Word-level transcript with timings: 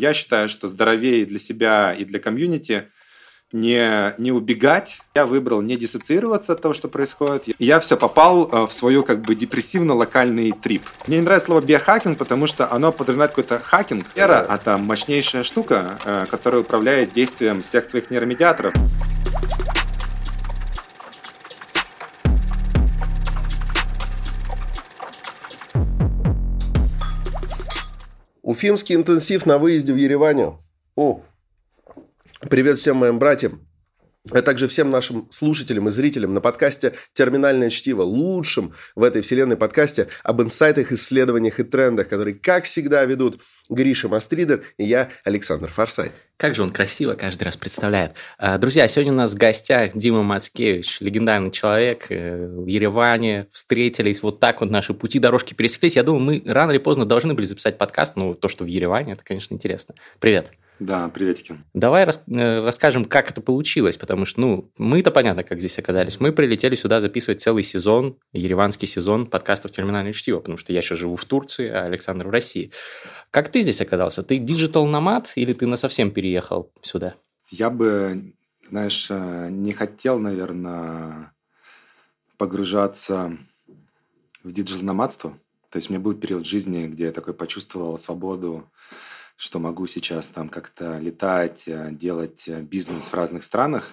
Я 0.00 0.14
считаю, 0.14 0.48
что 0.48 0.68
здоровее 0.68 1.26
для 1.26 1.40
себя 1.40 1.92
и 1.92 2.04
для 2.04 2.20
комьюнити 2.20 2.84
не, 3.50 4.14
не 4.16 4.30
убегать. 4.30 5.00
Я 5.16 5.26
выбрал 5.26 5.60
не 5.60 5.76
диссоциироваться 5.76 6.52
от 6.52 6.62
того, 6.62 6.72
что 6.72 6.86
происходит. 6.86 7.46
Я 7.58 7.80
все 7.80 7.96
попал 7.96 8.48
э, 8.48 8.66
в 8.68 8.72
свою 8.72 9.02
как 9.02 9.22
бы 9.22 9.34
депрессивно-локальный 9.34 10.52
трип. 10.52 10.84
Мне 11.08 11.16
не 11.16 11.24
нравится 11.24 11.46
слово 11.46 11.62
биохакинг, 11.62 12.16
потому 12.16 12.46
что 12.46 12.70
оно 12.70 12.92
подразумевает 12.92 13.32
какой-то 13.32 13.58
хакинг. 13.58 14.06
Вера– 14.14 14.46
это 14.48 14.78
мощнейшая 14.78 15.42
штука, 15.42 15.98
э, 16.04 16.26
которая 16.30 16.60
управляет 16.60 17.12
действием 17.12 17.62
всех 17.62 17.88
твоих 17.88 18.08
нейромедиаторов. 18.12 18.74
Уфимский 28.48 28.94
интенсив 28.94 29.44
на 29.44 29.58
выезде 29.58 29.92
в 29.92 29.96
Ереване. 29.96 30.56
О, 30.96 31.20
привет 32.48 32.78
всем 32.78 32.96
моим 32.96 33.18
братьям 33.18 33.67
а 34.30 34.42
также 34.42 34.68
всем 34.68 34.90
нашим 34.90 35.26
слушателям 35.30 35.88
и 35.88 35.90
зрителям 35.90 36.34
на 36.34 36.40
подкасте 36.40 36.94
«Терминальное 37.12 37.70
чтиво», 37.70 38.02
лучшем 38.02 38.74
в 38.94 39.02
этой 39.02 39.22
вселенной 39.22 39.56
подкасте 39.56 40.08
об 40.22 40.42
инсайтах, 40.42 40.92
исследованиях 40.92 41.60
и 41.60 41.64
трендах, 41.64 42.08
которые, 42.08 42.34
как 42.34 42.64
всегда, 42.64 43.04
ведут 43.04 43.42
Гриша 43.68 44.08
Мастридер 44.08 44.62
и 44.76 44.84
я, 44.84 45.10
Александр 45.24 45.70
Форсайт. 45.70 46.12
Как 46.36 46.54
же 46.54 46.62
он 46.62 46.70
красиво 46.70 47.14
каждый 47.14 47.44
раз 47.44 47.56
представляет. 47.56 48.12
А, 48.38 48.58
друзья, 48.58 48.86
сегодня 48.86 49.12
у 49.12 49.16
нас 49.16 49.32
в 49.32 49.36
гостях 49.36 49.96
Дима 49.96 50.22
Мацкевич, 50.22 51.00
легендарный 51.00 51.50
человек 51.50 52.06
э, 52.10 52.46
в 52.46 52.66
Ереване. 52.66 53.48
Встретились, 53.52 54.22
вот 54.22 54.38
так 54.38 54.60
вот 54.60 54.70
наши 54.70 54.94
пути, 54.94 55.18
дорожки 55.18 55.54
пересеклись. 55.54 55.96
Я 55.96 56.04
думаю, 56.04 56.24
мы 56.24 56.42
рано 56.46 56.70
или 56.70 56.78
поздно 56.78 57.06
должны 57.06 57.34
были 57.34 57.44
записать 57.44 57.76
подкаст. 57.76 58.14
Ну, 58.14 58.34
то, 58.34 58.48
что 58.48 58.62
в 58.62 58.68
Ереване, 58.68 59.14
это, 59.14 59.24
конечно, 59.24 59.52
интересно. 59.54 59.96
Привет. 60.20 60.52
Да, 60.78 61.08
приветики. 61.08 61.56
Давай 61.74 62.04
рас, 62.04 62.22
э, 62.28 62.64
расскажем, 62.64 63.04
как 63.04 63.30
это 63.30 63.40
получилось, 63.40 63.96
потому 63.96 64.24
что, 64.24 64.40
ну, 64.40 64.70
мы-то 64.78 65.10
понятно, 65.10 65.42
как 65.42 65.58
здесь 65.58 65.78
оказались. 65.78 66.20
Мы 66.20 66.32
прилетели 66.32 66.76
сюда 66.76 67.00
записывать 67.00 67.40
целый 67.40 67.64
сезон, 67.64 68.16
ереванский 68.32 68.86
сезон 68.86 69.26
подкастов 69.26 69.72
«Терминальное 69.72 70.12
чтиво», 70.12 70.38
потому 70.38 70.56
что 70.56 70.72
я 70.72 70.80
сейчас 70.80 70.98
живу 70.98 71.16
в 71.16 71.24
Турции, 71.24 71.68
а 71.68 71.84
Александр 71.84 72.28
в 72.28 72.30
России. 72.30 72.70
Как 73.30 73.50
ты 73.50 73.62
здесь 73.62 73.80
оказался? 73.80 74.22
Ты 74.22 74.38
digital 74.38 74.93
nomad 74.93 75.32
или 75.34 75.52
ты 75.52 75.66
на 75.66 75.76
совсем 75.76 76.12
переехал 76.12 76.70
сюда? 76.82 77.16
Я 77.50 77.70
бы, 77.70 78.34
знаешь, 78.70 79.08
э, 79.10 79.48
не 79.50 79.72
хотел, 79.72 80.20
наверное, 80.20 81.32
погружаться 82.36 83.36
в 84.44 84.52
digital-номадство. 84.52 85.38
То 85.70 85.76
есть 85.76 85.90
у 85.90 85.92
меня 85.92 86.02
был 86.02 86.14
период 86.14 86.46
жизни, 86.46 86.86
где 86.86 87.06
я 87.06 87.12
такой 87.12 87.34
почувствовал 87.34 87.98
свободу, 87.98 88.70
что 89.38 89.60
могу 89.60 89.86
сейчас 89.86 90.30
там 90.30 90.48
как-то 90.48 90.98
летать, 90.98 91.62
э, 91.68 91.90
делать 91.92 92.48
э, 92.48 92.60
бизнес 92.60 93.04
в 93.04 93.14
разных 93.14 93.44
странах. 93.44 93.92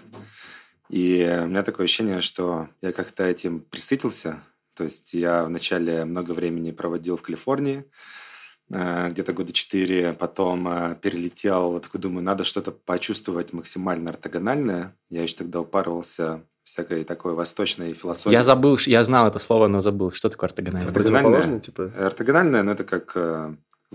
И 0.89 1.21
у 1.43 1.45
меня 1.45 1.61
такое 1.61 1.85
ощущение, 1.85 2.21
что 2.21 2.67
я 2.81 2.91
как-то 2.91 3.23
этим 3.23 3.59
присытился. 3.59 4.39
То 4.75 4.85
есть 4.85 5.13
я 5.13 5.43
вначале 5.43 6.03
много 6.03 6.31
времени 6.31 6.71
проводил 6.71 7.15
в 7.15 7.21
Калифорнии, 7.21 7.85
э, 8.71 9.09
где-то 9.11 9.33
года 9.33 9.53
четыре, 9.53 10.13
потом 10.13 10.95
перелетел, 10.95 11.79
такой 11.79 12.01
думаю, 12.01 12.23
надо 12.23 12.43
что-то 12.43 12.71
почувствовать 12.71 13.53
максимально 13.53 14.09
ортогональное. 14.09 14.95
Я 15.11 15.21
еще 15.21 15.35
тогда 15.35 15.61
упарывался 15.61 16.41
всякой 16.63 17.03
такой 17.03 17.35
восточной 17.35 17.93
философии. 17.93 18.33
Я 18.33 18.43
забыл, 18.43 18.79
я 18.87 19.03
знал 19.03 19.27
это 19.27 19.37
слово, 19.37 19.67
но 19.67 19.81
забыл, 19.81 20.11
что 20.11 20.27
такое 20.27 20.49
ортогональное. 20.49 20.89
Ортогональное, 20.89 21.59
типа? 21.59 21.91
ортогональное, 21.99 22.63
ну 22.63 22.71
это 22.71 22.83
как 22.83 23.15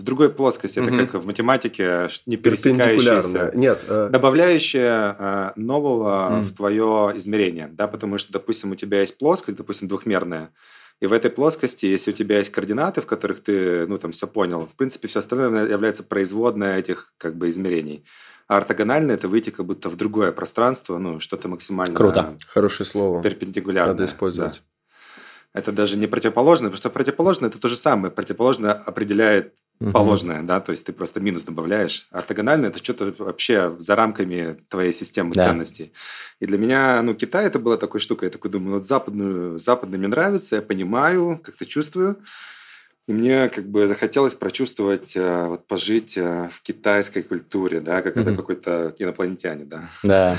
в 0.01 0.03
другой 0.03 0.29
плоскости. 0.29 0.79
Это 0.79 1.07
как 1.07 1.21
в 1.21 1.25
математике 1.25 2.09
не 2.25 2.37
пересекающееся. 2.37 3.51
Нет. 3.53 3.79
Э... 3.87 4.09
Добавляющее 4.11 5.15
э, 5.17 5.51
нового 5.55 6.41
в 6.41 6.51
твое 6.53 7.13
измерение. 7.15 7.69
Да, 7.71 7.87
потому 7.87 8.17
что, 8.17 8.33
допустим, 8.33 8.71
у 8.71 8.75
тебя 8.75 9.01
есть 9.01 9.17
плоскость, 9.17 9.57
допустим, 9.57 9.87
двухмерная. 9.87 10.49
И 10.99 11.07
в 11.07 11.13
этой 11.13 11.31
плоскости, 11.31 11.85
если 11.85 12.11
у 12.11 12.13
тебя 12.13 12.37
есть 12.39 12.51
координаты, 12.51 13.01
в 13.01 13.05
которых 13.05 13.41
ты, 13.41 13.87
ну, 13.87 13.97
там, 13.97 14.11
все 14.11 14.27
понял, 14.27 14.67
в 14.67 14.75
принципе, 14.75 15.07
все 15.07 15.19
остальное 15.19 15.67
является 15.67 16.03
производной 16.03 16.79
этих, 16.79 17.13
как 17.17 17.35
бы, 17.35 17.49
измерений. 17.49 18.05
А 18.47 18.57
ортогонально– 18.57 19.11
это 19.13 19.27
выйти 19.27 19.49
как 19.49 19.65
будто 19.65 19.89
в 19.89 19.95
другое 19.95 20.31
пространство, 20.31 20.97
ну, 20.97 21.19
что-то 21.19 21.47
максимально… 21.47 21.95
Круто. 21.95 22.37
Хорошее 22.47 22.87
слово. 22.87 23.23
Перпендикулярное. 23.23 23.93
Надо 23.93 24.05
использовать. 24.05 24.61
Да. 25.53 25.59
Это 25.59 25.71
даже 25.71 25.97
не 25.97 26.07
противоположное, 26.07 26.69
потому 26.69 26.77
что 26.77 26.89
противоположное– 26.89 27.49
это 27.51 27.59
то 27.59 27.67
же 27.67 27.75
самое. 27.75 28.13
Противоположное 28.13 28.71
определяет 28.71 29.55
угу. 29.81 29.91
положенное, 29.91 30.43
да, 30.43 30.61
то 30.61 30.71
есть 30.71 30.85
ты 30.85 30.93
просто 30.93 31.19
минус 31.19 31.43
добавляешь. 31.43 32.07
Ортогонально 32.11 32.67
это 32.67 32.77
что-то 32.77 33.13
вообще 33.17 33.75
за 33.79 33.95
рамками 33.95 34.57
твоей 34.69 34.93
системы 34.93 35.33
да. 35.33 35.45
ценностей. 35.45 35.91
И 36.39 36.45
для 36.45 36.57
меня, 36.57 37.01
ну, 37.01 37.13
Китай 37.13 37.47
это 37.47 37.59
была 37.59 37.77
такой 37.77 37.99
штукой, 37.99 38.27
я 38.27 38.31
такой 38.31 38.51
думаю, 38.51 38.75
вот 38.75 38.85
западную, 38.85 39.59
западный 39.59 39.97
мне 39.97 40.07
нравится, 40.07 40.57
я 40.57 40.61
понимаю, 40.61 41.39
как-то 41.43 41.65
чувствую. 41.65 42.17
И 43.07 43.13
мне 43.13 43.49
как 43.49 43.67
бы 43.67 43.87
захотелось 43.87 44.35
прочувствовать, 44.35 45.17
э, 45.17 45.47
вот 45.47 45.65
пожить 45.65 46.17
э, 46.17 46.49
в 46.51 46.61
китайской 46.61 47.23
культуре, 47.23 47.81
да, 47.81 48.01
как 48.01 48.15
mm 48.15 48.21
это 48.21 48.35
какой-то 48.35 48.95
инопланетяне, 48.99 49.65
да. 49.65 49.89
Да. 50.03 50.37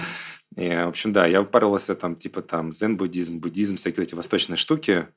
И, 0.56 0.69
в 0.69 0.88
общем, 0.88 1.12
да, 1.12 1.26
я 1.26 1.42
упарывался 1.42 1.94
там, 1.94 2.14
типа 2.14 2.42
там 2.42 2.72
зен-буддизм, 2.72 3.38
буддизм, 3.41 3.76
всякие 3.76 4.04
эти 4.04 4.14
восточные 4.14 4.56
штуки. 4.56 5.09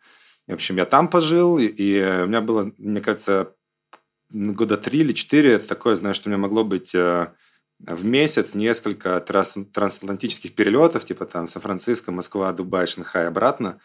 И, 0.48 0.52
в 0.52 0.56
общем, 0.56 0.78
я 0.78 0.86
там 0.86 1.08
пожил, 1.08 1.60
и, 1.60 1.66
и 1.66 2.02
у 2.24 2.28
меня 2.28 2.42
было, 2.42 2.72
мне 2.78 3.02
кажется, 3.02 3.54
года 4.36 4.78
три 4.78 5.00
или 5.00 5.14
четыре, 5.14 5.54
это 5.54 5.68
такое, 5.68 5.96
знаешь, 5.96 6.18
что 6.18 6.30
у 6.30 6.32
меня 6.32 6.38
могло 6.38 6.64
быть 6.64 6.94
э, 6.94 7.28
в 7.80 8.06
месяц 8.06 8.54
несколько 8.54 9.20
транс 9.22 9.56
трансатлантических 9.74 10.54
перелетов, 10.56 11.06
типа 11.06 11.26
там 11.26 11.48
Сан-Франциско, 11.48 12.12
Москва, 12.12 12.52
Дубай, 12.52 12.88
Шанхай, 12.88 13.28
обратно. 13.28 13.80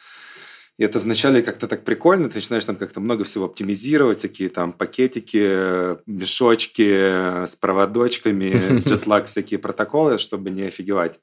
И 0.76 0.82
это 0.82 0.98
вначале 0.98 1.42
как-то 1.42 1.68
так 1.68 1.84
прикольно, 1.84 2.28
ты 2.28 2.36
начинаешь 2.36 2.64
там 2.64 2.76
как-то 2.76 3.00
много 3.00 3.24
всего 3.24 3.44
оптимизировать, 3.44 4.18
всякие 4.18 4.48
там 4.48 4.72
пакетики, 4.72 5.98
мешочки 6.10 7.44
с 7.44 7.54
проводочками, 7.54 8.80
джетлаг, 8.88 9.26
всякие 9.26 9.58
протоколы, 9.58 10.18
чтобы 10.18 10.50
не 10.50 10.62
офигевать. 10.62 11.20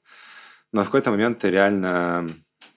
Но 0.72 0.82
в 0.82 0.86
какой-то 0.86 1.10
момент 1.10 1.40
ты 1.40 1.50
реально 1.50 2.28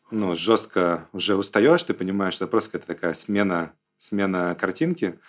ну, 0.10 0.36
жестко 0.36 1.08
уже 1.14 1.36
устаешь, 1.36 1.84
ты 1.84 1.94
понимаешь, 1.94 2.34
что 2.34 2.46
это 2.46 2.52
просто 2.52 2.72
какая-то 2.72 2.94
такая 2.94 3.14
смена, 3.14 3.74
смена 3.98 4.56
картинки. 4.60 5.20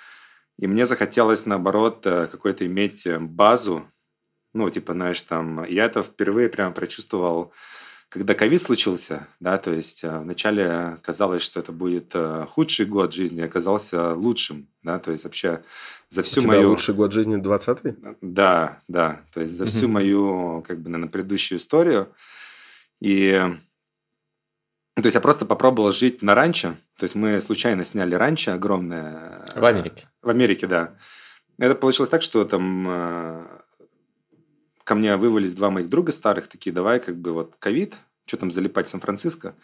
И 0.59 0.67
мне 0.67 0.87
захотелось, 0.87 1.47
наоборот, 1.47 2.07
э, 2.07 2.27
какой-то 2.27 2.67
иметь 2.67 3.07
э, 3.07 3.19
базу. 3.19 3.85
Ну, 4.55 4.69
типа, 4.71 4.93
знаешь, 4.93 5.21
там... 5.23 5.65
Я 5.65 5.87
это 5.87 6.03
впервые 6.03 6.49
прямо 6.49 6.73
прочувствовал, 6.75 7.53
когда 8.09 8.35
ковид 8.35 8.61
случился, 8.61 9.27
да, 9.41 9.57
то 9.57 9.73
есть 9.73 10.05
э, 10.05 10.19
вначале 10.19 10.99
казалось, 11.03 11.43
что 11.43 11.61
это 11.61 11.73
будет 11.73 12.15
худший 12.51 12.87
год 12.87 13.15
жизни, 13.15 13.41
оказался 13.41 14.15
лучшим, 14.15 14.69
да, 14.83 14.99
то 14.99 15.11
есть 15.11 15.25
вообще 15.25 15.65
за 16.11 16.23
всю 16.23 16.41
У 16.41 16.43
тебя 16.43 16.53
мою... 16.53 16.71
лучший 16.71 16.95
год 16.95 17.13
жизни 17.13 17.41
20-й? 17.41 18.17
Да, 18.21 18.83
да, 18.89 19.23
то 19.33 19.41
есть 19.41 19.55
за 19.55 19.65
всю 19.65 19.89
мою, 19.89 20.63
как 20.69 20.81
бы, 20.81 20.91
на 20.91 21.09
предыдущую 21.09 21.59
историю. 21.59 22.15
И 23.01 23.43
то 25.03 25.07
есть 25.07 25.15
я 25.15 25.21
просто 25.21 25.45
попробовал 25.47 25.93
жить 25.93 26.23
на 26.23 26.35
ранчо. 26.35 26.75
То 26.99 27.05
есть 27.05 27.15
мы 27.15 27.41
случайно 27.41 27.85
сняли 27.85 28.15
ранчо 28.15 28.53
огромное. 28.53 29.45
В 29.55 29.65
Америке. 29.65 30.09
В 30.23 30.29
Америке, 30.29 30.67
да. 30.67 30.95
Это 31.59 31.75
получилось 31.75 32.11
так, 32.11 32.23
что 32.23 32.45
там 32.45 32.87
э, 32.89 33.47
ко 34.85 34.95
мне 34.95 35.17
вывалились 35.17 35.55
два 35.55 35.71
моих 35.71 35.89
друга 35.89 36.13
старых, 36.13 36.49
такие, 36.49 36.73
давай 36.73 37.01
как 37.01 37.17
бы 37.17 37.33
вот 37.33 37.57
ковид, 37.59 37.95
что 38.27 38.37
там 38.37 38.51
залипать 38.51 38.87
в 38.87 38.91
Сан-Франциско, 38.91 39.55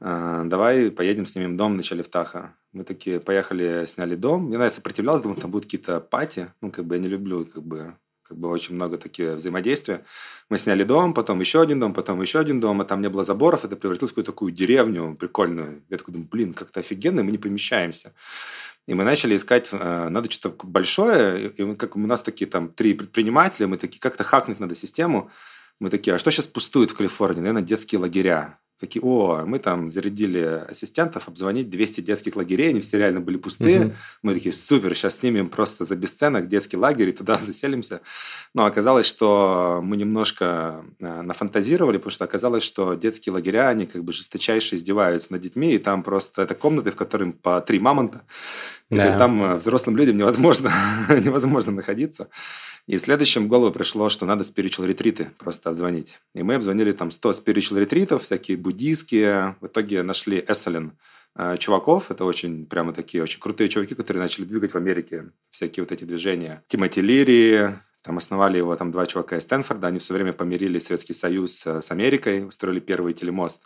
э, 0.00 0.42
давай 0.46 0.90
поедем 0.90 1.26
снимем 1.26 1.56
дом 1.56 1.74
вначале 1.74 2.02
в 2.02 2.08
Таха. 2.08 2.54
Мы 2.72 2.84
такие 2.84 3.20
поехали, 3.20 3.84
сняли 3.86 4.14
дом. 4.14 4.44
Я, 4.44 4.58
наверное, 4.58 4.70
сопротивлялся, 4.70 5.24
думал, 5.24 5.36
там 5.36 5.50
будут 5.50 5.66
какие-то 5.66 6.00
пати. 6.00 6.52
Ну, 6.60 6.70
как 6.70 6.84
бы 6.84 6.96
я 6.96 7.00
не 7.00 7.08
люблю 7.08 7.44
как 7.44 7.62
бы 7.62 7.94
как 8.24 8.38
бы 8.38 8.48
очень 8.48 8.74
много 8.74 8.98
таких 8.98 9.34
взаимодействия. 9.34 10.04
Мы 10.50 10.58
сняли 10.58 10.82
дом, 10.84 11.14
потом 11.14 11.40
еще 11.40 11.60
один 11.60 11.78
дом, 11.78 11.94
потом 11.94 12.20
еще 12.20 12.38
один 12.38 12.58
дом, 12.58 12.80
а 12.80 12.84
там 12.84 13.00
не 13.00 13.08
было 13.08 13.22
заборов, 13.22 13.64
это 13.64 13.76
превратилось 13.76 14.10
в 14.10 14.14
какую-то 14.14 14.32
такую 14.32 14.52
деревню 14.52 15.14
прикольную. 15.14 15.82
Я 15.90 15.98
такой 15.98 16.12
думаю, 16.12 16.28
блин, 16.30 16.54
как-то 16.54 16.80
офигенно, 16.80 17.22
мы 17.22 17.30
не 17.30 17.38
помещаемся. 17.38 18.12
И 18.86 18.94
мы 18.94 19.04
начали 19.04 19.36
искать, 19.36 19.68
э, 19.72 20.08
надо 20.08 20.30
что-то 20.30 20.66
большое, 20.66 21.48
и 21.48 21.74
как 21.76 21.96
у 21.96 22.00
нас 22.00 22.22
такие 22.22 22.50
там 22.50 22.68
три 22.68 22.94
предпринимателя, 22.94 23.66
мы 23.66 23.76
такие, 23.76 24.00
как-то 24.00 24.24
хакнуть 24.24 24.60
надо 24.60 24.74
систему. 24.74 25.30
Мы 25.80 25.90
такие, 25.90 26.14
а 26.14 26.18
что 26.18 26.30
сейчас 26.30 26.46
пустует 26.46 26.90
в 26.90 26.96
Калифорнии? 26.96 27.40
Наверное, 27.40 27.62
детские 27.62 28.00
лагеря. 28.00 28.58
Такие, 28.84 29.02
о, 29.02 29.46
мы 29.46 29.60
там 29.60 29.88
зарядили 29.88 30.62
ассистентов 30.68 31.26
обзвонить 31.26 31.70
200 31.70 32.02
детских 32.02 32.36
лагерей, 32.36 32.68
они 32.68 32.82
все 32.82 32.98
реально 32.98 33.20
были 33.20 33.38
пустые. 33.38 33.86
Угу. 33.86 33.92
Мы 34.20 34.34
такие, 34.34 34.52
супер, 34.52 34.94
сейчас 34.94 35.20
снимем 35.20 35.48
просто 35.48 35.86
за 35.86 35.96
бесценок 35.96 36.48
детский 36.48 36.76
лагерь 36.76 37.08
и 37.08 37.12
туда 37.12 37.38
заселимся. 37.42 38.02
Но 38.52 38.66
оказалось, 38.66 39.06
что 39.06 39.80
мы 39.82 39.96
немножко 39.96 40.84
э, 41.00 41.22
нафантазировали, 41.22 41.96
потому 41.96 42.10
что 42.10 42.24
оказалось, 42.24 42.62
что 42.62 42.92
детские 42.92 43.32
лагеря, 43.32 43.68
они 43.68 43.86
как 43.86 44.04
бы 44.04 44.12
жесточайше 44.12 44.76
издеваются 44.76 45.32
над 45.32 45.40
детьми, 45.40 45.72
и 45.72 45.78
там 45.78 46.02
просто 46.02 46.42
это 46.42 46.54
комнаты, 46.54 46.90
в 46.90 46.96
которых 46.96 47.38
по 47.38 47.62
три 47.62 47.78
мамонта. 47.78 48.20
Да. 48.90 48.98
То 48.98 49.04
есть 49.06 49.18
там 49.18 49.42
э, 49.42 49.54
взрослым 49.56 49.96
людям 49.96 50.16
невозможно, 50.16 50.72
невозможно 51.08 51.72
находиться. 51.72 52.28
И 52.86 52.98
следующим 52.98 53.46
в 53.46 53.48
голову 53.48 53.72
пришло, 53.72 54.10
что 54.10 54.26
надо 54.26 54.44
spiritual 54.44 54.86
ретриты 54.86 55.30
просто 55.38 55.70
обзвонить. 55.70 56.20
И 56.34 56.42
мы 56.42 56.56
обзвонили 56.56 56.92
там 56.92 57.10
100 57.10 57.30
spiritual 57.30 57.80
ретритов, 57.80 58.24
всякие 58.24 58.58
буддийские. 58.58 59.56
В 59.60 59.66
итоге 59.66 60.02
нашли 60.02 60.44
Эсселин 60.46 60.92
э, 61.34 61.56
чуваков. 61.58 62.10
Это 62.10 62.24
очень 62.26 62.66
прямо 62.66 62.92
такие 62.92 63.22
очень 63.22 63.40
крутые 63.40 63.70
чуваки, 63.70 63.94
которые 63.94 64.22
начали 64.22 64.44
двигать 64.44 64.72
в 64.72 64.76
Америке 64.76 65.30
всякие 65.50 65.82
вот 65.82 65.92
эти 65.92 66.04
движения. 66.04 66.62
Тимоти 66.68 67.00
Лири, 67.00 67.70
там 68.04 68.18
основали 68.18 68.58
его 68.58 68.76
там 68.76 68.92
два 68.92 69.06
чувака 69.06 69.38
из 69.38 69.42
Стэнфорда, 69.44 69.86
они 69.86 69.98
все 69.98 70.12
время 70.12 70.34
помирили 70.34 70.78
Советский 70.78 71.14
Союз 71.14 71.66
э, 71.66 71.80
с 71.80 71.90
Америкой, 71.90 72.46
устроили 72.46 72.78
первый 72.78 73.14
телемост. 73.14 73.62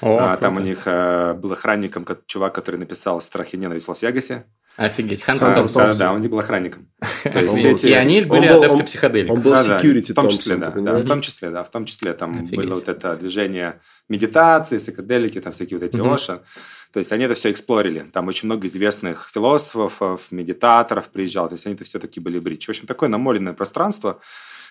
О, 0.00 0.16
а, 0.16 0.36
там 0.36 0.58
у 0.58 0.60
них 0.60 0.82
а, 0.86 1.34
был 1.34 1.52
охранником 1.52 2.06
чувак, 2.26 2.54
который 2.54 2.76
написал 2.76 3.20
«Страх 3.20 3.52
и 3.52 3.56
ненависть 3.56 3.86
в 3.86 3.88
Лас-Вегасе». 3.88 4.44
Офигеть, 4.76 5.22
Хантер 5.22 5.56
Томпсон. 5.56 5.82
Да, 5.82 5.94
да, 5.94 6.12
он 6.12 6.20
не 6.20 6.28
был 6.28 6.38
охранником. 6.38 6.86
И 7.24 7.92
они 7.92 8.22
были 8.22 8.46
адепты 8.46 8.84
психоделиков. 8.84 9.36
Он 9.36 9.42
был 9.42 9.54
security 9.54 10.12
В 10.12 10.14
том 10.14 10.28
числе, 10.28 10.56
да. 10.56 10.70
В 10.70 11.04
том 11.06 11.20
числе, 11.20 11.50
да. 11.50 11.64
В 11.64 11.70
том 11.70 11.84
числе 11.84 12.12
там 12.12 12.46
было 12.46 12.76
вот 12.76 12.88
это 12.88 13.16
движение 13.16 13.80
медитации, 14.08 14.78
психоделики, 14.78 15.40
там 15.40 15.52
всякие 15.52 15.80
вот 15.80 15.86
эти 15.86 16.00
Оша. 16.00 16.42
То 16.92 16.98
есть 16.98 17.12
они 17.12 17.24
это 17.24 17.34
все 17.34 17.50
эксплорили. 17.50 18.00
Там 18.12 18.28
очень 18.28 18.46
много 18.46 18.66
известных 18.66 19.30
философов, 19.32 20.22
медитаторов 20.30 21.08
приезжал. 21.08 21.48
То 21.48 21.54
есть 21.54 21.66
они 21.66 21.74
это 21.74 21.84
все-таки 21.84 22.20
были 22.20 22.38
бридж. 22.38 22.66
В 22.66 22.70
общем, 22.70 22.86
такое 22.86 23.08
намоленное 23.08 23.52
пространство. 23.52 24.20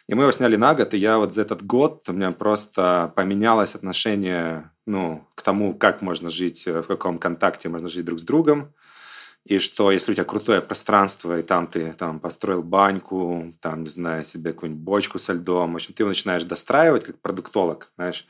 И 0.08 0.16
мы 0.16 0.24
его 0.24 0.32
сняли 0.32 0.56
на 0.56 0.74
год, 0.74 0.94
и 0.96 0.98
я 0.98 1.20
вот 1.20 1.36
за 1.36 1.44
этот 1.44 1.64
год, 1.64 2.04
у 2.10 2.14
меня 2.14 2.32
просто 2.32 3.14
поменялось 3.16 3.76
отношение 3.76 4.72
ну, 4.88 5.28
к 5.36 5.44
тому, 5.44 5.76
как 5.76 6.02
можно 6.02 6.32
жить, 6.32 6.66
в 6.66 6.82
каком 6.82 7.20
контакте 7.20 7.70
можно 7.70 7.88
жить 7.88 8.06
друг 8.06 8.20
с 8.20 8.24
другом. 8.24 8.74
И 9.46 9.60
что 9.60 9.92
если 9.92 10.12
у 10.12 10.16
тебя 10.16 10.26
крутое 10.26 10.62
пространство, 10.62 11.40
и 11.40 11.44
там 11.44 11.68
ты 11.68 11.94
там 11.94 12.20
построил 12.20 12.64
баньку, 12.64 13.54
там, 13.62 13.84
не 13.84 13.90
знаю, 13.90 14.26
себе 14.26 14.52
какую-нибудь 14.52 14.84
бочку 14.84 15.20
со 15.20 15.34
льдом, 15.34 15.74
в 15.74 15.76
общем, 15.76 15.94
ты 15.94 16.04
его 16.04 16.10
начинаешь 16.10 16.44
достраивать 16.44 17.06
как 17.06 17.22
продуктолог, 17.22 17.92
знаешь, 17.96 18.28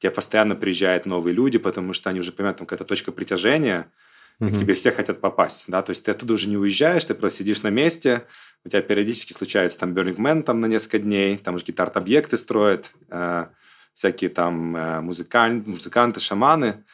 тебе 0.00 0.10
постоянно 0.10 0.56
приезжают 0.56 1.04
новые 1.04 1.34
люди, 1.34 1.58
потому 1.58 1.92
что 1.92 2.08
они 2.10 2.20
уже 2.20 2.32
понимают, 2.32 2.58
там 2.58 2.66
какая-то 2.66 2.84
точка 2.84 3.12
притяжения, 3.12 3.92
и 4.40 4.50
к 4.50 4.58
тебе 4.58 4.72
все 4.72 4.90
хотят 4.90 5.20
попасть, 5.20 5.64
да, 5.68 5.82
то 5.82 5.90
есть 5.90 6.02
ты 6.02 6.12
оттуда 6.12 6.32
уже 6.32 6.48
не 6.48 6.56
уезжаешь, 6.56 7.04
ты 7.04 7.14
просто 7.14 7.40
сидишь 7.40 7.62
на 7.62 7.68
месте, 7.68 8.24
у 8.64 8.70
тебя 8.70 8.80
периодически 8.80 9.34
случается 9.34 9.78
там 9.78 9.92
Burning 9.92 10.16
Man 10.16 10.42
там 10.42 10.62
на 10.62 10.66
несколько 10.66 10.98
дней, 10.98 11.36
там 11.36 11.56
уже 11.56 11.64
какие-то 11.64 11.82
арт-объекты 11.82 12.38
строят, 12.38 12.90
э, 13.10 13.46
всякие 13.92 14.30
там 14.30 14.74
э, 14.74 15.00
музыканты, 15.02 15.68
музыканты, 15.68 16.20
шаманы, 16.20 16.84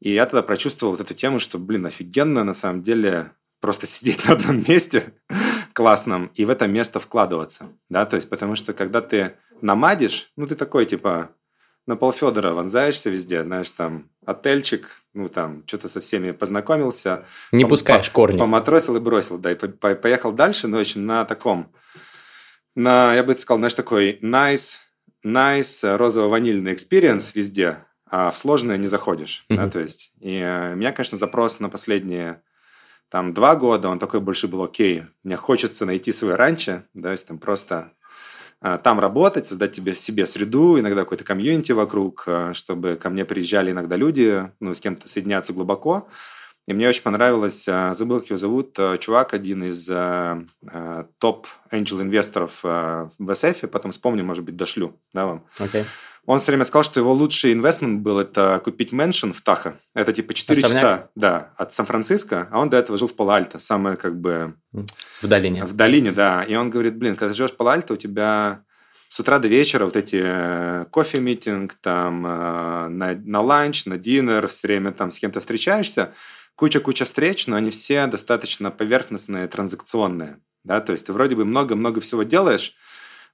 и 0.00 0.10
я 0.10 0.26
тогда 0.26 0.42
прочувствовал 0.42 0.94
вот 0.94 1.00
эту 1.00 1.14
тему, 1.14 1.38
что, 1.38 1.60
блин, 1.60 1.86
офигенно 1.86 2.42
на 2.42 2.54
самом 2.54 2.82
деле 2.82 3.30
просто 3.60 3.86
сидеть 3.94 4.26
на 4.26 4.34
одном 4.34 4.64
месте 4.66 5.12
классном 5.72 6.32
и 6.34 6.44
в 6.44 6.50
это 6.50 6.66
место 6.66 6.98
вкладываться, 6.98 7.68
да, 7.88 8.06
то 8.06 8.16
есть 8.16 8.28
потому 8.28 8.56
что 8.56 8.72
когда 8.72 9.00
ты 9.00 9.34
намадишь, 9.60 10.32
ну, 10.34 10.48
ты 10.48 10.56
такой, 10.56 10.84
типа, 10.84 11.30
на 11.88 11.96
полфедора 11.96 12.52
вонзаешься 12.52 13.08
везде, 13.08 13.42
знаешь, 13.42 13.70
там, 13.70 14.10
отельчик, 14.26 14.90
ну, 15.14 15.28
там, 15.28 15.64
что-то 15.66 15.88
со 15.88 16.00
всеми 16.00 16.32
познакомился. 16.32 17.24
Не 17.50 17.64
пом- 17.64 17.70
пускаешь 17.70 18.10
корни. 18.10 18.36
Поматросил 18.36 18.96
и 18.96 19.00
бросил, 19.00 19.38
да, 19.38 19.52
и 19.52 19.54
по- 19.54 19.94
поехал 19.94 20.32
дальше, 20.32 20.68
но, 20.68 20.76
в 20.76 20.80
общем, 20.80 21.06
на 21.06 21.24
таком, 21.24 21.72
на, 22.76 23.14
я 23.14 23.24
бы 23.24 23.32
сказал, 23.32 23.58
знаешь, 23.58 23.74
такой 23.74 24.18
nice, 24.20 24.76
nice 25.24 25.96
розово-ванильный 25.96 26.74
experience 26.74 27.30
везде, 27.32 27.78
а 28.04 28.30
в 28.30 28.36
сложное 28.36 28.76
не 28.76 28.86
заходишь, 28.86 29.46
mm-hmm. 29.48 29.56
да, 29.56 29.70
то 29.70 29.80
есть, 29.80 30.12
и 30.20 30.36
э, 30.36 30.74
у 30.74 30.76
меня, 30.76 30.92
конечно, 30.92 31.16
запрос 31.16 31.58
на 31.58 31.70
последние 31.70 32.42
там 33.08 33.32
два 33.32 33.56
года, 33.56 33.88
он 33.88 33.98
такой 33.98 34.20
больше 34.20 34.46
был 34.46 34.62
окей, 34.62 35.04
мне 35.24 35.36
хочется 35.36 35.86
найти 35.86 36.12
свой 36.12 36.34
ранчо, 36.34 36.82
да, 36.92 37.08
то 37.08 37.12
есть 37.12 37.26
там 37.26 37.38
просто 37.38 37.92
там 38.60 38.98
работать, 38.98 39.46
создать 39.46 39.72
тебе 39.72 39.94
себе 39.94 40.26
среду, 40.26 40.78
иногда 40.78 41.02
какой-то 41.02 41.24
комьюнити 41.24 41.72
вокруг, 41.72 42.24
а, 42.26 42.54
чтобы 42.54 42.96
ко 42.96 43.08
мне 43.10 43.24
приезжали 43.24 43.70
иногда 43.70 43.96
люди, 43.96 44.50
ну, 44.60 44.74
с 44.74 44.80
кем-то 44.80 45.08
соединяться 45.08 45.52
глубоко. 45.52 46.08
И 46.66 46.74
мне 46.74 46.88
очень 46.88 47.02
понравилось, 47.02 47.66
а, 47.68 47.94
забыл, 47.94 48.20
как 48.20 48.30
его 48.30 48.36
зовут, 48.36 48.78
чувак, 48.98 49.32
один 49.32 49.64
из 49.64 49.86
топ 51.18 51.46
angel 51.70 52.02
инвесторов 52.02 52.52
в 52.62 53.10
SF, 53.18 53.68
потом 53.68 53.92
вспомню, 53.92 54.24
может 54.24 54.44
быть, 54.44 54.56
дошлю 54.56 54.98
да, 55.12 55.26
вам. 55.26 55.44
Okay. 55.58 55.84
Он 56.28 56.40
все 56.40 56.50
время 56.50 56.66
сказал, 56.66 56.84
что 56.84 57.00
его 57.00 57.14
лучший 57.14 57.54
инвестмент 57.54 58.02
был 58.02 58.18
это 58.18 58.60
купить 58.62 58.92
мэншн 58.92 59.32
в 59.32 59.40
Тахо. 59.40 59.80
Это 59.94 60.12
типа 60.12 60.34
4 60.34 60.60
Особняк? 60.60 60.76
часа 60.76 61.10
да, 61.14 61.54
от 61.56 61.72
Сан-Франциско, 61.72 62.48
а 62.50 62.60
он 62.60 62.68
до 62.68 62.76
этого 62.76 62.98
жил 62.98 63.08
в 63.08 63.16
Пало-Альто, 63.16 63.58
самое 63.58 63.96
как 63.96 64.20
бы... 64.20 64.52
В 65.22 65.26
долине. 65.26 65.64
В 65.64 65.72
долине, 65.72 66.12
да. 66.12 66.42
И 66.42 66.54
он 66.54 66.68
говорит, 66.68 66.98
блин, 66.98 67.16
когда 67.16 67.32
ты 67.32 67.36
живешь 67.38 67.52
в 67.52 67.56
Пало-Альто, 67.56 67.94
у 67.94 67.96
тебя 67.96 68.62
с 69.08 69.18
утра 69.18 69.38
до 69.38 69.48
вечера 69.48 69.86
вот 69.86 69.96
эти 69.96 70.20
э, 70.22 70.84
кофе-митинг, 70.90 71.72
там, 71.80 72.26
э, 72.26 72.88
на, 72.88 73.14
на 73.14 73.40
ланч, 73.40 73.86
на 73.86 73.96
динер, 73.96 74.48
все 74.48 74.66
время 74.66 74.92
там 74.92 75.10
с 75.10 75.18
кем-то 75.18 75.40
встречаешься, 75.40 76.12
куча-куча 76.56 77.06
встреч, 77.06 77.46
но 77.46 77.56
они 77.56 77.70
все 77.70 78.06
достаточно 78.06 78.70
поверхностные, 78.70 79.48
транзакционные, 79.48 80.40
да, 80.62 80.82
то 80.82 80.92
есть 80.92 81.06
ты 81.06 81.14
вроде 81.14 81.36
бы 81.36 81.46
много-много 81.46 82.02
всего 82.02 82.22
делаешь, 82.22 82.74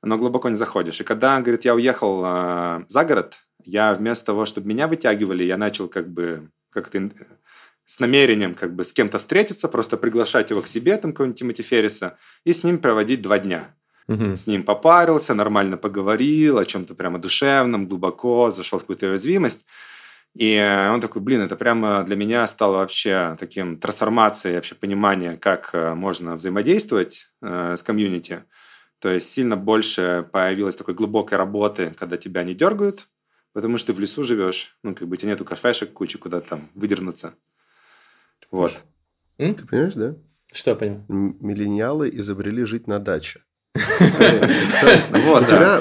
но 0.04 0.18
глубоко 0.18 0.48
не 0.48 0.56
заходишь. 0.56 1.00
И 1.00 1.04
когда, 1.04 1.40
говорит, 1.40 1.64
я 1.64 1.74
уехал 1.74 2.22
э, 2.24 2.84
за 2.88 3.04
город, 3.04 3.34
я 3.64 3.94
вместо 3.94 4.26
того, 4.26 4.44
чтобы 4.44 4.68
меня 4.68 4.88
вытягивали, 4.88 5.42
я 5.44 5.56
начал 5.56 5.88
как 5.88 6.08
бы 6.08 6.50
как-то 6.70 7.10
с 7.86 8.00
намерением 8.00 8.54
как 8.54 8.74
бы 8.74 8.84
с 8.84 8.92
кем-то 8.92 9.18
встретиться, 9.18 9.68
просто 9.68 9.96
приглашать 9.96 10.50
его 10.50 10.62
к 10.62 10.66
себе, 10.66 10.96
там 10.96 11.12
какого-нибудь 11.12 11.38
Тимоти 11.38 11.62
Ферриса, 11.62 12.16
и 12.44 12.52
с 12.52 12.64
ним 12.64 12.78
проводить 12.78 13.22
два 13.22 13.38
дня. 13.38 13.74
Угу. 14.08 14.36
С 14.36 14.46
ним 14.46 14.64
попарился, 14.64 15.34
нормально 15.34 15.76
поговорил 15.76 16.58
о 16.58 16.64
чем-то 16.64 16.94
прямо 16.94 17.18
душевном, 17.18 17.86
глубоко, 17.86 18.50
зашел 18.50 18.78
в 18.78 18.82
какую-то 18.82 19.08
уязвимость. 19.08 19.64
И 20.34 20.58
он 20.92 21.00
такой, 21.00 21.22
блин, 21.22 21.42
это 21.42 21.56
прямо 21.56 22.02
для 22.02 22.16
меня 22.16 22.46
стало 22.46 22.78
вообще 22.78 23.36
таким 23.38 23.78
трансформацией, 23.78 24.56
вообще 24.56 24.74
понимания, 24.74 25.36
как 25.36 25.70
э, 25.72 25.94
можно 25.94 26.34
взаимодействовать 26.34 27.28
э, 27.40 27.76
с 27.76 27.82
комьюнити. 27.84 28.42
То 29.04 29.10
есть 29.10 29.30
сильно 29.30 29.54
больше 29.54 30.26
появилось 30.32 30.76
такой 30.76 30.94
глубокой 30.94 31.36
работы, 31.36 31.92
когда 31.94 32.16
тебя 32.16 32.42
не 32.42 32.54
дергают, 32.54 33.06
потому 33.52 33.76
что 33.76 33.88
ты 33.88 33.92
в 33.92 34.00
лесу 34.00 34.24
живешь, 34.24 34.78
ну, 34.82 34.94
как 34.94 35.06
бы 35.06 35.12
у 35.12 35.16
тебя 35.18 35.32
нету 35.32 35.44
кафешек 35.44 35.92
кучи, 35.92 36.16
куда 36.16 36.40
там 36.40 36.70
выдернуться. 36.74 37.34
Вот. 38.50 38.72
Ты 39.36 39.54
понимаешь, 39.66 39.92
да? 39.92 40.16
Что 40.50 40.70
я 40.70 40.76
понимаю? 40.76 41.04
Миллениалы 41.08 42.08
изобрели 42.14 42.64
жить 42.64 42.86
на 42.86 42.98
даче. 42.98 43.42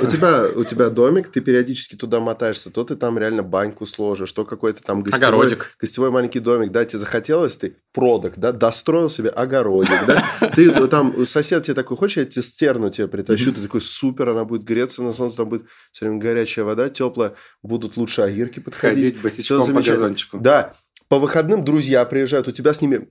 У 0.02 0.08
тебя 0.08 0.48
у 0.56 0.64
тебя 0.64 0.90
домик, 0.90 1.28
ты 1.32 1.42
периодически 1.42 1.96
туда 1.96 2.20
мотаешься, 2.20 2.72
то 2.72 2.84
ты 2.84 2.96
там 2.96 3.20
реально 3.20 3.44
баньку 3.44 3.86
сложишь, 3.86 4.32
то 4.32 4.46
какой-то 4.46 4.82
там 4.82 5.04
гостевой 5.04 5.60
гостевой 5.80 6.10
маленький 6.10 6.40
домик, 6.40 6.72
да, 6.72 6.86
тебе 6.86 6.98
захотелось, 6.98 7.56
ты 7.56 7.76
продок, 7.94 8.34
да, 8.38 8.52
достроил 8.52 9.12
себе 9.12 9.30
огородик, 9.30 10.08
да, 10.08 10.24
ты 10.56 10.88
там, 10.88 11.24
сосед 11.26 11.66
тебе 11.66 11.76
такой, 11.76 11.96
хочешь, 11.96 12.18
я 12.18 12.26
тебе 12.26 12.42
стерну 12.42 12.90
тебе 12.90 13.08
притащу, 13.08 13.54
ты 13.54 13.62
такой, 13.62 13.82
супер, 13.82 14.30
она 14.30 14.44
будет 14.44 14.64
греться 14.64 15.04
на 15.04 15.12
солнце, 15.12 15.38
там 15.38 15.50
будет 15.50 15.68
все 15.92 16.06
время 16.06 16.20
горячая 16.20 16.66
вода, 16.66 16.90
теплая, 16.90 17.36
будут 17.62 17.96
лучше 17.96 18.24
агирки 18.24 18.60
подходить. 18.60 19.04
Ходить 19.04 19.22
босичком 19.22 19.72
по 19.72 19.82
газончику. 19.84 20.40
Да, 20.40 20.74
по 21.10 21.20
выходным 21.20 21.64
друзья 21.64 22.04
приезжают, 22.06 22.48
у 22.48 22.52
тебя 22.52 22.74
с 22.74 22.82
ними 22.82 23.08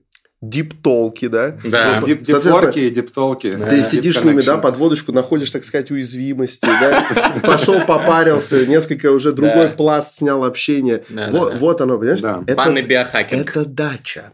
диптолки, 0.49 1.27
да? 1.27 1.57
Да, 1.63 2.01
дип, 2.01 2.21
диптолки 2.21 2.79
и 2.79 2.89
диптолки. 2.89 3.51
Ты 3.51 3.57
да. 3.57 3.81
сидишь 3.81 4.19
с 4.19 4.23
ними, 4.23 4.41
да, 4.41 4.57
под 4.57 4.77
водочку, 4.77 5.11
находишь, 5.11 5.49
так 5.51 5.63
сказать, 5.63 5.89
уязвимости, 5.89 6.65
да? 6.65 7.05
Пошел, 7.43 7.79
попарился, 7.85 8.65
несколько 8.65 9.11
уже 9.11 9.31
другой 9.31 9.69
пласт 9.69 10.17
снял 10.17 10.43
общение. 10.43 11.03
Вот 11.09 11.81
оно, 11.81 11.97
понимаешь? 11.97 12.21
Банный 12.21 12.83
биохакинг. 12.83 13.49
Это 13.49 13.65
дача. 13.65 14.33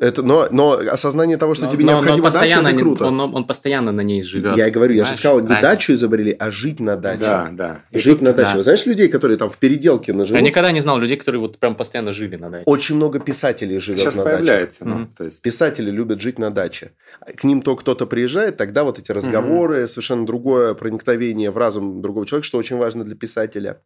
Это, 0.00 0.22
но, 0.22 0.46
но 0.52 0.72
осознание 0.74 1.36
того, 1.38 1.54
что 1.54 1.64
Но- 1.64 1.72
тебе 1.72 1.84
но- 1.84 1.92
необходимо 1.94 2.30
дача, 2.30 2.60
это 2.60 2.76
круто. 2.78 3.06
Он, 3.06 3.20
он 3.20 3.44
постоянно 3.44 3.90
на 3.90 4.02
ней 4.02 4.22
живет. 4.22 4.56
Я 4.56 4.68
и 4.68 4.70
говорю, 4.70 4.94
я 4.94 5.04
же 5.04 5.14
сказал, 5.16 5.40
не 5.40 5.48
Разница. 5.48 5.62
дачу 5.62 5.92
изобрели, 5.94 6.36
а 6.38 6.50
жить 6.52 6.78
на 6.78 6.96
даче. 6.96 7.18
Да, 7.20 7.48
да. 7.52 7.80
И 7.90 7.98
Жить 7.98 8.18
тут- 8.20 8.28
на 8.28 8.32
даче. 8.32 8.56
да. 8.58 8.62
Знаешь 8.62 8.86
людей, 8.86 9.08
которые 9.08 9.36
там 9.38 9.50
в 9.50 9.56
переделке 9.58 10.12
на 10.12 10.22
Я 10.22 10.40
никогда 10.40 10.70
не 10.70 10.80
знал 10.82 10.98
людей, 10.98 11.16
которые 11.16 11.40
вот 11.40 11.58
прям 11.58 11.74
постоянно 11.74 12.12
жили 12.12 12.36
на 12.36 12.48
даче. 12.48 12.62
Очень 12.66 12.94
много 12.94 13.18
писателей 13.18 13.80
живет 13.80 13.98
Сейчас 14.00 14.14
на 14.14 14.22
даче. 14.24 14.36
появляется. 14.36 14.84
ну, 14.86 15.08
то 15.16 15.24
есть... 15.24 15.42
Писатели 15.42 15.90
любят 15.90 16.20
жить 16.20 16.38
на 16.38 16.50
даче. 16.50 16.92
К 17.36 17.42
ним 17.42 17.60
то 17.60 17.74
кто-то 17.74 18.06
приезжает, 18.06 18.56
тогда 18.56 18.84
вот 18.84 19.00
эти 19.00 19.10
разговоры, 19.10 19.88
совершенно 19.88 20.24
другое 20.24 20.74
проникновение 20.74 21.50
в 21.50 21.58
разум 21.58 22.02
другого 22.02 22.24
человека, 22.24 22.46
что 22.46 22.58
очень 22.58 22.76
важно 22.76 23.04
для 23.04 23.16
писателя. 23.16 23.80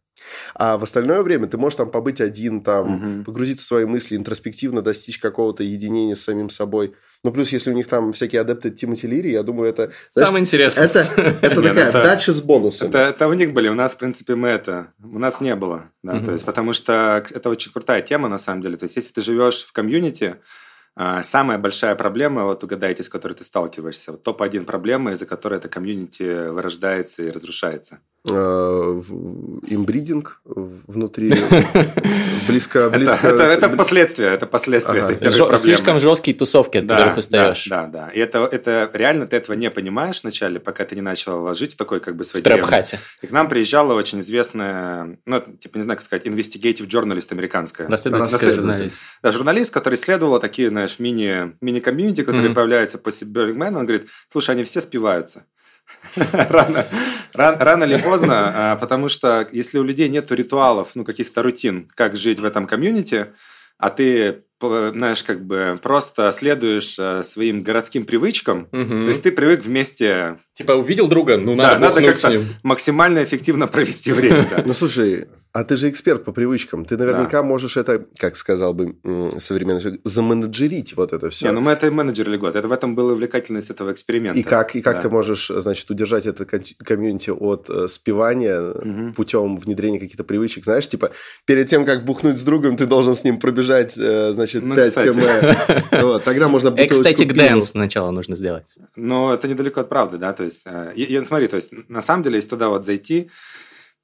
А 0.53 0.77
в 0.77 0.83
остальное 0.83 1.23
время 1.23 1.47
ты 1.47 1.57
можешь 1.57 1.77
там 1.77 1.89
побыть 1.89 2.21
один, 2.21 2.61
там, 2.61 2.91
Мгм. 2.91 3.23
погрузиться 3.25 3.65
в 3.65 3.67
свои 3.67 3.85
мысли, 3.85 4.15
интроспективно 4.15 4.81
достичь 4.83 5.17
какого-то 5.17 5.63
единения 5.63 6.02
с 6.11 6.23
самим 6.23 6.49
собой. 6.49 6.93
Ну, 7.23 7.31
плюс, 7.31 7.53
если 7.53 7.71
у 7.71 7.73
них 7.73 7.87
там 7.87 8.11
всякие 8.11 8.41
адепты 8.41 8.69
Тимоти 8.69 9.07
Лири, 9.07 9.31
я 9.31 9.43
думаю, 9.43 9.69
это... 9.69 9.91
знаешь, 10.11 10.27
Самое 10.27 10.41
интересное. 10.41 10.83
это, 10.85 10.99
это 11.41 11.55
ну 11.55 11.61
такая 11.61 11.89
это- 11.89 12.03
дача 12.03 12.33
с 12.33 12.41
бонусами. 12.41 12.89
Это, 12.89 12.97
это 12.97 13.27
у 13.29 13.33
них 13.33 13.53
были, 13.53 13.69
у 13.69 13.73
нас, 13.73 13.93
в 13.95 13.97
принципе, 13.97 14.35
мы 14.35 14.49
это, 14.49 14.87
у 15.01 15.19
нас 15.19 15.39
не 15.39 15.55
было, 15.55 15.89
да, 16.03 16.15
Мгм. 16.15 16.25
то 16.25 16.31
есть, 16.33 16.45
потому 16.45 16.73
что 16.73 17.23
это 17.33 17.49
очень 17.49 17.71
крутая 17.71 18.01
тема, 18.01 18.27
на 18.27 18.37
самом 18.37 18.61
деле, 18.61 18.75
то 18.75 18.83
есть, 18.83 18.97
если 18.97 19.13
ты 19.13 19.21
живешь 19.21 19.63
в 19.63 19.71
комьюнити, 19.71 20.35
а, 20.95 21.23
самая 21.23 21.57
большая 21.57 21.95
проблема, 21.95 22.43
вот 22.43 22.63
угадайте, 22.63 23.03
с 23.03 23.09
которой 23.09 23.33
ты 23.33 23.43
сталкиваешься, 23.45 24.11
вот 24.11 24.23
топ-1 24.23 24.65
проблема, 24.65 25.13
из-за 25.13 25.25
которой 25.25 25.59
это 25.59 25.69
комьюнити 25.69 26.49
вырождается 26.49 27.23
и 27.23 27.31
разрушается. 27.31 27.99
Э, 28.29 29.01
Имбридинг 29.67 30.39
внутри 30.45 31.29
близко... 32.47 32.79
Это, 32.79 32.89
близко 32.97 33.27
это, 33.27 33.43
это 33.43 33.69
с- 33.69 33.75
последствия, 33.75 34.27
это 34.27 34.45
последствия 34.47 35.01
Ага. 35.01 35.13
этой 35.13 35.27
Жё- 35.31 35.57
слишком 35.57 35.99
жесткие 35.99 36.37
тусовки, 36.37 36.77
от 36.77 36.85
которых 36.87 37.15
да, 37.15 37.19
устаешь. 37.19 37.67
да, 37.67 37.85
да, 37.87 38.05
да. 38.05 38.09
И 38.11 38.19
это, 38.19 38.47
это 38.49 38.89
реально 38.93 39.27
ты 39.27 39.35
этого 39.35 39.55
не 39.57 39.69
понимаешь 39.69 40.21
вначале, 40.23 40.61
пока 40.61 40.85
ты 40.85 40.95
не 40.95 41.01
начал 41.01 41.53
жить 41.53 41.73
в 41.73 41.77
такой 41.77 41.99
как 41.99 42.15
бы 42.15 42.23
своей 42.23 42.43
трэп-хате. 42.45 42.99
И 43.21 43.27
к 43.27 43.31
нам 43.31 43.49
приезжала 43.49 43.93
очень 43.93 44.21
известная, 44.21 45.17
ну, 45.25 45.41
типа, 45.41 45.75
не 45.77 45.83
знаю, 45.83 45.97
как 45.97 46.05
сказать, 46.05 46.25
investigative 46.25 46.87
journalist 46.87 47.27
американская. 47.31 47.89
Расследователь. 47.89 48.55
журналист. 48.55 48.95
Да, 49.21 49.31
журналист, 49.33 49.73
который 49.73 49.95
исследовал 49.95 50.39
такие, 50.39 50.69
знаешь, 50.69 50.97
мини, 50.99 51.57
мини-комьюнити, 51.59 52.21
которые 52.23 52.45
Мгм. 52.49 52.55
появляются 52.55 52.97
после 52.97 53.27
Man, 53.27 53.77
он 53.77 53.85
говорит, 53.85 54.07
слушай, 54.31 54.51
они 54.51 54.63
все 54.63 54.79
спиваются. 54.79 55.45
Рано, 56.31 56.85
ран- 57.33 57.57
рано 57.59 57.83
или 57.85 57.97
поздно, 57.97 58.51
а, 58.71 58.75
потому 58.77 59.07
что 59.09 59.47
если 59.51 59.77
у 59.79 59.83
людей 59.83 60.09
нет 60.09 60.31
ритуалов, 60.31 60.89
ну, 60.95 61.03
каких-то 61.03 61.41
рутин, 61.43 61.89
как 61.95 62.15
жить 62.15 62.39
в 62.39 62.45
этом 62.45 62.67
комьюнити, 62.67 63.27
а 63.79 63.89
ты, 63.89 64.43
знаешь, 64.61 65.23
как 65.23 65.43
бы 65.45 65.77
просто 65.81 66.31
следуешь 66.31 66.95
э, 66.97 67.23
своим 67.23 67.63
городским 67.63 68.05
привычкам, 68.05 68.67
Мгм. 68.71 69.03
то 69.03 69.09
есть 69.09 69.23
ты 69.23 69.31
привык 69.31 69.65
вместе 69.65 70.37
Типа 70.53 70.73
увидел 70.73 71.07
друга, 71.07 71.37
ну 71.37 71.55
Да, 71.57 71.73
надо 71.79 71.79
надо 71.99 72.03
как-то 72.07 72.29
ним. 72.29 72.45
максимально 72.63 73.23
эффективно 73.23 73.67
провести 73.67 74.13
время. 74.13 74.47
да. 74.49 74.63
Ну, 74.65 74.73
слушай, 74.73 75.27
а 75.53 75.63
ты 75.63 75.75
же 75.77 75.87
эксперт 75.89 76.23
по 76.25 76.31
привычкам. 76.31 76.83
Ты 76.83 76.97
наверняка 76.97 77.43
можешь 77.43 77.77
это, 77.77 78.05
как 78.17 78.35
сказал 78.37 78.73
бы 78.73 78.95
современный 79.37 79.81
человек, 79.81 80.01
заменеджерить 80.03 80.95
вот 80.97 81.13
это 81.13 81.29
все. 81.29 81.45
Не, 81.45 81.51
ну 81.51 81.61
мы 81.61 81.71
это 81.71 81.91
менеджерили 81.91 82.37
год. 82.37 82.55
Это 82.55 82.67
в 82.67 82.71
этом 82.71 82.95
была 82.95 83.13
увлекательность 83.13 83.69
этого 83.69 83.91
эксперимента. 83.91 84.39
И 84.39 84.41
как, 84.43 84.75
и 84.75 84.81
как 84.81 84.95
Да. 84.95 85.01
ты 85.03 85.09
можешь, 85.09 85.51
значит, 85.55 85.89
удержать 85.91 86.25
это 86.25 86.45
комьюнити 86.45 87.29
от 87.29 87.69
э, 87.69 87.87
спивания 87.87 88.59
Мгм. 88.61 89.13
путем 89.13 89.57
внедрения 89.57 89.99
каких-то 89.99 90.23
привычек? 90.23 90.63
Знаешь, 90.65 90.89
типа, 90.89 91.11
перед 91.45 91.67
тем, 91.67 91.85
как 91.85 92.03
бухнуть 92.03 92.37
с 92.39 92.43
другом, 92.43 92.75
ты 92.75 92.87
должен 92.87 93.13
с 93.13 93.23
ним 93.23 93.39
пробежать, 93.39 93.93
э, 93.97 94.33
значит, 94.33 94.63
Ну, 94.63 94.73
5 94.75 94.85
кстати. 94.87 95.11
км. 95.13 95.55
Вот, 96.03 96.23
Тогда 96.23 96.47
можно 96.47 96.73
Ecstatic 96.75 97.33
dance 97.33 97.69
сначала 97.69 98.09
нужно 98.11 98.35
сделать. 98.35 98.65
Но 98.95 99.31
это 99.33 99.47
недалеко 99.47 99.81
от 99.81 99.89
правды, 99.89 100.17
да, 100.17 100.33
то 100.33 100.43
есть, 100.43 100.63
э, 100.65 100.93
и- 100.95 101.03
и 101.03 101.23
смотри, 101.23 101.47
то 101.47 101.57
есть, 101.57 101.71
на 101.89 102.01
самом 102.01 102.23
деле, 102.23 102.37
если 102.37 102.49
туда 102.49 102.69
вот 102.69 102.85
зайти, 102.85 103.29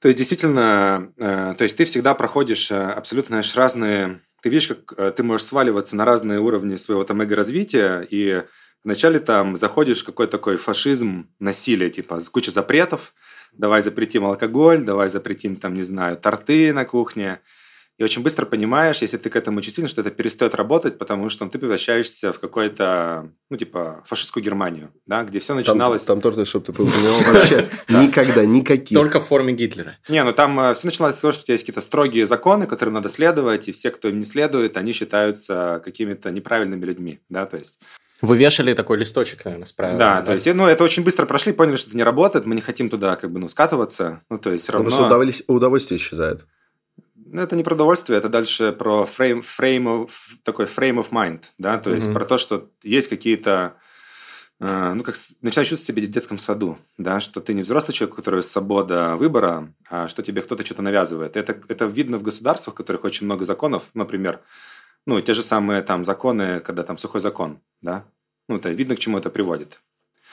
то 0.01 0.07
есть, 0.07 0.17
действительно, 0.17 1.11
э, 1.17 1.55
то 1.57 1.63
есть, 1.63 1.75
ты 1.75 1.85
всегда 1.85 2.13
проходишь 2.13 2.71
э, 2.71 2.75
абсолютно, 2.75 3.33
знаешь, 3.33 3.55
разные, 3.55 4.21
ты 4.41 4.49
видишь, 4.49 4.67
как 4.67 4.93
э, 4.97 5.11
ты 5.11 5.23
можешь 5.23 5.47
сваливаться 5.47 5.95
на 5.95 6.05
разные 6.05 6.39
уровни 6.39 6.77
своего 6.77 7.03
там 7.03 7.21
эго-развития, 7.21 8.07
и 8.09 8.43
вначале 8.83 9.19
там 9.19 9.57
заходишь 9.57 10.01
в 10.01 10.05
какой-то 10.05 10.31
такой 10.31 10.55
фашизм, 10.55 11.29
насилие, 11.39 11.89
типа, 11.89 12.19
куча 12.31 12.51
запретов, 12.51 13.13
давай 13.51 13.81
запретим 13.81 14.25
алкоголь, 14.25 14.85
давай 14.85 15.09
запретим, 15.09 15.57
там, 15.57 15.73
не 15.73 15.83
знаю, 15.83 16.15
торты 16.15 16.71
на 16.71 16.85
кухне, 16.85 17.41
и 17.99 18.03
очень 18.03 18.23
быстро 18.23 18.45
понимаешь, 18.45 19.01
если 19.01 19.17
ты 19.17 19.29
к 19.29 19.35
этому 19.35 19.61
чувствителен, 19.61 19.89
что 19.89 19.99
это 19.99 20.09
перестает 20.09 20.55
работать, 20.55 20.97
потому 20.97 21.27
что 21.27 21.45
ты 21.49 21.59
превращаешься 21.59 22.31
в 22.31 22.39
какой-то, 22.39 23.29
ну, 23.49 23.57
типа, 23.57 24.03
фашистскую 24.05 24.41
Германию, 24.41 24.93
да, 25.05 25.25
где 25.25 25.39
все 25.39 25.49
Там, 25.49 25.57
начиналось... 25.57 26.05
там 26.05 26.21
торты, 26.21 26.45
чтобы 26.45 26.67
ты 26.67 26.71
понял, 26.71 26.91
вообще 27.33 27.69
никогда, 27.89 28.45
никаких. 28.45 28.97
Только 28.97 29.19
в 29.19 29.27
форме 29.27 29.51
Гитлера. 29.51 29.97
Не, 30.07 30.23
ну 30.23 30.31
там 30.31 30.73
все 30.75 30.87
начиналось 30.87 31.15
с 31.15 31.19
того, 31.19 31.33
что 31.33 31.41
у 31.41 31.43
тебя 31.43 31.55
есть 31.55 31.65
какие-то 31.65 31.81
строгие 31.81 32.25
законы, 32.25 32.67
которым 32.67 32.93
надо 32.93 33.09
следовать, 33.09 33.67
и 33.67 33.73
все, 33.73 33.91
кто 33.91 34.07
им 34.07 34.19
не 34.19 34.25
следует, 34.25 34.77
они 34.77 34.93
считаются 34.93 35.81
какими-то 35.83 36.31
неправильными 36.31 36.85
людьми, 36.85 37.19
да, 37.27 37.45
то 37.45 37.57
есть... 37.57 37.79
Вы 38.21 38.37
вешали 38.37 38.73
такой 38.73 38.97
листочек, 38.97 39.43
наверное, 39.43 39.65
с 39.65 39.73
правилами. 39.73 39.99
да, 39.99 40.21
то 40.21 40.33
есть, 40.33 40.53
ну, 40.53 40.65
это 40.65 40.85
очень 40.85 41.03
быстро 41.03 41.25
прошли, 41.25 41.51
поняли, 41.51 41.75
что 41.75 41.89
это 41.89 41.97
не 41.97 42.03
работает, 42.03 42.45
мы 42.45 42.55
не 42.55 42.61
хотим 42.61 42.87
туда, 42.87 43.17
как 43.17 43.29
бы, 43.29 43.39
ну, 43.39 43.49
скатываться, 43.49 44.21
ну, 44.29 44.37
то 44.37 44.51
есть, 44.51 44.63
все 44.63 44.71
Потому 44.71 44.89
равно... 44.89 45.07
удовольствие, 45.07 45.45
удовольствие 45.47 45.99
исчезает. 45.99 46.45
Ну, 47.31 47.41
это 47.41 47.55
не 47.55 47.63
про 47.63 47.75
удовольствие, 47.75 48.17
это 48.17 48.29
дальше 48.29 48.71
про 48.71 49.03
frame, 49.03 49.43
frame 49.43 49.83
of, 49.83 50.11
такой 50.43 50.65
frame 50.65 51.03
of 51.03 51.09
mind, 51.11 51.43
да, 51.57 51.77
то 51.77 51.93
есть 51.93 52.07
Мгм. 52.07 52.13
про 52.15 52.25
то, 52.25 52.37
что 52.37 52.69
есть 52.81 53.07
какие-то, 53.07 53.75
э, 54.59 54.93
ну, 54.95 55.03
как 55.03 55.15
начинаешь 55.41 55.69
чувствовать 55.69 55.99
себя 55.99 56.07
в 56.07 56.11
детском 56.11 56.39
саду, 56.39 56.77
да, 56.97 57.19
что 57.19 57.39
ты 57.39 57.53
не 57.53 57.61
взрослый 57.61 57.93
человек, 57.93 58.13
у 58.13 58.17
которого 58.17 58.39
есть 58.39 58.51
свобода 58.51 59.15
выбора, 59.15 59.73
а 59.89 60.07
что 60.07 60.23
тебе 60.23 60.41
кто-то 60.41 60.65
что-то 60.65 60.81
навязывает. 60.81 61.37
Это, 61.37 61.59
это 61.67 61.85
видно 61.85 62.17
в 62.17 62.23
государствах, 62.23 62.73
в 62.73 62.77
которых 62.77 63.03
очень 63.03 63.25
много 63.25 63.45
законов, 63.45 63.83
например, 63.93 64.41
ну, 65.05 65.21
те 65.21 65.33
же 65.33 65.41
самые 65.41 65.81
там 65.81 66.05
законы, 66.05 66.59
когда 66.59 66.83
там 66.83 66.97
сухой 66.97 67.21
закон, 67.21 67.59
да, 67.81 68.05
ну, 68.47 68.55
это 68.55 68.69
видно, 68.69 68.95
к 68.95 68.99
чему 68.99 69.17
это 69.17 69.29
приводит. 69.29 69.79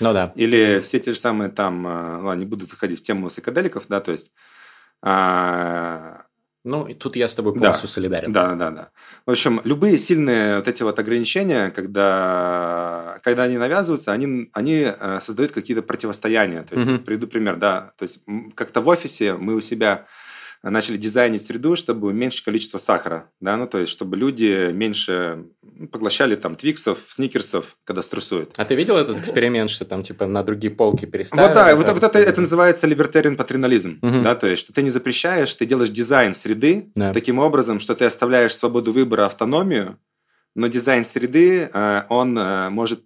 Ну 0.01 0.13
да. 0.13 0.33
Или 0.35 0.81
все 0.81 0.99
те 0.99 1.13
же 1.13 1.19
самые 1.19 1.51
там, 1.51 1.87
э, 1.87 2.23
ладно, 2.23 2.41
не 2.41 2.47
буду 2.47 2.67
заходить 2.67 3.01
в 3.01 3.03
тему 3.03 3.29
psychedelicов, 3.29 3.85
да, 3.89 4.01
то 4.01 4.13
есть 4.13 4.33
а, 5.03 6.26
Ну, 6.67 6.85
и 6.85 6.95
тут 6.95 7.15
я 7.17 7.29
с 7.29 7.35
тобой 7.35 7.53
Да. 7.55 7.61
полностью 7.61 7.89
солидарен. 7.89 8.33
Да, 8.33 8.55
да, 8.57 8.71
да. 8.71 8.91
В 9.25 9.31
общем, 9.31 9.61
любые 9.65 9.99
сильные 9.99 10.57
вот 10.57 10.67
эти 10.69 10.83
вот 10.83 10.99
ограничения, 10.99 11.71
когда, 11.71 13.19
когда 13.23 13.45
они 13.45 13.57
навязываются, 13.57 14.13
они, 14.13 14.51
они 14.53 14.87
э, 15.01 15.21
создают 15.21 15.53
какие-то 15.53 15.83
противостояния. 15.83 16.63
То 16.63 16.75
есть, 16.75 16.87
Мгм. 16.87 17.05
приведу 17.05 17.29
пример, 17.29 17.57
да. 17.57 17.93
То 17.97 18.03
есть, 18.03 18.21
как-то 18.57 18.81
в 18.81 18.89
офисе 18.89 19.35
мы 19.35 19.55
у 19.55 19.61
себя 19.61 20.07
начали 20.71 20.97
дизайнить 20.97 21.45
среду, 21.45 21.77
чтобы 21.77 22.09
уменьшить 22.09 22.45
количество 22.45 22.79
сахара, 22.79 23.31
да, 23.41 23.57
ну, 23.57 23.67
то 23.67 23.79
есть, 23.79 23.93
чтобы 23.93 24.17
люди 24.17 24.71
меньше 24.73 25.45
поглощали 25.93 26.35
там 26.37 26.57
твиксов, 26.57 26.99
сникерсов, 27.09 27.77
когда 27.85 28.03
стрессуют. 28.03 28.55
А 28.57 28.65
ты 28.65 28.75
видел 28.75 28.97
этот 28.97 29.19
эксперимент, 29.19 29.71
что 29.71 29.85
там 29.85 30.03
типа 30.03 30.27
на 30.27 30.43
другие 30.43 30.73
полки 30.73 31.07
переставили? 31.07 31.47
Вот 31.49 31.55
да, 31.55 31.77
вот, 31.77 31.87
там? 31.87 31.95
вот 31.95 32.03
это, 32.03 32.19
это 32.19 32.41
называется 32.41 32.87
libertarian 32.87 33.37
патринализм, 33.37 33.99
Мгм. 34.03 34.23
да, 34.25 34.35
то 34.35 34.47
есть, 34.47 34.63
что 34.63 34.73
ты 34.73 34.83
не 34.83 34.91
запрещаешь, 34.91 35.53
ты 35.55 35.67
делаешь 35.67 35.91
дизайн 35.91 36.35
среды 36.35 36.91
Да. 36.95 37.13
таким 37.13 37.39
образом, 37.39 37.79
что 37.81 37.95
ты 37.95 38.05
оставляешь 38.05 38.55
свободу 38.55 38.93
выбора, 38.93 39.27
автономию, 39.27 39.99
но 40.57 40.69
дизайн 40.69 41.05
среды, 41.05 41.69
э, 41.73 42.03
он 42.09 42.37
э, 42.39 42.71
может 42.71 43.03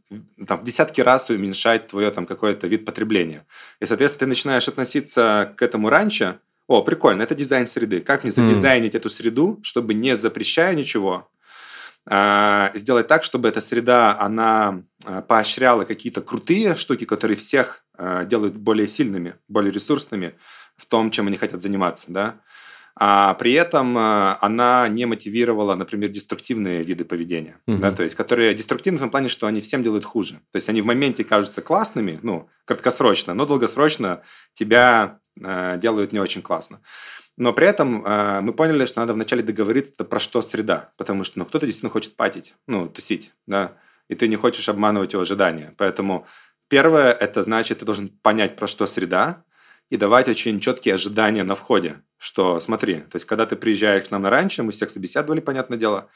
там, 0.46 0.60
в 0.60 0.64
десятки 0.64 1.00
раз 1.00 1.30
уменьшать 1.30 1.88
твое 1.88 2.10
там 2.12 2.24
какой-то 2.24 2.68
вид 2.68 2.84
потребления. 2.84 3.44
И, 3.80 3.86
соответственно, 3.86 4.20
ты 4.20 4.26
начинаешь 4.26 4.68
относиться 4.68 5.52
к 5.56 5.62
этому 5.62 5.90
раньше, 5.90 6.38
о, 6.70 6.82
прикольно, 6.82 7.22
это 7.22 7.34
дизайн 7.34 7.66
среды. 7.66 8.00
Как 8.00 8.22
мне 8.22 8.30
задизайнить 8.30 8.94
эту 8.94 9.08
среду, 9.08 9.58
чтобы 9.64 9.92
не 9.92 10.14
запрещая 10.14 10.72
ничего, 10.76 11.28
а, 12.08 12.70
сделать 12.74 13.08
так, 13.08 13.24
чтобы 13.24 13.48
эта 13.48 13.60
среда, 13.60 14.16
она 14.20 14.84
а, 15.04 15.20
поощряла 15.22 15.84
какие-то 15.84 16.20
крутые 16.20 16.76
штуки, 16.76 17.06
которые 17.06 17.36
всех 17.36 17.82
а, 17.98 18.24
делают 18.24 18.54
более 18.54 18.86
сильными, 18.86 19.34
более 19.48 19.72
ресурсными 19.72 20.34
в 20.76 20.86
том, 20.86 21.10
чем 21.10 21.26
они 21.26 21.36
хотят 21.36 21.60
заниматься, 21.60 22.12
да. 22.12 22.36
А 22.96 23.34
при 23.34 23.52
этом 23.52 23.96
она 23.96 24.86
не 24.88 25.06
мотивировала, 25.06 25.74
например, 25.74 26.10
деструктивные 26.10 26.82
виды 26.82 27.04
поведения, 27.04 27.56
Мгм. 27.66 27.80
да, 27.80 27.92
то 27.92 28.02
есть 28.02 28.14
которые 28.14 28.54
деструктивны 28.54 28.98
в 28.98 29.00
том 29.00 29.10
плане, 29.10 29.28
что 29.28 29.46
они 29.46 29.60
всем 29.60 29.82
делают 29.82 30.04
хуже. 30.04 30.34
То 30.52 30.56
есть 30.56 30.68
они 30.68 30.82
в 30.82 30.86
моменте 30.86 31.24
кажутся 31.24 31.62
классными, 31.62 32.20
ну, 32.22 32.48
краткосрочно, 32.64 33.32
но 33.34 33.46
долгосрочно 33.46 34.22
тебя 34.54 35.19
делают 35.36 36.12
не 36.12 36.18
очень 36.18 36.42
классно. 36.42 36.80
Но 37.40 37.54
при 37.54 37.66
этом 37.66 38.04
э, 38.04 38.40
мы 38.42 38.52
поняли, 38.52 38.84
что 38.84 39.00
надо 39.00 39.14
вначале 39.14 39.42
договориться 39.42 40.04
про 40.04 40.20
что 40.20 40.42
среда, 40.42 40.92
потому 40.98 41.24
что 41.24 41.38
ну, 41.38 41.46
кто-то 41.46 41.64
действительно 41.64 41.90
хочет 41.90 42.14
патить, 42.14 42.54
ну, 42.66 42.86
тусить, 42.86 43.32
да, 43.46 43.78
и 44.08 44.14
ты 44.14 44.28
не 44.28 44.36
хочешь 44.36 44.68
обманывать 44.68 45.14
его 45.14 45.22
ожидания. 45.22 45.72
Поэтому 45.78 46.26
первое, 46.68 47.12
это 47.12 47.42
значит, 47.42 47.78
ты 47.78 47.86
должен 47.86 48.08
понять, 48.08 48.56
про 48.56 48.66
что 48.66 48.86
среда, 48.86 49.42
и 49.88 49.96
давать 49.96 50.28
очень 50.28 50.60
четкие 50.60 50.94
ожидания 50.94 51.42
на 51.42 51.54
входе, 51.54 52.02
что 52.18 52.60
смотри, 52.60 52.96
то 52.96 53.16
есть 53.16 53.24
когда 53.24 53.46
ты 53.46 53.56
приезжаешь 53.56 54.08
к 54.08 54.10
нам 54.10 54.22
на 54.22 54.30
раньше, 54.30 54.62
мы 54.62 54.72
всех 54.72 54.90
собеседовали, 54.90 55.40
понятное 55.40 55.78
дело, 55.78 56.10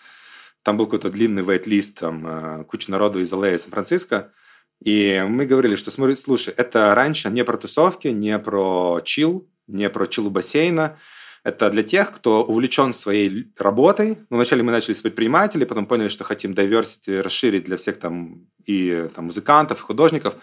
там 0.62 0.76
был 0.76 0.84
какой-то 0.84 1.08
длинный 1.08 1.42
вейт-лист, 1.42 2.00
там 2.00 2.26
э, 2.26 2.64
куча 2.64 2.90
народу 2.90 3.20
из 3.20 3.32
LA 3.32 3.54
и 3.54 3.58
Сан-Франциско, 3.58 4.32
и 4.82 5.24
мы 5.28 5.46
говорили, 5.46 5.76
что, 5.76 5.90
смотри, 5.90 6.16
слушай, 6.16 6.52
это 6.56 6.94
раньше 6.94 7.30
не 7.30 7.44
про 7.44 7.56
тусовки, 7.56 8.08
не 8.08 8.38
про 8.38 9.00
чил, 9.04 9.48
не 9.66 9.88
про 9.88 10.06
чилу 10.06 10.30
бассейна, 10.30 10.98
это 11.44 11.68
для 11.70 11.82
тех, 11.82 12.10
кто 12.10 12.42
увлечен 12.42 12.92
своей 12.94 13.52
работой. 13.58 14.18
Ну, 14.30 14.36
вначале 14.36 14.62
мы 14.62 14.72
начали 14.72 14.94
с 14.94 15.02
предпринимателей, 15.02 15.66
потом 15.66 15.86
поняли, 15.86 16.08
что 16.08 16.24
хотим 16.24 16.52
diversity 16.52 17.20
расширить 17.20 17.64
для 17.64 17.76
всех 17.76 17.98
там 17.98 18.46
и 18.64 19.08
там, 19.14 19.26
музыкантов, 19.26 19.78
и 19.78 19.82
художников. 19.82 20.34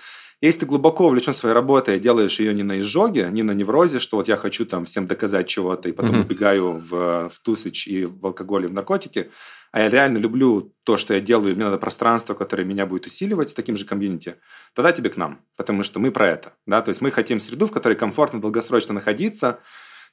Если 0.42 0.62
ты 0.62 0.66
глубоко 0.68 1.08
увлечен 1.08 1.34
своей 1.34 1.56
работой, 1.56 2.00
делаешь 2.00 2.40
ее 2.40 2.54
не 2.54 2.64
на 2.64 2.80
изжоге, 2.80 3.30
не 3.32 3.44
на 3.44 3.52
неврозе, 3.52 4.00
что 4.00 4.18
вот 4.18 4.28
я 4.28 4.38
хочу 4.38 4.66
там 4.66 4.86
всем 4.86 5.08
доказать 5.08 5.48
чего-то, 5.48 5.90
и 5.90 5.92
потом 5.92 6.16
mm-hmm. 6.16 6.26
убегаю 6.26 6.72
в, 6.74 7.30
в 7.30 7.40
тусыч 7.44 7.88
и 7.88 8.06
в 8.06 8.26
алкоголь 8.26 8.66
и 8.66 8.68
в 8.68 8.74
наркотики, 8.74 9.30
а 9.72 9.82
я 9.82 9.90
реально 9.90 10.18
люблю 10.18 10.74
то, 10.84 10.98
что 10.98 11.14
я 11.14 11.22
делаю, 11.22 11.56
мне 11.56 11.64
надо 11.64 11.78
пространство, 11.78 12.34
которое 12.34 12.64
меня 12.64 12.86
будет 12.86 13.06
усиливать 13.06 13.52
с 13.52 13.54
таким 13.54 13.78
же 13.78 13.86
комьюнити, 13.86 14.36
тогда 14.74 14.92
тебе 14.92 15.10
к 15.10 15.18
нам, 15.18 15.40
потому 15.56 15.84
что 15.84 16.00
мы 16.00 16.12
про 16.12 16.28
это. 16.28 16.54
Да? 16.66 16.82
То 16.82 16.90
есть 16.90 17.02
мы 17.02 17.12
хотим 17.12 17.40
среду, 17.40 17.68
в 17.68 17.72
которой 17.72 17.96
комфортно 17.96 18.42
долгосрочно 18.42 18.94
находиться, 18.94 19.60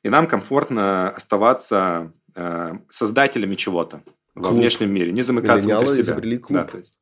и 0.04 0.08
нам 0.08 0.28
комфортно 0.28 1.10
оставаться 1.10 2.12
э, 2.34 2.72
создателями 2.88 3.56
чего-то 3.56 4.02
во 4.34 4.50
внешнем 4.50 4.92
мире, 4.92 5.10
не 5.10 5.22
замыкаться 5.22 5.68
внутри 5.68 5.88
себя. 6.04 6.14
Да, 6.48 6.64
то 6.64 6.78
есть. 6.78 6.98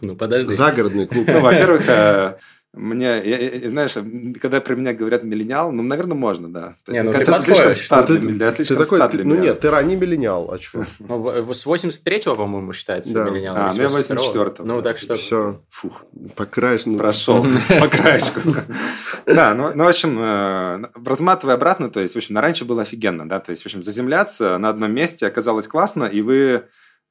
Ну, 0.00 0.16
подожди. 0.16 0.52
Загородный 0.52 1.06
клуб. 1.06 1.26
Ну, 1.28 1.40
во-первых, 1.40 1.88
э, 1.88 2.38
мне, 2.74 3.04
я, 3.04 3.38
я, 3.38 3.68
знаешь, 3.68 3.92
когда 4.40 4.62
про 4.62 4.74
меня 4.74 4.94
говорят 4.94 5.24
миллениал, 5.24 5.72
ну, 5.72 5.82
наверное, 5.82 6.16
можно, 6.16 6.50
да. 6.50 6.74
То 6.86 6.92
не, 6.92 7.02
ну, 7.02 7.12
ты 7.12 7.22
слишком 7.22 7.74
стар 7.74 8.06
ты, 8.06 8.16
для, 8.16 8.46
я 8.46 8.50
слишком 8.50 8.78
ты 8.78 8.84
такой, 8.84 8.98
стар 8.98 9.10
для 9.10 9.22
ты, 9.22 9.28
Ну, 9.28 9.34
нет, 9.34 9.60
ты 9.60 9.70
ранний 9.70 9.94
миллениал, 9.94 10.50
а 10.50 10.58
что? 10.58 10.86
Ну, 10.98 11.52
с 11.52 11.66
83-го, 11.66 12.34
по-моему, 12.34 12.72
считается 12.72 13.12
да. 13.12 13.24
миллениал. 13.24 13.56
А, 13.56 13.72
ну, 13.74 13.82
я 13.82 13.88
84-го. 13.88 14.64
Ну, 14.64 14.80
так 14.80 14.96
что... 14.96 15.14
Все, 15.14 15.60
фух, 15.68 16.04
по 16.34 16.46
краешку. 16.46 16.96
Прошел, 16.96 17.44
по 17.68 17.88
краешку. 17.88 18.40
Да, 19.26 19.54
ну, 19.54 19.70
ну, 19.74 19.84
в 19.84 19.88
общем, 19.88 20.18
э, 20.18 20.84
разматывая 21.04 21.54
обратно, 21.54 21.90
то 21.90 22.00
есть, 22.00 22.14
в 22.14 22.16
общем, 22.16 22.38
раньше 22.38 22.64
было 22.64 22.82
офигенно, 22.82 23.28
да, 23.28 23.38
то 23.38 23.52
есть, 23.52 23.62
в 23.62 23.66
общем, 23.66 23.82
заземляться 23.82 24.58
на 24.58 24.70
одном 24.70 24.92
месте 24.92 25.26
оказалось 25.26 25.68
классно, 25.68 26.04
и 26.04 26.22
вы 26.22 26.64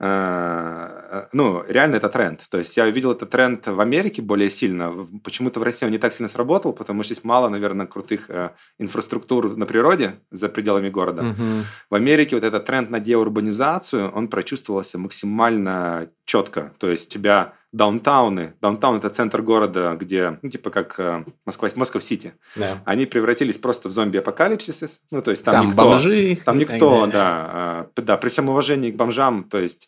ну, 0.04 1.64
реально 1.68 1.98
это 1.98 2.10
тренд. 2.10 2.42
То 2.50 2.58
есть 2.58 2.76
я 2.76 2.90
видел 2.90 3.12
этот 3.12 3.30
тренд 3.30 3.68
в 3.68 3.80
Америке 3.80 4.24
более 4.24 4.50
сильно. 4.50 5.08
Почему-то 5.24 5.60
в 5.60 5.64
России 5.64 5.86
он 5.86 5.92
не 5.92 6.00
так 6.00 6.12
сильно 6.12 6.28
сработал, 6.28 6.74
потому 6.74 7.04
что 7.04 7.14
здесь 7.14 7.24
мало, 7.24 7.50
наверное, 7.50 7.86
крутых 7.86 8.30
э, 8.30 8.50
инфраструктур 8.80 9.56
на 9.56 9.68
природе 9.68 10.14
за 10.32 10.50
пределами 10.50 10.90
города. 10.90 11.22
Угу. 11.22 11.44
В 11.92 11.96
Америке 11.96 12.36
вот 12.36 12.44
этот 12.44 12.66
тренд 12.66 12.90
на 12.90 13.00
деурбанизацию, 13.00 14.10
он 14.10 14.28
прочувствовался 14.28 14.98
максимально 14.98 16.10
четко. 16.26 16.74
То 16.80 16.90
есть 16.90 17.12
у 17.12 17.14
тебя 17.14 17.54
даунтауны, 17.72 18.54
даунтаун 18.60 18.98
это 18.98 19.10
центр 19.10 19.42
города, 19.42 19.96
где, 19.98 20.38
ну, 20.42 20.50
типа 20.50 20.70
как 20.70 21.00
э, 21.00 21.24
Москва, 21.46 21.70
Москва-Сити, 21.74 22.34
да. 22.56 22.82
они 22.86 23.06
превратились 23.06 23.58
просто 23.58 23.88
в 23.88 23.94
зомби-апокалипсис, 23.94 25.00
ну, 25.12 25.22
то 25.22 25.32
есть 25.32 25.46
там, 25.46 25.54
там 25.54 25.68
никто, 25.68 25.84
бомжи, 25.84 26.38
там 26.44 26.58
никто, 26.58 27.08
да, 27.08 27.88
э, 27.96 28.02
да, 28.02 28.18
при 28.18 28.30
всем 28.30 28.50
уважении 28.50 28.92
к 28.92 28.96
бомжам, 28.96 29.46
то 29.46 29.58
есть 29.58 29.88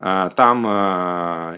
э, 0.00 0.30
там 0.34 0.62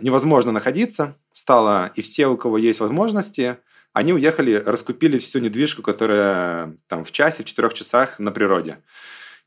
невозможно 0.02 0.52
находиться. 0.52 1.16
Стало, 1.34 1.90
и 1.94 2.02
все, 2.02 2.26
у 2.26 2.36
кого 2.36 2.58
есть 2.58 2.80
возможности, 2.80 3.56
они 3.94 4.12
уехали, 4.12 4.52
раскупили 4.52 5.16
всю 5.16 5.38
недвижку, 5.38 5.80
которая 5.80 6.76
там 6.88 7.06
в 7.06 7.12
часе, 7.12 7.42
в 7.42 7.46
четырех 7.46 7.72
часах 7.72 8.18
на 8.18 8.32
природе, 8.32 8.78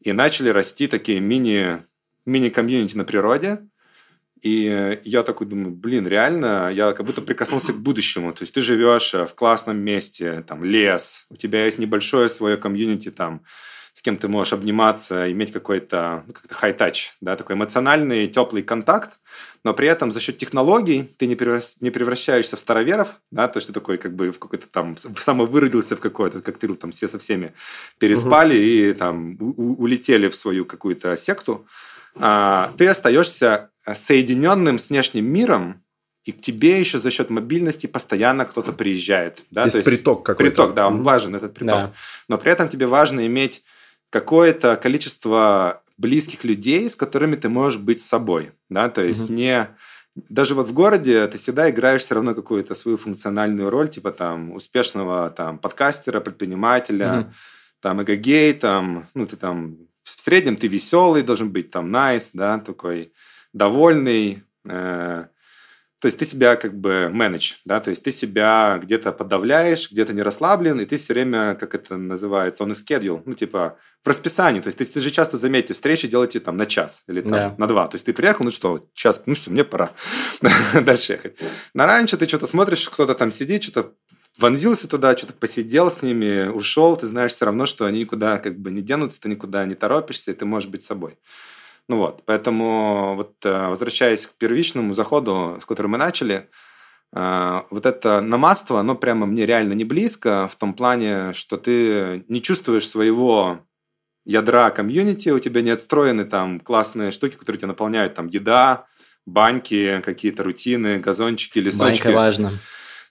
и 0.01 0.11
начали 0.11 0.49
расти 0.49 0.87
такие 0.87 1.19
мини, 1.19 1.83
мини-комьюнити 2.25 2.97
на 2.97 3.05
природе, 3.05 3.59
и 4.41 4.99
я 5.03 5.23
такой 5.23 5.47
думаю, 5.47 5.71
блин, 5.71 6.07
реально, 6.07 6.69
я 6.71 6.93
как 6.93 7.05
будто 7.05 7.21
прикоснулся 7.21 7.73
к 7.73 7.77
будущему. 7.77 8.33
То 8.33 8.43
есть 8.43 8.53
ты 8.53 8.61
живешь 8.61 9.13
э, 9.13 9.25
в 9.25 9.33
классном 9.33 9.77
месте, 9.77 10.43
там 10.47 10.63
лес, 10.63 11.25
у 11.29 11.35
тебя 11.35 11.65
есть 11.65 11.79
небольшое 11.79 12.29
свое 12.29 12.57
комьюнити, 12.57 13.11
там, 13.11 13.41
с 13.93 14.01
кем 14.01 14.17
ты 14.17 14.27
можешь 14.27 14.51
обниматься, 14.51 15.31
иметь 15.31 15.53
какой-то 15.53 16.25
ну, 16.27 16.33
как 16.33 16.51
хай-тач, 16.51 17.13
да, 17.21 17.37
такой 17.37 17.55
эмоциональный, 17.55 18.27
теплый 18.27 18.61
контакт, 18.61 19.17
но 19.63 19.73
при 19.73 19.87
этом 19.87 20.11
за 20.11 20.19
счет 20.19 20.37
технологий 20.37 21.09
ты 21.17 21.27
не, 21.27 21.37
не 21.79 21.91
превращаешься 21.91 22.57
в 22.57 22.59
староверов, 22.59 23.21
да, 23.31 23.47
то 23.47 23.57
есть 23.57 23.67
ты 23.67 23.73
такой 23.73 23.97
как 23.97 24.13
бы 24.13 24.31
в 24.31 24.39
какой-то 24.39 24.67
там, 24.67 24.97
самовыродился 24.97 25.95
в 25.95 26.01
какой-то, 26.01 26.41
как 26.41 26.57
ты 26.57 26.67
там 26.75 26.91
все 26.91 27.07
со 27.07 27.19
всеми 27.19 27.53
переспали 27.97 28.55
угу. 28.55 28.63
и 28.63 28.93
там 28.93 29.37
у, 29.39 29.81
улетели 29.81 30.27
в 30.27 30.35
свою 30.35 30.65
какую-то 30.65 31.15
секту, 31.15 31.65
ты 32.17 32.87
остаешься 32.87 33.69
соединенным 33.93 34.79
с 34.79 34.89
внешним 34.89 35.25
миром, 35.25 35.85
и 36.25 36.31
к 36.31 36.41
тебе 36.41 36.79
еще 36.79 36.97
за 36.97 37.11
счет 37.11 37.29
мобильности 37.29 37.85
постоянно 37.85 38.45
кто-то 38.45 38.73
приезжает. 38.73 39.43
Да? 39.51 39.63
Есть, 39.63 39.73
То 39.73 39.77
есть 39.79 39.89
приток 39.89 40.25
какой-то. 40.25 40.49
Приток, 40.51 40.73
да, 40.73 40.87
он 40.87 41.01
важен, 41.01 41.35
этот 41.35 41.53
приток. 41.53 41.75
Да. 41.75 41.93
Но 42.27 42.37
при 42.39 42.51
этом 42.51 42.67
тебе 42.67 42.87
важно 42.87 43.27
иметь 43.27 43.63
какое-то 44.09 44.75
количество 44.75 45.83
близких 45.97 46.43
людей, 46.43 46.89
с 46.89 46.95
которыми 46.95 47.35
ты 47.35 47.47
можешь 47.47 47.79
быть 47.79 48.01
собой. 48.01 48.51
Да? 48.69 48.89
То 48.89 49.01
есть 49.01 49.25
угу. 49.25 49.33
не... 49.33 49.69
Даже 50.15 50.55
вот 50.55 50.67
в 50.67 50.73
городе 50.73 51.27
ты 51.27 51.37
всегда 51.37 51.69
играешь 51.69 52.01
все 52.01 52.15
равно 52.15 52.33
какую-то 52.33 52.73
свою 52.73 52.97
функциональную 52.97 53.69
роль, 53.69 53.89
типа 53.89 54.11
там 54.11 54.51
успешного 54.53 55.29
там 55.29 55.59
подкастера, 55.59 56.21
предпринимателя, 56.21 57.19
угу. 57.19 57.33
там 57.81 58.01
эгогей, 58.01 58.53
там, 58.53 59.07
ну 59.13 59.25
ты 59.27 59.35
там 59.35 59.77
в 60.05 60.21
среднем 60.21 60.55
ты 60.55 60.67
веселый 60.67 61.23
должен 61.23 61.51
быть, 61.51 61.71
там, 61.71 61.93
nice, 61.93 62.29
да, 62.33 62.59
такой 62.59 63.11
довольный. 63.53 64.43
Э, 64.65 65.25
то 65.99 66.07
есть 66.07 66.19
ты 66.19 66.25
себя 66.25 66.55
как 66.55 66.77
бы 66.77 67.09
менедж, 67.11 67.55
да, 67.65 67.79
то 67.79 67.89
есть 67.89 68.03
ты 68.03 68.11
себя 68.11 68.79
где-то 68.81 69.11
подавляешь, 69.11 69.89
где-то 69.91 70.13
не 70.13 70.21
расслаблен, 70.21 70.79
и 70.79 70.85
ты 70.85 70.97
все 70.97 71.13
время, 71.13 71.55
как 71.55 71.73
это 71.73 71.97
называется, 71.97 72.63
on 72.63 72.71
a 72.71 72.73
schedule, 72.73 73.23
ну, 73.25 73.33
типа, 73.33 73.79
в 74.03 74.07
расписании. 74.07 74.61
То 74.61 74.67
есть 74.67 74.77
ты, 74.77 74.85
ты 74.85 74.99
же 74.99 75.09
часто 75.09 75.37
заметите, 75.37 75.73
встречи 75.73 76.07
делаете 76.07 76.39
там 76.39 76.57
на 76.57 76.67
час 76.67 77.03
или 77.07 77.21
там 77.21 77.31
да. 77.31 77.55
на 77.57 77.67
два. 77.67 77.87
То 77.87 77.95
есть 77.95 78.05
ты 78.05 78.13
приехал, 78.13 78.45
ну 78.45 78.51
что, 78.51 78.87
час, 78.93 79.23
ну 79.25 79.33
все, 79.33 79.49
мне 79.49 79.63
пора 79.63 79.91
дальше 80.81 81.13
ехать. 81.13 81.37
На 81.73 81.87
раньше 81.87 82.17
ты 82.17 82.27
что-то 82.27 82.45
смотришь, 82.45 82.87
кто-то 82.87 83.15
там 83.15 83.31
сидит, 83.31 83.63
что-то 83.63 83.93
вонзился 84.37 84.87
туда, 84.87 85.17
что-то 85.17 85.33
посидел 85.33 85.91
с 85.91 86.01
ними, 86.01 86.47
ушел, 86.47 86.97
ты 86.97 87.05
знаешь 87.05 87.31
все 87.31 87.45
равно, 87.45 87.65
что 87.65 87.85
они 87.85 88.01
никуда 88.01 88.37
как 88.37 88.59
бы 88.59 88.71
не 88.71 88.81
денутся, 88.81 89.21
ты 89.21 89.29
никуда 89.29 89.65
не 89.65 89.75
торопишься, 89.75 90.31
и 90.31 90.33
ты 90.33 90.45
можешь 90.45 90.69
быть 90.69 90.83
собой. 90.83 91.17
Ну 91.87 91.97
вот, 91.97 92.23
поэтому 92.25 93.15
вот 93.15 93.35
э, 93.43 93.67
возвращаясь 93.67 94.25
к 94.25 94.33
первичному 94.33 94.93
заходу, 94.93 95.59
с 95.61 95.65
которым 95.65 95.91
мы 95.91 95.97
начали, 95.97 96.49
э, 97.15 97.61
вот 97.69 97.85
это 97.85 98.21
намадство, 98.21 98.79
оно 98.79 98.95
прямо 98.95 99.25
мне 99.27 99.45
реально 99.45 99.73
не 99.73 99.85
близко 99.85 100.47
в 100.47 100.55
том 100.55 100.73
плане, 100.73 101.33
что 101.33 101.57
ты 101.57 102.25
не 102.27 102.41
чувствуешь 102.41 102.89
своего 102.89 103.59
ядра 104.25 104.71
комьюнити, 104.71 105.29
у 105.29 105.39
тебя 105.39 105.61
не 105.61 105.69
отстроены 105.69 106.25
там 106.25 106.59
классные 106.59 107.11
штуки, 107.11 107.35
которые 107.35 107.59
тебя 107.59 107.67
наполняют, 107.67 108.15
там 108.15 108.27
еда, 108.27 108.87
баньки, 109.27 110.01
какие-то 110.03 110.43
рутины, 110.43 110.97
газончики, 110.97 111.59
лесочки. 111.59 112.03
Банька 112.03 112.15
важно. 112.15 112.53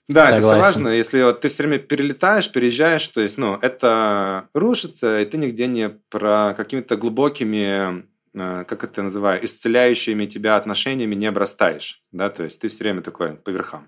Да, 0.07 0.25
Согласен. 0.25 0.37
это 0.37 0.47
все 0.47 0.61
важно. 0.61 0.87
Если 0.89 1.23
вот 1.23 1.41
ты 1.41 1.49
все 1.49 1.63
время 1.63 1.79
перелетаешь, 1.79 2.51
переезжаешь, 2.51 3.07
то 3.07 3.21
есть, 3.21 3.37
ну, 3.37 3.57
это 3.59 4.49
рушится, 4.53 5.19
и 5.19 5.25
ты 5.25 5.37
нигде 5.37 5.65
не 5.65 5.89
про 5.89 6.53
какими-то 6.55 6.95
глубокими, 6.95 8.05
э, 8.35 8.65
как 8.67 8.83
это 8.83 9.01
называю, 9.01 9.43
исцеляющими 9.43 10.27
тебя 10.27 10.57
отношениями 10.57 11.15
не 11.15 11.25
обрастаешь, 11.25 12.03
да, 12.11 12.29
то 12.29 12.43
есть 12.43 12.59
ты 12.59 12.67
все 12.67 12.83
время 12.83 13.01
такой 13.01 13.33
по 13.33 13.49
верхам. 13.49 13.87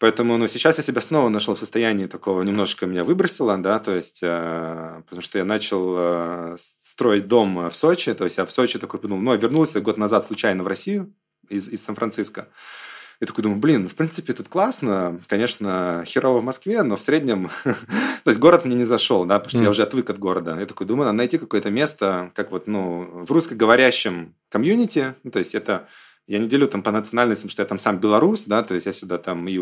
Поэтому, 0.00 0.38
ну, 0.38 0.48
сейчас 0.48 0.78
я 0.78 0.82
себя 0.82 1.00
снова 1.00 1.28
нашел 1.28 1.54
в 1.54 1.58
состоянии 1.58 2.06
такого, 2.06 2.42
немножко 2.42 2.86
меня 2.86 3.04
выбросило, 3.04 3.56
да, 3.58 3.78
то 3.78 3.94
есть, 3.94 4.20
э, 4.22 5.02
потому 5.04 5.22
что 5.22 5.38
я 5.38 5.44
начал 5.44 5.94
э, 5.96 6.56
строить 6.58 7.28
дом 7.28 7.68
в 7.68 7.76
Сочи, 7.76 8.14
то 8.14 8.24
есть 8.24 8.38
я 8.38 8.46
в 8.46 8.50
Сочи 8.50 8.80
такой 8.80 8.98
подумал, 8.98 9.22
ну, 9.22 9.32
я 9.32 9.36
вернулся 9.36 9.80
год 9.80 9.96
назад 9.96 10.24
случайно 10.24 10.64
в 10.64 10.66
Россию 10.66 11.14
из, 11.48 11.68
из 11.68 11.84
Сан-Франциско, 11.84 12.48
я 13.20 13.26
такой 13.26 13.42
думаю, 13.42 13.60
блин, 13.60 13.86
в 13.86 13.94
принципе, 13.94 14.32
тут 14.32 14.48
классно. 14.48 15.20
Конечно, 15.28 16.04
херово 16.06 16.40
в 16.40 16.44
Москве, 16.44 16.82
но 16.82 16.96
в 16.96 17.02
среднем... 17.02 17.50
То 17.64 18.30
есть 18.30 18.40
город 18.40 18.64
мне 18.64 18.74
не 18.74 18.84
зашел, 18.84 19.26
да, 19.26 19.38
потому 19.38 19.50
что 19.50 19.58
mm. 19.58 19.64
я 19.64 19.70
уже 19.70 19.82
отвык 19.82 20.08
от 20.08 20.18
города. 20.18 20.58
Я 20.58 20.64
такой 20.64 20.86
думаю, 20.86 21.04
надо 21.06 21.18
найти 21.18 21.36
какое-то 21.36 21.70
место, 21.70 22.32
как 22.34 22.50
вот, 22.50 22.66
ну, 22.66 23.24
в 23.24 23.30
русскоговорящем 23.30 24.34
комьюнити. 24.48 25.14
Ну, 25.22 25.30
то 25.30 25.38
есть 25.38 25.54
это... 25.54 25.86
Я 26.26 26.38
не 26.38 26.48
делю 26.48 26.66
там 26.68 26.82
по 26.82 26.92
национальностям, 26.92 27.50
что 27.50 27.60
я 27.60 27.66
там 27.66 27.78
сам 27.78 27.98
белорус, 27.98 28.44
да, 28.44 28.62
то 28.62 28.74
есть 28.74 28.86
я 28.86 28.92
сюда 28.92 29.18
там 29.18 29.48
и 29.48 29.58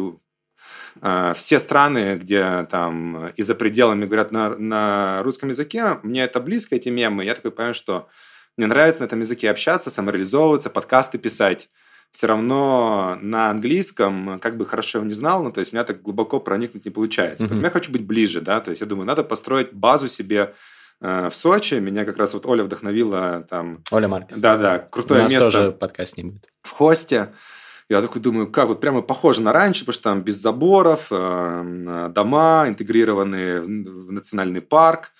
а, 1.01 1.33
все 1.33 1.59
страны, 1.59 2.17
где 2.21 2.67
там 2.71 3.29
и 3.29 3.43
за 3.43 3.55
пределами 3.55 4.05
говорят 4.05 4.33
на, 4.33 4.51
на 4.57 5.23
русском 5.23 5.49
языке, 5.49 5.99
мне 6.03 6.25
это 6.25 6.41
близко, 6.41 6.77
эти 6.77 6.91
мемы. 6.91 7.25
Я 7.25 7.35
такой 7.35 7.53
понимаю, 7.53 7.75
что 7.75 8.09
мне 8.57 8.67
нравится 8.67 9.01
на 9.01 9.07
этом 9.07 9.21
языке 9.21 9.51
общаться, 9.51 9.91
самореализовываться, 9.91 10.69
подкасты 10.69 11.17
писать 11.19 11.71
все 12.13 12.27
равно 12.27 13.19
на 13.21 13.51
английском, 13.51 14.39
как 14.41 14.57
бы 14.57 14.67
хорошо 14.67 14.99
его 14.99 15.07
не 15.07 15.15
знал, 15.15 15.43
ну, 15.43 15.53
то 15.53 15.61
есть 15.61 15.73
у 15.73 15.77
меня 15.77 15.85
так 15.85 16.03
глубоко 16.03 16.41
проникнуть 16.41 16.85
не 16.85 16.91
получается. 16.91 17.45
Mm-hmm. 17.45 17.49
Поэтому 17.49 17.67
я 17.67 17.71
хочу 17.71 17.93
быть 17.93 18.07
ближе, 18.07 18.41
да, 18.41 18.61
то 18.61 18.71
есть 18.71 18.81
я 18.81 18.87
думаю, 18.87 19.07
надо 19.07 19.25
построить 19.25 19.73
базу 19.73 20.09
себе 20.09 20.55
э, 21.01 21.29
в 21.29 21.35
Сочи. 21.35 21.75
Меня 21.75 22.05
как 22.05 22.17
раз 22.17 22.35
вот 22.35 22.47
Оля 22.47 22.65
вдохновила 22.65 23.47
там... 23.49 23.83
Оля 23.91 24.09
Маркес. 24.09 24.37
Да-да, 24.37 24.79
крутое 24.79 25.21
У 25.21 25.23
нас 25.25 25.33
место 25.33 25.51
тоже 25.51 25.73
подкаст 25.73 26.17
не 26.17 26.25
будет. 26.25 26.49
в 26.63 26.71
хосте. 26.71 27.33
Я 27.91 28.03
такой 28.03 28.21
думаю, 28.21 28.51
как 28.51 28.69
вот 28.69 28.81
прямо 28.81 29.01
похоже 29.01 29.41
на 29.41 29.53
раньше, 29.53 29.81
потому 29.81 29.95
что 29.95 30.03
там 30.05 30.23
без 30.23 30.37
заборов, 30.37 31.07
э, 31.11 32.11
дома 32.15 32.67
интегрированные 32.69 33.61
в 33.61 34.13
национальный 34.13 34.61
парк. 34.61 35.13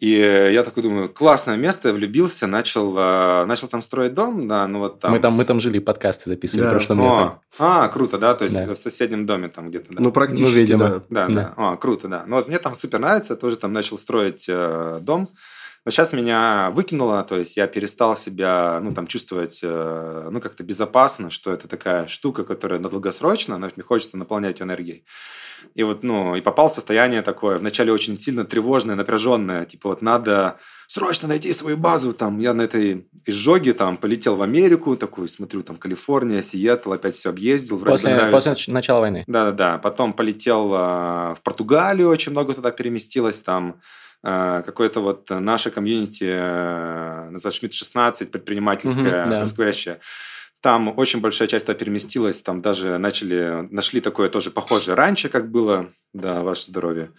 И 0.00 0.10
я 0.52 0.62
такой 0.62 0.82
думаю, 0.82 1.08
классное 1.08 1.56
место, 1.56 1.88
я 1.88 1.94
влюбился, 1.94 2.46
начал, 2.46 2.96
э, 2.96 3.44
начал 3.46 3.68
там 3.68 3.82
строить 3.82 4.14
дом, 4.14 4.46
да, 4.48 4.66
ну 4.66 4.80
вот 4.80 5.00
там... 5.00 5.12
Мы 5.12 5.18
там, 5.20 5.34
мы 5.34 5.44
там 5.44 5.60
жили, 5.60 5.78
подкасты 5.78 6.30
записывали 6.30 6.64
Да. 6.66 6.70
прошлым 6.72 6.98
летом. 7.00 7.18
О, 7.18 7.40
а, 7.58 7.88
круто, 7.88 8.18
да, 8.18 8.34
то 8.34 8.44
есть 8.44 8.56
Да. 8.56 8.74
в 8.74 8.76
соседнем 8.78 9.26
доме 9.26 9.48
там 9.48 9.68
где-то, 9.68 9.94
да. 9.94 10.02
Ну, 10.02 10.12
практически, 10.12 10.44
Ну, 10.44 10.50
видимо. 10.60 10.88
да. 10.88 11.02
Да, 11.08 11.26
Да. 11.28 11.34
да. 11.56 11.72
О, 11.72 11.76
круто, 11.76 12.08
да. 12.08 12.24
Ну, 12.26 12.36
вот 12.36 12.48
мне 12.48 12.58
там 12.58 12.74
супер 12.76 12.98
нравится, 12.98 13.36
тоже 13.36 13.56
там 13.56 13.72
начал 13.72 13.98
строить 13.98 14.46
э, 14.48 14.98
дом. 15.02 15.28
Но 15.86 15.92
сейчас 15.92 16.12
меня 16.12 16.70
выкинуло, 16.72 17.22
то 17.22 17.38
есть 17.38 17.56
я 17.56 17.68
перестал 17.68 18.16
себя, 18.16 18.80
ну, 18.82 18.92
там, 18.92 19.06
чувствовать, 19.06 19.60
э, 19.62 20.28
ну, 20.32 20.40
как-то 20.40 20.64
безопасно, 20.64 21.30
что 21.30 21.52
это 21.52 21.68
такая 21.68 22.08
штука, 22.08 22.42
которая 22.42 22.80
на 22.80 22.88
долгосрочно, 22.88 23.56
но 23.56 23.70
мне 23.76 23.84
хочется 23.84 24.16
наполнять 24.16 24.60
энергией. 24.60 25.04
И 25.76 25.84
вот, 25.84 26.02
ну, 26.02 26.34
и 26.34 26.40
попал 26.40 26.70
в 26.70 26.74
состояние 26.74 27.22
такое, 27.22 27.58
вначале 27.58 27.92
очень 27.92 28.18
сильно 28.18 28.44
тревожное, 28.44 28.96
напряженное, 28.96 29.64
типа 29.64 29.90
вот 29.90 30.02
надо 30.02 30.56
срочно 30.88 31.28
найти 31.28 31.52
свою 31.52 31.76
базу, 31.76 32.12
там, 32.12 32.40
я 32.40 32.52
на 32.52 32.62
этой 32.62 33.06
изжоге, 33.24 33.72
там, 33.72 33.96
полетел 33.96 34.34
в 34.34 34.42
Америку, 34.42 34.96
такой, 34.96 35.28
смотрю, 35.28 35.62
там, 35.62 35.76
Калифорния, 35.76 36.42
Сиэтл, 36.42 36.94
опять 36.94 37.14
все 37.14 37.28
объездил, 37.30 37.78
После, 37.78 38.10
нравится. 38.12 38.32
после 38.32 38.52
нач- 38.52 38.72
начала 38.72 39.00
войны. 39.00 39.22
Да-да-да. 39.28 39.78
Потом 39.78 40.14
полетел 40.14 40.72
э, 40.74 40.76
в 41.34 41.38
Португалию, 41.44 42.08
очень 42.08 42.32
много 42.32 42.54
туда 42.54 42.72
переместилось. 42.72 43.40
Там 43.40 43.76
какое-то 44.66 45.00
вот 45.00 45.30
наше 45.30 45.70
комьюнити, 45.70 46.24
э, 46.24 47.28
называется 47.30 47.60
Шмидт 47.60 47.74
16, 47.74 48.32
предпринимательское, 48.32 49.26
Мгм, 49.26 49.30
да. 49.30 49.98
Там 50.60 50.98
очень 50.98 51.20
большая 51.20 51.46
часть 51.46 51.66
туда 51.66 51.78
переместилась. 51.78 52.42
Там 52.42 52.60
даже 52.60 52.98
начали, 52.98 53.68
нашли 53.70 54.00
такое 54.00 54.28
тоже 54.28 54.50
похожее 54.50 54.96
раньше, 54.96 55.28
как 55.28 55.50
было. 55.50 55.92
Да, 56.12 56.42
ваше 56.42 56.64
здоровье. 56.64 57.12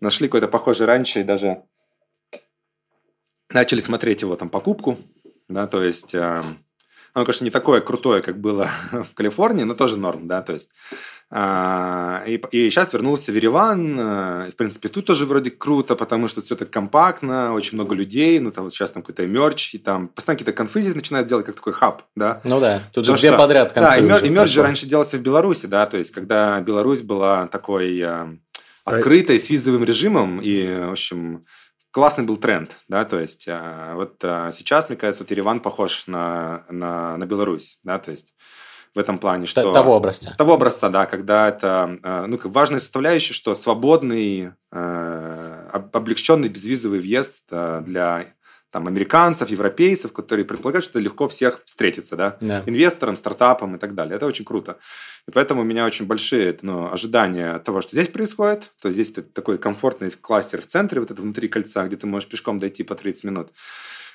Нашли 0.00 0.28
какое-то 0.28 0.48
похожее 0.48 0.86
раньше 0.86 1.20
и 1.20 1.24
даже 1.24 1.62
начали 3.48 3.80
смотреть 3.80 4.20
его 4.22 4.36
там 4.36 4.50
покупку. 4.50 4.98
Да, 5.48 5.66
то 5.66 5.82
есть... 5.82 6.14
э, 7.14 7.18
оно, 7.18 7.24
конечно, 7.24 7.44
не 7.44 7.50
такое 7.50 7.80
крутое, 7.80 8.22
как 8.22 8.38
было 8.40 8.68
в 8.92 9.14
Калифорнии, 9.14 9.64
но 9.64 9.74
тоже 9.74 9.96
норм, 9.96 10.26
да, 10.28 10.42
то 10.42 10.52
есть. 10.52 10.70
а, 11.32 12.22
И, 12.26 12.40
и 12.52 12.70
сейчас 12.70 12.92
вернулся 12.92 13.32
в 13.32 13.34
Ереван. 13.36 13.98
э, 14.00 14.50
В 14.50 14.56
принципе, 14.56 14.88
тут 14.88 15.06
тоже 15.06 15.26
вроде 15.26 15.50
круто, 15.50 15.94
потому 15.94 16.28
что 16.28 16.40
все 16.42 16.56
так 16.56 16.70
компактно, 16.70 17.52
очень 17.54 17.74
много 17.76 17.94
людей. 17.94 18.38
Ну, 18.40 18.50
там 18.50 18.64
вот 18.64 18.72
сейчас 18.74 18.90
там 18.92 19.02
какой-то 19.02 19.26
мерч, 19.26 19.74
и 19.74 19.78
там 19.78 20.08
постоянно 20.08 20.38
какие-то 20.44 20.80
здесь 20.80 20.94
начинают 20.94 21.28
делать, 21.28 21.46
как 21.46 21.54
такой 21.56 21.72
хаб, 21.72 22.02
да. 22.16 22.40
Ну 22.44 22.58
да, 22.60 22.82
тут 22.92 23.04
же 23.06 23.12
две 23.16 23.28
что- 23.30 23.38
подряд 23.38 23.72
Да, 23.74 23.96
и, 23.96 24.02
мер- 24.02 24.24
и 24.24 24.28
мерч 24.28 24.50
же 24.50 24.62
раньше 24.62 24.86
делался 24.86 25.18
в 25.18 25.20
Беларуси, 25.20 25.66
да, 25.66 25.86
то 25.86 25.96
есть, 25.98 26.10
когда 26.12 26.60
Беларусь 26.60 27.02
была 27.02 27.46
такой 27.46 27.98
э, 28.00 28.26
открытой, 28.84 29.38
с 29.38 29.48
визовым 29.50 29.84
режимом, 29.84 30.40
и, 30.40 30.66
в 30.66 30.90
общем, 30.92 31.44
классный 31.90 32.24
был 32.24 32.36
тренд, 32.36 32.76
да, 32.88 33.04
то 33.04 33.18
есть, 33.18 33.46
э, 33.46 33.92
вот 33.94 34.22
э, 34.22 34.50
сейчас, 34.52 34.88
мне 34.88 34.96
кажется, 34.96 35.24
вот 35.24 35.30
Ереван 35.30 35.60
похож 35.60 36.06
на, 36.06 36.64
на, 36.68 37.16
на 37.16 37.26
Беларусь, 37.26 37.78
да, 37.82 37.98
то 37.98 38.10
есть, 38.10 38.34
в 38.94 38.98
этом 38.98 39.18
плане, 39.18 39.46
что... 39.46 39.72
Того 39.72 39.94
образца. 39.94 40.34
Того 40.36 40.54
образца, 40.54 40.88
да, 40.88 41.06
когда 41.06 41.48
это, 41.48 41.98
э, 42.02 42.26
ну, 42.26 42.38
как 42.38 42.52
важная 42.52 42.80
составляющая, 42.80 43.34
что 43.34 43.54
свободный, 43.54 44.52
об- 44.70 45.96
облегченный 45.96 46.48
безвизовый 46.48 47.00
въезд 47.00 47.44
для 47.48 48.34
там, 48.70 48.86
американцев, 48.86 49.50
европейцев, 49.50 50.12
которые 50.12 50.44
предполагают, 50.46 50.84
что 50.84 50.98
это 50.98 51.04
легко 51.04 51.28
всех 51.28 51.62
встретиться, 51.64 52.16
да, 52.16 52.36
Да. 52.40 52.62
инвесторам, 52.66 53.16
стартапам 53.16 53.76
и 53.76 53.78
так 53.78 53.94
далее. 53.94 54.16
Это 54.16 54.26
очень 54.26 54.44
круто. 54.44 54.78
И 55.26 55.32
поэтому 55.32 55.62
у 55.62 55.64
меня 55.64 55.84
очень 55.84 56.06
большие 56.06 56.56
ну, 56.62 56.90
ожидания 56.92 57.58
того, 57.58 57.80
что 57.80 57.92
здесь 57.92 58.08
происходит. 58.08 58.72
То 58.80 58.88
есть 58.88 58.94
здесь 58.94 59.10
это 59.10 59.22
такой 59.22 59.58
комфортный 59.58 60.10
кластер 60.10 60.60
в 60.60 60.66
центре, 60.66 61.00
вот 61.00 61.10
это 61.10 61.20
внутри 61.20 61.48
кольца, 61.48 61.84
где 61.86 61.96
ты 61.96 62.06
можешь 62.06 62.28
пешком 62.28 62.58
дойти 62.58 62.84
по 62.84 62.94
30 62.94 63.24
минут. 63.24 63.48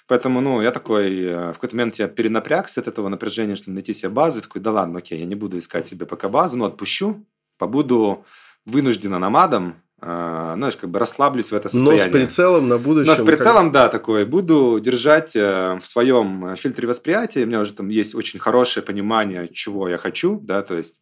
Поэтому, 0.07 0.39
ну, 0.39 0.61
я 0.61 0.71
такой, 0.71 1.19
э, 1.19 1.49
в 1.49 1.53
какой-то 1.53 1.75
момент 1.75 1.95
я 1.95 2.07
перенапрягся 2.07 2.79
от 2.79 2.87
этого 2.87 3.09
напряжения, 3.09 3.55
что 3.55 3.71
найти 3.71 3.91
себе 3.93 4.09
базу. 4.09 4.37
Я 4.37 4.43
такой, 4.43 4.61
да 4.61 4.71
ладно, 4.71 4.99
окей, 4.99 5.19
я 5.19 5.25
не 5.25 5.35
буду 5.35 5.57
искать 5.57 5.87
себе 5.87 6.05
пока 6.05 6.29
базу, 6.29 6.57
но 6.57 6.65
отпущу, 6.65 7.25
побуду 7.57 8.23
вынужденно 8.65 9.19
намадом, 9.19 9.81
знаешь, 10.05 10.75
как 10.75 10.89
бы 10.91 10.99
расслаблюсь 10.99 11.51
в 11.51 11.53
это 11.55 11.69
Но 11.73 11.79
состояние. 11.91 12.07
с 12.07 12.11
прицелом 12.11 12.67
на 12.67 12.77
будущее. 12.77 13.07
Но 13.07 13.15
с 13.15 13.25
прицелом, 13.25 13.71
да, 13.71 13.89
такой. 13.89 14.25
Буду 14.25 14.79
держать 14.79 15.35
э, 15.35 15.79
в 15.81 15.87
своем 15.87 16.45
э, 16.45 16.55
фильтре 16.55 16.87
восприятия. 16.87 17.43
У 17.43 17.47
меня 17.47 17.59
уже 17.61 17.73
там 17.73 17.89
есть 17.89 18.13
очень 18.13 18.39
хорошее 18.39 18.85
понимание, 18.85 19.47
чего 19.51 19.89
я 19.89 19.97
хочу, 19.97 20.39
да, 20.39 20.61
то 20.61 20.75
есть 20.75 21.01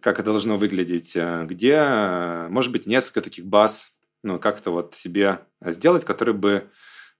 как 0.00 0.18
это 0.18 0.30
должно 0.30 0.56
выглядеть, 0.56 1.12
э, 1.16 1.44
где, 1.48 1.82
может 2.50 2.70
быть, 2.72 2.86
несколько 2.86 3.22
таких 3.22 3.46
баз, 3.46 3.92
ну, 4.22 4.38
как-то 4.38 4.70
вот 4.72 4.94
себе 4.94 5.38
сделать, 5.62 6.04
которые 6.04 6.34
бы 6.34 6.64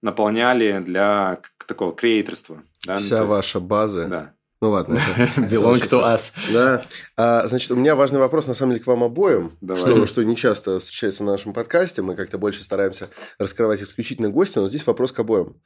наполняли 0.03 0.79
для 0.85 1.41
такого 1.67 1.95
креаторства. 1.95 2.63
Да? 2.87 2.95
ну, 2.95 2.99
Вся 2.99 3.17
то 3.19 3.23
есть- 3.25 3.31
ваша 3.37 3.61
база. 3.61 4.07
Да. 4.09 4.33
Ну 4.61 4.71
ладно. 4.71 5.01
Belong 5.37 5.81
to 5.89 6.03
us. 6.03 6.33
Да. 6.53 6.87
А, 7.17 7.47
значит, 7.47 7.71
у 7.71 7.77
меня 7.77 7.95
важный 7.95 8.21
вопрос, 8.21 8.47
на 8.47 8.55
самом 8.55 8.73
деле, 8.73 8.85
к 8.85 8.87
вам 8.87 9.05
обоим, 9.05 9.51
Давай. 9.61 9.83
что, 9.83 10.07
что 10.07 10.23
не 10.23 10.37
часто 10.37 10.79
встречается 10.79 11.23
в 11.23 11.27
нашем 11.27 11.53
подкасте. 11.53 12.03
Мы 12.03 12.15
как-то 12.15 12.39
больше 12.39 12.65
стараемся 12.65 13.09
раскрывать 13.39 13.83
исключительно 13.83 14.31
гостя, 14.31 14.61
но 14.61 14.69
здесь 14.69 14.87
вопрос 14.87 15.13
к 15.13 15.21
обоим. 15.21 15.57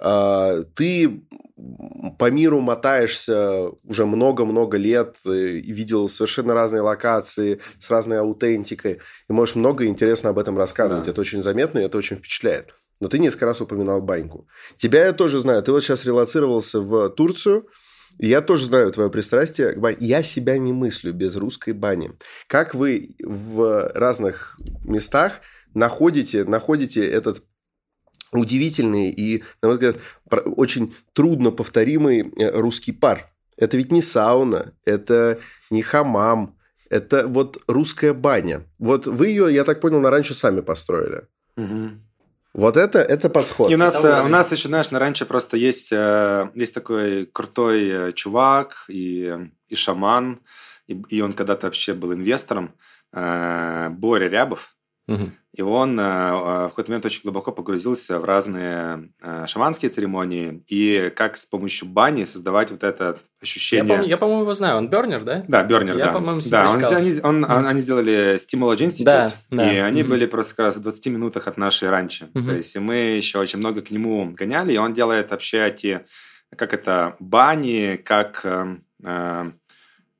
А, 0.00 0.62
ты 0.74 1.22
по 2.18 2.30
миру 2.30 2.60
мотаешься 2.60 3.70
уже 3.84 4.06
много-много 4.06 4.76
лет 4.76 5.16
э, 5.26 5.58
и 5.58 5.72
видел 5.72 6.08
совершенно 6.08 6.54
разные 6.54 6.82
локации 6.82 7.60
с 7.78 7.90
разной 7.90 8.20
аутентикой, 8.20 9.00
и 9.28 9.32
можешь 9.32 9.54
много 9.54 9.86
интересно 9.86 10.30
об 10.30 10.38
этом 10.38 10.58
рассказывать. 10.58 11.04
Да. 11.04 11.10
Это 11.10 11.20
очень 11.20 11.42
заметно, 11.42 11.78
и 11.78 11.84
это 11.84 11.98
очень 11.98 12.16
впечатляет. 12.16 12.74
Но 13.00 13.08
ты 13.08 13.18
несколько 13.18 13.46
раз 13.46 13.60
упоминал 13.60 14.00
баньку. 14.00 14.46
Тебя 14.76 15.06
я 15.06 15.12
тоже 15.12 15.40
знаю. 15.40 15.62
Ты 15.62 15.72
вот 15.72 15.82
сейчас 15.82 16.04
релацировался 16.04 16.80
в 16.80 17.10
Турцию, 17.10 17.66
Я 18.18 18.40
тоже 18.40 18.66
знаю 18.66 18.92
твое 18.92 19.10
пристрастие 19.10 19.72
к 19.72 19.78
бане. 19.78 19.96
Я 20.00 20.22
себя 20.22 20.58
не 20.58 20.72
мыслю 20.72 21.12
без 21.12 21.36
русской 21.36 21.72
бани. 21.72 22.12
Как 22.46 22.74
вы 22.74 23.14
в 23.20 23.90
разных 23.94 24.58
местах 24.84 25.40
находите, 25.74 26.44
находите 26.44 27.06
этот 27.06 27.42
удивительный 28.32 29.10
и, 29.10 29.42
на 29.60 29.68
мой 29.68 29.76
взгляд, 29.76 29.96
очень 30.56 30.94
трудно 31.12 31.50
повторимый 31.50 32.32
э, 32.36 32.50
русский 32.58 32.92
пар? 32.92 33.32
Это 33.56 33.76
ведь 33.76 33.92
не 33.92 34.02
сауна, 34.02 34.72
это 34.84 35.38
не 35.70 35.82
хамам, 35.82 36.56
это 36.90 37.26
вот 37.26 37.58
русская 37.66 38.12
баня. 38.12 38.66
Вот 38.78 39.06
вы 39.06 39.28
ее, 39.28 39.52
я 39.52 39.64
так 39.64 39.80
понял, 39.80 40.00
на 40.00 40.10
раньше 40.10 40.34
сами 40.34 40.60
построили. 40.60 41.26
Мгм. 41.56 42.02
Вот 42.54 42.76
это, 42.76 42.98
это 42.98 43.30
подход. 43.30 43.70
И 43.70 43.74
у 43.74 43.78
нас, 43.78 43.98
Это 43.98 44.08
э, 44.08 44.24
у 44.24 44.28
нас 44.28 44.52
еще, 44.52 44.68
знаешь, 44.68 44.90
на 44.90 44.98
раньше 44.98 45.24
просто 45.24 45.56
есть, 45.56 45.90
э, 45.90 46.50
есть 46.54 46.74
такой 46.74 47.26
крутой 47.26 47.88
э, 47.88 48.12
чувак 48.12 48.84
и, 48.88 49.34
и 49.68 49.74
шаман, 49.74 50.40
и, 50.86 51.00
и 51.08 51.20
он 51.22 51.32
когда-то 51.32 51.66
вообще 51.66 51.94
был 51.94 52.12
инвестором, 52.12 52.74
Боря 53.12 54.28
Рябов. 54.28 54.74
Мгм. 55.08 55.34
И 55.54 55.62
он 55.62 55.98
э, 55.98 56.02
э, 56.02 56.06
в 56.66 56.68
какой-то 56.70 56.90
момент 56.92 57.04
очень 57.06 57.22
глубоко 57.24 57.50
погрузился 57.52 58.18
в 58.20 58.24
разные 58.24 59.10
э, 59.20 59.46
шаманские 59.48 59.90
церемонии 59.90 60.62
и 60.68 61.12
как 61.14 61.36
с 61.36 61.44
помощью 61.44 61.88
бани 61.88 62.24
создавать 62.24 62.70
вот 62.70 62.84
это 62.84 63.04
Я, 63.04 63.14
ощущение... 63.42 63.84
помню- 63.84 64.08
я, 64.08 64.16
по-моему, 64.16 64.42
его 64.42 64.54
знаю. 64.54 64.76
Он 64.76 64.88
бернер, 64.88 65.24
да? 65.24 65.44
Да, 65.48 65.64
Бернер, 65.64 65.96
Я, 65.98 66.06
да. 66.06 66.12
по-моему, 66.12 66.40
да, 66.48 66.70
он, 66.70 66.84
они, 66.84 67.20
он- 67.22 67.40
Мгм. 67.40 67.66
они 67.66 67.80
сделали 67.80 68.36
Stimulage 68.36 68.78
Institute, 68.86 69.04
Да, 69.04 69.32
да. 69.50 69.72
и 69.72 69.76
они 69.78 70.02
Мгм. 70.02 70.10
были 70.12 70.26
просто 70.26 70.54
как 70.54 70.66
раз 70.66 70.76
в 70.76 70.80
20 70.82 71.08
минутах 71.08 71.48
от 71.48 71.58
нашей 71.58 71.90
раньше. 71.90 72.30
Мгм. 72.32 72.46
То 72.46 72.54
есть 72.54 72.76
и 72.76 72.78
мы 72.78 72.94
еще 72.94 73.38
очень 73.40 73.58
много 73.58 73.82
к 73.82 73.90
нему 73.90 74.30
гоняли, 74.30 74.72
и 74.72 74.78
он 74.78 74.94
делает 74.94 75.32
вообще 75.32 75.66
эти, 75.66 76.06
как 76.56 76.72
это, 76.72 77.16
бани, 77.18 77.96
как, 78.02 78.40
э, 78.44 78.76
э, 79.04 79.44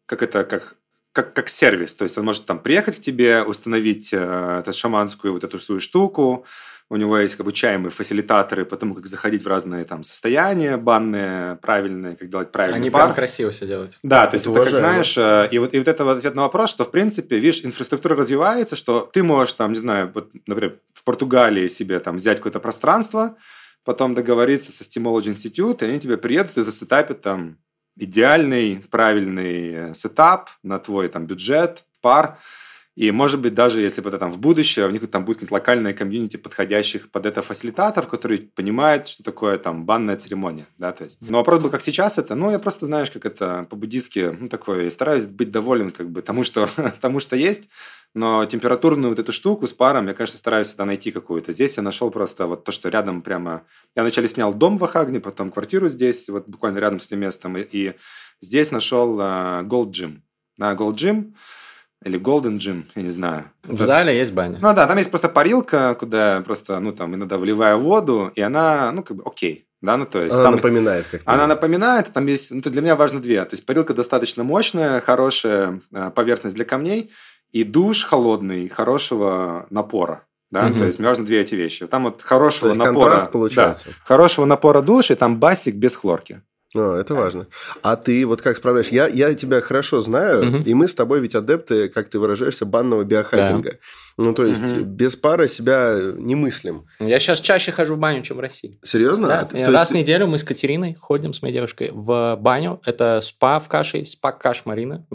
как 0.07 0.23
это, 0.23 0.45
как 0.45 0.77
как, 1.13 1.35
как 1.35 1.49
сервис, 1.49 1.95
то 1.95 2.05
есть 2.05 2.17
он 2.19 2.25
может 2.25 2.47
там 2.47 2.59
приехать 2.59 2.97
к 2.97 3.01
тебе, 3.01 3.43
установить 3.43 4.11
э, 4.13 4.59
эту 4.61 4.73
шаманскую 4.73 5.35
вот 5.35 5.45
эту 5.45 5.59
свою 5.59 5.81
штуку, 5.81 6.47
у 6.89 6.97
него 6.97 7.17
есть 7.17 7.41
обучаемые 7.41 7.91
фасилитаторы 7.91 8.67
по 8.67 8.77
тому, 8.77 8.95
как 8.95 9.07
заходить 9.07 9.43
в 9.43 9.47
разные 9.47 9.85
там 9.85 10.05
состояния 10.05 10.77
банные, 10.77 11.57
правильные, 11.57 12.17
как 12.17 12.29
делать 12.29 12.53
правильный 12.53 12.81
Они 12.81 12.91
пар. 12.91 13.05
прям 13.05 13.15
красиво 13.15 13.51
все 13.51 13.67
делают. 13.67 13.99
Да, 14.03 14.27
то 14.27 14.35
есть 14.35 14.47
Это 14.47 14.61
это, 14.61 14.71
как 14.71 14.79
знаешь, 14.79 15.17
э, 15.17 15.49
и 15.51 15.59
вот, 15.59 15.75
и 15.75 15.79
вот 15.79 15.89
это 15.89 16.05
вот 16.05 16.19
ответ 16.19 16.35
на 16.35 16.43
вопрос, 16.43 16.71
что 16.71 16.85
в 16.85 16.91
принципе, 16.91 17.39
видишь, 17.39 17.65
инфраструктура 17.65 18.15
развивается, 18.15 18.77
что 18.77 19.09
ты 19.13 19.23
можешь 19.23 19.55
там, 19.55 19.73
не 19.73 19.79
знаю, 19.79 20.11
вот, 20.15 20.33
например, 20.47 20.81
в 20.93 21.05
Португалии 21.05 21.69
себе 21.69 21.99
там 21.99 22.17
взять 22.17 22.39
какое-то 22.39 22.61
пространство, 22.61 23.37
потом 23.85 24.15
договориться 24.15 24.71
со 24.71 24.85
Stimology 24.85 25.33
Institute, 25.33 25.83
и 25.83 25.89
они 25.89 25.99
тебе 26.01 26.17
приедут 26.17 26.59
и 26.59 26.63
засетапят 26.63 27.23
там 27.23 27.59
идеальный, 27.97 28.85
правильный 28.91 29.73
э, 29.91 29.95
setup 29.95 30.51
на 30.63 30.79
твой 30.79 31.09
там 31.09 31.27
бюджет, 31.27 31.85
пар, 32.01 32.39
И, 32.95 33.11
может 33.11 33.41
быть, 33.41 33.55
даже 33.55 33.81
если 33.81 34.07
это 34.07 34.19
там 34.19 34.31
в 34.31 34.39
будущее, 34.39 34.87
у 34.87 34.91
них 34.91 35.11
там 35.11 35.25
будет 35.25 35.51
локальная 35.51 35.95
community 35.95 36.37
подходящих 36.37 37.11
под 37.11 37.25
это 37.25 37.41
фасилитаторов, 37.41 38.09
которые 38.11 38.41
понимают, 38.41 39.09
что 39.09 39.23
такое 39.23 39.57
там 39.57 39.87
банная 39.87 40.17
церемония, 40.17 40.67
да, 40.77 40.93
то 40.93 41.05
есть. 41.05 41.19
Но 41.21 41.39
вопрос 41.39 41.63
был, 41.63 41.71
как 41.71 41.81
сейчас 41.81 42.19
это, 42.19 42.35
ну, 42.35 42.51
я 42.51 42.59
просто, 42.59 42.87
знаешь, 42.87 43.11
как 43.11 43.25
это 43.25 43.67
по-буддийски, 43.71 44.37
ну, 44.39 44.49
такой, 44.49 44.91
стараюсь 44.91 45.25
быть 45.25 45.51
доволен 45.51 45.91
как 45.91 46.11
бы 46.11 46.21
тому, 46.21 46.45
что, 46.45 46.69
тому, 47.01 47.19
что 47.21 47.35
есть, 47.35 47.71
но 48.15 48.45
температурную 48.45 49.11
вот 49.11 49.19
эту 49.19 49.33
штуку 49.33 49.67
с 49.67 49.73
паром, 49.73 50.07
я, 50.07 50.15
конечно, 50.15 50.39
стараюсь 50.39 50.69
всегда 50.69 50.85
найти 50.85 51.13
какую-то. 51.13 51.53
Здесь 51.53 51.77
я 51.77 51.83
нашел 51.83 52.11
просто 52.11 52.47
вот 52.47 52.65
то, 52.65 52.73
что 52.73 52.89
рядом 52.89 53.23
прямо... 53.23 53.63
Я 53.97 54.03
вначале 54.03 54.29
снял 54.29 54.53
дом 54.53 54.79
в 54.79 54.85
Ахагне, 54.85 55.21
потом 55.21 55.51
квартиру 55.51 55.89
здесь, 55.89 56.29
вот 56.29 56.47
буквально 56.47 56.79
рядом 56.79 57.01
с 57.01 57.07
этим 57.07 57.21
местом, 57.21 57.57
и, 57.57 57.63
и 57.63 57.95
здесь 58.41 58.71
нашел 58.71 59.19
uh, 59.19 59.67
Gold 59.67 59.91
Gym. 59.91 60.21
На 60.59 60.75
Gold 60.75 60.95
Gym 60.95 61.35
или 62.05 62.21
Golden 62.21 62.59
Gym, 62.59 62.85
я 62.95 63.03
не 63.03 63.11
знаю. 63.11 63.51
В 63.63 63.75
это... 63.75 63.85
зале 63.85 64.17
есть 64.17 64.33
баня. 64.33 64.59
Ну 64.61 64.75
да, 64.75 64.87
там 64.87 64.99
есть 64.99 65.11
просто 65.11 65.29
парилка, 65.29 65.95
куда 65.95 66.43
просто, 66.43 66.81
ну 66.81 66.93
там, 66.93 67.15
иногда 67.15 67.39
вливаю 67.39 67.79
воду, 67.79 68.31
и 68.35 68.41
она, 68.41 68.93
ну 68.93 69.03
как 69.03 69.17
бы, 69.17 69.23
окей. 69.25 69.67
Да, 69.83 69.97
ну 69.97 70.07
то 70.07 70.21
есть 70.21 70.33
она 70.33 70.45
там, 70.45 70.55
напоминает 70.55 71.07
как 71.11 71.23
Она 71.25 71.49
напоминает, 71.49 72.13
там 72.13 72.27
есть, 72.27 72.53
ну 72.53 72.61
то 72.61 72.71
для 72.71 72.81
меня 72.83 72.95
важно 72.95 73.21
две. 73.21 73.45
То 73.45 73.55
есть 73.55 73.67
парилка 73.67 73.95
достаточно 73.95 74.45
мощная, 74.45 75.01
хорошая 75.01 75.81
э, 75.93 76.11
поверхность 76.15 76.55
для 76.55 76.65
камней, 76.65 77.11
и 77.51 77.65
душ 77.65 78.05
холодный, 78.05 78.69
хорошего 78.69 79.67
напора. 79.71 80.25
Да, 80.53 80.67
угу. 80.67 80.79
то 80.79 80.85
есть 80.85 80.99
мне 80.99 81.09
важно 81.09 81.25
две 81.25 81.41
эти 81.41 81.55
вещи. 81.55 81.87
Там 81.87 82.05
вот 82.05 82.23
хорошего 82.23 82.73
то 82.73 82.79
есть 82.79 82.79
напора. 82.79 83.27
получается. 83.27 83.89
Да, 83.89 83.95
хорошего 84.05 84.45
напора 84.45 84.83
душ, 84.83 85.11
и 85.11 85.15
там 85.17 85.41
басик 85.41 85.75
без 85.75 85.97
хлорки. 85.97 86.43
О, 86.75 86.95
это 86.95 87.15
важно. 87.15 87.49
А 87.83 87.97
ты 87.97 88.25
вот 88.25 88.41
как 88.41 88.57
справляешь? 88.57 88.89
Я, 88.89 89.07
я 89.07 89.35
тебя 89.35 89.61
хорошо 89.61 90.01
знаю, 90.01 90.47
угу. 90.47 90.57
и 90.59 90.75
мы 90.75 90.89
с 90.89 90.95
тобой 90.95 91.21
ведь 91.21 91.35
адепты, 91.35 91.89
как 91.89 92.09
ты 92.09 92.19
выражаешься, 92.19 92.65
банного 92.65 93.05
биохакинга. 93.05 93.73
Да. 93.73 93.77
Ну, 94.17 94.35
то 94.35 94.47
есть, 94.47 94.63
угу. 94.63 94.83
без 94.83 95.17
пары 95.17 95.49
себя 95.49 95.97
не 96.17 96.35
мыслим. 96.35 96.87
Я 97.01 97.19
сейчас 97.19 97.41
чаще 97.41 97.73
хожу 97.73 97.95
в 97.95 97.99
баню, 97.99 98.23
чем 98.23 98.37
в 98.37 98.41
России. 98.41 98.79
Серьезно? 98.83 99.29
Да. 99.29 99.49
А, 99.53 99.71
Раз 99.71 99.81
есть... 99.81 99.93
в 99.93 99.95
неделю 99.95 100.27
мы 100.27 100.39
с 100.39 100.45
Катериной 100.45 100.95
ходим, 100.95 101.33
с 101.33 101.43
моей 101.43 101.55
девушкой, 101.55 101.91
в 101.93 102.37
баню. 102.37 102.81
Это 102.85 103.21
спа 103.23 103.59
в 103.61 103.69
каше, 103.69 104.05
спа 104.05 104.33
каш 104.33 104.65
Марина, 104.65 105.07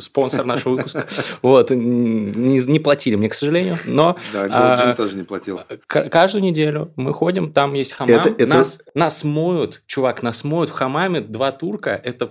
спонсор 0.00 0.44
нашего 0.44 0.74
выпуска. 0.74 1.06
Вот, 1.42 1.70
не, 1.70 2.58
не 2.60 2.78
платили 2.78 3.14
мне, 3.14 3.28
к 3.28 3.34
сожалению, 3.34 3.78
но... 3.84 4.16
Да, 4.32 4.46
а, 4.50 4.94
тоже 4.94 5.16
не 5.16 5.22
платил. 5.22 5.60
Каждую 5.86 6.42
неделю 6.42 6.92
мы 6.96 7.12
ходим, 7.12 7.52
там 7.52 7.74
есть 7.74 7.92
хамам. 7.92 8.34
Нас, 8.38 8.80
нас 8.94 9.24
моют, 9.24 9.82
чувак, 9.86 10.22
нас 10.22 10.44
моют 10.44 10.70
в 10.70 10.72
хамаме 10.72 11.20
два 11.20 11.52
турка. 11.52 12.00
Это, 12.02 12.30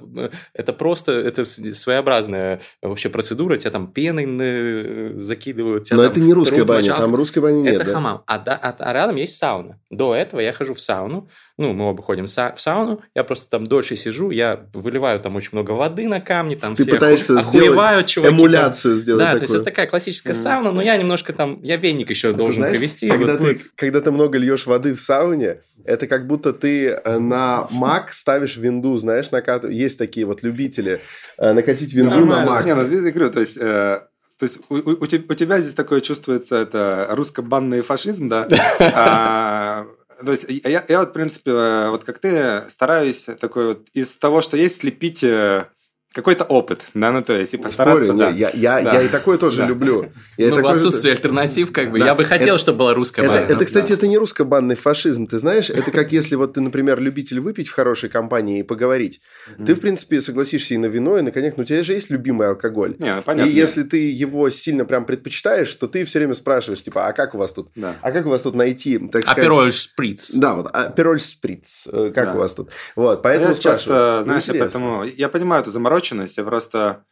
это 0.54 0.74
просто, 0.74 1.12
это 1.14 1.46
своеобразная 1.46 2.62
вообще 2.82 3.10
процедура. 3.10 3.58
Тебя 3.58 3.72
там 3.72 3.88
пеной 3.88 5.20
закидывают. 5.20 5.86
Тебя 5.86 6.10
это 6.16 6.26
не 6.26 6.34
русская 6.34 6.64
баня, 6.64 6.96
там 6.96 7.16
русской 7.16 7.40
бани 7.40 7.62
нет. 7.62 7.76
Это 7.76 7.86
да? 7.86 7.92
хамам. 7.92 8.24
А, 8.26 8.40
да, 8.40 8.60
а, 8.62 8.76
а 8.78 8.94
рядом 8.94 9.16
есть 9.16 9.38
сауна. 9.38 9.80
До 9.90 10.16
этого 10.16 10.40
я 10.40 10.54
хожу 10.54 10.74
в 10.74 10.82
сауну. 10.82 11.30
Ну, 11.58 11.72
мы 11.72 11.86
оба 11.86 12.04
ходим 12.04 12.26
в 12.26 12.60
сауну. 12.60 13.02
Я 13.16 13.24
просто 13.24 13.50
там 13.50 13.66
дольше 13.66 13.96
сижу. 13.96 14.30
Я 14.30 14.66
выливаю 14.74 15.20
там 15.22 15.36
очень 15.38 15.52
много 15.54 15.72
воды 15.72 16.08
на 16.08 16.20
камни. 16.20 16.56
Там 16.56 16.76
Ты 16.76 16.84
все 16.84 16.92
пытаешься 16.92 17.42
сделать 17.42 18.08
чуваки, 18.08 18.34
эмуляцию 18.36 18.96
там. 18.96 19.02
сделать 19.02 19.20
Да, 19.20 19.26
такую. 19.34 19.40
то 19.40 19.44
есть 19.44 19.56
это 19.56 19.64
такая 19.64 19.88
классическая 19.88 20.34
mm. 20.34 20.36
сауна, 20.36 20.72
но 20.72 20.82
я 20.82 20.98
немножко 20.98 21.32
там... 21.32 21.60
Я 21.64 21.78
веник 21.78 22.10
еще 22.10 22.34
должен 22.34 22.62
знаешь, 22.62 22.78
привести. 22.78 23.10
Когда, 23.10 23.34
вот 23.34 23.38
ты, 23.38 23.44
будет... 23.44 23.62
когда 23.76 24.02
ты 24.02 24.12
много 24.12 24.38
льешь 24.38 24.66
воды 24.66 24.94
в 24.96 25.00
сауне, 25.00 25.60
это 25.86 26.08
как 26.08 26.28
будто 26.28 26.52
ты 26.52 26.88
э, 26.90 27.20
на 27.20 27.70
Mac 27.72 28.08
ставишь 28.12 28.58
винду, 28.58 28.98
знаешь, 28.98 29.32
накат... 29.32 29.64
есть 29.64 29.98
такие 29.98 30.26
вот 30.26 30.44
любители 30.44 31.02
э, 31.38 31.54
накатить 31.54 31.94
винду 31.94 32.26
на 32.26 32.46
Mac. 32.46 32.66
Не, 32.66 32.76
ну, 32.76 32.82
я 32.82 33.12
говорю, 33.12 33.32
то 33.32 33.40
есть... 33.40 33.58
Э 33.58 34.02
то 34.38 34.44
есть 34.44 34.60
у, 34.70 34.76
у, 34.76 34.92
у 35.02 35.08
тебя 35.08 35.60
здесь 35.60 35.74
такое 35.74 36.02
чувствуется, 36.02 36.58
это 36.58 37.08
русско-банный 37.12 37.82
фашизм, 37.82 38.28
да? 38.28 38.48
А, 38.80 39.88
то 40.24 40.32
есть 40.32 40.46
я, 40.50 40.84
я 40.88 41.00
вот, 41.00 41.10
в 41.10 41.14
принципе, 41.14 41.90
вот 41.90 42.04
как 42.04 42.20
ты, 42.20 42.64
стараюсь 42.70 43.28
такой 43.40 43.68
вот 43.68 43.88
из 43.94 44.16
того, 44.18 44.42
что 44.42 44.58
есть, 44.58 44.82
слепить 44.82 45.24
э, 45.24 45.68
какой-то 46.16 46.46
опыт, 46.46 46.82
да, 46.94 47.12
ну 47.12 47.22
то 47.22 47.34
есть 47.34 47.54
и 47.54 47.58
постараться, 47.58 48.06
Спорю, 48.06 48.18
да. 48.18 48.32
Не, 48.32 48.40
я, 48.40 48.50
я, 48.52 48.82
да. 48.82 48.94
я 48.94 49.02
и 49.02 49.10
такое 49.10 49.38
тоже 49.38 49.58
да. 49.58 49.68
люблю. 49.68 50.10
Я 50.38 50.48
ну, 50.48 50.62
в 50.62 50.68
отсутствие 50.68 51.14
же... 51.14 51.18
альтернатив, 51.18 51.74
как 51.74 51.92
бы, 51.92 52.00
да. 52.00 52.06
я 52.06 52.16
бы 52.16 52.24
хотел, 52.24 52.56
это, 52.56 52.62
чтобы 52.62 52.80
была 52.80 52.94
русская 52.94 53.24
это. 53.24 53.54
Это, 53.54 53.66
кстати, 53.66 53.90
да. 53.90 53.96
это 53.96 54.08
не 54.08 54.18
русско-банный 54.18 54.76
фашизм, 54.76 55.28
ты 55.28 55.38
знаешь, 55.38 55.70
это 55.70 55.92
как 55.92 56.14
если 56.14 56.36
вот 56.36 56.54
ты, 56.54 56.62
например, 56.62 57.02
любитель 57.02 57.42
выпить 57.42 57.68
в 57.68 57.74
хорошей 57.74 58.08
компании 58.08 58.62
и 58.62 58.64
поговорить, 58.64 59.20
ты, 59.66 59.76
в 59.76 59.82
принципе, 59.82 60.22
согласишься 60.22 60.74
и 60.74 60.78
на 60.78 60.86
вино, 60.86 61.18
и 61.18 61.22
на 61.22 61.32
коньяк, 61.32 61.58
но 61.58 61.64
у 61.64 61.66
тебя 61.66 61.84
же 61.84 61.92
есть 61.92 62.10
любимый 62.10 62.48
алкоголь. 62.48 62.96
Не, 62.98 63.16
ну, 63.16 63.22
понятно. 63.22 63.50
И 63.50 63.54
если 63.54 63.84
ты 63.84 64.10
его 64.10 64.50
сильно 64.50 64.86
прям 64.86 65.06
предпочитаешь, 65.06 65.74
то 65.76 65.88
ты 65.88 66.06
все 66.06 66.20
время 66.20 66.34
спрашиваешь, 66.34 66.82
типа, 66.82 67.08
а 67.08 67.12
как 67.12 67.36
у 67.36 67.38
вас 67.38 67.52
тут? 67.52 67.68
Да. 67.76 67.96
А 68.02 68.12
как 68.14 68.26
у 68.26 68.30
вас 68.30 68.42
тут 68.42 68.56
найти, 68.56 69.00
так 69.00 69.24
сказать... 69.24 69.38
Апероль 69.38 69.74
шприц. 69.74 70.32
Да, 70.32 70.54
вот, 70.54 70.68
апероль 70.72 71.20
шприц, 71.20 71.90
э, 71.92 72.12
как 72.16 72.28
да. 72.28 72.34
у 72.36 72.38
вас 72.38 72.54
тут? 72.54 72.70
Вот, 72.96 73.22
поэтому 73.22 73.54
я 73.54 73.60
часто, 73.60 74.22
знаешь, 74.24 74.46
я 74.46 74.54
поэтому, 74.54 75.04
я 75.04 75.28
понимаю 75.28 75.62
эту 75.62 75.72
замороченность, 76.06 76.38
я 76.38 76.44
просто 76.44 77.06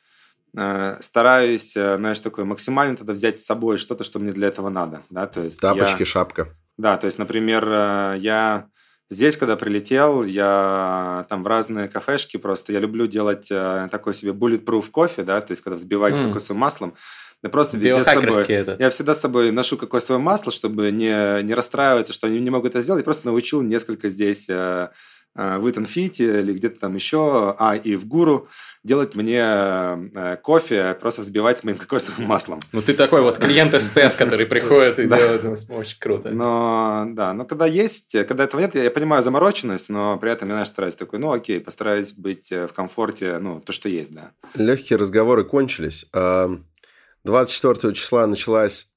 Э, 0.55 0.97
стараюсь, 0.99 1.75
э, 1.75 1.97
знаешь, 1.97 2.19
такой 2.19 2.43
максимально 2.43 2.95
тогда 2.95 3.13
взять 3.13 3.39
с 3.39 3.45
собой 3.45 3.77
что-то, 3.77 4.03
что 4.03 4.19
мне 4.19 4.31
для 4.31 4.49
этого 4.49 4.69
надо, 4.69 5.01
да, 5.09 5.25
то 5.25 5.41
есть 5.41 5.59
Тапочки, 5.59 6.01
я, 6.01 6.05
шапка. 6.05 6.55
Да, 6.77 6.97
то 6.97 7.07
есть, 7.07 7.17
например, 7.17 7.65
э, 7.67 8.15
я 8.19 8.67
здесь, 9.09 9.35
когда 9.35 9.55
прилетел, 9.55 10.23
я 10.23 11.25
там 11.27 11.43
в 11.43 11.47
разные 11.47 11.87
кафешки 11.87 12.37
просто, 12.37 12.71
я 12.71 12.79
люблю 12.79 13.07
делать 13.07 13.47
такой 13.47 14.13
себе 14.13 14.31
bulletproof 14.31 14.91
кофе, 14.91 15.23
да, 15.23 15.41
то 15.41 15.51
есть, 15.51 15.63
когда 15.63 15.75
взбивать 15.75 16.19
mm. 16.19 16.27
кокосовым 16.27 16.61
маслом, 16.61 16.93
я 17.41 17.49
просто 17.49 17.75
везде 17.75 18.03
с 18.03 18.07
собой. 18.07 18.45
Этот. 18.45 18.79
Я 18.79 18.89
всегда 18.91 19.15
с 19.15 19.21
собой 19.21 19.51
ношу 19.51 19.75
какое 19.75 20.01
свое 20.01 20.21
масло, 20.21 20.51
чтобы 20.51 20.91
не, 20.91 21.43
не 21.43 21.53
расстраиваться, 21.53 22.13
что 22.13 22.27
они 22.27 22.39
не 22.39 22.49
могут 22.51 22.69
это 22.71 22.81
сделать. 22.81 23.01
Я 23.01 23.05
просто 23.05 23.27
научил 23.27 23.61
несколько 23.61 24.09
здесь 24.09 24.47
Э, 24.49 24.89
в 25.35 25.69
Итанфите 25.69 26.41
или 26.41 26.53
где-то 26.53 26.79
там 26.81 26.95
еще, 26.95 27.55
а 27.57 27.75
и 27.75 27.95
в 27.95 28.07
Гуру 28.07 28.47
делать 28.83 29.15
мне 29.15 29.39
э, 29.39 30.37
кофе, 30.41 30.95
просто 30.99 31.21
взбивать 31.21 31.57
с 31.57 31.63
моим 31.63 31.77
кокосовым 31.79 32.27
маслом. 32.27 32.59
Ну, 32.71 32.81
ты 32.81 32.93
такой 32.93 33.21
вот 33.21 33.37
клиент-эстет, 33.37 34.15
который 34.15 34.45
приходит 34.45 34.99
и 34.99 35.07
делает, 35.07 35.43
очень 35.69 35.99
круто. 35.99 36.31
Но, 36.31 37.05
да, 37.09 37.33
но 37.33 37.45
когда 37.45 37.65
есть, 37.65 38.11
когда 38.27 38.43
этого 38.43 38.59
нет, 38.59 38.75
я 38.75 38.91
понимаю 38.91 39.23
замороченность, 39.23 39.89
но 39.89 40.17
при 40.17 40.31
этом 40.31 40.49
я, 40.49 40.55
знаешь, 40.55 40.67
стараюсь 40.67 40.95
такой, 40.95 41.19
ну, 41.19 41.31
окей, 41.31 41.59
постараюсь 41.61 42.11
быть 42.11 42.51
э, 42.51 42.67
в 42.67 42.73
комфорте, 42.73 43.37
ну, 43.39 43.61
то, 43.61 43.71
что 43.71 43.87
есть, 43.87 44.13
да. 44.13 44.31
Легкие 44.55 44.97
разговоры 44.97 45.45
кончились. 45.45 46.05
24 47.23 47.93
числа 47.93 48.27
началась 48.27 48.89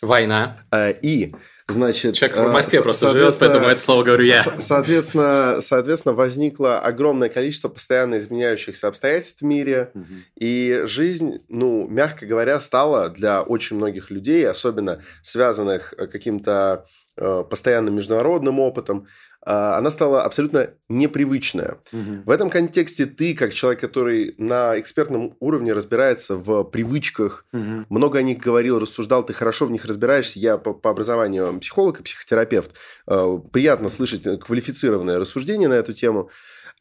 Война. 0.00 0.58
И 1.02 1.34
Значит, 1.66 2.14
Человек 2.14 2.36
в 2.36 2.52
Москве 2.52 2.82
просто 2.82 3.10
живет, 3.10 3.36
поэтому 3.40 3.66
это 3.66 3.80
слово 3.80 4.02
говорю 4.02 4.24
я. 4.24 4.42
Соответственно, 4.42 5.60
соответственно, 5.60 6.14
возникло 6.14 6.78
огромное 6.78 7.30
количество 7.30 7.70
постоянно 7.70 8.18
изменяющихся 8.18 8.86
обстоятельств 8.86 9.40
в 9.40 9.44
мире, 9.44 9.90
угу. 9.94 10.04
и 10.36 10.82
жизнь, 10.84 11.42
ну, 11.48 11.88
мягко 11.88 12.26
говоря, 12.26 12.60
стала 12.60 13.08
для 13.08 13.42
очень 13.42 13.76
многих 13.76 14.10
людей, 14.10 14.46
особенно 14.46 15.02
связанных 15.22 15.94
э, 15.96 16.06
каким-то 16.06 16.84
э, 17.16 17.44
постоянным 17.48 17.94
международным 17.94 18.60
опытом, 18.60 19.06
она 19.46 19.90
стала 19.90 20.22
абсолютно 20.22 20.70
непривычная. 20.88 21.78
Угу. 21.92 22.22
В 22.24 22.30
этом 22.30 22.50
контексте 22.50 23.06
ты, 23.06 23.34
как 23.34 23.52
человек, 23.52 23.80
который 23.80 24.34
на 24.38 24.78
экспертном 24.78 25.36
уровне 25.40 25.72
разбирается 25.72 26.36
в 26.36 26.64
привычках, 26.64 27.44
угу. 27.52 27.84
много 27.88 28.18
о 28.18 28.22
них 28.22 28.38
говорил, 28.38 28.78
рассуждал, 28.78 29.24
ты 29.24 29.32
хорошо 29.32 29.66
в 29.66 29.70
них 29.70 29.84
разбираешься. 29.84 30.38
Я 30.38 30.56
по, 30.56 30.72
по 30.72 30.90
образованию 30.90 31.58
психолог 31.60 32.00
и 32.00 32.02
психотерапевт. 32.02 32.72
А, 33.06 33.38
приятно 33.38 33.88
слышать 33.88 34.22
квалифицированное 34.40 35.18
рассуждение 35.18 35.68
на 35.68 35.74
эту 35.74 35.92
тему. 35.92 36.30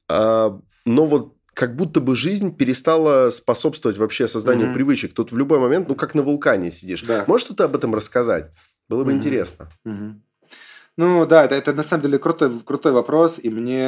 А, 0.07 0.57
но 0.85 1.05
вот 1.05 1.35
как 1.53 1.75
будто 1.75 2.01
бы 2.01 2.15
жизнь 2.15 2.55
перестала 2.55 3.29
способствовать 3.29 3.97
вообще 3.97 4.27
созданию 4.27 4.69
mm 4.69 4.73
привычек. 4.73 5.13
Тут 5.13 5.31
в 5.31 5.37
любой 5.37 5.59
момент, 5.59 5.87
ну, 5.87 5.95
как 5.95 6.15
на 6.15 6.23
вулкане 6.23 6.71
сидишь. 6.71 7.03
Да. 7.03 7.25
Можешь 7.27 7.45
что-то 7.45 7.65
об 7.65 7.75
этом 7.75 7.93
рассказать? 7.93 8.51
Было 8.89 9.03
бы 9.03 9.11
mm 9.11 9.15
интересно. 9.15 9.69
mm 9.85 10.15
ну 10.97 11.25
да, 11.25 11.45
это, 11.45 11.55
это 11.55 11.73
на 11.73 11.83
самом 11.83 12.03
деле 12.03 12.19
крутой, 12.19 12.59
крутой 12.63 12.91
вопрос, 12.91 13.39
и 13.41 13.49
мне, 13.49 13.87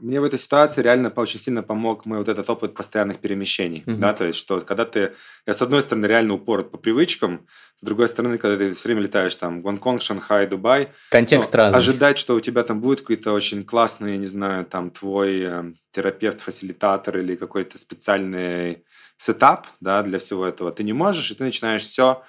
мне 0.00 0.20
в 0.20 0.24
этой 0.24 0.38
ситуации 0.38 0.82
реально 0.82 1.10
очень 1.16 1.40
сильно 1.40 1.62
помог 1.62 2.04
мой 2.04 2.18
вот 2.18 2.28
этот 2.28 2.48
опыт 2.50 2.74
постоянных 2.74 3.18
перемещений, 3.18 3.82
mm-hmm. 3.86 3.96
да, 3.96 4.12
то 4.12 4.24
есть 4.24 4.38
что 4.38 4.60
когда 4.60 4.84
ты, 4.84 5.12
я 5.46 5.54
с 5.54 5.62
одной 5.62 5.80
стороны 5.80 6.06
реально 6.06 6.34
упорот 6.34 6.70
по 6.70 6.76
привычкам, 6.76 7.46
с 7.76 7.84
другой 7.84 8.08
стороны, 8.08 8.36
когда 8.36 8.58
ты 8.58 8.74
все 8.74 8.88
время 8.88 9.00
летаешь 9.00 9.34
там 9.36 9.62
Гонконг, 9.62 10.02
Шанхай, 10.02 10.46
Дубай, 10.46 10.88
контекст 11.10 11.54
ну, 11.54 11.58
разный. 11.58 11.78
ожидать, 11.78 12.18
что 12.18 12.34
у 12.34 12.40
тебя 12.40 12.64
там 12.64 12.80
будет 12.80 13.00
какой-то 13.00 13.32
очень 13.32 13.64
классный, 13.64 14.12
я 14.12 14.18
не 14.18 14.26
знаю, 14.26 14.66
там 14.66 14.90
твой 14.90 15.40
э, 15.40 15.64
терапевт, 15.90 16.42
фасилитатор 16.42 17.16
или 17.16 17.34
какой-то 17.34 17.78
специальный 17.78 18.84
setup, 19.16 19.68
да, 19.80 20.02
для 20.02 20.18
всего 20.18 20.46
этого, 20.46 20.70
ты 20.70 20.82
не 20.84 20.92
можешь, 20.92 21.30
и 21.30 21.34
ты 21.34 21.44
начинаешь 21.44 21.84
все 21.84 22.22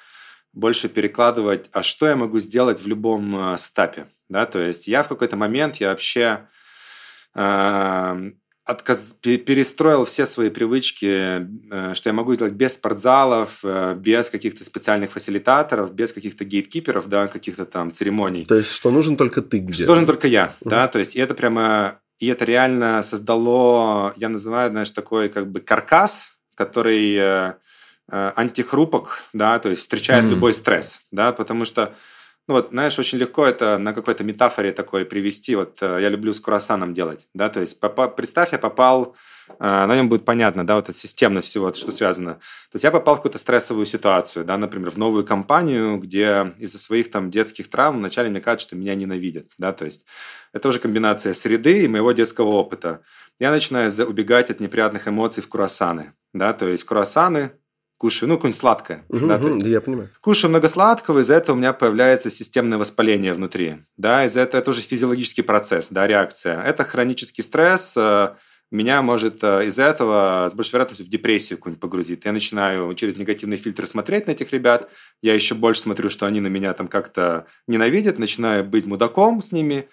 больше 0.53 0.87
перекладывать, 0.87 1.69
а 1.71 1.83
что 1.83 2.07
я 2.07 2.15
могу 2.15 2.39
сделать 2.39 2.81
в 2.81 2.87
любом 2.87 3.53
э, 3.53 3.57
setup 3.57 3.88
'е, 3.89 4.07
да, 4.29 4.45
то 4.45 4.59
есть 4.59 4.87
я 4.87 5.03
в 5.03 5.07
какой-то 5.07 5.35
момент, 5.35 5.77
я 5.77 5.89
вообще, 5.89 6.47
э, 7.35 8.31
отказ, 8.63 9.17
перестроил 9.21 10.05
все 10.05 10.25
свои 10.25 10.49
привычки, 10.49 11.47
э, 11.71 11.93
что 11.95 12.09
я 12.09 12.13
могу 12.13 12.35
делать 12.35 12.53
без 12.53 12.75
спортзалов, 12.75 13.59
э, 13.63 13.95
без 13.95 14.29
каких-то 14.29 14.63
специальных 14.63 15.11
фасилитаторов, 15.11 15.93
без 15.93 16.13
каких-то 16.13 16.45
gatekeeper 16.45 16.91
'ов, 16.91 17.09
да, 17.09 17.27
каких-то 17.27 17.65
там 17.65 17.91
церемоний. 17.91 18.45
То 18.45 18.55
есть, 18.55 18.71
что 18.71 18.91
нужен 18.91 19.17
только 19.17 19.41
ты 19.41 19.57
где? 19.57 19.83
Что 19.83 19.93
нужен 19.93 20.05
только 20.05 20.27
я, 20.27 20.53
угу. 20.61 20.69
да, 20.69 20.87
то 20.87 20.99
есть, 20.99 21.15
и 21.15 21.19
это 21.19 21.33
прямо, 21.33 21.99
и 22.19 22.27
это 22.27 22.45
реально 22.45 23.01
создало, 23.01 24.13
я 24.17 24.29
называю, 24.29 24.69
знаешь, 24.69 24.91
такой 24.91 25.29
как 25.29 25.51
бы 25.51 25.59
каркас, 25.59 26.29
который 26.55 27.15
э, 27.15 27.53
антихрупок, 28.09 29.23
да, 29.33 29.59
то 29.59 29.69
есть 29.69 29.81
встречает 29.81 30.25
mm 30.25 30.29
любой 30.29 30.53
стресс, 30.53 30.99
да, 31.11 31.31
потому 31.31 31.65
что 31.65 31.95
ну 32.47 32.55
вот, 32.55 32.69
знаешь, 32.71 32.99
очень 32.99 33.19
легко 33.19 33.45
это 33.45 33.77
на 33.77 33.93
какой-то 33.93 34.25
метафоре 34.25 34.73
такой 34.73 35.05
привести. 35.05 35.55
Вот 35.55 35.77
э, 35.81 35.99
я 36.01 36.09
люблю 36.09 36.33
с 36.33 36.41
круассаном 36.41 36.93
делать, 36.93 37.27
да, 37.33 37.49
то 37.49 37.61
есть 37.61 37.79
попа- 37.79 38.09
представь, 38.09 38.51
я 38.51 38.59
попал, 38.59 39.15
э, 39.47 39.53
на 39.59 39.95
нем 39.95 40.09
будет 40.09 40.25
понятно, 40.25 40.67
да, 40.67 40.75
вот 40.75 40.89
эта 40.89 40.97
системность 40.97 41.47
всего, 41.47 41.73
что 41.73 41.91
связано. 41.91 42.33
То 42.33 42.75
есть 42.75 42.83
я 42.83 42.91
попал 42.91 43.15
в 43.15 43.17
какую-то 43.19 43.37
стрессовую 43.37 43.85
ситуацию, 43.85 44.43
да, 44.43 44.57
например, 44.57 44.91
в 44.91 44.97
новую 44.97 45.25
компанию, 45.25 45.97
где 45.99 46.53
из-за 46.57 46.79
своих 46.79 47.11
там 47.11 47.31
детских 47.31 47.69
травм 47.69 47.99
вначале 47.99 48.29
мне 48.29 48.41
кажется, 48.41 48.67
что 48.67 48.75
меня 48.75 48.93
ненавидят, 48.95 49.47
да, 49.57 49.71
то 49.71 49.85
есть 49.85 50.05
это 50.51 50.67
уже 50.67 50.79
комбинация 50.79 51.33
среды 51.33 51.85
и 51.85 51.87
моего 51.87 52.11
детского 52.11 52.49
опыта. 52.49 53.03
Я 53.39 53.51
начинаю 53.51 53.89
убегать 54.05 54.49
от 54.49 54.59
неприятных 54.59 55.07
эмоций 55.07 55.41
в 55.41 55.47
круассаны, 55.47 56.13
да, 56.33 56.51
то 56.51 56.67
есть 56.67 56.83
круассаны 56.83 57.53
кушаю, 58.03 58.27
ну, 58.27 58.35
какое-нибудь 58.35 58.59
сладкое. 58.59 59.05
Угу, 59.07 59.27
да, 59.27 59.37
есть, 59.37 59.65
я 59.65 59.79
понимаю. 59.79 60.09
Кушаю 60.19 60.49
много 60.49 60.67
сладкого, 60.67 61.19
из-за 61.19 61.35
этого 61.35 61.55
у 61.55 61.57
меня 61.57 61.71
появляется 61.71 62.29
системное 62.29 62.77
воспаление 62.77 63.33
внутри. 63.33 63.77
Да, 63.95 64.25
из-за 64.25 64.41
этого 64.41 64.59
это 64.59 64.71
уже 64.71 64.81
физиологический 64.81 65.41
процесс, 65.41 65.87
да, 65.87 66.05
реакция. 66.05 66.61
Это 66.61 66.83
хронический 66.83 67.43
стресс, 67.43 67.93
э, 67.95 68.33
меня 68.71 69.01
может 69.01 69.41
э, 69.41 69.67
из-за 69.67 69.83
этого 69.83 70.49
с 70.51 70.53
большей 70.53 70.73
вероятностью 70.73 71.05
в 71.05 71.09
депрессию 71.09 71.57
какую-нибудь 71.57 71.79
погрузить. 71.79 72.25
Я 72.25 72.33
начинаю 72.33 72.93
через 72.95 73.15
негативные 73.15 73.57
фильтры 73.57 73.87
смотреть 73.87 74.27
на 74.27 74.31
этих 74.31 74.51
ребят, 74.51 74.89
я 75.21 75.33
еще 75.33 75.55
больше 75.55 75.79
смотрю, 75.79 76.09
что 76.09 76.25
они 76.25 76.41
на 76.41 76.47
меня 76.47 76.73
там 76.73 76.89
как-то 76.89 77.45
ненавидят, 77.67 78.19
начинаю 78.19 78.65
быть 78.65 78.85
мудаком 78.85 79.41
с 79.41 79.53
ними, 79.53 79.87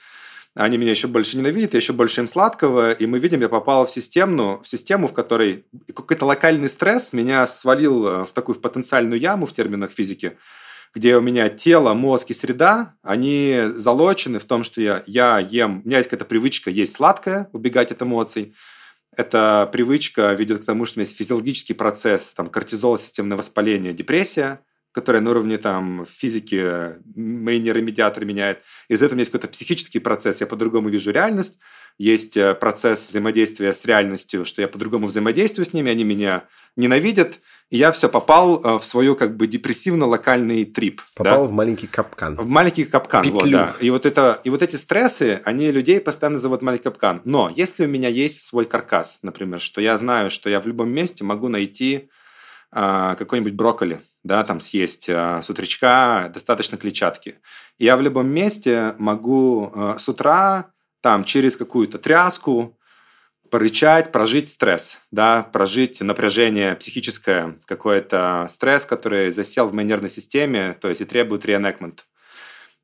они 0.54 0.78
меня 0.78 0.90
еще 0.90 1.06
больше 1.06 1.36
ненавидят, 1.36 1.74
я 1.74 1.78
еще 1.78 1.92
больше 1.92 2.20
им 2.20 2.26
сладкого, 2.26 2.92
и 2.92 3.06
мы 3.06 3.20
видим, 3.20 3.40
я 3.40 3.48
попал 3.48 3.86
в 3.86 3.90
систему, 3.90 4.60
в 4.64 4.68
систему, 4.68 5.06
в 5.06 5.12
которой 5.12 5.64
какой-то 5.94 6.26
локальный 6.26 6.68
стресс 6.68 7.12
меня 7.12 7.46
свалил 7.46 8.06
э, 8.06 8.24
в 8.24 8.32
такую 8.32 8.56
в 8.56 8.60
потенциальную 8.60 9.20
яму 9.20 9.46
в 9.46 9.52
терминах 9.52 9.92
физики, 9.92 10.38
где 10.92 11.16
у 11.16 11.20
меня 11.20 11.48
тело, 11.48 11.94
мозг 11.94 12.30
и 12.30 12.34
среда, 12.34 12.96
они 13.02 13.62
залочены 13.76 14.40
в 14.40 14.44
том, 14.44 14.64
что 14.64 14.80
я, 14.80 15.04
я 15.06 15.38
ем, 15.38 15.82
у 15.84 15.88
меня 15.88 15.98
есть 15.98 16.10
какая-то 16.10 16.24
привычка 16.28 16.70
есть 16.70 16.96
сладкое, 16.96 17.48
убегать 17.52 17.92
от 17.92 18.02
эмоций, 18.02 18.54
эта 19.16 19.68
привычка 19.72 20.32
ведет 20.32 20.62
к 20.62 20.64
тому, 20.64 20.84
что 20.84 20.98
у 20.98 21.00
меня 21.00 21.08
есть 21.08 21.18
физиологический 21.18 21.74
процесс, 21.74 22.32
там, 22.34 22.48
кортизол, 22.48 22.98
системное 22.98 23.36
воспаление, 23.36 23.92
депрессия, 23.92 24.60
которая 24.92 25.22
на 25.22 25.30
уровне 25.30 25.58
там 25.58 26.06
физики 26.08 26.94
мои 27.14 27.60
нейромедиаторы 27.60 28.26
меняет. 28.26 28.62
Из 28.88 29.02
этого 29.02 29.18
есть 29.18 29.30
какой-то 29.30 29.48
психический 29.48 29.98
процесс, 29.98 30.40
я 30.40 30.46
по-другому 30.46 30.88
вижу 30.88 31.10
реальность. 31.10 31.58
Есть 31.98 32.36
э, 32.36 32.54
процесс 32.54 33.08
взаимодействия 33.08 33.72
с 33.72 33.84
реальностью, 33.84 34.44
что 34.44 34.62
я 34.62 34.68
по-другому 34.68 35.06
взаимодействую 35.06 35.66
с 35.66 35.72
ними, 35.72 35.90
они 35.90 36.02
меня 36.02 36.44
ненавидят, 36.76 37.40
и 37.68 37.76
я 37.76 37.92
все 37.92 38.08
попал 38.08 38.60
э, 38.62 38.78
в 38.78 38.84
свою 38.84 39.16
как 39.16 39.36
бы 39.36 39.46
депрессивно-локальный 39.46 40.64
трип. 40.64 41.02
Попал 41.14 41.42
да? 41.42 41.48
в 41.48 41.52
маленький 41.52 41.86
капкан. 41.86 42.36
В 42.36 42.46
маленький 42.46 42.84
капкан, 42.84 43.24
Петлю. 43.24 43.40
вот, 43.40 43.50
да. 43.50 43.76
И 43.80 43.90
вот, 43.90 44.06
это, 44.06 44.40
и 44.44 44.50
вот 44.50 44.62
эти 44.62 44.76
стрессы, 44.76 45.40
они 45.44 45.70
людей 45.70 46.00
постоянно 46.00 46.38
зовут 46.38 46.62
маленький 46.62 46.84
капкан. 46.84 47.20
Но 47.24 47.52
если 47.54 47.84
у 47.84 47.88
меня 47.88 48.08
есть 48.08 48.42
свой 48.42 48.64
каркас, 48.64 49.18
например, 49.22 49.60
что 49.60 49.80
я 49.80 49.96
знаю, 49.96 50.30
что 50.30 50.48
я 50.48 50.60
в 50.60 50.66
любом 50.66 50.90
месте 50.90 51.22
могу 51.22 51.48
найти 51.48 52.08
какой-нибудь 52.72 53.54
брокколи, 53.54 54.00
да, 54.22 54.44
там 54.44 54.60
съесть 54.60 55.08
а, 55.08 55.42
с 55.42 55.50
утречка, 55.50 56.30
достаточно 56.32 56.76
клетчатки. 56.76 57.40
Я 57.78 57.96
в 57.96 58.00
любом 58.00 58.28
месте 58.28 58.94
могу 58.98 59.72
а, 59.74 59.98
с 59.98 60.08
утра 60.08 60.72
там 61.00 61.24
через 61.24 61.56
какую-то 61.56 61.98
тряску 61.98 62.78
порычать, 63.50 64.12
прожить 64.12 64.48
стресс, 64.48 64.98
да, 65.10 65.42
прожить 65.42 66.00
напряжение 66.00 66.76
психическое, 66.76 67.58
какой-то 67.64 68.46
стресс, 68.48 68.84
который 68.84 69.30
засел 69.32 69.66
в 69.66 69.74
моей 69.74 69.88
нервной 69.88 70.10
системе, 70.10 70.76
то 70.80 70.88
есть 70.88 71.00
и 71.00 71.04
требует 71.04 71.44
реэнекмент. 71.44 72.06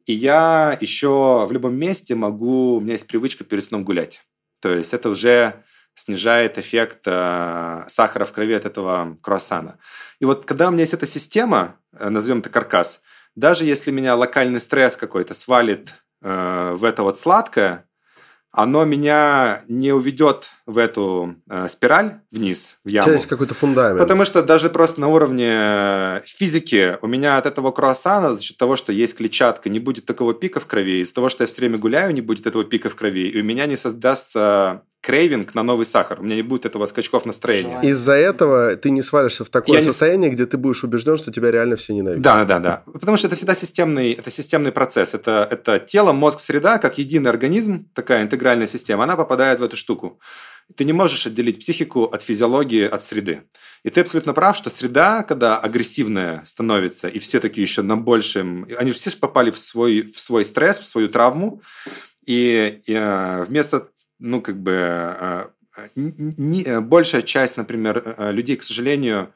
И 0.06 0.12
я 0.12 0.76
еще 0.80 1.46
в 1.46 1.52
любом 1.52 1.76
месте 1.76 2.14
могу, 2.14 2.76
у 2.76 2.80
меня 2.80 2.92
есть 2.92 3.06
привычка 3.06 3.44
перед 3.44 3.64
сном 3.64 3.84
гулять. 3.84 4.22
То 4.60 4.74
есть 4.74 4.94
это 4.94 5.08
уже 5.10 5.64
снижает 5.96 6.58
эффект 6.58 7.00
э, 7.06 7.84
сахара 7.88 8.24
в 8.24 8.32
крови 8.32 8.52
от 8.52 8.66
этого 8.66 9.16
круассана. 9.22 9.78
И 10.20 10.24
вот 10.24 10.44
когда 10.44 10.68
у 10.68 10.70
меня 10.70 10.82
есть 10.82 10.94
эта 10.94 11.06
система, 11.06 11.76
э, 11.98 12.08
назовем 12.08 12.40
это 12.40 12.50
каркас, 12.50 13.00
даже 13.34 13.64
если 13.64 13.90
меня 13.90 14.14
локальный 14.14 14.60
стресс 14.60 14.96
какой-то 14.96 15.34
свалит 15.34 15.94
э, 16.22 16.74
в 16.76 16.84
это 16.84 17.02
вот 17.02 17.18
сладкое, 17.18 17.86
оно 18.56 18.86
меня 18.86 19.64
не 19.68 19.92
уведет 19.92 20.48
в 20.64 20.78
эту 20.78 21.36
э, 21.48 21.68
спираль 21.68 22.20
вниз, 22.30 22.78
в 22.84 22.88
яму. 22.88 23.10
У 23.10 23.12
есть 23.12 23.26
какой-то 23.26 23.54
фундамент. 23.54 23.98
Потому 23.98 24.24
что 24.24 24.42
даже 24.42 24.70
просто 24.70 24.98
на 25.00 25.08
уровне 25.08 25.50
э, 25.50 26.20
физики 26.24 26.96
у 27.02 27.06
меня 27.06 27.36
от 27.36 27.44
этого 27.44 27.70
круассана, 27.70 28.34
за 28.34 28.42
счет 28.42 28.56
того, 28.56 28.76
что 28.76 28.92
есть 28.92 29.16
клетчатка, 29.16 29.68
не 29.68 29.78
будет 29.78 30.06
такого 30.06 30.32
пика 30.32 30.60
в 30.60 30.66
крови. 30.66 31.00
Из-за 31.00 31.14
того, 31.14 31.28
что 31.28 31.42
я 31.44 31.48
все 31.48 31.60
время 31.60 31.76
гуляю, 31.76 32.14
не 32.14 32.22
будет 32.22 32.46
этого 32.46 32.64
пика 32.64 32.88
в 32.88 32.96
крови. 32.96 33.28
И 33.28 33.40
у 33.40 33.44
меня 33.44 33.66
не 33.66 33.76
создастся 33.76 34.84
крейвинг 35.06 35.54
на 35.54 35.62
новый 35.62 35.86
сахар. 35.86 36.18
У 36.20 36.24
меня 36.24 36.34
не 36.34 36.42
будет 36.42 36.66
этого 36.66 36.84
скачков 36.86 37.26
настроения. 37.26 37.80
Из-за 37.82 38.14
этого 38.14 38.74
ты 38.74 38.90
не 38.90 39.02
свалишься 39.02 39.44
в 39.44 39.48
такое 39.48 39.78
я 39.78 39.84
состояние, 39.84 40.30
не... 40.30 40.34
где 40.34 40.46
ты 40.46 40.56
будешь 40.56 40.82
убежден, 40.82 41.16
что 41.16 41.30
тебя 41.30 41.52
реально 41.52 41.76
все 41.76 41.94
ненавидят. 41.94 42.22
Да, 42.22 42.44
да, 42.44 42.58
да. 42.58 42.82
Потому 42.92 43.16
что 43.16 43.28
это 43.28 43.36
всегда 43.36 43.54
системный, 43.54 44.14
это 44.14 44.32
системный 44.32 44.72
процесс. 44.72 45.14
Это, 45.14 45.46
это 45.48 45.78
тело, 45.78 46.12
мозг, 46.12 46.40
среда, 46.40 46.78
как 46.78 46.98
единый 46.98 47.30
организм, 47.30 47.88
такая 47.94 48.24
интегральная 48.24 48.66
система, 48.66 49.04
она 49.04 49.14
попадает 49.16 49.60
в 49.60 49.62
эту 49.62 49.76
штуку. 49.76 50.18
Ты 50.74 50.84
не 50.84 50.92
можешь 50.92 51.24
отделить 51.24 51.60
психику 51.60 52.06
от 52.06 52.22
физиологии, 52.22 52.84
от 52.84 53.04
среды. 53.04 53.42
И 53.84 53.90
ты 53.90 54.00
абсолютно 54.00 54.32
прав, 54.32 54.56
что 54.56 54.70
среда, 54.70 55.22
когда 55.22 55.56
агрессивная 55.56 56.42
становится, 56.46 57.06
и 57.06 57.20
все 57.20 57.38
такие 57.38 57.62
еще 57.62 57.82
на 57.82 57.96
большем... 57.96 58.66
Они 58.76 58.90
все 58.90 59.16
попали 59.16 59.52
в 59.52 59.58
свой, 59.60 60.02
в 60.02 60.20
свой 60.20 60.44
стресс, 60.44 60.80
в 60.80 60.88
свою 60.88 61.08
травму, 61.08 61.62
и, 62.26 62.80
и 62.86 62.92
э, 62.92 63.44
вместо 63.44 63.90
ну, 64.18 64.40
как 64.40 64.60
бы, 64.60 64.72
а, 64.74 65.50
а, 65.76 65.88
не, 65.94 66.62
э, 66.62 66.80
большая 66.80 67.22
часть, 67.22 67.56
например, 67.56 68.02
э, 68.04 68.14
э, 68.16 68.32
людей, 68.32 68.56
к 68.56 68.62
сожалению, 68.62 69.32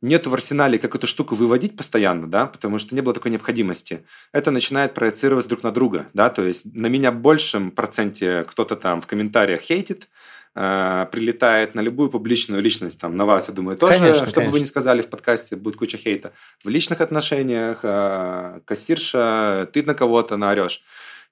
нету 0.00 0.30
в 0.30 0.34
арсенале 0.34 0.78
как 0.78 0.94
эту 0.94 1.06
штуку 1.06 1.34
выводить 1.34 1.76
постоянно, 1.76 2.26
да, 2.26 2.46
потому 2.46 2.78
что 2.78 2.94
не 2.94 3.00
было 3.00 3.14
такой 3.14 3.30
необходимости. 3.30 4.04
Это 4.32 4.50
начинает 4.50 4.94
проецироваться 4.94 5.48
друг 5.48 5.62
на 5.62 5.70
друга, 5.70 6.06
да, 6.14 6.30
то 6.30 6.42
есть 6.42 6.74
на 6.74 6.86
меня 6.86 7.12
большем 7.12 7.70
проценте 7.70 8.44
кто-то 8.44 8.76
там 8.76 9.00
в 9.00 9.06
комментариях 9.06 9.60
хейтит, 9.60 10.08
э, 10.54 11.06
прилетает 11.10 11.74
на 11.74 11.80
любую 11.80 12.10
публичную 12.10 12.62
личность, 12.62 13.00
там, 13.00 13.16
на 13.16 13.24
вас, 13.24 13.48
я 13.48 13.54
думаю, 13.54 13.76
тоже, 13.76 13.98
конечно, 13.98 14.26
что 14.26 14.40
бы 14.42 14.48
вы 14.48 14.60
ни 14.60 14.64
сказали 14.64 15.02
в 15.02 15.08
подкасте, 15.08 15.56
будет 15.56 15.76
куча 15.76 15.98
хейта. 15.98 16.32
В 16.62 16.68
личных 16.68 17.00
отношениях, 17.00 17.80
э, 17.82 18.60
кассирша, 18.64 19.68
ты 19.72 19.82
на 19.82 19.94
кого-то 19.94 20.36
наорешь 20.36 20.82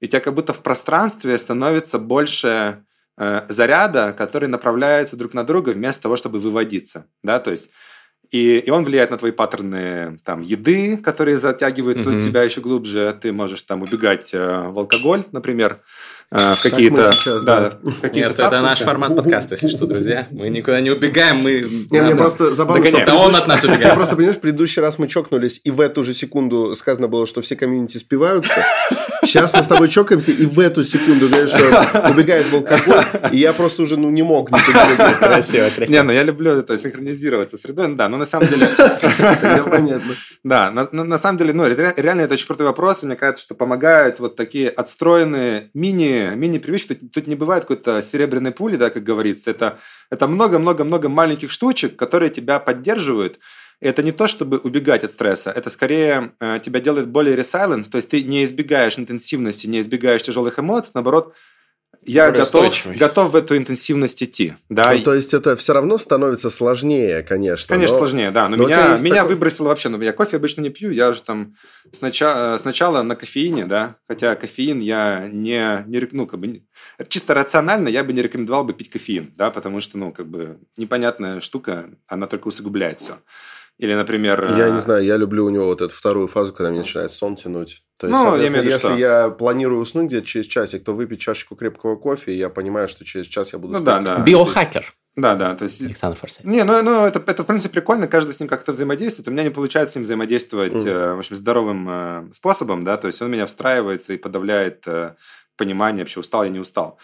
и 0.03 0.07
у 0.07 0.09
тебя 0.09 0.21
как 0.21 0.35
будто 0.35 0.53
в 0.53 0.63
пространстве 0.63 1.39
становится 1.39 2.01
больше 2.01 2.85
э, 3.17 3.43
заряда, 3.49 4.13
который 4.13 4.49
направляется 4.49 5.17
друг 5.17 5.33
на 5.33 5.45
друга 5.45 5.71
вместо 5.71 6.03
того, 6.03 6.17
чтобы 6.17 6.41
выводиться, 6.41 7.07
да, 7.23 7.39
то 7.39 7.53
есть 7.53 7.71
и, 8.33 8.59
и 8.59 8.71
он 8.71 8.85
влияет 8.85 9.11
на 9.11 9.19
твои 9.19 9.31
паттерны 9.31 10.19
там 10.25 10.41
еды, 10.41 10.97
которые 10.97 11.39
затягивают 11.39 11.99
mm-hmm. 11.99 12.21
тебя 12.21 12.43
еще 12.43 12.63
глубже. 12.63 13.17
Ты 13.21 13.31
можешь 13.31 13.61
там 13.63 13.83
убегать 13.83 14.33
э, 14.33 14.69
в 14.69 14.79
алкоголь, 14.79 15.25
например, 15.33 15.77
в 16.33 16.63
какие-то 16.63 17.13
да, 17.45 17.61
да. 17.61 17.73
какие 18.01 18.25
Нет, 18.25 18.33
это 18.39 18.63
наш 18.63 18.79
формат 18.79 19.15
подкаста, 19.15 19.55
если 19.55 19.69
что, 19.69 19.87
друзья. 19.87 20.27
Мы 20.31 20.49
никуда 20.49 20.81
не 20.81 20.91
убегаем, 20.91 21.39
мы 21.39 21.67
не, 21.91 22.01
мне 22.01 22.17
просто 22.17 22.55
забавно, 22.55 22.87
что 22.87 22.99
это 22.99 23.15
он 23.15 23.37
от 23.37 23.47
нас 23.47 23.63
убегает. 23.65 23.89
Я 23.89 23.95
просто 23.95 24.17
понимаешь, 24.17 24.39
в 24.39 24.41
предыдущий 24.41 24.81
раз 24.81 24.99
мы 24.99 25.09
чокнулись, 25.09 25.61
и 25.63 25.71
в 25.71 25.81
эту 25.81 26.05
же 26.05 26.15
секунду 26.15 26.75
сказано 26.75 27.09
было, 27.09 27.27
что 27.27 27.43
все 27.43 27.55
комьюнити 27.55 27.99
спиваются. 27.99 28.65
Сейчас 29.25 29.53
мы 29.53 29.63
с 29.63 29.67
тобой 29.67 29.89
чокаемся, 29.89 30.33
и 30.33 30.47
в 30.47 30.59
эту 30.59 30.85
секунду 30.85 31.29
говорят, 31.29 31.51
что 31.51 32.11
убегает 32.11 32.47
в 32.47 32.55
алкоголь, 32.55 33.05
и 33.31 33.37
я 33.37 33.53
просто 33.53 33.83
уже 33.83 33.97
ну, 33.97 34.11
не 34.11 34.23
мог 34.23 34.51
не 34.51 34.59
Красиво, 34.59 35.71
красиво. 35.71 35.87
Не, 35.87 36.03
ну 36.03 36.13
я 36.13 36.23
люблю 36.23 36.53
это 36.53 36.77
синхронизироваться 36.79 37.59
с 37.59 37.61
средой, 37.61 37.89
ну 37.89 37.97
да, 37.97 38.09
но 38.09 38.17
на 38.17 38.27
самом 38.27 38.49
деле... 38.49 38.69
Понятно. 39.71 40.15
Да, 40.43 40.71
на 40.71 41.19
самом 41.19 41.39
деле, 41.39 41.53
ну 41.53 41.67
реально 41.67 42.23
это 42.23 42.35
очень 42.35 42.47
крутой 42.47 42.67
вопрос, 42.67 43.03
и 43.03 43.07
мне 43.07 43.17
кажется, 43.17 43.45
что 43.45 43.55
помогают 43.55 44.19
вот 44.19 44.35
такие 44.35 44.69
отстроенные 44.71 45.71
мини 45.75 46.22
мини-привычки. 46.31 46.95
Тут 46.95 47.27
не 47.27 47.35
бывает 47.35 47.65
какой-то 47.65 48.01
серебряной 48.03 48.53
пули, 48.53 48.77
да, 48.77 48.91
как 48.91 49.03
говорится. 49.03 49.51
Это 49.51 49.79
это 50.11 50.27
много-много-много 50.27 51.09
маленьких 51.09 51.51
штучек, 51.51 51.97
которые 51.97 52.31
тебя 52.31 52.61
поддерживают, 52.61 53.39
это 53.83 54.03
не 54.03 54.13
то, 54.13 54.29
чтобы 54.29 54.59
убегать 54.59 55.05
от 55.05 55.11
стресса, 55.11 55.51
это 55.51 55.69
скорее 55.69 56.33
э, 56.39 56.61
тебя 56.63 56.81
делает 56.81 57.09
более 57.09 57.37
resilient, 57.37 57.91
то 57.91 57.97
есть 57.97 58.09
ты 58.11 58.23
не 58.23 58.45
избегаешь 58.45 58.99
интенсивности, 58.99 59.67
не 59.67 59.81
избегаешь 59.81 60.23
тяжелых 60.23 60.59
эмоций, 60.59 60.93
наоборот, 60.95 61.35
я 62.05 62.33
готов, 62.33 62.87
готов 62.97 63.31
в 63.31 63.37
эту 63.37 63.57
интенсивность 63.57 64.23
идти. 64.23 64.55
Да. 64.69 64.93
Ну, 64.93 65.03
то 65.03 65.15
есть 65.15 65.35
это 65.35 65.57
все 65.57 65.73
равно 65.73 65.99
становится 65.99 66.51
сложнее, 66.51 67.23
конечно. 67.23 67.69
Конечно, 67.69 67.95
но... 67.95 67.99
сложнее, 67.99 68.31
да. 68.31 68.49
Но, 68.49 68.57
но 68.57 68.67
меня, 68.67 68.97
меня 68.99 69.15
такой... 69.17 69.35
выбросило 69.35 69.69
вообще. 69.69 69.89
Ну, 69.89 70.01
я 70.01 70.13
кофе 70.13 70.37
обычно 70.37 70.63
не 70.63 70.71
пью, 70.71 70.91
я 70.91 71.11
уже 71.11 71.23
там 71.23 71.55
сначала, 71.93 72.57
сначала 72.59 73.03
на 73.03 73.15
кофеине, 73.15 73.67
да. 73.67 73.97
Хотя 74.09 74.35
кофеин 74.35 74.81
я 74.81 75.29
не, 75.31 75.85
не 75.87 76.09
ну, 76.11 76.27
как 76.27 76.41
бы, 76.41 76.63
чисто 77.09 77.35
рационально 77.35 77.89
я 77.89 78.03
бы 78.03 78.13
не 78.13 78.23
рекомендовал 78.23 78.65
бы 78.65 78.73
пить 78.73 78.91
кофеин, 78.91 79.33
да, 79.37 79.51
потому 79.51 79.81
что, 79.81 79.97
ну, 79.99 80.13
как 80.13 80.27
бы 80.27 80.59
непонятная 80.77 81.41
штука, 81.41 81.91
она 82.09 82.27
только 82.27 82.49
усугубляет 82.49 83.01
все. 83.01 83.19
Или, 83.83 83.95
например... 83.95 84.55
Я 84.57 84.71
не 84.71 84.77
э, 84.77 84.81
знаю, 84.81 85.05
я 85.05 85.17
люблю 85.17 85.45
у 85.45 85.51
него 85.51 85.67
вот 85.67 85.83
эту 85.83 85.93
вторую 85.93 86.29
фазу, 86.29 86.53
когда 86.53 86.71
мне 86.71 86.81
начинает 86.83 87.11
сон 87.11 87.35
тянуть. 87.35 87.83
То 87.97 88.07
есть, 88.07 88.21
ну, 88.21 88.37
я 88.37 88.45
если 88.45 88.79
что? 88.79 88.95
я 88.95 89.29
планирую 89.29 89.81
уснуть 89.81 90.07
где-то 90.07 90.25
через 90.25 90.47
часик, 90.47 90.85
то 90.85 90.93
выпить 90.93 91.21
чашечку 91.21 91.57
крепкого 91.57 91.97
кофе, 91.97 92.33
и 92.33 92.37
я 92.37 92.49
понимаю, 92.49 92.87
что 92.87 93.05
через 93.05 93.27
час 93.27 93.53
я 93.53 93.59
буду 93.59 93.73
ну, 93.73 93.81
спать. 93.81 94.05
Да, 94.05 94.19
да. 94.19 94.23
Биохакер. 94.23 94.95
Да, 95.17 95.35
да, 95.35 95.57
то 95.57 95.65
есть... 95.65 95.83
Александр 95.83 96.17
Форсайт. 96.17 96.47
Не, 96.47 96.63
ну, 96.63 96.81
ну 96.85 97.05
это, 97.05 97.21
это, 97.27 97.43
в 97.43 97.47
принципе, 97.47 97.75
прикольно, 97.81 98.07
каждый 98.07 98.35
с 98.35 98.39
ним 98.39 98.49
как-то 98.49 98.71
взаимодействует. 98.71 99.27
У 99.27 99.33
меня 99.33 99.43
не 99.43 99.51
получается 99.51 99.95
с 99.95 99.97
ним 99.97 100.05
взаимодействовать, 100.05 100.75
mm. 100.75 101.17
в 101.17 101.19
общем, 101.19 101.35
здоровым 101.35 101.89
э, 101.91 102.29
способом, 102.33 102.85
да, 102.85 102.97
то 102.97 103.09
есть 103.09 103.21
он 103.21 103.33
меня 103.33 103.47
встраивается 103.47 104.13
и 104.13 104.17
подавляет 104.17 104.85
э, 104.87 105.17
понимание, 105.57 106.05
вообще 106.05 106.21
устал 106.21 106.45
я, 106.45 106.51
не 106.51 106.61
устал. 106.61 107.01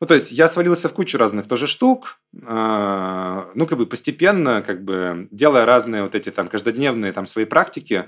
Ну, 0.00 0.06
то 0.06 0.14
есть 0.14 0.32
я 0.32 0.48
свалился 0.48 0.88
в 0.88 0.94
кучу 0.94 1.18
разных 1.18 1.46
тоже 1.46 1.66
штук, 1.66 2.18
э, 2.32 3.44
ну, 3.54 3.66
как 3.66 3.76
бы 3.76 3.86
постепенно, 3.86 4.62
как 4.62 4.82
бы 4.82 5.28
делая 5.30 5.66
разные 5.66 6.02
вот 6.02 6.14
эти 6.14 6.30
там 6.30 6.48
каждодневные 6.48 7.12
там 7.12 7.26
свои 7.26 7.44
практики, 7.44 8.06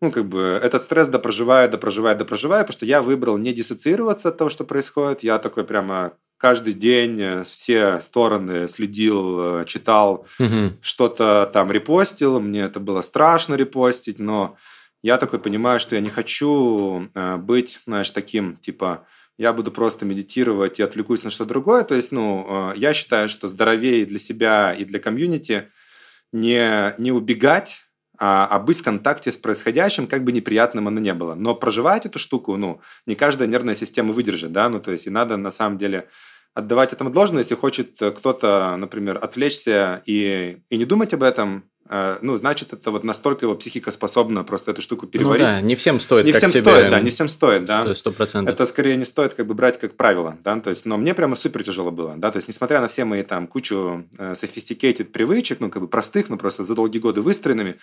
ну, 0.00 0.10
как 0.10 0.24
бы 0.24 0.58
этот 0.62 0.82
стресс 0.82 1.06
допроживаю, 1.08 1.70
допроживаю, 1.70 2.16
допроживаю, 2.16 2.64
потому 2.64 2.78
что 2.78 2.86
я 2.86 3.02
выбрал 3.02 3.36
не 3.36 3.52
диссоциироваться 3.52 4.30
от 4.30 4.38
того, 4.38 4.48
что 4.48 4.64
происходит. 4.64 5.22
Я 5.22 5.38
такой 5.38 5.64
прямо 5.64 6.14
каждый 6.38 6.72
день 6.72 7.20
э, 7.20 7.44
все 7.44 8.00
стороны 8.00 8.66
следил, 8.66 9.60
э, 9.60 9.64
читал, 9.66 10.26
угу. 10.38 10.72
что-то 10.80 11.50
там 11.52 11.70
репостил. 11.70 12.40
Мне 12.40 12.62
это 12.62 12.80
было 12.80 13.02
страшно 13.02 13.54
репостить, 13.54 14.18
но 14.18 14.56
я 15.02 15.18
такой 15.18 15.40
понимаю, 15.40 15.78
что 15.78 15.94
я 15.94 16.00
не 16.00 16.10
хочу 16.10 17.08
быть, 17.38 17.80
знаешь, 17.86 18.10
таким, 18.10 18.56
типа, 18.56 19.06
я 19.38 19.52
буду 19.52 19.70
просто 19.70 20.04
медитировать 20.04 20.80
и 20.80 20.82
отвлекусь 20.82 21.22
на 21.22 21.30
что-то 21.30 21.50
другое. 21.50 21.84
То 21.84 21.94
есть, 21.94 22.10
ну, 22.10 22.72
э, 22.72 22.76
я 22.76 22.92
считаю, 22.92 23.28
что 23.28 23.46
здоровее 23.46 24.04
для 24.04 24.18
себя 24.18 24.74
и 24.74 24.84
для 24.84 24.98
комьюнити 24.98 25.68
не, 26.32 26.94
не 26.98 27.12
убегать, 27.12 27.84
а, 28.18 28.48
а 28.50 28.58
быть 28.58 28.80
в 28.80 28.82
контакте 28.82 29.30
с 29.30 29.36
происходящим, 29.36 30.08
как 30.08 30.24
бы 30.24 30.32
неприятным 30.32 30.88
оно 30.88 30.98
не 31.00 31.14
было. 31.14 31.36
Но 31.36 31.54
проживать 31.54 32.04
эту 32.04 32.18
штуку, 32.18 32.56
ну, 32.56 32.80
не 33.06 33.14
каждая 33.14 33.48
нервная 33.48 33.76
система 33.76 34.12
выдержит, 34.12 34.50
да, 34.50 34.68
ну, 34.68 34.80
то 34.80 34.90
есть, 34.90 35.06
и 35.06 35.10
надо 35.10 35.36
на 35.36 35.52
самом 35.52 35.78
деле 35.78 36.08
отдавать 36.54 36.92
этому 36.92 37.10
должное, 37.10 37.40
если 37.40 37.54
хочет 37.54 37.96
кто-то, 37.98 38.76
например, 38.76 39.18
отвлечься 39.22 40.02
и, 40.06 40.58
и 40.70 40.76
не 40.76 40.84
думать 40.84 41.14
об 41.14 41.22
этом, 41.22 41.64
Э, 41.88 42.18
ну, 42.20 42.36
значит, 42.36 42.72
это 42.72 42.90
вот 42.90 43.04
настолько 43.04 43.46
его 43.46 43.54
психика 43.54 43.90
способна 43.90 44.44
просто 44.44 44.72
эту 44.72 44.82
штуку 44.82 45.06
переварить. 45.06 45.42
Ну 45.42 45.48
да, 45.48 45.60
не 45.60 45.74
всем 45.74 46.00
стоит. 46.00 46.26
Не 46.26 46.32
всем 46.32 46.50
стоит, 46.50 46.90
да, 46.90 47.00
не 47.00 47.10
всем 47.10 47.28
стоит, 47.28 47.64
да. 47.64 47.94
Сто 47.94 48.12
процентов. 48.12 48.54
Это 48.54 48.66
скорее 48.66 48.96
не 48.96 49.04
стоит 49.04 49.34
как 49.34 49.46
бы 49.46 49.54
брать 49.54 49.78
как 49.78 49.96
правило, 49.96 50.36
да, 50.44 50.58
то 50.60 50.70
есть, 50.70 50.84
но 50.84 50.96
мне 50.98 51.14
прямо 51.14 51.34
супер 51.34 51.64
тяжело 51.64 51.90
было, 51.90 52.14
да, 52.16 52.30
то 52.30 52.36
есть, 52.36 52.48
несмотря 52.48 52.80
на 52.80 52.88
все 52.88 53.04
мои 53.04 53.22
там 53.22 53.46
кучу 53.46 54.06
э, 54.18 54.32
sophisticated 54.32 55.04
привычек, 55.04 55.60
ну, 55.60 55.70
как 55.70 55.82
бы 55.82 55.88
простых, 55.88 56.28
но 56.28 56.36
просто 56.36 56.64
за 56.64 56.74
долгие 56.74 56.98
годы 56.98 57.22
выстроенными, 57.22 57.76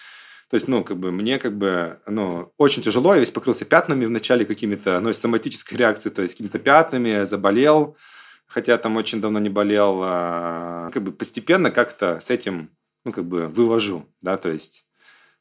то 0.52 0.56
есть, 0.56 0.68
ну, 0.68 0.84
как 0.84 0.98
бы 0.98 1.12
мне 1.12 1.40
как 1.40 1.58
бы, 1.58 1.98
ну, 2.06 2.52
очень 2.58 2.84
тяжело, 2.84 3.16
я 3.16 3.20
весь 3.20 3.32
покрылся 3.32 3.66
пятнами 3.66 4.06
вначале 4.06 4.46
какими-то, 4.46 5.00
ну, 5.00 5.12
соматической 5.14 5.78
реакцией, 5.80 6.14
то 6.14 6.22
есть, 6.22 6.36
какими-то 6.36 6.60
пятнами, 6.60 7.24
заболел, 7.24 7.98
хотя 8.48 8.78
там 8.78 8.98
очень 8.98 9.22
давно 9.22 9.40
не 9.40 9.50
болел, 9.50 10.00
а, 10.04 10.92
как 10.92 11.04
бы 11.04 11.12
постепенно 11.12 11.72
как-то 11.72 12.20
с 12.20 12.30
этим 12.30 12.70
ну, 13.06 13.12
как 13.12 13.26
бы 13.26 13.48
вывожу, 13.48 14.06
да, 14.22 14.36
то 14.38 14.50
есть 14.50 14.86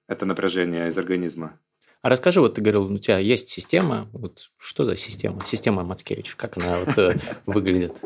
это 0.07 0.26
напряжение 0.26 0.88
из 0.88 0.98
организма. 0.98 1.59
А 2.02 2.11
расскажи, 2.11 2.38
вот 2.42 2.57
ты 2.57 2.61
говорил, 2.61 2.92
у 2.92 2.98
тебя 2.98 3.16
есть 3.18 3.48
система, 3.48 4.11
вот 4.12 4.50
что 4.59 4.84
за 4.84 4.94
система? 4.94 5.40
Система 5.46 5.84
Мацкевич, 5.84 6.34
как 6.36 6.59
она 6.59 6.78
вот 6.80 6.98
э, 6.98 7.16
выглядит? 7.46 7.96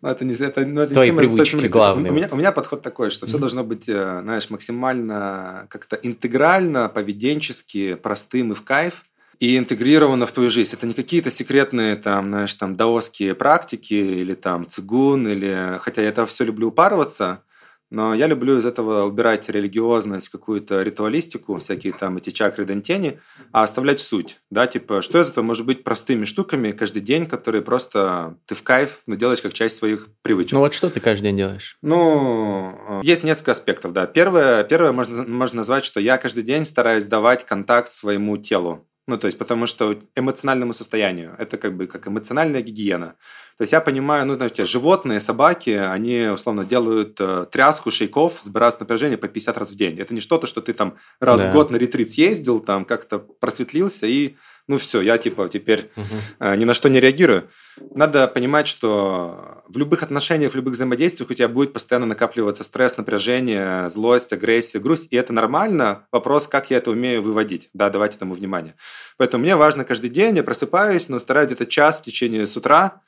Ну, 0.00 0.08
это 0.08 0.24
не, 0.24 0.32
это, 0.34 0.64
ну, 0.64 0.82
это 0.82 0.94
Твои 0.94 1.10
привычки 1.10 1.66
главные. 1.66 2.12
У 2.12 2.14
меня, 2.14 2.28
у 2.30 2.36
меня 2.36 2.52
подход 2.52 2.82
такой, 2.82 3.10
что 3.10 3.26
все 3.26 3.38
должно 3.38 3.64
быть, 3.64 3.88
э, 3.88 4.20
знаешь, 4.22 4.48
максимально 4.48 5.66
как-то 5.70 5.96
интегрально, 5.96 6.88
поведенчески, 6.88 7.94
простым 7.94 8.52
и 8.52 8.54
в 8.54 8.62
кайф 8.62 9.02
и 9.40 9.58
интегрировано 9.58 10.26
в 10.26 10.32
твою 10.32 10.50
жизнь. 10.50 10.74
Это 10.74 10.86
не 10.86 10.94
какие-то 10.94 11.30
секретные 11.30 11.96
там, 11.96 12.28
знаешь, 12.28 12.54
там 12.54 12.76
даосские 12.76 13.34
практики 13.34 13.94
или 13.94 14.34
там 14.34 14.66
цигун, 14.66 15.28
или... 15.28 15.78
Хотя 15.80 16.02
я 16.02 16.08
это 16.08 16.26
все 16.26 16.44
люблю 16.44 16.68
упарываться, 16.68 17.42
но 17.88 18.14
я 18.14 18.26
люблю 18.26 18.58
из 18.58 18.66
этого 18.66 19.04
убирать 19.04 19.48
религиозность, 19.48 20.28
какую-то 20.28 20.82
ритуалистику, 20.82 21.58
всякие 21.58 21.92
там 21.92 22.16
эти 22.16 22.30
чакры 22.30 22.64
дантени, 22.64 23.20
а 23.52 23.62
оставлять 23.62 24.00
суть. 24.00 24.40
Да, 24.50 24.66
типа, 24.66 25.02
что 25.02 25.20
из 25.20 25.28
этого 25.28 25.44
может 25.44 25.64
быть 25.66 25.84
простыми 25.84 26.24
штуками 26.24 26.72
каждый 26.72 27.00
день, 27.00 27.26
которые 27.26 27.62
просто 27.62 28.38
ты 28.46 28.56
в 28.56 28.62
кайф, 28.62 29.02
но 29.06 29.14
делаешь 29.14 29.40
как 29.40 29.52
часть 29.52 29.76
своих 29.76 30.08
привычек. 30.22 30.52
Ну 30.52 30.60
вот 30.60 30.74
что 30.74 30.90
ты 30.90 30.98
каждый 30.98 31.24
день 31.24 31.36
делаешь? 31.36 31.78
Ну, 31.80 33.00
есть 33.02 33.22
несколько 33.22 33.52
аспектов, 33.52 33.92
да. 33.92 34.06
Первое, 34.06 34.64
первое 34.64 34.90
можно, 34.90 35.22
можно 35.24 35.58
назвать, 35.58 35.84
что 35.84 36.00
я 36.00 36.18
каждый 36.18 36.42
день 36.42 36.64
стараюсь 36.64 37.06
давать 37.06 37.46
контакт 37.46 37.88
своему 37.88 38.36
телу. 38.36 38.84
Ну, 39.08 39.18
то 39.18 39.28
есть, 39.28 39.38
потому 39.38 39.66
что 39.66 39.96
эмоциональному 40.16 40.72
состоянию. 40.72 41.36
Это 41.38 41.58
как 41.58 41.76
бы 41.76 41.86
как 41.86 42.08
эмоциональная 42.08 42.60
гигиена. 42.60 43.14
То 43.56 43.62
есть 43.62 43.72
я 43.72 43.80
понимаю, 43.80 44.26
ну, 44.26 44.34
знаете, 44.34 44.66
животные, 44.66 45.20
собаки, 45.20 45.70
они, 45.70 46.26
условно, 46.26 46.64
делают 46.64 47.16
э, 47.20 47.46
тряску 47.50 47.90
шейков, 47.92 48.40
сбирают 48.42 48.80
напряжение 48.80 49.16
по 49.16 49.28
50 49.28 49.58
раз 49.58 49.70
в 49.70 49.76
день. 49.76 49.98
Это 50.00 50.12
не 50.12 50.20
что-то, 50.20 50.48
что 50.48 50.60
ты 50.60 50.72
там 50.72 50.96
раз 51.20 51.40
да. 51.40 51.50
в 51.50 51.52
год 51.52 51.70
на 51.70 51.76
ретрит 51.76 52.10
съездил, 52.10 52.58
там 52.58 52.84
как-то 52.84 53.20
просветлился 53.20 54.06
и 54.06 54.36
ну 54.68 54.78
все, 54.78 55.00
я 55.00 55.16
типа 55.18 55.48
теперь 55.48 55.90
угу. 55.96 56.06
э, 56.40 56.56
ни 56.56 56.64
на 56.64 56.74
что 56.74 56.88
не 56.88 57.00
реагирую. 57.00 57.48
Надо 57.94 58.26
понимать, 58.26 58.66
что 58.68 59.62
в 59.68 59.78
любых 59.78 60.02
отношениях, 60.02 60.52
в 60.52 60.56
любых 60.56 60.74
взаимодействиях 60.74 61.30
у 61.30 61.34
тебя 61.34 61.48
будет 61.48 61.72
постоянно 61.72 62.06
накапливаться 62.06 62.64
стресс, 62.64 62.96
напряжение, 62.96 63.88
злость, 63.88 64.32
агрессия, 64.32 64.78
грусть, 64.78 65.08
и 65.10 65.16
это 65.16 65.32
нормально. 65.32 66.06
Вопрос, 66.10 66.48
как 66.48 66.70
я 66.70 66.78
это 66.78 66.90
умею 66.90 67.22
выводить. 67.22 67.68
Да, 67.74 67.90
давайте 67.90 68.16
этому 68.16 68.34
внимание. 68.34 68.74
Поэтому 69.16 69.42
мне 69.42 69.56
важно 69.56 69.84
каждый 69.84 70.10
день, 70.10 70.36
я 70.36 70.42
просыпаюсь, 70.42 71.08
но 71.08 71.18
стараюсь 71.18 71.48
где-то 71.48 71.66
час 71.66 72.00
в 72.00 72.04
течение 72.04 72.46
с 72.46 72.56
утра 72.56 73.02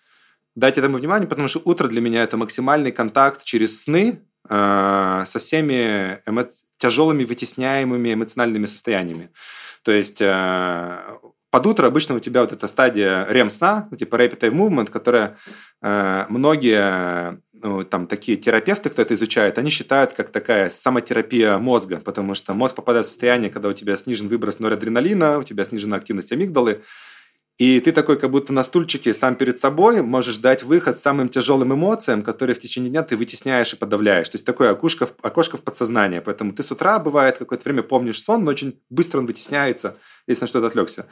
дать 0.55 0.79
этому 0.79 0.99
внимание, 0.99 1.29
потому 1.29 1.49
что 1.49 1.61
утро 1.65 1.89
для 1.89 2.01
меня 2.01 2.23
это 2.23 2.37
максимальный 2.37 2.93
контакт 2.93 3.45
через 3.45 3.83
сны 3.83 4.23
э, 4.49 5.23
со 5.27 5.39
всеми 5.39 6.21
эмо- 6.27 6.51
тяжелыми 6.79 7.25
вытесняемыми 7.25 8.15
эмоциональными 8.15 8.67
состояниями. 8.67 9.31
То 9.85 9.93
есть 9.93 10.21
э, 10.21 10.99
под 11.51 11.67
утро 11.67 11.87
обычно 11.87 12.15
у 12.15 12.21
тебя 12.21 12.43
вот 12.43 12.53
эта 12.53 12.67
стадия 12.67 13.27
REM-сна, 13.31 13.89
ну, 13.91 13.97
типа 13.97 14.17
Rapid 14.17 14.41
Eye 14.41 14.51
Movement, 14.51 14.91
которая 14.91 15.37
э, 15.83 16.27
многие 16.29 17.41
ну, 17.63 17.85
там 17.85 18.07
такие 18.07 18.37
терапевты, 18.37 18.91
кто 18.91 19.03
это 19.03 19.15
изучает, 19.15 19.59
они 19.59 19.71
считают 19.71 20.13
как 20.13 20.31
такая 20.31 20.71
самотерапия 20.71 21.59
мозга, 21.59 22.01
потому 22.05 22.35
что 22.35 22.55
мозг 22.55 22.77
попадает 22.77 23.07
в 23.07 23.09
состояние, 23.09 23.51
когда 23.51 23.69
у 23.69 23.73
тебя 23.73 23.97
снижен 23.97 24.29
выброс 24.29 24.59
норадреналина, 24.59 25.39
у 25.39 25.43
тебя 25.43 25.65
снижена 25.65 25.97
активность 25.97 26.33
амигдалы, 26.33 26.83
и 27.59 27.81
ты 27.81 27.91
такой, 27.91 28.17
как 28.17 28.31
будто 28.31 28.53
на 28.53 28.63
стульчике 28.63 29.13
сам 29.13 29.35
перед 29.35 29.59
собой 29.59 30.01
можешь 30.01 30.37
дать 30.37 30.63
выход 30.63 30.97
самым 30.97 31.29
тяжелым 31.29 31.75
эмоциям, 31.75 32.23
которые 32.23 32.55
в 32.55 32.61
течение 32.61 32.89
дня 32.89 33.03
ты 33.03 33.17
вытесняешь 33.17 33.73
и 33.73 33.77
подавляешь. 33.77 34.29
То 34.29 34.37
есть 34.37 34.47
такое 34.47 34.71
окошко, 34.71 35.09
окошко 35.23 35.57
в 35.57 35.63
подсознание. 35.63 36.21
Поэтому 36.21 36.53
ты 36.53 36.63
с 36.63 36.71
утра, 36.71 37.01
бывает, 37.01 37.39
какое-то 37.39 37.65
время 37.65 37.83
помнишь 37.83 38.23
сон, 38.23 38.45
но 38.45 38.53
очень 38.53 38.81
быстро 38.91 39.19
он 39.19 39.27
вытесняется, 39.27 39.97
если 40.29 40.43
на 40.43 40.47
что-то 40.47 40.69
отвлекся. 40.69 41.07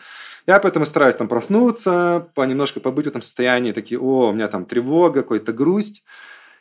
Я 0.47 0.61
поэтому 0.61 0.87
стараюсь 0.87 1.17
там 1.17 1.27
проснуться, 1.27 2.29
понемножку 2.37 2.79
побыть 2.79 3.07
в 3.07 3.09
этом 3.09 3.23
состоянии, 3.23 3.73
такие, 3.73 3.99
о, 3.99 4.29
у 4.29 4.33
меня 4.33 4.47
там 4.47 4.67
тревога, 4.67 5.23
какая-то 5.23 5.53
грусть 5.53 6.05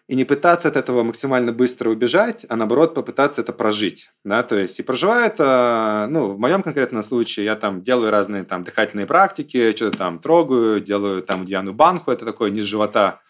и 0.08 0.16
не 0.16 0.24
пытаться 0.24 0.68
от 0.68 0.78
этого 0.78 1.04
максимально 1.04 1.52
быстро 1.52 1.90
убежать, 1.90 2.46
а 2.48 2.56
наоборот 2.56 2.94
попытаться 2.94 3.42
это 3.42 3.54
прожить, 3.54 4.12
да, 4.24 4.44
то 4.44 4.56
есть 4.56 4.80
и 4.80 4.84
проживаю 4.84 5.26
это, 5.26 6.08
ну, 6.10 6.34
в 6.34 6.40
моем 6.40 6.62
конкретном 6.62 7.02
случае 7.02 7.46
я 7.46 7.56
там 7.56 7.82
делаю 7.82 8.12
разные 8.12 8.44
там 8.44 8.64
дыхательные 8.64 9.08
практики, 9.08 9.76
что-то 9.76 9.98
там 9.98 10.20
трогаю, 10.20 10.80
делаю 10.80 11.24
там 11.24 11.46
Диану 11.46 11.74
Банху, 11.74 12.12
это 12.12 12.24
такое 12.24 12.52
низ 12.52 12.66
живота 12.66 13.22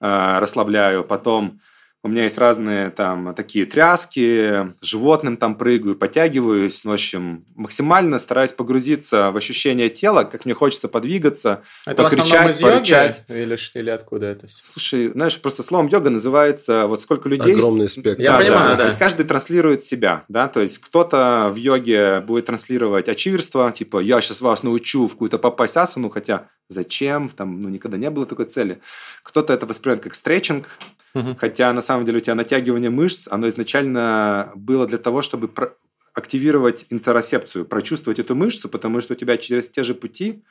э, 0.00 0.38
расслабляю, 0.40 1.04
потом 1.04 1.60
у 2.04 2.08
меня 2.08 2.24
есть 2.24 2.36
разные 2.36 2.90
там 2.90 3.34
такие 3.34 3.64
тряски, 3.64 4.74
животным 4.82 5.38
там 5.38 5.54
прыгаю, 5.54 5.96
подтягиваюсь. 5.96 6.84
В 6.84 6.92
общем, 6.92 7.46
максимально 7.56 8.18
стараюсь 8.18 8.52
погрузиться 8.52 9.30
в 9.30 9.38
ощущение 9.38 9.88
тела, 9.88 10.24
как 10.24 10.44
мне 10.44 10.52
хочется 10.52 10.88
подвигаться, 10.88 11.62
это 11.86 12.02
покричать, 12.02 12.56
в 12.56 12.60
порычать. 12.60 13.22
Или, 13.28 13.58
или 13.72 13.88
откуда 13.88 14.26
это? 14.26 14.46
Слушай, 14.48 15.12
знаешь, 15.12 15.40
просто 15.40 15.62
словом 15.62 15.86
йога 15.86 16.10
называется 16.10 16.86
вот 16.88 17.00
сколько 17.00 17.30
людей... 17.30 17.54
Огромный 17.54 17.88
спектр. 17.88 18.22
Я 18.22 18.32
да, 18.32 18.38
понимаю, 18.38 18.76
да. 18.76 18.90
да. 18.90 18.96
Каждый 18.98 19.24
транслирует 19.24 19.82
себя, 19.82 20.24
да, 20.28 20.48
то 20.48 20.60
есть 20.60 20.78
кто-то 20.78 21.50
в 21.54 21.56
йоге 21.56 22.20
будет 22.20 22.44
транслировать 22.44 23.08
ачиверство, 23.08 23.72
типа 23.72 24.00
я 24.00 24.20
сейчас 24.20 24.42
вас 24.42 24.62
научу 24.62 25.06
в 25.06 25.12
какую-то 25.12 25.38
попасть 25.38 25.78
асану, 25.78 26.10
хотя 26.10 26.48
зачем, 26.68 27.28
там, 27.30 27.60
ну, 27.60 27.68
никогда 27.68 27.96
не 27.96 28.10
было 28.10 28.26
такой 28.26 28.46
цели. 28.46 28.80
Кто-то 29.22 29.52
это 29.52 29.66
воспринимает 29.66 30.02
как 30.02 30.14
стретчинг, 30.14 30.68
Угу. 31.14 31.36
Хотя 31.38 31.72
на 31.72 31.82
самом 31.82 32.04
деле 32.04 32.18
у 32.18 32.20
тебя 32.20 32.34
натягивание 32.34 32.90
мышц, 32.90 33.28
оно 33.30 33.48
изначально 33.48 34.52
было 34.54 34.86
для 34.86 34.98
того, 34.98 35.22
чтобы 35.22 35.48
про- 35.48 35.74
активировать 36.12 36.86
интеросепцию, 36.90 37.64
прочувствовать 37.64 38.18
эту 38.18 38.34
мышцу, 38.34 38.68
потому 38.68 39.00
что 39.00 39.14
у 39.14 39.16
тебя 39.16 39.36
через 39.36 39.68
те 39.68 39.82
же 39.82 39.94
пути 39.94 40.44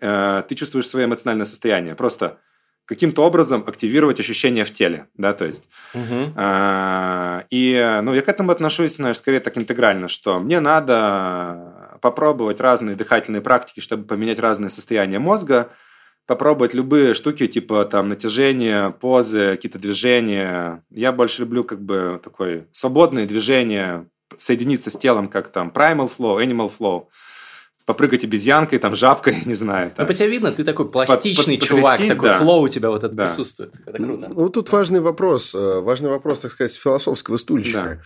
э, 0.00 0.42
ты 0.48 0.54
чувствуешь 0.54 0.88
свое 0.88 1.06
эмоциональное 1.06 1.46
состояние. 1.46 1.94
Просто 1.94 2.38
каким-то 2.86 3.22
образом 3.22 3.62
активировать 3.66 4.18
ощущения 4.18 4.64
в 4.64 4.72
теле, 4.72 5.06
да, 5.16 5.32
то 5.32 5.44
есть. 5.44 5.68
Угу. 5.94 6.32
Э, 6.36 7.42
и, 7.50 8.00
ну, 8.02 8.14
я 8.14 8.22
к 8.22 8.28
этому 8.28 8.50
отношусь, 8.50 8.96
знаешь, 8.96 9.18
скорее 9.18 9.40
так 9.40 9.56
интегрально, 9.56 10.08
что 10.08 10.38
мне 10.38 10.60
надо 10.60 11.98
попробовать 12.00 12.60
разные 12.60 12.96
дыхательные 12.96 13.42
практики, 13.42 13.80
чтобы 13.80 14.04
поменять 14.04 14.38
разные 14.38 14.70
состояния 14.70 15.18
мозга, 15.18 15.70
попробовать 16.30 16.74
любые 16.74 17.14
штуки, 17.14 17.48
типа 17.48 17.84
там 17.86 18.08
натяжение, 18.08 18.92
позы, 18.92 19.50
какие-то 19.56 19.80
движения. 19.80 20.84
Я 20.88 21.10
больше 21.10 21.40
люблю 21.40 21.64
как 21.64 21.82
бы 21.82 22.20
такое 22.22 22.68
свободное 22.70 23.26
движение, 23.26 24.06
соединиться 24.36 24.92
с 24.92 24.96
телом, 24.96 25.26
как 25.26 25.48
там 25.48 25.72
primal 25.74 26.08
flow, 26.08 26.40
animal 26.40 26.70
flow 26.78 27.06
попрыгать 27.84 28.22
обезьянкой, 28.22 28.78
там, 28.78 28.94
жабкой, 28.94 29.38
не 29.44 29.54
знаю. 29.54 29.90
Ну, 29.98 30.06
по 30.06 30.14
тебе 30.14 30.28
видно, 30.28 30.52
ты 30.52 30.62
такой 30.62 30.88
пластичный 30.88 31.58
под, 31.58 31.68
под, 31.68 31.78
чувак, 31.78 31.98
такой 31.98 32.28
да. 32.28 32.38
флоу 32.38 32.62
у 32.62 32.68
тебя 32.68 32.90
вот 32.90 33.02
это 33.02 33.12
да. 33.12 33.26
присутствует. 33.26 33.74
Это 33.84 34.00
круто. 34.00 34.30
Ну, 34.32 34.48
тут 34.50 34.70
важный 34.70 35.00
вопрос, 35.00 35.52
э, 35.56 35.80
важный 35.80 36.10
вопрос, 36.10 36.38
так 36.38 36.52
сказать, 36.52 36.72
философского 36.76 37.38
стульчика. 37.38 37.82
Да. 37.82 38.00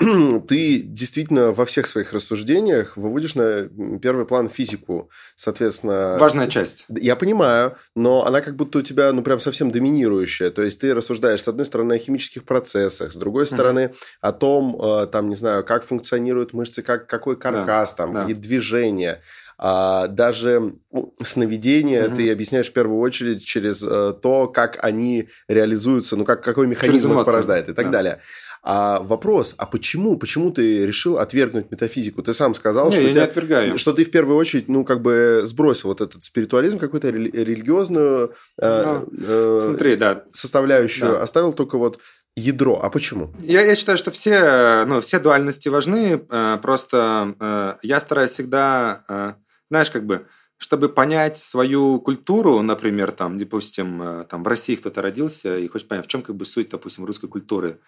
ты 0.48 0.78
действительно 0.78 1.52
во 1.52 1.66
всех 1.66 1.86
своих 1.86 2.12
рассуждениях 2.14 2.96
выводишь 2.96 3.34
на 3.34 3.68
первый 4.00 4.24
план 4.24 4.48
физику, 4.48 5.10
соответственно... 5.36 6.16
Важная 6.18 6.46
часть. 6.46 6.86
Я 6.88 7.16
понимаю, 7.16 7.76
но 7.94 8.24
она 8.24 8.40
как 8.40 8.56
будто 8.56 8.78
у 8.78 8.82
тебя, 8.82 9.12
ну, 9.12 9.22
прям 9.22 9.40
совсем 9.40 9.70
доминирующая. 9.70 10.50
То 10.50 10.62
есть, 10.62 10.80
ты 10.80 10.94
рассуждаешь, 10.94 11.42
с 11.42 11.48
одной 11.48 11.66
стороны, 11.66 11.94
о 11.94 11.98
химических 11.98 12.44
процессах, 12.44 13.12
с 13.12 13.16
другой 13.16 13.44
стороны, 13.44 13.80
mm-hmm. 13.80 13.96
о 14.22 14.32
том, 14.32 14.80
э, 14.80 15.06
там, 15.06 15.28
не 15.28 15.34
знаю, 15.34 15.64
как 15.64 15.84
функционируют 15.84 16.54
мышцы, 16.54 16.80
как, 16.82 17.06
какой 17.06 17.36
каркас, 17.36 17.90
да, 17.90 17.96
там, 17.96 18.14
да. 18.14 18.24
и 18.26 18.32
движение. 18.32 19.20
А 19.62 20.06
даже 20.06 20.76
сновидения 21.22 22.06
mm-hmm. 22.06 22.16
ты 22.16 22.32
объясняешь 22.32 22.70
в 22.70 22.72
первую 22.72 23.00
очередь 23.00 23.44
через 23.44 23.82
э, 23.82 24.14
то, 24.22 24.48
как 24.48 24.82
они 24.82 25.28
реализуются, 25.48 26.16
ну, 26.16 26.24
как, 26.24 26.42
какой 26.42 26.66
механизм 26.66 27.18
их 27.18 27.26
порождает 27.26 27.68
и 27.68 27.74
так 27.74 27.86
да. 27.86 27.92
далее. 27.92 28.20
А 28.62 29.00
вопрос, 29.00 29.54
а 29.56 29.64
почему? 29.64 30.18
Почему 30.18 30.50
ты 30.50 30.84
решил 30.84 31.18
отвергнуть 31.18 31.70
метафизику? 31.70 32.22
Ты 32.22 32.34
сам 32.34 32.54
сказал, 32.54 32.90
не, 32.90 32.92
что, 32.92 33.02
я 33.02 33.12
тебя, 33.12 33.22
не 33.22 33.28
отвергаю. 33.28 33.78
что 33.78 33.94
ты 33.94 34.04
в 34.04 34.10
первую 34.10 34.36
очередь, 34.36 34.68
ну, 34.68 34.84
как 34.84 35.00
бы 35.00 35.42
сбросил 35.44 35.88
вот 35.88 36.02
этот 36.02 36.24
спиритуализм, 36.24 36.78
какую-то 36.78 37.08
религиозную 37.08 38.34
э, 38.60 38.82
ну, 38.84 39.08
э, 39.26 39.60
смотри, 39.64 39.96
да. 39.96 40.24
составляющую, 40.32 41.12
да. 41.12 41.22
оставил 41.22 41.54
только 41.54 41.78
вот 41.78 42.00
ядро. 42.36 42.78
А 42.82 42.90
почему? 42.90 43.32
Я, 43.40 43.62
я 43.62 43.74
считаю, 43.74 43.96
что 43.96 44.10
все, 44.10 44.84
ну, 44.86 45.00
все 45.00 45.20
дуальности 45.20 45.70
важны. 45.70 46.22
Э, 46.30 46.58
просто 46.60 47.78
я 47.82 47.98
стараюсь 47.98 48.32
всегда, 48.32 49.36
знаешь, 49.70 49.90
как 49.90 50.04
бы 50.04 50.26
чтобы 50.58 50.90
понять 50.90 51.38
свою 51.38 51.98
культуру, 52.00 52.60
например, 52.60 53.12
там, 53.12 53.38
допустим, 53.38 54.26
там 54.28 54.44
в 54.44 54.46
России 54.46 54.76
кто-то 54.76 55.00
родился 55.00 55.56
и 55.56 55.66
хочет 55.68 55.88
понять, 55.88 56.04
в 56.04 56.08
чем 56.08 56.20
как 56.20 56.36
бы 56.36 56.44
суть, 56.44 56.68
допустим, 56.68 57.06
русской 57.06 57.28
культуры 57.28 57.78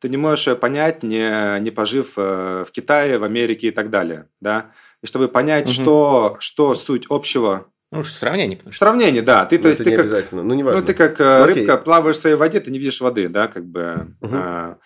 ты 0.00 0.08
не 0.08 0.16
можешь 0.16 0.46
ее 0.46 0.56
понять, 0.56 1.02
не, 1.02 1.60
не 1.60 1.70
пожив 1.70 2.12
э, 2.16 2.64
в 2.66 2.70
Китае, 2.72 3.18
в 3.18 3.24
Америке 3.24 3.68
и 3.68 3.70
так 3.70 3.90
далее. 3.90 4.26
Да? 4.40 4.72
И 5.02 5.06
чтобы 5.06 5.28
понять, 5.28 5.66
угу. 5.66 5.72
что, 5.72 6.36
что 6.40 6.74
суть 6.74 7.06
общего 7.08 7.66
ну, 7.92 8.04
сравнение. 8.04 8.56
Потому 8.56 8.72
что... 8.72 8.84
Сравнение, 8.84 9.22
да. 9.22 9.44
Ты, 9.46 9.56
Но 9.56 9.62
то 9.64 9.68
есть, 9.68 9.82
ты 9.82 9.90
не 9.90 9.96
как, 9.96 10.04
обязательно. 10.04 10.42
Ну, 10.44 10.54
не 10.54 10.62
важно. 10.62 10.80
Ну, 10.80 10.86
ты 10.86 10.94
как 10.94 11.20
э, 11.20 11.42
Окей. 11.42 11.54
рыбка, 11.54 11.76
плаваешь 11.76 12.16
в 12.16 12.20
своей 12.20 12.36
воде, 12.36 12.60
ты 12.60 12.70
не 12.70 12.78
видишь 12.78 13.00
воды, 13.00 13.28
да, 13.28 13.48
как 13.48 13.64
бы. 13.64 14.14
Угу. 14.20 14.30
А, 14.32 14.78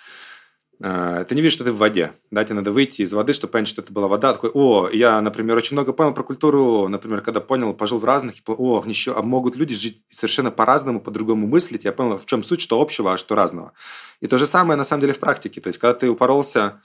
ты 0.81 1.35
не 1.35 1.41
видишь, 1.41 1.53
что 1.53 1.64
ты 1.64 1.72
в 1.72 1.79
воде. 1.79 2.12
Да, 2.31 2.45
тебе 2.45 2.57
надо 2.57 2.72
выйти 2.72 3.03
из 3.03 3.12
воды, 3.12 3.33
чтобы 3.33 3.53
понять, 3.53 3.68
что 3.68 3.81
это 3.81 3.93
была 3.93 4.09
вода. 4.09 4.33
Такой, 4.33 4.51
о, 4.53 4.89
я, 4.93 5.20
например, 5.20 5.57
очень 5.57 5.75
много 5.75 5.93
понял 5.93 6.12
про 6.12 6.22
культуру, 6.22 6.89
например, 6.89 7.20
когда 7.20 7.41
понял, 7.41 7.72
пожил 7.75 7.99
в 7.99 8.05
разных, 8.05 8.35
о, 8.47 8.83
еще, 8.85 9.14
а 9.14 9.22
могут 9.22 9.57
люди 9.57 9.75
жить 9.75 10.03
совершенно 10.11 10.51
по-разному, 10.51 11.01
по-другому 11.01 11.47
мыслить. 11.47 11.85
Я 11.85 11.93
понял, 11.93 12.18
в 12.18 12.27
чем 12.27 12.43
суть, 12.43 12.61
что 12.61 12.81
общего, 12.81 13.12
а 13.12 13.18
что 13.18 13.35
разного. 13.35 13.72
И 14.20 14.27
то 14.27 14.37
же 14.37 14.47
самое, 14.47 14.77
на 14.77 14.85
самом 14.85 15.03
деле, 15.03 15.12
в 15.12 15.20
практике. 15.20 15.61
То 15.61 15.68
есть, 15.68 15.79
когда 15.79 15.95
ты 15.95 16.11
упоролся 16.11 16.83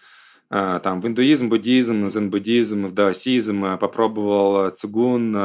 а, 0.49 0.79
там, 0.79 1.01
в 1.01 1.07
индуизм, 1.07 1.49
буддизм, 1.49 2.07
зен-буддизм, 2.07 2.85
в 2.85 2.93
даосизм, 2.93 3.77
попробовал 3.77 4.69
цигун, 4.69 5.35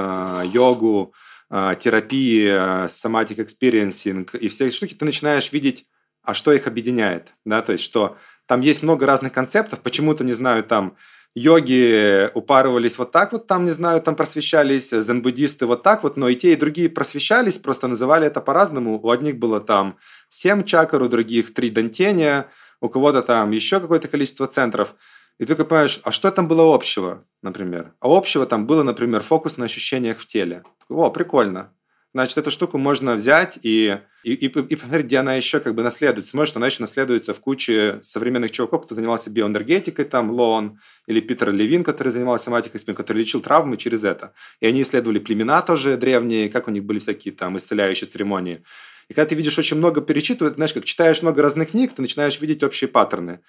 йогу, 0.44 1.14
терапии, 1.50 2.86
somatic 2.86 3.36
experiencing 3.36 4.28
и 4.38 4.48
все 4.48 4.66
эти 4.66 4.74
штуки, 4.74 4.94
ты 4.94 5.04
начинаешь 5.04 5.52
видеть, 5.52 5.86
а 6.22 6.32
что 6.32 6.52
их 6.52 6.66
объединяет, 6.66 7.34
да, 7.44 7.60
то 7.60 7.72
есть, 7.72 7.84
что 7.84 8.16
там 8.46 8.60
есть 8.60 8.82
много 8.82 9.06
разных 9.06 9.32
концептов, 9.32 9.80
почему-то, 9.80 10.24
не 10.24 10.32
знаю, 10.32 10.64
там 10.64 10.96
йоги 11.34 12.30
упарывались 12.34 12.98
вот 12.98 13.10
так 13.10 13.32
вот, 13.32 13.46
там, 13.46 13.64
не 13.64 13.72
знаю, 13.72 14.00
там 14.00 14.14
просвещались, 14.14 14.90
зен-буддисты 14.90 15.66
вот 15.66 15.82
так 15.82 16.02
вот, 16.02 16.16
но 16.16 16.28
и 16.28 16.36
те, 16.36 16.52
и 16.52 16.56
другие 16.56 16.88
просвещались, 16.88 17.58
просто 17.58 17.88
называли 17.88 18.26
это 18.26 18.40
по-разному. 18.40 19.00
У 19.00 19.10
одних 19.10 19.38
было 19.38 19.60
там 19.60 19.96
7 20.28 20.62
чакр, 20.64 21.02
у 21.02 21.08
других 21.08 21.52
3 21.52 21.70
дантения, 21.70 22.46
у 22.80 22.88
кого-то 22.88 23.22
там 23.22 23.50
еще 23.50 23.80
какое-то 23.80 24.08
количество 24.08 24.46
центров. 24.46 24.94
И 25.38 25.44
ты 25.44 25.56
понимаешь, 25.56 26.00
а 26.04 26.12
что 26.12 26.30
там 26.30 26.46
было 26.46 26.72
общего, 26.72 27.24
например? 27.42 27.92
А 27.98 28.06
общего 28.08 28.46
там 28.46 28.66
было, 28.66 28.84
например, 28.84 29.20
фокус 29.22 29.56
на 29.56 29.64
ощущениях 29.64 30.18
в 30.18 30.26
теле. 30.26 30.62
О, 30.88 31.10
прикольно. 31.10 31.72
Значит, 32.14 32.38
эту 32.38 32.52
штуку 32.52 32.78
можно 32.78 33.16
взять 33.16 33.58
и, 33.64 33.98
и, 34.22 34.34
и, 34.34 34.46
и 34.46 34.76
посмотреть, 34.76 35.06
где 35.06 35.18
она 35.18 35.34
еще 35.34 35.58
как 35.58 35.74
бы 35.74 35.82
наследуется. 35.82 36.36
Может, 36.36 36.56
она 36.56 36.66
еще 36.66 36.80
наследуется 36.80 37.34
в 37.34 37.40
куче 37.40 37.98
современных 38.02 38.52
чуваков, 38.52 38.84
кто 38.86 38.94
занимался 38.94 39.30
биоэнергетикой, 39.30 40.04
там, 40.04 40.30
Лоон, 40.30 40.78
или 41.08 41.18
Питер 41.18 41.50
Левин, 41.50 41.82
который 41.82 42.12
занимался 42.12 42.44
соматикой, 42.44 42.80
который 42.94 43.18
лечил 43.18 43.40
травмы 43.40 43.76
через 43.76 44.04
это. 44.04 44.32
И 44.60 44.66
они 44.66 44.82
исследовали 44.82 45.18
племена 45.18 45.60
тоже 45.62 45.96
древние, 45.96 46.48
как 46.48 46.68
у 46.68 46.70
них 46.70 46.84
были 46.84 47.00
всякие 47.00 47.34
там 47.34 47.56
исцеляющие 47.56 48.06
церемонии. 48.06 48.62
И 49.08 49.14
когда 49.14 49.30
ты 49.30 49.34
видишь 49.34 49.58
очень 49.58 49.76
много 49.76 50.00
перечитывать, 50.00 50.54
знаешь, 50.54 50.72
как 50.72 50.84
читаешь 50.84 51.20
много 51.20 51.42
разных 51.42 51.72
книг, 51.72 51.94
ты 51.96 52.00
начинаешь 52.00 52.40
видеть 52.40 52.62
общие 52.62 52.86
паттерны. 52.86 53.40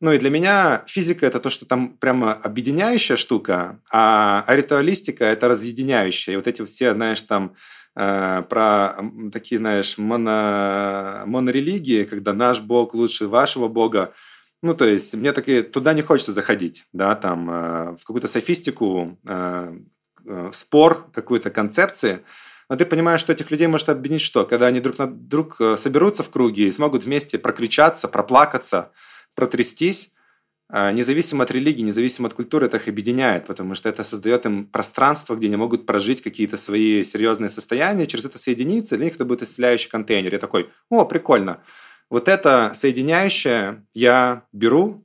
Ну 0.00 0.12
и 0.12 0.18
для 0.18 0.30
меня 0.30 0.82
физика 0.88 1.26
это 1.26 1.38
то, 1.38 1.50
что 1.50 1.64
там 1.64 1.96
прямо 1.98 2.32
объединяющая 2.32 3.16
штука, 3.16 3.80
а, 3.90 4.42
а 4.46 4.56
ритуалистика 4.56 5.26
это 5.26 5.46
разъединяющая. 5.46 6.34
И 6.34 6.36
вот 6.36 6.48
эти 6.48 6.64
все, 6.64 6.94
знаешь, 6.94 7.22
там 7.22 7.54
про 7.94 8.96
такие, 9.32 9.58
знаешь, 9.58 9.98
моно, 9.98 11.24
монорелигии, 11.26 12.04
когда 12.04 12.32
наш 12.32 12.60
бог 12.60 12.94
лучше 12.94 13.26
вашего 13.26 13.68
бога. 13.68 14.14
Ну, 14.62 14.74
то 14.74 14.84
есть, 14.86 15.14
мне 15.14 15.32
таки 15.32 15.62
туда 15.62 15.92
не 15.92 16.02
хочется 16.02 16.32
заходить, 16.32 16.84
да, 16.92 17.14
там, 17.14 17.50
э, 17.50 17.96
в 17.96 18.04
какую-то 18.04 18.28
софистику, 18.28 19.18
э, 19.26 19.78
в 20.24 20.52
спор, 20.52 21.10
какую-то 21.12 21.50
концепции. 21.50 22.20
Но 22.68 22.76
ты 22.76 22.84
понимаешь, 22.84 23.20
что 23.20 23.32
этих 23.32 23.50
людей 23.50 23.66
может 23.66 23.88
объединить 23.88 24.22
что? 24.22 24.44
Когда 24.44 24.66
они 24.66 24.80
друг 24.80 24.98
на 24.98 25.06
друг 25.06 25.56
соберутся 25.76 26.22
в 26.22 26.30
круге 26.30 26.68
и 26.68 26.72
смогут 26.72 27.04
вместе 27.04 27.38
прокричаться, 27.38 28.06
проплакаться, 28.06 28.92
протрястись, 29.34 30.12
независимо 30.72 31.44
от 31.44 31.50
религии, 31.50 31.82
независимо 31.82 32.28
от 32.28 32.34
культуры, 32.34 32.66
это 32.66 32.76
их 32.76 32.88
объединяет, 32.88 33.46
потому 33.46 33.74
что 33.74 33.88
это 33.88 34.04
создает 34.04 34.46
им 34.46 34.66
пространство, 34.66 35.34
где 35.34 35.48
они 35.48 35.56
могут 35.56 35.86
прожить 35.86 36.22
какие-то 36.22 36.56
свои 36.56 37.04
серьезные 37.04 37.48
состояния, 37.48 38.06
через 38.06 38.24
это 38.24 38.38
соединиться, 38.38 38.96
для 38.96 39.06
них 39.06 39.14
это 39.14 39.24
будет 39.24 39.42
исцеляющий 39.42 39.90
контейнер. 39.90 40.32
Я 40.32 40.38
такой, 40.38 40.70
о, 40.88 41.04
прикольно. 41.04 41.60
Вот 42.08 42.28
это 42.28 42.72
соединяющее 42.74 43.84
я 43.94 44.44
беру 44.52 45.04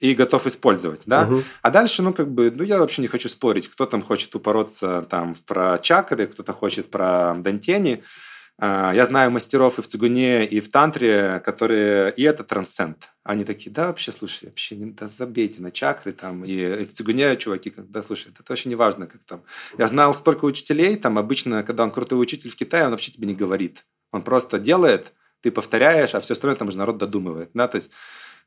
и 0.00 0.14
готов 0.14 0.46
использовать, 0.46 1.00
да. 1.06 1.22
Угу. 1.22 1.42
А 1.62 1.70
дальше, 1.70 2.02
ну, 2.02 2.12
как 2.12 2.30
бы, 2.30 2.52
ну, 2.54 2.64
я 2.64 2.78
вообще 2.78 3.02
не 3.02 3.08
хочу 3.08 3.28
спорить, 3.28 3.68
кто 3.68 3.86
там 3.86 4.02
хочет 4.02 4.34
упороться 4.34 5.06
там 5.08 5.36
про 5.46 5.78
чакры, 5.78 6.26
кто-то 6.26 6.52
хочет 6.52 6.90
про 6.90 7.34
дантени. 7.36 8.02
А, 8.58 8.92
я 8.94 9.06
знаю 9.06 9.30
мастеров 9.30 9.78
и 9.78 9.82
в 9.82 9.86
цигуне, 9.86 10.46
и 10.46 10.60
в 10.60 10.70
тантре, 10.70 11.42
которые 11.44 12.12
и 12.12 12.22
это 12.22 12.44
трансцент. 12.44 13.10
Они 13.24 13.44
такие, 13.44 13.70
да, 13.70 13.88
вообще, 13.88 14.12
слушай, 14.12 14.46
вообще 14.46 14.76
не 14.76 14.92
да, 14.92 15.08
забейте 15.08 15.60
на 15.62 15.70
чакры 15.70 16.12
там. 16.12 16.44
И, 16.44 16.52
и 16.52 16.84
в 16.84 16.92
цигуне 16.92 17.36
чуваки, 17.36 17.72
да, 17.76 18.02
слушай, 18.02 18.28
это 18.32 18.42
вообще 18.46 18.68
не 18.68 18.74
важно, 18.74 19.06
как 19.06 19.22
там. 19.24 19.42
Я 19.78 19.88
знал 19.88 20.14
столько 20.14 20.44
учителей, 20.44 20.96
там 20.96 21.18
обычно, 21.18 21.62
когда 21.62 21.84
он 21.84 21.90
крутой 21.90 22.20
учитель 22.20 22.50
в 22.50 22.56
Китае, 22.56 22.84
он 22.84 22.90
вообще 22.90 23.12
тебе 23.12 23.26
не 23.26 23.34
говорит. 23.34 23.84
Он 24.10 24.22
просто 24.22 24.58
делает, 24.58 25.12
ты 25.40 25.50
повторяешь, 25.50 26.14
а 26.14 26.20
все 26.20 26.34
остальное 26.34 26.56
там 26.56 26.68
уже 26.68 26.78
народ 26.78 26.98
додумывает, 26.98 27.50
да, 27.54 27.68
то 27.68 27.76
есть 27.76 27.90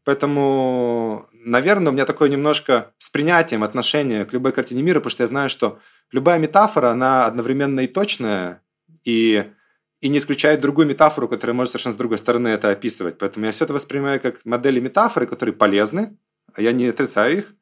Поэтому, 0.06 1.28
наверное, 1.34 1.90
у 1.90 1.94
меня 1.94 2.06
такое 2.06 2.30
немножко 2.30 2.94
с 3.00 3.10
принятием 3.10 3.64
отношение 3.64 4.24
к 4.26 4.34
любой 4.34 4.52
картине 4.52 4.84
мира, 4.84 5.00
потому 5.00 5.10
что 5.10 5.24
я 5.24 5.28
знаю, 5.28 5.50
что 5.50 5.80
любая 6.12 6.38
метафора, 6.38 6.92
она 6.92 7.26
одновременно 7.26 7.80
и 7.80 7.88
точная, 7.88 8.62
и, 9.04 9.46
и 10.06 10.08
не 10.08 10.20
исключает 10.20 10.62
другую 10.62 10.86
метафору, 10.86 11.28
которая 11.28 11.56
может 11.56 11.72
совершенно 11.72 11.96
с 11.96 11.98
другой 11.98 12.20
стороны 12.20 12.50
это 12.50 12.70
описывать. 12.70 13.18
Поэтому 13.18 13.48
я 13.48 13.52
все 13.52 13.64
это 13.64 13.74
воспринимаю 13.74 14.22
как 14.22 14.46
модели 14.46 14.80
метафоры, 14.80 15.26
которые 15.26 15.56
полезны, 15.56 16.16
а 16.54 16.62
я 16.62 16.74
не 16.74 16.86
отрицаю 16.86 17.40
их, 17.40 17.56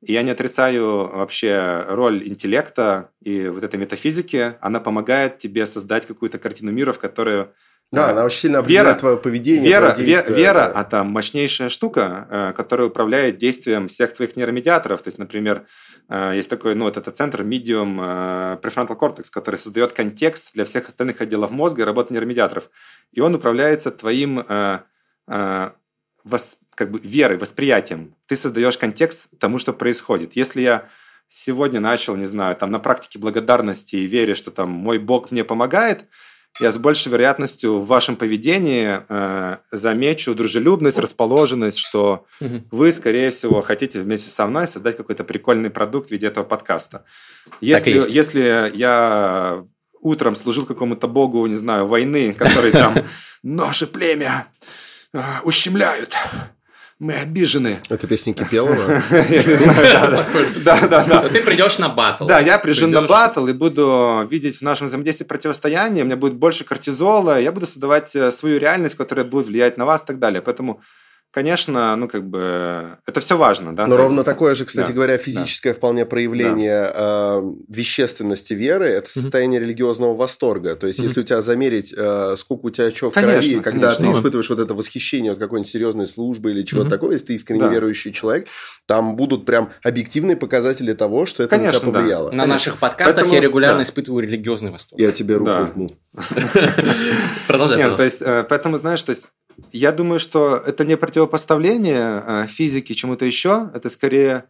и 0.00 0.14
я 0.14 0.22
не 0.22 0.30
отрицаю 0.30 1.08
вообще 1.08 1.84
роль 1.86 2.26
интеллекта 2.26 3.10
и 3.20 3.48
вот 3.48 3.62
этой 3.64 3.76
метафизики. 3.78 4.54
Она 4.62 4.80
помогает 4.80 5.36
тебе 5.36 5.66
создать 5.66 6.06
какую-то 6.06 6.38
картину 6.38 6.72
мира, 6.72 6.94
в 6.94 6.98
которую 6.98 7.52
да, 7.94 8.10
она 8.10 8.24
очень 8.24 8.40
сильно 8.40 8.58
определяет 8.58 8.86
вера, 8.86 8.98
твое 8.98 9.16
поведение. 9.16 9.68
Вера, 9.68 9.92
твое 9.92 10.22
вера, 10.28 10.72
да. 10.74 10.84
там 10.84 11.08
мощнейшая 11.08 11.68
штука, 11.68 12.26
э, 12.30 12.52
которая 12.56 12.88
управляет 12.88 13.38
действием 13.38 13.88
всех 13.88 14.14
твоих 14.14 14.36
нейромедиаторов. 14.36 15.02
То 15.02 15.08
есть, 15.08 15.18
например, 15.18 15.66
э, 16.08 16.32
есть 16.36 16.50
такой, 16.50 16.74
ну, 16.74 16.84
вот 16.84 16.96
этот 16.96 17.16
центр 17.16 17.42
Medium 17.42 17.98
э, 18.00 18.58
Prefrontal 18.62 18.98
Cortex, 18.98 19.24
который 19.30 19.56
создает 19.56 19.92
контекст 19.92 20.52
для 20.54 20.64
всех 20.64 20.88
остальных 20.88 21.20
отделов 21.20 21.50
мозга 21.50 21.82
и 21.82 21.84
работы 21.84 22.12
нейромедиаторов. 22.12 22.70
И 23.12 23.20
он 23.20 23.34
управляется 23.34 23.90
твоим 23.90 24.44
как 26.74 26.90
бы 26.90 26.98
верой, 27.00 27.38
восприятием. 27.38 28.14
Ты 28.26 28.36
создаешь 28.36 28.76
контекст 28.78 29.28
тому, 29.38 29.58
что 29.58 29.72
происходит. 29.72 30.34
Если 30.34 30.60
я 30.60 30.88
сегодня 31.28 31.80
начал, 31.80 32.16
не 32.16 32.26
знаю, 32.26 32.56
там 32.56 32.70
на 32.70 32.78
практике 32.78 33.18
благодарности 33.18 33.96
и 33.96 34.06
вере, 34.06 34.34
что 34.34 34.50
там 34.50 34.70
мой 34.70 34.98
Бог 34.98 35.30
мне 35.30 35.44
помогает, 35.44 36.04
я 36.60 36.70
с 36.70 36.78
большей 36.78 37.10
вероятностью 37.10 37.78
в 37.78 37.86
вашем 37.86 38.16
поведении 38.16 39.00
э, 39.08 39.56
замечу 39.72 40.34
дружелюбность, 40.34 40.98
расположенность, 40.98 41.78
что 41.78 42.26
угу. 42.40 42.62
вы, 42.70 42.92
скорее 42.92 43.30
всего, 43.30 43.60
хотите 43.60 44.00
вместе 44.00 44.30
со 44.30 44.46
мной 44.46 44.68
создать 44.68 44.96
какой-то 44.96 45.24
прикольный 45.24 45.70
продукт 45.70 46.08
в 46.08 46.10
виде 46.12 46.26
этого 46.26 46.44
подкаста. 46.44 47.04
Если, 47.60 47.90
если 48.08 48.70
я 48.74 49.64
утром 50.00 50.36
служил 50.36 50.64
какому-то 50.64 51.08
богу, 51.08 51.44
не 51.46 51.56
знаю, 51.56 51.86
войны, 51.86 52.32
который 52.32 52.70
там 52.70 52.94
«Наше 53.42 53.86
племя 53.86 54.46
э, 55.12 55.20
ущемляют», 55.42 56.16
мы 56.98 57.14
обижены. 57.14 57.80
Это 57.88 58.06
песня 58.06 58.34
Кипелова? 58.34 59.02
Я 59.10 59.42
не 59.42 59.56
знаю, 59.56 60.24
да, 60.64 60.86
да, 60.86 61.04
да. 61.04 61.28
Ты 61.28 61.42
придешь 61.42 61.78
на 61.78 61.88
батл. 61.88 62.26
Да, 62.26 62.40
я 62.40 62.58
приду 62.58 62.86
на 62.86 63.02
батл 63.02 63.46
и 63.46 63.52
буду 63.52 64.26
видеть 64.30 64.58
в 64.58 64.62
нашем 64.62 64.86
взаимодействии 64.86 65.24
противостояние, 65.24 66.04
у 66.04 66.06
меня 66.06 66.16
будет 66.16 66.34
больше 66.34 66.64
кортизола, 66.64 67.40
я 67.40 67.52
буду 67.52 67.66
создавать 67.66 68.14
э, 68.14 68.30
свою 68.30 68.58
реальность, 68.58 68.94
которая 68.94 69.24
будет 69.24 69.46
влиять 69.46 69.76
на 69.76 69.84
вас 69.84 70.02
и 70.02 70.06
так 70.06 70.18
далее. 70.18 70.40
Поэтому 70.40 70.80
конечно, 71.34 71.96
ну, 71.96 72.06
как 72.08 72.24
бы, 72.28 72.96
это 73.06 73.20
все 73.20 73.36
важно, 73.36 73.74
да. 73.74 73.88
Но 73.88 73.96
ровно 73.96 74.20
есть... 74.20 74.24
такое 74.24 74.54
же, 74.54 74.64
кстати 74.64 74.88
да, 74.88 74.92
говоря, 74.92 75.18
физическое 75.18 75.72
да. 75.72 75.76
вполне 75.76 76.06
проявление 76.06 76.82
да. 76.84 77.40
э, 77.40 77.52
вещественности 77.68 78.52
веры– 78.52 78.86
это 78.88 79.10
состояние 79.10 79.58
mm-hmm. 79.60 79.64
религиозного 79.64 80.14
восторга. 80.14 80.76
То 80.76 80.86
есть, 80.86 81.00
mm-hmm. 81.00 81.02
если 81.02 81.20
у 81.20 81.24
тебя 81.24 81.42
замерить, 81.42 81.92
э, 81.96 82.36
сколько 82.36 82.66
у 82.66 82.70
тебя 82.70 82.92
чего 82.92 83.10
в 83.10 83.14
конечно, 83.14 83.40
крови, 83.40 83.62
когда 83.62 83.88
конечно. 83.88 84.04
ты 84.04 84.16
испытываешь 84.16 84.48
вот 84.48 84.60
это 84.60 84.74
восхищение 84.74 85.32
от 85.32 85.38
какой-нибудь 85.38 85.70
серьезной 85.70 86.06
службы 86.06 86.52
или 86.52 86.62
чего-то 86.62 86.86
mm-hmm. 86.86 86.90
такого, 86.90 87.12
если 87.12 87.26
ты 87.26 87.34
искренне 87.34 87.62
да. 87.62 87.68
верующий 87.68 88.12
человек, 88.12 88.46
там 88.86 89.16
будут 89.16 89.44
прям 89.44 89.72
объективные 89.82 90.36
показатели 90.36 90.92
того, 90.92 91.26
что 91.26 91.42
это 91.42 91.56
конечно, 91.56 91.72
на 91.72 91.80
тебя 91.80 91.92
повлияло. 91.92 92.30
Да. 92.30 92.36
На 92.36 92.46
наших 92.46 92.78
подкастах 92.78 93.16
Поэтому, 93.16 93.34
я 93.34 93.40
регулярно 93.40 93.78
да. 93.78 93.82
испытываю 93.82 94.22
религиозный 94.22 94.70
восторг. 94.70 95.00
Я 95.00 95.10
тебе 95.10 95.34
руку 95.34 95.46
да. 95.46 95.66
жму. 95.66 95.90
Продолжай, 97.48 97.78
Нет, 97.78 97.96
то 97.96 98.04
есть, 98.04 98.22
э, 98.22 98.46
поэтому, 98.48 98.78
знаешь, 98.78 99.02
то 99.02 99.10
есть, 99.10 99.26
я 99.72 99.92
думаю, 99.92 100.20
что 100.20 100.56
это 100.56 100.84
не 100.84 100.96
противопоставление 100.96 102.22
э, 102.26 102.46
физики 102.48 102.94
чему-то 102.94 103.24
еще, 103.24 103.70
это 103.74 103.88
скорее... 103.88 104.44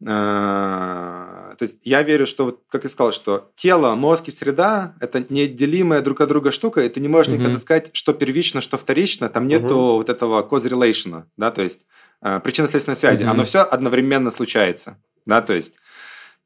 Э, 0.00 1.54
то 1.58 1.62
есть 1.62 1.78
я 1.82 2.02
верю, 2.02 2.26
что, 2.26 2.46
вот, 2.46 2.60
как 2.68 2.84
я 2.84 2.90
сказал, 2.90 3.12
что 3.12 3.52
тело, 3.54 3.94
мозг 3.94 4.28
и 4.28 4.30
среда– 4.30 4.94
это 5.00 5.24
неотделимая 5.28 6.00
друг 6.00 6.20
от 6.20 6.28
друга 6.28 6.50
штука, 6.50 6.82
и 6.82 6.88
ты 6.88 7.00
не 7.00 7.08
можешь 7.08 7.32
mm-hmm. 7.32 7.38
никогда 7.38 7.58
сказать, 7.58 7.90
что 7.92 8.12
первично, 8.12 8.60
что 8.60 8.78
вторично, 8.78 9.28
там 9.28 9.46
нету 9.46 9.74
mm-hmm. 9.74 9.96
вот 9.96 10.08
этого 10.08 10.42
cause-relation, 10.42 11.24
да, 11.36 11.50
то 11.50 11.62
есть 11.62 11.86
э, 12.20 12.40
причинно-следственной 12.42 12.96
связи, 12.96 13.22
mm-hmm. 13.22 13.30
оно 13.30 13.44
все 13.44 13.60
одновременно 13.60 14.30
случается, 14.30 14.98
да, 15.26 15.42
то 15.42 15.52
есть 15.52 15.76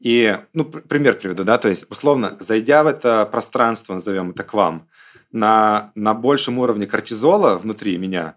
и, 0.00 0.38
ну, 0.52 0.64
пример 0.64 1.14
приведу, 1.14 1.44
да, 1.44 1.56
то 1.56 1.68
есть, 1.68 1.86
условно, 1.88 2.36
зайдя 2.40 2.82
в 2.82 2.86
это 2.86 3.26
пространство, 3.26 3.94
назовем 3.94 4.30
это 4.30 4.42
к 4.42 4.52
вам, 4.52 4.88
на, 5.36 5.92
на 5.94 6.14
большем 6.14 6.58
уровне 6.58 6.86
кортизола 6.86 7.56
внутри 7.56 7.96
меня, 7.98 8.34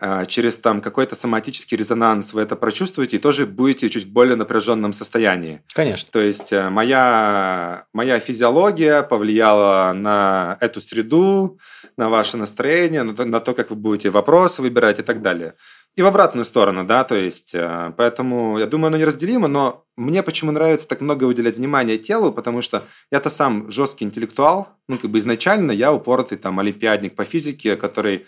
э, 0.00 0.24
через 0.26 0.56
там 0.56 0.80
какой-то 0.80 1.14
соматический 1.14 1.76
резонанс 1.76 2.32
вы 2.32 2.40
это 2.40 2.56
прочувствуете 2.56 3.16
и 3.16 3.20
тоже 3.20 3.46
будете 3.46 3.90
чуть 3.90 4.06
в 4.06 4.12
более 4.12 4.36
напряженном 4.36 4.92
состоянии. 4.92 5.62
Конечно. 5.74 6.08
То 6.10 6.20
есть 6.20 6.52
э, 6.52 6.70
моя, 6.70 7.84
моя 7.92 8.18
физиология 8.18 9.02
повлияла 9.02 9.92
на 9.92 10.56
эту 10.60 10.80
среду, 10.80 11.58
на 11.96 12.08
ваше 12.08 12.36
настроение, 12.36 13.02
на 13.02 13.14
то, 13.14 13.24
на 13.24 13.40
то, 13.40 13.54
как 13.54 13.70
вы 13.70 13.76
будете 13.76 14.10
вопросы 14.10 14.62
выбирать 14.62 14.98
и 14.98 15.02
так 15.02 15.22
далее. 15.22 15.54
И 15.98 16.02
в 16.02 16.06
обратную 16.06 16.44
сторону, 16.44 16.84
да, 16.84 17.02
то 17.02 17.16
есть, 17.16 17.56
э, 17.56 17.92
поэтому 17.96 18.56
я 18.60 18.66
думаю, 18.66 18.86
оно 18.86 18.98
неразделимо, 18.98 19.48
но 19.48 19.84
мне 19.96 20.22
почему 20.22 20.52
нравится 20.52 20.86
так 20.86 21.00
много 21.00 21.24
уделять 21.24 21.56
внимания 21.56 21.98
телу, 21.98 22.32
потому 22.32 22.62
что 22.62 22.84
я-то 23.10 23.30
сам 23.30 23.68
жесткий 23.68 24.04
интеллектуал, 24.04 24.68
ну, 24.86 24.96
как 24.96 25.10
бы 25.10 25.18
изначально 25.18 25.72
я 25.72 25.92
упоротый 25.92 26.38
там 26.38 26.60
олимпиадник 26.60 27.16
по 27.16 27.24
физике, 27.24 27.74
который 27.74 28.26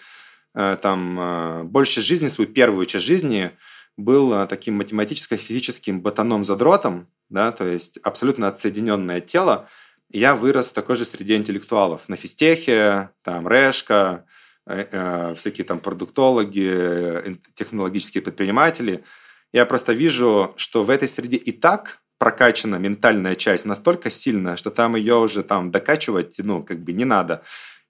э, 0.53 0.79
там 0.83 1.21
э, 1.21 1.63
больше 1.63 2.03
жизни, 2.03 2.29
свою 2.29 2.51
первую 2.51 2.87
часть 2.87 3.07
жизни 3.07 3.53
был 3.97 4.49
таким 4.49 4.75
математическо-физическим 4.75 6.01
ботаном-задротом, 6.01 7.07
да, 7.29 7.53
то 7.53 7.69
есть 7.69 7.99
абсолютно 8.03 8.49
отсоединенное 8.49 9.21
тело. 9.21 9.69
Я 10.11 10.35
вырос 10.35 10.71
в 10.71 10.75
такой 10.75 10.97
же 10.97 11.05
среде 11.05 11.37
интеллектуалов. 11.37 12.09
На 12.09 12.17
физтехе, 12.17 13.11
там, 13.23 13.47
Решка, 13.47 14.25
всякие 15.37 15.65
там 15.65 15.79
продуктологи, 15.79 16.71
э, 16.73 17.35
технологические 17.55 18.23
предприниматели. 18.23 19.05
Я 19.53 19.67
просто 19.67 19.93
вижу, 19.93 20.53
что 20.57 20.85
в 20.85 20.91
этой 20.91 21.09
среде 21.09 21.37
и 21.37 21.53
так 21.53 22.01
прокачана 22.19 22.77
ментальная 22.77 23.35
часть 23.35 23.65
настолько 23.65 24.11
сильная, 24.11 24.57
что 24.57 24.71
там 24.71 24.95
ее 24.95 25.17
уже 25.17 25.43
там 25.43 25.71
докачивать, 25.71 26.35
ну, 26.39 26.63
как 26.63 26.81
бы 26.81 26.93
не 26.93 27.05
надо. 27.05 27.43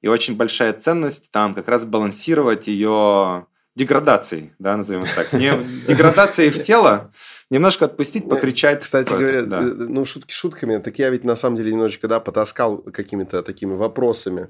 И 0.03 0.09
очень 0.09 0.37
большая 0.37 0.73
ценность 0.73 1.31
там 1.31 1.55
как 1.55 1.69
раз 1.69 1.85
балансировать 1.85 2.69
ее 2.69 3.47
деградацией, 3.77 4.53
да, 4.59 4.77
назовем 4.77 5.05
так. 5.15 5.33
Не 5.33 5.53
деградацией 5.89 6.51
в 6.51 6.63
тело, 6.63 7.13
немножко 7.51 7.85
отпустить, 7.87 8.29
покричать. 8.29 8.83
Кстати 8.83 9.11
говоря, 9.11 9.43
да. 9.43 9.61
ну, 9.61 10.05
шутки 10.05 10.33
шутками, 10.33 10.79
так 10.79 10.99
я 10.99 11.11
ведь 11.11 11.25
на 11.25 11.37
самом 11.37 11.57
деле 11.57 11.73
немножечко, 11.73 12.09
да, 12.09 12.21
потаскал 12.21 12.79
какими-то 12.79 13.43
такими 13.43 13.75
вопросами 13.75 14.49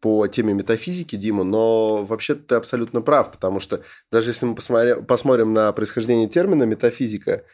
по 0.00 0.26
теме 0.26 0.52
метафизики, 0.52 1.16
Дима, 1.16 1.44
но 1.44 2.04
вообще 2.04 2.34
ты 2.34 2.54
абсолютно 2.54 3.00
прав, 3.00 3.32
потому 3.32 3.60
что 3.60 3.82
даже 4.10 4.30
если 4.30 4.46
мы 4.46 4.54
посмотрим, 4.54 5.04
посмотрим 5.04 5.52
на 5.52 5.72
происхождение 5.72 6.28
термина 6.28 6.64
метафизика, 6.64 7.44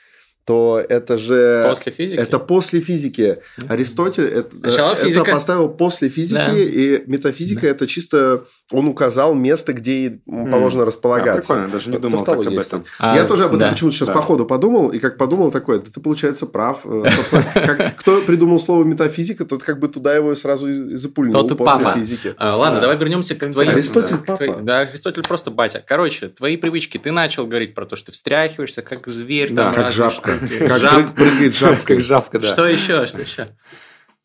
то 0.48 0.82
это 0.88 1.18
же... 1.18 1.66
После 1.68 1.92
физики? 1.92 2.18
Это 2.18 2.38
после 2.38 2.80
физики. 2.80 3.38
Аристотель 3.68 4.24
это, 4.24 4.56
Сначала 4.56 4.94
это 4.94 5.24
поставил 5.24 5.68
после 5.68 6.08
физики, 6.08 6.32
да. 6.36 6.56
и 6.56 7.02
метафизика 7.06 7.60
да. 7.60 7.68
это 7.68 7.86
чисто... 7.86 8.44
Он 8.72 8.86
указал 8.86 9.34
место, 9.34 9.74
где 9.74 10.20
положено 10.24 10.82
mm. 10.82 10.86
располагаться. 10.86 11.52
А, 11.52 11.56
прикольно, 11.56 11.68
даже 11.68 11.90
не 11.90 11.98
думал 11.98 12.24
так 12.24 12.38
об 12.38 12.58
этом. 12.58 12.84
А, 12.98 13.14
Я 13.14 13.26
тоже 13.26 13.44
об 13.44 13.50
этом 13.50 13.58
да. 13.58 13.70
почему-то 13.72 13.96
сейчас 13.96 14.08
да. 14.08 14.14
по 14.14 14.22
ходу 14.22 14.46
подумал, 14.46 14.88
и 14.88 14.98
как 14.98 15.18
подумал 15.18 15.50
такое, 15.50 15.80
да 15.80 15.90
ты, 15.92 16.00
получается, 16.00 16.46
прав. 16.46 16.80
Э, 16.86 17.04
собственно, 17.30 17.66
как, 17.66 17.96
кто 17.96 18.22
придумал 18.22 18.58
слово 18.58 18.84
метафизика, 18.84 19.44
тот 19.44 19.62
как 19.62 19.78
бы 19.78 19.88
туда 19.88 20.14
его 20.14 20.34
сразу 20.34 20.66
и 20.66 20.96
запульнул 20.96 21.46
тот 21.46 21.58
после 21.58 21.84
папа. 21.84 21.98
физики. 21.98 22.34
А, 22.38 22.56
ладно, 22.56 22.80
давай 22.80 22.96
вернемся 22.96 23.34
к 23.34 23.46
твоим... 23.52 23.68
Аристотель 23.68 24.16
папа. 24.16 24.60
Да, 24.62 24.80
Аристотель 24.80 25.24
просто 25.24 25.50
батя. 25.50 25.84
Короче, 25.86 26.28
твои 26.28 26.56
привычки. 26.56 26.96
Ты 26.96 27.12
начал 27.12 27.46
говорить 27.46 27.74
про 27.74 27.84
то, 27.84 27.96
что 27.96 28.06
ты 28.06 28.12
встряхиваешься, 28.12 28.80
как 28.80 29.06
зверь. 29.08 29.52
Да, 29.52 29.72
как 29.72 29.92
жабка. 29.92 30.37
Как 30.38 30.80
Жаб... 30.80 31.14
прыгает 31.14 31.54
жабка. 31.54 31.84
Как 31.84 32.00
жабка, 32.00 32.38
да. 32.38 32.48
Что 32.48 32.66
еще? 32.66 33.06
Что 33.06 33.20
еще? 33.20 33.48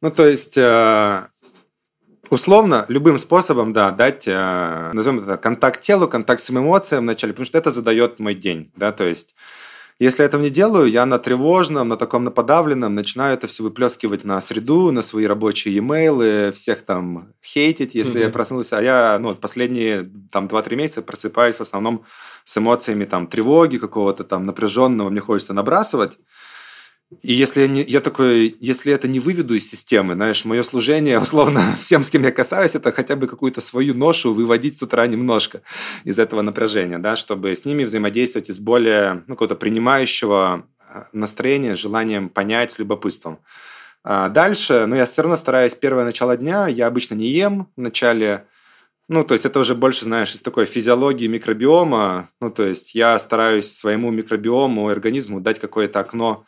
Ну, 0.02 0.12
то 0.12 0.28
есть, 0.28 0.58
э, 0.58 1.28
условно, 2.30 2.86
любым 2.90 3.18
способом, 3.18 3.72
да, 3.74 3.92
дать, 3.92 4.28
э, 4.28 4.92
назовем 4.94 5.20
это 5.20 5.38
контакт 5.38 5.82
телу, 5.82 6.08
контакт 6.08 6.42
с 6.42 6.50
эмоциям 6.50 7.04
вначале, 7.04 7.34
потому 7.34 7.46
что 7.46 7.58
это 7.58 7.72
задает 7.72 8.20
мой 8.20 8.36
день, 8.36 8.72
да, 8.76 8.92
то 8.92 9.06
есть, 9.06 9.36
если 10.00 10.24
я 10.24 10.28
этого 10.28 10.42
не 10.42 10.50
делаю, 10.50 10.90
я 10.90 11.06
на 11.06 11.20
тревожном, 11.20 11.88
на 11.88 11.98
таком 11.98 12.24
на 12.24 12.32
подавленном 12.32 12.96
начинаю 12.96 13.34
это 13.34 13.48
все 13.48 13.64
выплескивать 13.64 14.24
на 14.26 14.42
среду, 14.42 14.92
на 14.92 15.02
свои 15.02 15.26
рабочие 15.26 15.76
e-mail, 15.76 16.52
всех 16.52 16.82
там 16.82 17.34
хейтить, 17.44 17.96
если 17.96 18.20
mm-hmm. 18.20 18.24
я 18.24 18.30
проснулся. 18.30 18.78
А 18.78 18.82
я 18.82 19.18
ну, 19.20 19.36
последние 19.36 20.06
там 20.32 20.48
2-3 20.48 20.76
месяца 20.76 21.02
просыпаюсь 21.02 21.56
в 21.56 21.62
основном 21.62 22.04
с 22.44 22.58
эмоциями 22.58 23.06
там 23.06 23.28
тревоги 23.28 23.78
какого-то 23.78 24.24
там 24.24 24.46
напряженного, 24.46 25.10
мне 25.10 25.22
хочется 25.22 25.54
набрасывать. 25.54 26.18
И 27.22 27.34
если 27.34 27.62
я, 27.62 27.68
не, 27.68 27.84
я 27.84 28.00
такой, 28.00 28.56
если 28.60 28.92
это 28.92 29.08
не 29.08 29.20
выведу 29.20 29.56
из 29.56 29.70
системы, 29.70 30.16
знаешь, 30.16 30.46
мое 30.46 30.64
служение, 30.64 31.20
условно, 31.20 31.76
всем, 31.80 32.04
с 32.04 32.10
кем 32.10 32.24
я 32.24 32.32
касаюсь, 32.32 32.76
это 32.76 32.92
хотя 32.92 33.16
бы 33.16 33.28
какую-то 33.28 33.62
свою 33.62 33.94
ношу 33.94 34.34
выводить 34.34 34.78
с 34.78 34.82
утра 34.82 35.06
немножко 35.08 35.62
из 36.04 36.20
этого 36.20 36.42
напряжения, 36.42 36.98
да, 36.98 37.16
чтобы 37.16 37.56
с 37.56 37.66
ними 37.66 37.84
взаимодействовать 37.84 38.50
из 38.50 38.60
более, 38.60 39.24
ну, 39.28 39.36
какого-то 39.36 39.56
принимающего 39.56 40.66
э, 40.80 41.04
настроения, 41.14 41.76
желанием 41.76 42.30
понять, 42.30 42.80
любопытством. 42.80 43.40
А 44.04 44.30
дальше, 44.30 44.86
ну, 44.88 44.96
я 44.96 45.06
все 45.06 45.22
равно 45.22 45.38
стараюсь 45.38 45.76
первое 45.76 46.04
начало 46.04 46.36
дня, 46.36 46.68
я 46.68 46.88
обычно 46.88 47.16
не 47.16 47.28
ем 47.28 47.70
в 47.78 47.82
начале, 47.82 48.46
ну, 49.08 49.24
то 49.24 49.34
есть 49.34 49.46
это 49.46 49.60
уже 49.60 49.76
больше, 49.76 50.06
знаешь, 50.06 50.34
из 50.34 50.42
такой 50.42 50.66
физиологии 50.66 51.28
микробиома, 51.28 52.30
ну, 52.42 52.50
то 52.50 52.64
есть 52.64 52.96
я 52.96 53.18
стараюсь 53.20 53.72
своему 53.72 54.12
микробиому, 54.12 54.90
организму 54.90 55.40
дать 55.40 55.60
какое-то 55.60 56.00
окно 56.00 56.46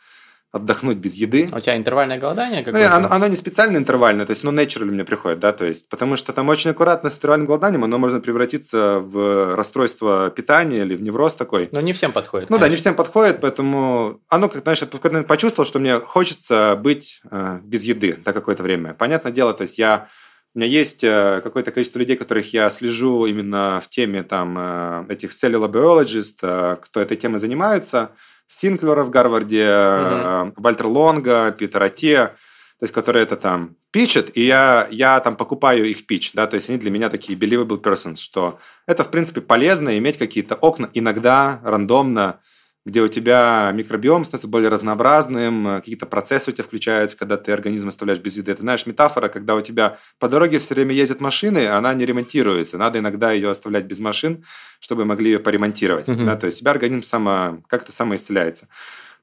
отдохнуть 0.52 0.98
без 0.98 1.14
еды. 1.14 1.48
А 1.52 1.56
у 1.56 1.60
тебя 1.60 1.76
интервальное 1.76 2.18
голодание 2.18 2.62
какое-то? 2.62 2.88
Ну, 2.88 2.96
оно, 2.96 3.12
оно 3.12 3.26
не 3.26 3.36
специально 3.36 3.76
интервальное, 3.76 4.26
то 4.26 4.30
есть, 4.30 4.44
ну, 4.44 4.52
natural 4.52 4.86
мне 4.86 5.04
приходит, 5.04 5.38
да, 5.38 5.52
то 5.52 5.64
есть, 5.64 5.88
потому 5.88 6.16
что 6.16 6.32
там 6.32 6.48
очень 6.48 6.70
аккуратно 6.70 7.10
с 7.10 7.16
интервальным 7.16 7.46
голоданием 7.46 7.84
оно 7.84 7.98
можно 7.98 8.20
превратиться 8.20 9.00
в 9.00 9.54
расстройство 9.54 10.30
питания 10.30 10.82
или 10.82 10.94
в 10.94 11.02
невроз 11.02 11.34
такой. 11.34 11.68
Но 11.72 11.80
не 11.80 11.92
всем 11.92 12.12
подходит. 12.12 12.48
Ну 12.48 12.56
конечно. 12.56 12.66
да, 12.66 12.70
не 12.70 12.76
всем 12.76 12.94
подходит, 12.94 13.40
поэтому 13.40 14.20
оно, 14.28 14.48
как, 14.48 14.62
знаешь, 14.62 14.80
я 14.80 15.22
почувствовал, 15.24 15.66
что 15.66 15.78
мне 15.78 15.98
хочется 15.98 16.78
быть 16.80 17.20
э, 17.30 17.60
без 17.62 17.84
еды 17.84 18.16
на 18.24 18.32
какое-то 18.32 18.62
время. 18.62 18.94
Понятное 18.94 19.32
дело, 19.32 19.52
то 19.52 19.62
есть 19.62 19.78
я 19.78 20.08
у 20.56 20.58
меня 20.58 20.68
есть 20.70 21.04
э, 21.04 21.42
какое-то 21.44 21.70
количество 21.70 21.98
людей, 21.98 22.16
которых 22.16 22.54
я 22.54 22.70
слежу 22.70 23.26
именно 23.26 23.82
в 23.84 23.88
теме 23.88 24.22
там 24.22 24.56
э, 24.58 25.04
этих 25.10 25.32
cellular 25.32 25.70
biologists, 25.70 26.38
э, 26.40 26.76
кто 26.80 27.00
этой 27.00 27.18
темой 27.18 27.40
занимается. 27.40 28.12
Синклера 28.46 29.02
в 29.02 29.10
Гарварде, 29.10 29.64
mm-hmm. 29.64 30.52
Вальтер 30.56 30.86
Лонга, 30.86 31.52
Питер 31.52 31.82
Ате, 31.82 32.32
то 32.78 32.84
есть, 32.84 32.92
которые 32.92 33.22
это 33.22 33.36
там 33.36 33.76
пичат, 33.90 34.30
и 34.36 34.42
я, 34.44 34.86
я 34.90 35.18
там 35.20 35.36
покупаю 35.36 35.86
их 35.86 36.06
пич, 36.06 36.32
да, 36.34 36.46
то 36.46 36.56
есть 36.56 36.68
они 36.68 36.78
для 36.78 36.90
меня 36.90 37.08
такие 37.08 37.38
believable 37.38 37.82
persons, 37.82 38.16
что 38.16 38.58
это, 38.86 39.02
в 39.02 39.10
принципе, 39.10 39.40
полезно 39.40 39.96
иметь 39.96 40.18
какие-то 40.18 40.54
окна 40.54 40.90
иногда 40.92 41.60
рандомно 41.64 42.40
где 42.86 43.02
у 43.02 43.08
тебя 43.08 43.72
микробиом 43.74 44.24
становится 44.24 44.46
более 44.46 44.70
разнообразным, 44.70 45.66
э, 45.66 45.76
какие-то 45.80 46.06
процессы 46.06 46.50
у 46.50 46.52
тебя 46.52 46.62
включаются, 46.62 47.18
когда 47.18 47.36
ты 47.36 47.50
организм 47.50 47.88
оставляешь 47.88 48.20
без 48.20 48.36
еды. 48.36 48.52
Это, 48.52 48.62
знаешь, 48.62 48.86
метафора, 48.86 49.28
когда 49.28 49.56
у 49.56 49.60
тебя 49.60 49.98
по 50.20 50.28
дороге 50.28 50.60
все 50.60 50.74
время 50.74 50.94
ездят 50.94 51.20
машины, 51.20 51.66
она 51.66 51.92
не 51.94 52.06
ремонтируется. 52.06 52.78
Надо 52.78 53.00
иногда 53.00 53.32
ее 53.32 53.50
оставлять 53.50 53.86
без 53.86 53.98
машин, 53.98 54.44
чтобы 54.78 55.04
могли 55.04 55.32
ее 55.32 55.38
поремонтировать. 55.40 56.06
Uh-huh. 56.06 56.24
Да? 56.24 56.36
То 56.36 56.46
есть 56.46 56.58
у 56.58 56.60
тебя 56.60 56.70
организм 56.70 57.02
само, 57.02 57.60
как-то 57.68 57.90
самоисцеляется. 57.90 58.68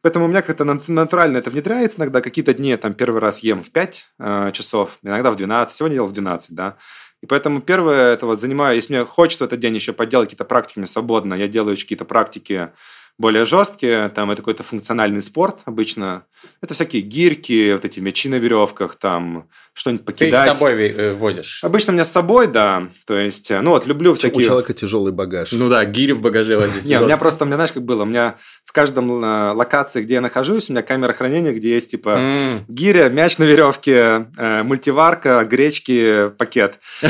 Поэтому 0.01 0.25
у 0.25 0.27
меня 0.27 0.41
как-то 0.41 0.65
натурально 0.65 1.37
это 1.37 1.49
внедряется 1.49 1.99
иногда. 1.99 2.19
Какие-то 2.19 2.53
дни 2.53 2.71
я 2.71 2.77
там 2.77 2.93
первый 2.93 3.21
раз 3.21 3.39
ем 3.39 3.63
в 3.63 3.71
5 3.71 4.05
э, 4.19 4.51
часов, 4.51 4.97
иногда 5.03 5.31
в 5.31 5.37
12. 5.37 5.73
Сегодня 5.73 5.95
ел 5.95 6.07
в 6.07 6.11
12, 6.11 6.51
да. 6.51 6.75
И 7.21 7.25
поэтому 7.25 7.61
первое, 7.61 8.11
это 8.13 8.25
вот 8.25 8.41
занимаю, 8.41 8.75
если 8.75 8.93
мне 8.93 9.05
хочется 9.05 9.45
в 9.45 9.47
этот 9.47 9.61
день 9.61 9.75
еще 9.75 9.93
поделать 9.93 10.27
какие-то 10.27 10.43
практики, 10.43 10.79
мне 10.79 10.87
свободно, 10.87 11.33
я 11.35 11.47
делаю 11.47 11.77
какие-то 11.77 12.03
практики 12.03 12.71
более 13.17 13.45
жесткие, 13.45 14.09
там 14.09 14.31
это 14.31 14.41
какой-то 14.41 14.63
функциональный 14.63 15.21
спорт 15.21 15.59
обычно. 15.65 16.25
Это 16.61 16.73
всякие 16.73 17.01
гирьки, 17.01 17.71
вот 17.73 17.85
эти 17.85 17.99
мячи 17.99 18.27
на 18.27 18.35
веревках, 18.35 18.95
там 18.95 19.47
что-нибудь 19.73 20.05
покидать. 20.05 20.49
Ты 20.49 20.55
с 20.55 20.57
собой 20.57 20.87
э, 20.89 21.13
возишь? 21.13 21.63
Обычно 21.63 21.91
у 21.91 21.93
меня 21.93 22.05
с 22.05 22.11
собой, 22.11 22.47
да. 22.47 22.89
То 23.05 23.17
есть, 23.17 23.49
э, 23.49 23.61
ну 23.61 23.71
вот, 23.71 23.85
люблю 23.85 24.13
всякие... 24.13 24.45
У 24.45 24.47
человека 24.47 24.73
тяжелый 24.73 25.11
багаж. 25.11 25.51
Ну 25.51 25.69
да, 25.69 25.85
гири 25.85 26.11
в 26.11 26.21
багаже 26.21 26.57
возить. 26.57 26.85
Не, 26.85 26.99
у 26.99 27.05
меня 27.05 27.17
просто, 27.17 27.43
у 27.43 27.47
меня 27.47 27.57
знаешь, 27.57 27.71
как 27.71 27.83
было, 27.83 28.03
у 28.03 28.05
меня 28.05 28.35
в 28.65 28.71
каждом 28.71 29.23
э, 29.23 29.51
локации, 29.53 30.01
где 30.03 30.15
я 30.15 30.21
нахожусь, 30.21 30.69
у 30.69 30.73
меня 30.73 30.81
камера 30.81 31.13
хранения, 31.13 31.53
где 31.53 31.73
есть 31.73 31.91
типа 31.91 32.63
гиря, 32.67 33.09
мяч 33.09 33.37
на 33.37 33.43
веревке, 33.43 34.27
мультиварка, 34.37 35.45
гречки, 35.45 36.29
пакет. 36.37 36.79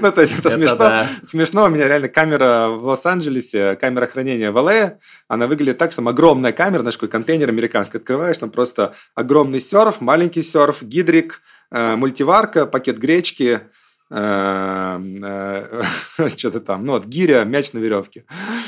Ну, 0.00 0.10
то 0.10 0.20
есть, 0.20 0.36
это 0.38 0.50
смешно. 0.50 1.06
Смешно, 1.24 1.64
у 1.64 1.68
меня 1.68 1.86
реально 1.86 2.08
камера 2.08 2.68
в 2.68 2.84
Лос-Анджелесе, 2.84 3.76
камера 3.80 4.03
хранения 4.06 4.50
в 4.50 4.56
ЛА, 4.56 4.98
она 5.28 5.46
выглядит 5.46 5.78
так, 5.78 5.92
что 5.92 6.02
там 6.02 6.08
огромная 6.08 6.52
камера, 6.52 6.80
знаешь, 6.80 6.94
такой 6.94 7.08
контейнер 7.08 7.48
американский, 7.48 7.98
открываешь, 7.98 8.38
там 8.38 8.50
просто 8.50 8.94
огромный 9.14 9.60
серф, 9.60 10.00
маленький 10.00 10.42
серф, 10.42 10.82
гидрик, 10.82 11.40
э, 11.70 11.96
мультиварка, 11.96 12.66
пакет 12.66 12.98
гречки, 12.98 13.42
э, 13.42 13.60
э, 13.60 13.68
что-то 16.36 16.60
там, 16.60 16.84
ну 16.84 16.92
вот 16.92 17.06
гиря, 17.06 17.44
мяч 17.44 17.72
на 17.72 17.78
веревке, 17.78 18.24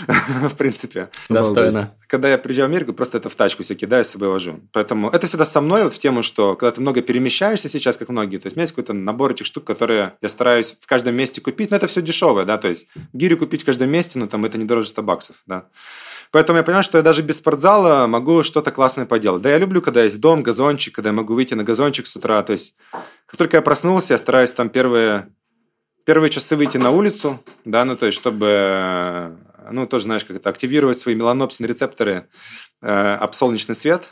в 0.48 0.56
принципе. 0.56 1.10
Достойно. 1.28 1.92
Когда 2.08 2.30
я 2.30 2.38
приезжаю 2.38 2.68
в 2.68 2.72
Америку, 2.72 2.94
просто 2.94 3.18
это 3.18 3.28
в 3.28 3.34
тачку 3.34 3.62
себе 3.62 3.76
кидаю, 3.76 4.04
с 4.04 4.08
собой 4.08 4.28
вожу. 4.28 4.60
Поэтому 4.72 5.10
это 5.10 5.26
всегда 5.26 5.44
со 5.44 5.60
мной 5.60 5.84
вот 5.84 5.94
в 5.94 5.98
тему, 5.98 6.22
что 6.22 6.56
когда 6.56 6.72
ты 6.72 6.80
много 6.80 7.02
перемещаешься 7.02 7.68
сейчас, 7.68 7.96
как 7.96 8.08
многие, 8.08 8.38
то 8.38 8.46
есть 8.46 8.56
у 8.56 8.58
меня 8.58 8.64
есть 8.64 8.74
какой-то 8.74 8.94
набор 8.94 9.32
этих 9.32 9.46
штук, 9.46 9.64
которые 9.64 10.14
я 10.22 10.28
стараюсь 10.28 10.76
в 10.80 10.86
каждом 10.86 11.14
месте 11.14 11.40
купить, 11.40 11.70
но 11.70 11.76
это 11.76 11.86
все 11.86 12.00
дешевое, 12.00 12.44
да, 12.44 12.56
то 12.56 12.68
есть 12.68 12.88
гирю 13.12 13.36
купить 13.36 13.62
в 13.62 13.66
каждом 13.66 13.90
месте, 13.90 14.18
но 14.18 14.26
там 14.26 14.44
это 14.44 14.58
не 14.58 14.64
дороже 14.64 14.88
100 14.88 15.02
баксов, 15.02 15.36
да. 15.46 15.66
Поэтому 16.30 16.58
я 16.58 16.64
понимаю, 16.64 16.84
что 16.84 16.98
я 16.98 17.02
даже 17.02 17.22
без 17.22 17.38
спортзала 17.38 18.06
могу 18.06 18.42
что-то 18.42 18.70
классное 18.70 19.06
поделать. 19.06 19.42
Да, 19.42 19.50
я 19.50 19.58
люблю, 19.58 19.80
когда 19.80 20.02
есть 20.02 20.20
дом, 20.20 20.42
газончик, 20.42 20.94
когда 20.94 21.10
я 21.10 21.14
могу 21.14 21.34
выйти 21.34 21.54
на 21.54 21.64
газончик 21.64 22.06
с 22.06 22.16
утра. 22.16 22.42
То 22.42 22.52
есть, 22.52 22.74
как 23.26 23.38
только 23.38 23.56
я 23.56 23.62
проснулся, 23.62 24.14
я 24.14 24.18
стараюсь 24.18 24.52
там 24.52 24.68
первые, 24.68 25.28
первые 26.06 26.30
часы 26.30 26.56
выйти 26.56 26.78
на 26.78 26.90
улицу, 26.90 27.42
да, 27.66 27.84
ну, 27.84 27.96
то 27.96 28.06
есть, 28.06 28.16
чтобы, 28.16 29.36
ну, 29.70 29.86
тоже, 29.86 30.04
знаешь, 30.04 30.24
как 30.24 30.36
это, 30.36 30.48
активировать 30.48 30.98
свои 30.98 31.14
меланопсин 31.14 31.66
рецепторы 31.66 32.28
э, 32.80 32.86
об 32.88 33.34
солнечный 33.34 33.74
свет, 33.74 34.04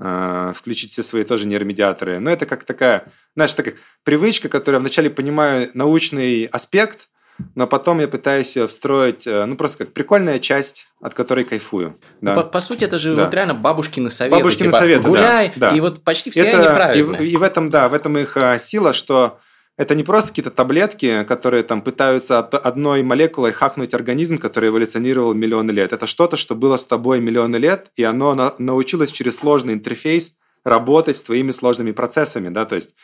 э, 0.00 0.52
включить 0.56 0.90
все 0.90 1.02
свои 1.02 1.22
тоже 1.22 1.46
нейромедиаторы. 1.46 2.18
Но 2.18 2.30
это 2.30 2.46
как 2.46 2.64
такая, 2.64 3.04
знаешь, 3.36 3.52
такая 3.52 3.74
привычка, 4.04 4.48
которая 4.48 4.80
вначале 4.80 5.10
понимаю 5.10 5.70
научный 5.74 6.46
аспект, 6.46 7.08
но 7.54 7.66
потом 7.66 8.00
я 8.00 8.08
пытаюсь 8.08 8.56
ее 8.56 8.66
встроить, 8.66 9.26
э, 9.26 9.44
ну, 9.44 9.56
просто 9.56 9.78
как 9.78 9.92
прикольная 9.92 10.38
часть, 10.38 10.88
от 11.02 11.12
которой 11.12 11.44
кайфую. 11.44 11.98
Ну, 12.22 12.34
да. 12.34 12.36
по, 12.36 12.44
по 12.44 12.60
сути, 12.60 12.84
это 12.84 12.98
же 12.98 13.14
да. 13.14 13.26
вот 13.26 13.34
реально 13.34 13.52
бабушкины 13.52 14.08
советы. 14.08 14.36
Бабушкины 14.38 14.68
типа, 14.68 14.78
советы, 14.78 15.02
Гуляй, 15.02 15.52
да, 15.56 15.70
да. 15.70 15.76
и 15.76 15.80
вот 15.80 16.02
почти 16.02 16.30
все 16.30 16.46
это, 16.46 16.56
они 16.56 16.74
правильные. 16.74 17.26
И, 17.26 17.32
и 17.32 17.36
в 17.36 17.42
этом, 17.42 17.68
да, 17.68 17.90
в 17.90 17.92
этом 17.92 18.16
их 18.16 18.34
а, 18.38 18.58
сила, 18.58 18.94
что 18.94 19.40
это 19.76 19.94
не 19.94 20.04
просто 20.04 20.30
какие-то 20.30 20.50
таблетки, 20.50 21.24
которые 21.24 21.62
там 21.64 21.82
пытаются 21.82 22.38
одной 22.38 23.02
молекулой 23.02 23.52
хакнуть 23.52 23.94
организм, 23.94 24.38
который 24.38 24.68
эволюционировал 24.68 25.34
миллионы 25.34 25.72
лет. 25.72 25.92
Это 25.92 26.06
что-то, 26.06 26.36
что 26.36 26.54
было 26.54 26.76
с 26.76 26.86
тобой 26.86 27.20
миллионы 27.20 27.56
лет, 27.56 27.90
и 27.96 28.04
оно 28.04 28.34
на, 28.34 28.54
научилось 28.58 29.10
через 29.10 29.36
сложный 29.36 29.74
интерфейс 29.74 30.36
работать 30.64 31.16
с 31.16 31.22
твоими 31.22 31.50
сложными 31.50 31.92
процессами, 31.92 32.48
да, 32.48 32.64
то 32.64 32.76
есть 32.76 32.94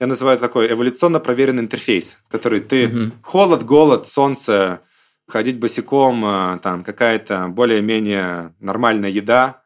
я 0.00 0.08
называю 0.08 0.38
такой 0.38 0.72
эволюционно 0.72 1.20
проверенный 1.20 1.62
интерфейс, 1.62 2.18
который 2.28 2.60
ты 2.60 2.88
угу. 2.88 3.12
холод, 3.22 3.62
голод, 3.64 4.08
солнце, 4.08 4.80
ходить 5.28 5.58
босиком, 5.60 6.24
э, 6.24 6.58
там 6.62 6.82
какая-то 6.82 7.46
более-менее 7.48 8.54
нормальная 8.58 9.10
еда, 9.10 9.62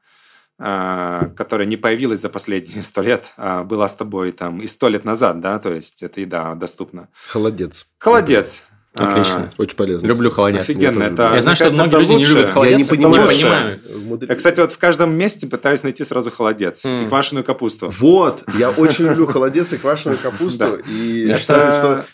которая 0.58 1.66
не 1.66 1.76
появилась 1.76 2.20
за 2.20 2.28
последние 2.28 2.82
сто 2.82 3.00
лет, 3.00 3.32
а 3.36 3.62
была 3.62 3.88
с 3.88 3.94
тобой 3.94 4.32
там 4.32 4.60
и 4.60 4.66
сто 4.66 4.88
лет 4.88 5.04
назад, 5.04 5.40
да, 5.40 5.58
то 5.58 5.72
есть 5.72 6.02
эта 6.02 6.20
еда 6.20 6.54
доступна. 6.56 7.08
Холодец. 7.28 7.86
Холодец. 7.98 8.64
Отлично. 8.94 9.50
А, 9.56 9.62
очень 9.62 9.76
полезно. 9.76 10.06
Люблю 10.06 10.30
холодец. 10.30 10.62
Офигенно. 10.62 11.04
Это, 11.04 11.32
я 11.34 11.42
знаю, 11.42 11.56
что 11.56 11.70
многие 11.70 12.00
люди 12.00 12.12
лучше. 12.12 12.30
не 12.30 12.36
любят 12.36 12.50
холодец. 12.50 12.72
Я 12.72 12.78
не 12.78 12.84
понимаю. 12.84 13.26
Не 13.26 13.32
понимаю. 13.32 13.80
Я, 14.28 14.34
кстати, 14.34 14.60
вот 14.60 14.72
в 14.72 14.78
каждом 14.78 15.14
месте 15.16 15.46
пытаюсь 15.46 15.82
найти 15.82 16.04
сразу 16.04 16.30
холодец 16.30 16.84
mm. 16.84 17.04
и 17.04 17.08
квашеную 17.08 17.44
капусту. 17.44 17.90
Вот. 17.90 18.44
Я 18.58 18.70
очень 18.70 19.06
люблю 19.06 19.26
холодец 19.26 19.72
и 19.72 19.76
квашеную 19.76 20.18
капусту. 20.18 20.76
И 20.88 21.34
считаю, 21.38 21.72
что... 21.72 22.04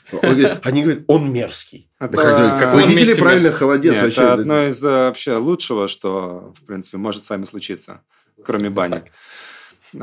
Они 0.62 0.82
говорят, 0.82 1.04
он 1.06 1.32
мерзкий. 1.32 1.88
Вы 2.00 2.82
видели 2.86 3.14
правильно 3.14 3.52
холодец 3.52 4.02
вообще? 4.02 4.22
Это 4.22 4.32
одно 4.34 4.66
из 4.66 4.82
э, 4.82 4.88
вообще 4.88 5.36
лучшего, 5.36 5.88
что, 5.88 6.52
в 6.60 6.66
принципе, 6.66 6.98
может 6.98 7.24
с 7.24 7.30
вами 7.30 7.44
случиться, 7.44 8.02
кроме 8.44 8.68
бани. 8.68 9.02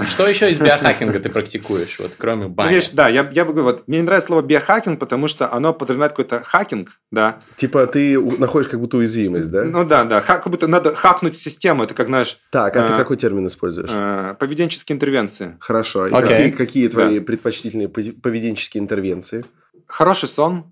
Что 0.10 0.28
еще 0.28 0.52
из 0.52 0.60
биохакинга 0.60 1.20
ты 1.20 1.30
практикуешь, 1.30 2.00
вот 2.00 2.14
кроме 2.18 2.48
бани? 2.48 2.70
Ну, 2.70 2.76
видишь, 2.76 2.90
да, 2.92 3.10
я, 3.10 3.30
я 3.32 3.46
бы 3.46 3.54
говорю, 3.54 3.76
вот, 3.76 3.88
мне 3.88 3.98
не 3.98 4.04
нравится 4.04 4.28
слово 4.28 4.42
биохакинг, 4.42 5.00
потому 5.00 5.28
что 5.28 5.52
оно 5.52 5.74
подразумевает 5.74 6.14
какой-то 6.14 6.42
хакинг, 6.44 7.00
да. 7.12 7.40
Типа 7.58 7.88
ты 7.88 8.20
находишь 8.20 8.70
как 8.70 8.80
будто 8.80 8.98
уязвимость, 8.98 9.52
да? 9.52 9.64
Ну 9.64 9.84
да, 9.86 10.04
да, 10.06 10.22
как 10.22 10.48
будто 10.50 10.68
надо 10.68 10.96
хакнуть 10.96 11.38
систему, 11.38 11.84
это 11.84 11.94
как, 11.94 12.08
знаешь... 12.08 12.38
Так, 12.52 12.76
а 12.76 12.86
э, 12.86 12.88
ты 12.90 12.94
какой 12.96 13.18
термин 13.18 13.48
используешь? 13.48 13.90
Э, 13.92 14.36
поведенческие 14.40 14.96
интервенции. 14.96 15.58
Хорошо, 15.60 16.08
okay. 16.08 16.22
какие, 16.22 16.50
какие 16.52 16.88
твои 16.88 17.20
да. 17.20 17.26
предпочтительные 17.26 17.90
поведенческие 17.90 18.82
интервенции? 18.82 19.46
Хороший 19.88 20.30
сон, 20.30 20.66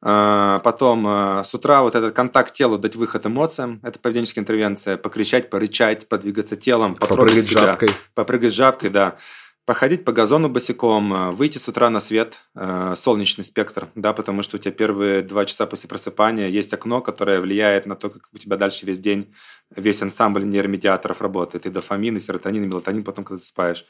потом 0.00 1.04
а, 1.08 1.42
с 1.42 1.52
утра 1.54 1.82
вот 1.82 1.96
этот 1.96 2.14
контакт 2.14 2.54
телу, 2.54 2.78
дать 2.78 2.94
выход 2.94 3.26
эмоциям, 3.26 3.80
это 3.82 3.98
поведенческая 3.98 4.42
интервенция, 4.42 4.96
покричать, 4.96 5.50
порычать, 5.50 6.08
подвигаться 6.08 6.54
телом, 6.54 6.94
попрыгать 6.94 7.44
себя, 7.44 7.60
жабкой. 7.60 7.88
Попрыгать 8.14 8.54
жабкой, 8.54 8.90
да. 8.90 9.16
Походить 9.64 10.04
по 10.04 10.12
газону 10.12 10.48
босиком, 10.48 11.12
э, 11.12 11.30
выйти 11.32 11.58
с 11.58 11.68
утра 11.68 11.90
на 11.90 12.00
свет, 12.00 12.36
солнечный 12.54 13.44
спектр, 13.44 13.88
да, 13.96 14.12
потому 14.12 14.42
что 14.42 14.56
у 14.56 14.60
тебя 14.60 14.72
первые 14.72 15.22
два 15.22 15.44
часа 15.44 15.66
после 15.66 15.88
просыпания 15.88 16.48
есть 16.48 16.72
окно, 16.72 17.00
которое 17.00 17.40
влияет 17.40 17.84
на 17.86 17.96
то, 17.96 18.08
как 18.08 18.22
у 18.32 18.38
тебя 18.38 18.56
дальше 18.56 18.86
весь 18.86 19.00
день 19.00 19.34
весь 19.74 20.00
ансамбль 20.00 20.44
нейромедиаторов 20.44 21.20
работает, 21.20 21.66
и 21.66 21.70
дофамин, 21.70 22.16
и 22.16 22.20
серотонин, 22.20 22.64
и 22.64 22.66
мелатонин 22.66 23.04
потом, 23.04 23.24
когда 23.24 23.38
засыпаешь. 23.38 23.84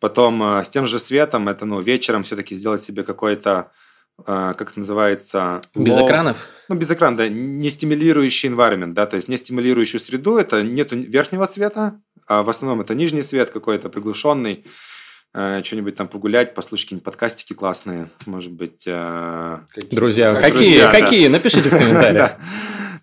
Потом 0.00 0.42
с 0.42 0.68
тем 0.70 0.86
же 0.86 0.98
светом, 0.98 1.48
это, 1.48 1.64
ну, 1.66 1.80
вечером 1.80 2.24
все-таки 2.24 2.56
сделать 2.56 2.82
себе 2.82 3.04
какой-то 3.04 3.70
как 4.24 4.70
это 4.70 4.78
называется? 4.78 5.60
Без 5.74 5.94
low, 5.94 6.06
экранов? 6.06 6.48
Ну, 6.68 6.76
без 6.76 6.90
экрана, 6.90 7.16
да, 7.16 7.28
не 7.28 7.70
стимулирующий 7.70 8.48
environment, 8.48 8.92
да, 8.92 9.06
то 9.06 9.16
есть 9.16 9.28
не 9.28 9.36
стимулирующую 9.36 10.00
среду, 10.00 10.36
это 10.36 10.62
нет 10.62 10.92
верхнего 10.92 11.46
цвета, 11.46 12.00
а 12.26 12.42
в 12.42 12.50
основном 12.50 12.80
это 12.80 12.94
нижний 12.94 13.22
свет 13.22 13.50
какой-то 13.50 13.88
приглушенный, 13.88 14.64
э, 15.34 15.62
что-нибудь 15.64 15.96
там 15.96 16.08
погулять, 16.08 16.54
послушать 16.54 16.86
какие-нибудь 16.86 17.04
подкастики 17.04 17.52
классные, 17.52 18.08
может 18.26 18.52
быть. 18.52 18.84
Какие, 18.84 19.90
друзья, 19.90 20.34
какие, 20.34 20.50
друзья, 20.52 20.90
какие? 20.92 21.26
Да. 21.26 21.32
Напишите 21.32 21.68
в 21.68 21.70
комментариях. 21.78 22.32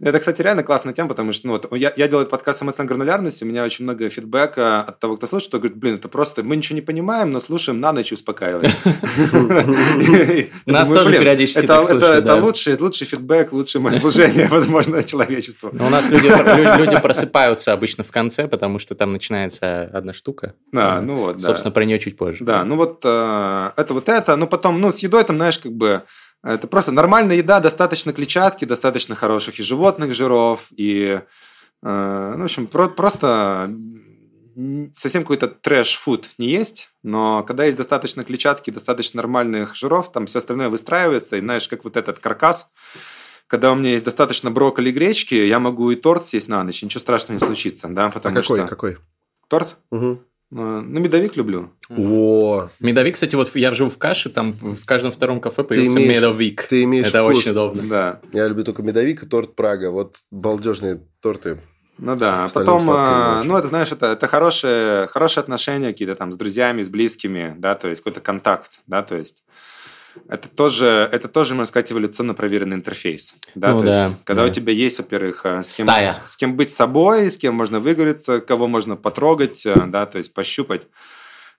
Это, 0.01 0.19
кстати, 0.19 0.41
реально 0.41 0.63
классная 0.63 0.93
тема, 0.93 1.09
потому 1.09 1.33
что 1.33 1.47
ну, 1.47 1.53
вот, 1.53 1.75
я, 1.75 1.91
я 1.95 2.07
делаю 2.07 2.25
подкаст 2.25 2.63
«Эмоциональная 2.63 2.95
гранулярность», 2.95 3.43
у 3.43 3.45
меня 3.45 3.65
очень 3.65 3.83
много 3.83 4.07
фидбэка 4.07 4.81
от 4.81 4.99
того, 4.99 5.17
кто 5.17 5.27
слушает, 5.27 5.49
что 5.49 5.59
говорит, 5.59 5.77
блин, 5.77 5.95
это 5.95 6.07
просто, 6.07 6.41
мы 6.41 6.55
ничего 6.55 6.75
не 6.75 6.81
понимаем, 6.81 7.31
но 7.31 7.41
слушаем 7.41 7.81
на 7.81 7.91
ночь 7.91 8.11
и 8.11 8.15
успокаиваем. 8.15 8.71
Нас 10.65 10.87
тоже 10.87 11.19
периодически 11.19 11.65
Это 11.65 12.35
лучший 12.79 13.05
фидбэк, 13.07 13.51
лучшее 13.51 13.81
мое 13.81 13.95
служение, 13.95 14.47
возможно, 14.49 15.03
человечеству. 15.03 15.69
У 15.73 15.89
нас 15.89 16.09
люди 16.09 16.99
просыпаются 17.01 17.73
обычно 17.73 18.05
в 18.05 18.11
конце, 18.11 18.47
потому 18.47 18.79
что 18.79 18.95
там 18.95 19.11
начинается 19.11 19.83
одна 19.93 20.13
штука. 20.13 20.53
Да, 20.71 21.01
ну 21.01 21.17
вот, 21.17 21.41
Собственно, 21.41 21.71
про 21.71 21.83
нее 21.83 21.99
чуть 21.99 22.15
позже. 22.15 22.45
Да, 22.45 22.63
ну 22.63 22.75
вот 22.75 23.01
э, 23.03 23.71
это 23.75 23.93
вот 23.93 24.07
это, 24.07 24.35
ну 24.37 24.47
потом, 24.47 24.79
ну 24.79 24.91
с 24.91 24.99
едой 24.99 25.23
там, 25.23 25.35
знаешь, 25.35 25.59
как 25.59 25.73
бы 25.73 26.03
это 26.43 26.67
просто 26.67 26.91
нормальная 26.91 27.37
еда, 27.37 27.59
достаточно 27.59 28.13
клетчатки, 28.13 28.65
достаточно 28.65 29.15
хороших 29.15 29.59
и 29.59 29.63
животных 29.63 30.13
жиров, 30.13 30.67
и, 30.75 31.21
э, 31.83 32.33
ну, 32.35 32.41
в 32.41 32.45
общем, 32.45 32.67
про- 32.67 32.89
просто 32.89 33.73
совсем 34.95 35.23
какой-то 35.23 35.47
трэш-фуд 35.47 36.29
не 36.37 36.47
есть, 36.47 36.89
но 37.03 37.43
когда 37.43 37.65
есть 37.65 37.77
достаточно 37.77 38.23
клетчатки, 38.23 38.71
достаточно 38.71 39.17
нормальных 39.17 39.75
жиров, 39.75 40.11
там 40.11 40.25
все 40.25 40.39
остальное 40.39 40.69
выстраивается, 40.69 41.37
и 41.37 41.41
знаешь, 41.41 41.67
как 41.67 41.83
вот 41.83 41.95
этот 41.95 42.19
каркас, 42.19 42.71
когда 43.47 43.71
у 43.71 43.75
меня 43.75 43.91
есть 43.91 44.05
достаточно 44.05 44.51
брокколи 44.51 44.89
и 44.89 44.93
гречки, 44.93 45.33
я 45.33 45.59
могу 45.59 45.91
и 45.91 45.95
торт 45.95 46.25
съесть 46.25 46.47
на 46.47 46.63
ночь, 46.63 46.83
ничего 46.83 46.99
страшного 46.99 47.39
не 47.39 47.45
случится, 47.45 47.87
да, 47.89 48.09
потому 48.09 48.37
а 48.37 48.41
какой, 48.41 48.57
что... 48.59 48.67
какой? 48.67 48.97
Торт? 49.47 49.77
Угу. 49.91 50.23
Ну, 50.51 50.81
медовик 50.81 51.35
люблю. 51.35 51.71
О. 51.89 52.69
Медовик, 52.79 53.13
кстати, 53.13 53.35
вот 53.35 53.55
я 53.55 53.73
живу 53.73 53.89
в 53.91 53.97
каше, 53.97 54.29
там 54.29 54.53
в 54.53 54.83
каждом 54.85 55.11
втором 55.11 55.39
кафе 55.39 55.63
появился 55.63 55.95
ты 55.95 56.05
имеешь, 56.05 56.17
медовик. 56.17 56.63
Ты 56.63 56.83
имеешь 56.83 57.07
Это 57.07 57.23
вкус. 57.23 57.37
очень 57.37 57.51
удобно. 57.51 57.83
Да. 57.83 58.19
Я 58.33 58.47
люблю 58.47 58.63
только 58.63 58.81
медовик 58.81 59.23
и 59.23 59.25
торт 59.27 59.55
Прага. 59.55 59.91
Вот 59.91 60.17
балдежные 60.31 61.01
торты. 61.21 61.59
Ну 62.01 62.15
да, 62.15 62.47
потом, 62.53 62.81
а, 62.89 63.43
ну 63.43 63.57
это 63.57 63.67
знаешь, 63.67 63.91
это, 63.91 64.13
это 64.13 64.25
хорошие, 64.27 65.07
хорошие 65.07 65.41
отношения 65.41 65.87
какие-то 65.87 66.15
там 66.15 66.31
с 66.31 66.37
друзьями, 66.37 66.81
с 66.81 66.87
близкими, 66.87 67.55
да, 67.57 67.75
то 67.75 67.89
есть 67.89 68.01
какой-то 68.01 68.21
контакт, 68.21 68.79
да, 68.87 69.03
то 69.03 69.17
есть 69.17 69.43
это 70.27 70.49
тоже, 70.49 71.09
это 71.11 71.27
тоже, 71.27 71.55
можно 71.55 71.67
сказать, 71.67 71.91
эволюционно 71.91 72.33
проверенный 72.33 72.75
интерфейс. 72.75 73.35
Да? 73.55 73.73
Ну, 73.73 73.79
То 73.79 73.85
да, 73.85 74.05
есть, 74.05 74.17
когда 74.23 74.43
да. 74.43 74.49
у 74.49 74.53
тебя 74.53 74.73
есть, 74.73 74.97
во-первых, 74.97 75.41
э, 75.45 75.63
с 75.63 75.75
кем, 75.75 75.85
Стая. 75.85 76.21
с 76.25 76.35
кем 76.35 76.55
быть 76.55 76.71
собой, 76.71 77.29
с 77.29 77.37
кем 77.37 77.55
можно 77.55 77.79
выговориться, 77.79 78.41
кого 78.41 78.67
можно 78.67 78.95
потрогать, 78.95 79.65
э, 79.65 79.75
да, 79.87 80.05
то 80.05 80.17
есть 80.17 80.33
пощупать. 80.33 80.83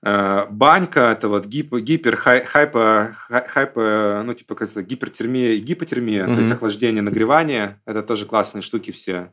Э, 0.03 0.47
банька– 0.51 1.11
это 1.13 1.29
вот 1.29 1.47
гип, 1.47 1.75
гипер, 1.75 2.17
хай, 2.17 2.45
хайпо, 2.45 3.15
хайпо, 3.15 4.23
ну, 4.25 4.35
типа, 4.35 4.55
как 4.55 4.87
гипертермия 4.87 5.53
и 5.53 5.59
гипотермия, 5.59 6.27
mm-hmm. 6.27 6.35
то 6.35 6.41
есть 6.41 6.53
охлаждение, 6.53 7.03
нагревание. 7.03 7.81
Это 7.87 8.03
тоже 8.03 8.27
классные 8.27 8.63
штуки 8.63 8.91
все. 8.91 9.31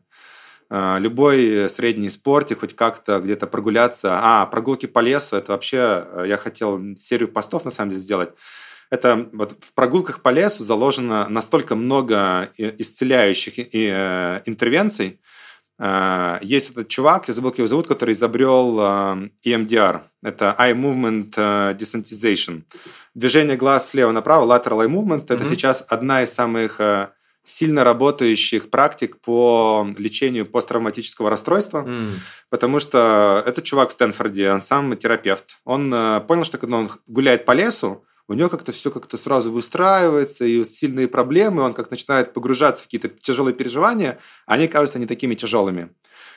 Любой 0.70 1.70
средний 1.70 2.10
спорте, 2.10 2.54
хоть 2.54 2.76
как-то 2.76 3.20
где-то 3.20 3.48
прогуляться. 3.48 4.20
А, 4.22 4.46
прогулки 4.48 4.86
по 4.86 5.00
лесу– 5.00 5.36
это 5.38 5.54
вообще… 5.54 6.06
Я 6.26 6.36
хотел 6.36 6.82
серию 7.00 7.30
постов, 7.30 7.64
на 7.64 7.72
самом 7.72 7.92
деле, 7.92 8.02
сделать 8.02 8.32
это 8.90 9.30
вот 9.34 9.58
в 9.60 9.74
прогулках 9.74 10.22
по 10.22 10.30
лесу 10.30 10.64
заложено 10.64 11.28
настолько 11.30 11.76
много 11.76 12.50
исцеляющих 12.58 13.60
э, 13.60 14.42
интервенций. 14.46 15.20
Э, 15.80 16.40
есть 16.42 16.72
этот 16.72 16.88
чувак, 16.88 17.28
я 17.28 17.34
забыл, 17.34 17.52
как 17.52 17.60
его 17.60 17.68
зовут, 17.68 17.88
который 17.88 18.14
изобрел 18.14 18.80
э, 18.80 19.30
EMDR. 19.46 20.02
Это 20.24 20.56
Eye 20.58 20.74
Movement 20.74 21.34
Desensitization. 21.78 22.64
Движение 23.14 23.58
глаз 23.58 23.90
слева 23.90 24.12
направо, 24.12 24.46
lateral 24.46 24.86
eye 24.86 24.90
movement. 24.90 25.26
Это 25.26 25.36
mm-hmm. 25.36 25.50
сейчас 25.50 25.86
одна 25.88 26.24
из 26.24 26.32
самых 26.32 26.80
сильно 27.44 27.86
работающих 27.86 28.70
практик 28.70 29.20
по 29.22 29.88
лечению 29.98 30.46
посттравматического 30.46 31.30
расстройства, 31.30 31.86
mm. 31.88 32.12
потому 32.50 32.82
что 32.82 33.42
этот 33.46 33.64
чувак 33.64 33.90
в 33.90 33.94
Стэнфорде, 33.94 34.52
он 34.52 34.62
сам 34.62 34.98
терапевт. 34.98 35.58
Он 35.64 35.90
понял, 36.28 36.44
что 36.44 36.58
когда 36.58 36.76
он 36.76 36.92
гуляет 37.08 37.46
по 37.46 37.54
лесу, 37.54 38.04
у 38.28 38.34
него 38.34 38.50
как-то 38.50 38.72
все 38.72 38.92
как-то 38.92 39.18
сразу 39.18 39.52
выстраивается, 39.52 40.46
и 40.46 40.64
сильные 40.66 41.08
проблемы, 41.08 41.62
он 41.62 41.74
как 41.74 41.92
начинает 41.92 42.34
погружаться 42.34 42.84
в 42.84 42.88
какие-то 42.88 43.10
тяжелые 43.10 43.54
переживания, 43.54 44.20
они 44.46 44.68
кажутся 44.68 45.00
не 45.00 45.06
такими 45.06 45.36
тяжелыми. 45.36 45.90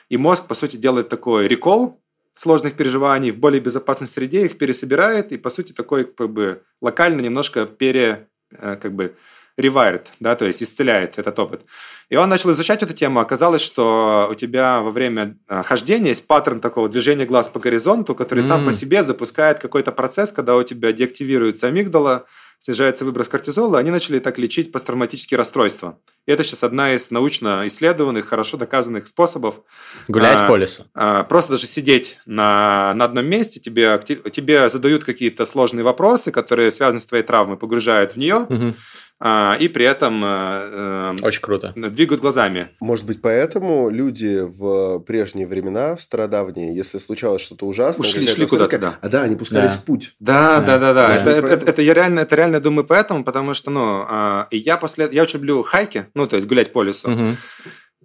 И 0.09 0.17
мозг, 0.17 0.47
по 0.47 0.55
сути, 0.55 0.77
делает 0.77 1.09
такой 1.09 1.47
рекол 1.47 2.01
сложных 2.33 2.75
переживаний 2.75 3.31
в 3.31 3.37
более 3.37 3.59
безопасной 3.59 4.07
среде, 4.07 4.45
их 4.45 4.57
пересобирает, 4.57 5.31
и, 5.31 5.37
по 5.37 5.49
сути, 5.49 5.73
такой 5.73 6.05
как 6.05 6.31
бы 6.31 6.63
локально 6.81 7.21
немножко 7.21 7.65
пере, 7.65 8.29
э, 8.51 8.77
как 8.77 8.93
бы, 8.93 9.15
rewired, 9.61 10.07
да, 10.19 10.35
то 10.35 10.45
есть 10.45 10.61
исцеляет 10.61 11.17
этот 11.19 11.37
опыт. 11.39 11.61
И 12.09 12.17
он 12.17 12.27
начал 12.29 12.51
изучать 12.51 12.83
эту 12.83 12.93
тему. 12.93 13.19
Оказалось, 13.19 13.61
что 13.61 14.27
у 14.29 14.35
тебя 14.35 14.81
во 14.81 14.91
время 14.91 15.37
э, 15.47 15.63
хождения 15.63 16.09
есть 16.09 16.27
паттерн 16.27 16.59
такого 16.59 16.89
движения 16.89 17.25
глаз 17.25 17.47
по 17.47 17.59
горизонту, 17.59 18.15
который 18.15 18.43
mm. 18.43 18.47
сам 18.47 18.65
по 18.65 18.73
себе 18.73 19.03
запускает 19.03 19.59
какой-то 19.59 19.91
процесс, 19.93 20.31
когда 20.31 20.57
у 20.57 20.63
тебя 20.63 20.91
деактивируется 20.91 21.67
амигдала, 21.67 22.25
снижается 22.63 23.05
выброс 23.05 23.27
кортизола, 23.27 23.79
они 23.79 23.89
начали 23.89 24.19
так 24.19 24.37
лечить 24.37 24.71
посттравматические 24.71 25.37
расстройства. 25.37 25.97
И 26.27 26.31
это 26.31 26.43
сейчас 26.43 26.63
одна 26.63 26.93
из 26.93 27.09
научно 27.09 27.63
исследованных, 27.65 28.27
хорошо 28.27 28.57
доказанных 28.57 29.07
способов. 29.07 29.61
Гулять 30.07 30.41
а, 30.41 30.47
по 30.47 30.57
лесу. 30.57 30.85
А, 30.93 31.23
просто 31.23 31.53
даже 31.53 31.65
сидеть 31.65 32.19
на, 32.27 32.93
на 32.95 33.05
одном 33.05 33.25
месте, 33.25 33.59
тебе, 33.59 33.99
тебе 34.31 34.69
задают 34.69 35.03
какие-то 35.03 35.47
сложные 35.47 35.83
вопросы, 35.83 36.31
которые 36.31 36.71
связаны 36.71 36.99
с 36.99 37.05
твоей 37.05 37.23
травмой, 37.23 37.57
погружают 37.57 38.13
в 38.13 38.17
нее. 38.17 38.45
Угу 38.47 38.49
а, 38.57 38.73
и 39.23 39.67
при 39.67 39.85
этом 39.85 40.23
э, 40.23 40.27
э, 40.27 41.15
очень 41.21 41.41
круто 41.41 41.73
двигают 41.75 42.21
глазами. 42.21 42.69
Может 42.79 43.05
быть, 43.05 43.21
поэтому 43.21 43.89
люди 43.89 44.41
в 44.41 44.99
прежние 44.99 45.45
времена, 45.45 45.95
в 45.95 46.01
стародавние, 46.01 46.75
если 46.75 46.97
случалось 46.97 47.41
что-то 47.41 47.67
ужасное, 47.67 48.07
шли, 48.07 48.25
шли 48.25 48.47
куда-то, 48.47 48.79
да. 48.79 48.97
А 49.01 49.09
да, 49.09 49.21
они 49.21 49.35
пускались 49.35 49.73
да. 49.73 49.77
в 49.77 49.83
путь. 49.83 50.15
Да, 50.19 50.61
да, 50.61 50.79
да, 50.79 50.93
да. 50.93 51.07
да. 51.07 51.15
Это, 51.15 51.29
это, 51.29 51.47
это, 51.47 51.69
это 51.69 51.81
я 51.81 51.93
реально, 51.93 52.21
это 52.21 52.35
реально 52.35 52.59
думаю 52.59 52.85
поэтому, 52.85 53.23
потому 53.23 53.53
что, 53.53 53.69
ну, 53.69 54.05
э, 54.09 54.45
я 54.51 54.77
после, 54.77 55.07
я 55.11 55.21
очень 55.21 55.39
люблю 55.39 55.61
хайки, 55.61 56.07
ну, 56.15 56.25
то 56.25 56.35
есть 56.35 56.47
гулять 56.47 56.73
по 56.73 56.81
лесу. 56.81 57.11
Угу. 57.11 57.37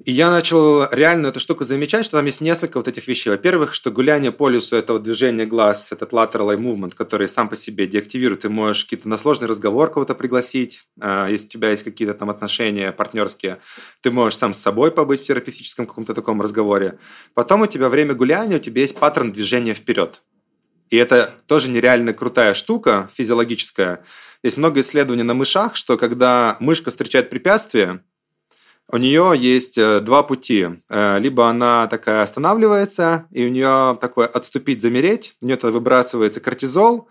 И 0.05 0.12
я 0.12 0.30
начал 0.30 0.86
реально 0.90 1.28
эту 1.28 1.40
штуку 1.40 1.64
замечать, 1.64 2.05
что 2.05 2.18
там 2.18 2.26
есть 2.26 2.42
несколько 2.42 2.76
вот 2.76 2.86
этих 2.86 3.09
вещей. 3.09 3.30
Во-первых, 3.30 3.72
что 3.72 3.90
гуляние 3.90 4.30
по 4.30 4.51
лесу– 4.51 4.76
это 4.76 4.92
вот 4.92 5.03
движение 5.03 5.47
глаз, 5.47 5.90
этот 5.90 6.12
lateral 6.12 6.55
eye 6.55 6.59
movement, 6.59 6.94
который 6.94 7.28
сам 7.28 7.49
по 7.49 7.57
себе 7.57 7.86
деактивирует. 7.86 8.42
Ты 8.42 8.51
можешь 8.51 8.84
какие-то 8.84 9.09
на 9.09 9.16
сложный 9.16 9.49
разговор 9.49 9.90
кого-то 9.90 10.14
пригласить, 10.14 10.86
а, 11.01 11.28
если 11.28 11.47
у 11.47 11.51
тебя 11.51 11.70
есть 11.70 11.82
какие-то 11.82 12.12
там 12.12 12.28
отношения 12.28 12.92
партнерские. 12.92 13.59
Ты 14.03 14.11
можешь 14.11 14.38
сам 14.38 14.53
с 14.53 14.59
собой 14.59 14.92
побыть 14.92 15.22
в 15.22 15.24
терапевтическом 15.24 15.86
каком-то 15.86 16.12
таком 16.12 16.42
разговоре. 16.42 16.99
Потом 17.32 17.62
у 17.62 17.66
тебя 17.66 17.88
время 17.88 18.14
гуляния, 18.14 18.59
у 18.59 18.61
тебя 18.61 18.82
есть 18.82 18.99
паттерн 18.99 19.32
движения 19.32 19.72
вперед. 19.72 20.20
И 20.90 20.97
это 20.97 21.34
тоже 21.47 21.70
нереально 21.70 22.12
крутая 22.12 22.53
штука 22.53 23.09
физиологическая. 23.14 24.05
Есть 24.42 24.59
много 24.59 24.80
исследований 24.80 25.22
на 25.22 25.32
мышах, 25.32 25.74
что 25.74 25.97
когда 25.97 26.59
мышка 26.61 26.90
встречает 26.90 27.30
препятствие, 27.30 28.03
у 28.89 28.97
нее 28.99 29.32
есть 29.37 29.78
э, 29.78 30.01
два 30.01 30.22
пути. 30.22 30.68
Э, 30.89 31.18
либо 31.18 31.49
она 31.49 31.87
такая 31.89 32.22
останавливается, 32.22 33.26
и 33.30 33.45
у 33.45 33.49
нее 33.49 33.99
такое 34.01 34.26
отступить, 34.26 34.82
замереть, 34.82 35.34
у 35.41 35.47
нее 35.47 35.57
тогда 35.57 35.72
выбрасывается 35.72 36.41
кортизол, 36.41 37.09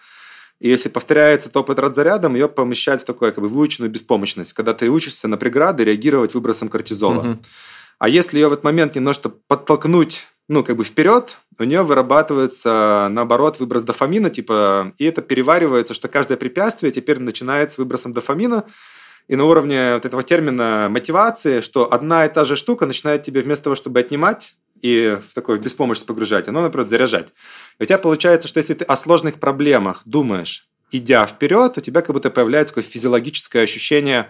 и 0.60 0.70
если 0.70 0.88
повторяется 0.88 1.50
этот 1.50 1.58
опыт 1.58 1.80
разрядом, 1.80 2.36
ее 2.36 2.48
помещают 2.48 3.02
в 3.02 3.06
такую 3.06 3.34
как 3.34 3.42
бы 3.42 3.50
выученную 3.50 3.92
беспомощность, 3.92 4.54
когда 4.54 4.74
ты 4.74 4.90
учишься 4.90 5.28
на 5.28 5.38
преграды 5.38 5.84
реагировать 5.84 6.34
выбросом 6.34 6.70
кортизола. 6.70 7.20
Угу. 7.20 7.40
А 8.00 8.10
если 8.10 8.38
ее 8.38 8.48
в 8.48 8.54
этот 8.54 8.64
момент 8.64 8.96
немножко 8.96 9.30
подтолкнуть, 9.30 10.28
ну, 10.48 10.64
как 10.64 10.78
бы 10.78 10.84
вперед, 10.84 11.38
у 11.58 11.64
нее 11.64 11.84
вырабатывается, 11.84 13.08
наоборот, 13.12 13.60
выброс 13.60 13.84
дофамина, 13.84 14.30
типа, 14.30 14.94
и 14.98 15.06
это 15.06 15.22
переваривается, 15.22 15.94
что 15.94 16.08
каждое 16.08 16.38
препятствие 16.38 16.92
теперь 16.92 17.20
начинается 17.20 17.76
с 17.76 17.78
выбросом 17.78 18.14
дофамина, 18.14 18.66
и 19.28 19.36
на 19.36 19.46
уровне 19.46 19.94
вот 19.96 20.06
этого 20.06 20.24
термина 20.24 20.88
мотивации, 20.90 21.60
что 21.60 21.92
одна 21.92 22.26
и 22.26 22.30
та 22.34 22.46
же 22.46 22.56
штука 22.56 22.86
начинает 22.86 23.24
тебе 23.24 23.42
вместо 23.42 23.66
того, 23.66 23.76
чтобы 23.76 24.00
отнимать 24.00 24.56
и 24.82 25.18
в 25.30 25.34
такой 25.34 25.58
беспомощность 25.58 26.08
погружать, 26.08 26.48
оно, 26.48 26.62
например, 26.62 26.88
заряжать. 26.88 27.30
И 27.80 27.84
у 27.84 27.86
тебя 27.86 27.98
получается, 27.98 28.48
что 28.48 28.60
если 28.60 28.74
ты 28.74 28.86
о 28.86 28.96
сложных 28.96 29.36
проблемах 29.36 30.02
думаешь, 30.06 30.68
идя 30.92 31.26
вперед, 31.26 31.78
у 31.78 31.82
тебя 31.82 32.02
как 32.02 32.14
будто 32.14 32.30
появляется 32.30 32.74
такое 32.74 32.84
физиологическое 32.84 33.64
ощущение 33.64 34.28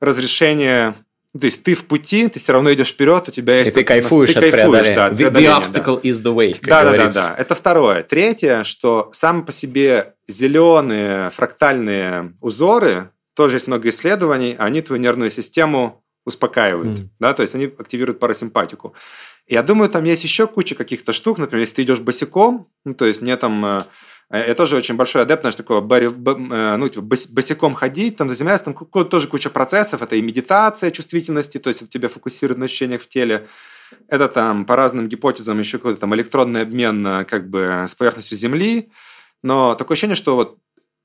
разрешения 0.00 0.94
то 1.40 1.46
есть 1.46 1.62
ты 1.62 1.74
в 1.74 1.86
пути, 1.86 2.28
ты 2.28 2.38
все 2.38 2.52
равно 2.52 2.72
идешь 2.74 2.90
вперед, 2.90 3.26
у 3.26 3.32
тебя 3.32 3.60
есть... 3.60 3.70
И 3.70 3.74
ты 3.74 3.84
кайфуешь, 3.84 4.34
ты 4.34 4.38
от 4.38 4.50
кайфуешь 4.50 4.88
да, 4.88 5.06
от 5.06 5.12
the, 5.14 5.32
the 5.32 5.62
obstacle 5.62 6.00
да. 6.02 6.08
is 6.08 6.22
the 6.22 6.34
way, 6.34 6.52
как 6.52 6.68
да, 6.68 6.84
говорится. 6.84 7.20
Да, 7.20 7.28
да, 7.28 7.34
да. 7.36 7.42
Это 7.42 7.54
второе. 7.54 8.02
Третье, 8.02 8.64
что 8.64 9.08
сам 9.12 9.46
по 9.46 9.50
себе 9.50 10.12
зеленые 10.28 11.30
фрактальные 11.30 12.34
узоры, 12.42 13.11
тоже 13.34 13.56
есть 13.56 13.66
много 13.66 13.88
исследований, 13.88 14.56
они 14.58 14.82
твою 14.82 15.00
нервную 15.00 15.30
систему 15.30 16.04
успокаивают, 16.24 17.00
mm. 17.00 17.08
да, 17.18 17.34
то 17.34 17.42
есть 17.42 17.54
они 17.54 17.64
активируют 17.66 18.20
парасимпатику. 18.20 18.94
Я 19.48 19.62
думаю, 19.62 19.90
там 19.90 20.04
есть 20.04 20.22
еще 20.22 20.46
куча 20.46 20.74
каких-то 20.74 21.12
штук, 21.12 21.38
например, 21.38 21.62
если 21.62 21.76
ты 21.76 21.82
идешь 21.82 21.98
босиком, 21.98 22.68
ну, 22.84 22.94
то 22.94 23.06
есть 23.06 23.20
мне 23.20 23.36
там 23.36 23.64
э, 23.64 23.82
Э, 24.32 24.44
я 24.48 24.54
тоже 24.54 24.76
очень 24.76 24.96
большой 24.96 25.22
адепт, 25.22 25.42
знаешь, 25.42 25.54
такого 25.54 25.80
бари, 25.80 26.06
э, 26.06 26.76
ну, 26.76 26.88
типа, 26.88 27.02
босиком 27.02 27.74
ходить, 27.74 28.16
там 28.16 28.28
заземляться, 28.28 28.72
там 28.72 29.04
тоже 29.04 29.28
куча 29.28 29.50
процессов, 29.50 30.02
это 30.02 30.16
и 30.16 30.22
медитация 30.22 30.90
чувствительности, 30.90 31.58
то 31.58 31.68
есть 31.68 31.82
это 31.82 31.90
тебя 31.90 32.08
фокусирует 32.08 32.58
на 32.58 32.64
ощущениях 32.64 33.02
в 33.02 33.08
теле, 33.08 33.46
это 34.08 34.28
там 34.28 34.64
по 34.64 34.74
разным 34.74 35.06
гипотезам 35.06 35.58
еще 35.58 35.76
какой-то 35.76 36.00
там 36.00 36.14
электронный 36.14 36.62
обмен 36.62 37.26
как 37.26 37.50
бы 37.50 37.84
с 37.86 37.94
поверхностью 37.94 38.38
Земли, 38.38 38.90
но 39.42 39.74
такое 39.74 39.96
ощущение, 39.96 40.16
что 40.16 40.34
вот 40.34 40.56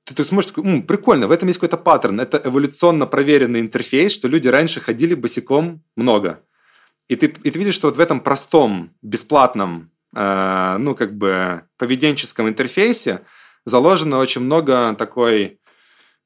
ты, 0.07 0.15
ты 0.15 0.25
смотришь, 0.25 0.51
такой, 0.51 0.69
М, 0.69 0.83
прикольно, 0.83 1.27
в 1.27 1.31
этом 1.31 1.47
есть 1.47 1.59
какой-то 1.59 1.77
паттерн, 1.77 2.19
это 2.19 2.41
эволюционно 2.43 3.05
проверенный 3.05 3.59
интерфейс, 3.59 4.13
что 4.13 4.27
люди 4.27 4.47
раньше 4.47 4.79
ходили 4.79 5.13
босиком 5.15 5.83
много. 5.95 6.41
И 7.07 7.15
ты, 7.15 7.27
и 7.43 7.51
ты 7.51 7.59
видишь, 7.59 7.75
что 7.75 7.87
вот 7.87 7.97
в 7.97 7.99
этом 7.99 8.19
простом, 8.19 8.91
бесплатном 9.01 9.91
Э, 10.15 10.77
ну, 10.79 10.95
как 10.95 11.13
бы 11.13 11.63
поведенческом 11.77 12.47
интерфейсе 12.47 13.21
заложено 13.65 14.17
очень 14.17 14.41
много 14.41 14.95
такой 14.97 15.59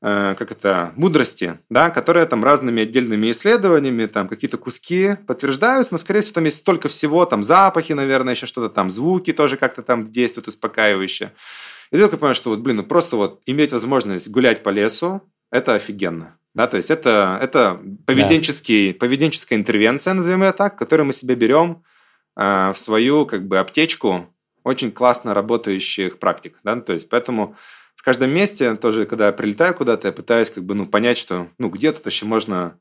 э, 0.02 0.36
как 0.38 0.52
это, 0.52 0.94
мудрости, 0.96 1.60
да, 1.70 1.90
которая 1.90 2.26
там 2.26 2.44
разными 2.44 2.84
отдельными 2.84 3.32
исследованиями, 3.32 4.06
там 4.06 4.28
какие-то 4.28 4.58
куски 4.58 5.18
подтверждаются, 5.28 5.94
но, 5.94 5.98
скорее 5.98 6.22
всего, 6.22 6.36
там 6.36 6.46
есть 6.46 6.58
столько 6.60 6.88
всего, 6.90 7.26
там 7.26 7.44
запахи, 7.44 7.94
наверное, 7.94 8.36
еще 8.36 8.46
что-то 8.46 8.74
там, 8.74 8.90
звуки 8.90 9.34
тоже 9.34 9.58
как-то 9.58 9.82
там 9.82 10.12
действуют 10.12 10.48
успокаивающе. 10.48 11.34
И 11.92 11.96
ты 11.96 12.02
только 12.02 12.18
понимаешь, 12.18 12.38
что 12.38 12.52
вот, 12.52 12.60
блин, 12.60 12.78
ну 12.78 12.84
просто 12.84 13.18
вот 13.18 13.42
иметь 13.46 13.72
возможность 13.72 14.30
гулять 14.30 14.64
по 14.64 14.70
лесу, 14.70 15.22
это 15.52 15.76
офигенно. 15.76 16.38
Да, 16.54 16.68
то 16.68 16.78
есть 16.78 16.90
это, 16.90 17.40
это 17.42 17.82
поведенческий, 18.06 18.92
да. 18.92 19.00
поведенческая 19.00 19.58
интервенция, 19.58 20.14
назовем 20.14 20.44
ее 20.44 20.52
так, 20.52 20.78
которую 20.78 21.08
мы 21.08 21.14
себе 21.14 21.36
берем, 21.36 21.84
Э, 22.36 22.72
в 22.74 22.78
свою 22.80 23.26
как 23.26 23.48
бы 23.48 23.60
аптечку 23.60 24.34
очень 24.64 24.92
классно 24.92 25.34
работающих 25.34 26.20
практик, 26.20 26.60
да, 26.64 26.80
то 26.80 26.94
есть 26.94 27.10
поэтому 27.10 27.56
в 27.96 28.04
каждом 28.04 28.32
месте 28.32 28.76
тоже, 28.76 29.06
когда 29.06 29.28
я 29.28 29.34
прилетаю 29.34 29.74
куда-то, 29.74 30.08
я 30.08 30.12
пытаюсь 30.14 30.50
как 30.50 30.64
бы 30.64 30.76
ну 30.76 30.86
понять, 30.86 31.18
что 31.18 31.48
ну 31.58 31.70
где 31.70 31.92
тут 31.92 32.06
еще 32.06 32.26
можно 32.26 32.80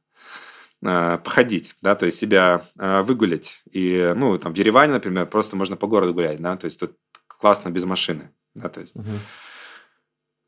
э, 0.82 1.18
походить, 1.24 1.74
да, 1.82 1.96
то 1.96 2.06
есть 2.06 2.18
себя 2.18 2.64
э, 2.78 3.02
выгулять 3.02 3.60
и 3.72 4.12
ну 4.14 4.38
там 4.38 4.54
в 4.54 4.56
Ереване, 4.56 4.92
например, 4.92 5.26
просто 5.26 5.56
можно 5.56 5.76
по 5.76 5.88
городу 5.88 6.14
гулять, 6.14 6.40
да, 6.40 6.56
то 6.56 6.66
есть 6.66 6.78
тут 6.78 6.92
классно 7.26 7.70
без 7.70 7.84
машины, 7.84 8.30
да, 8.54 8.68
то 8.68 8.80
есть. 8.80 8.96
Угу. 8.96 9.06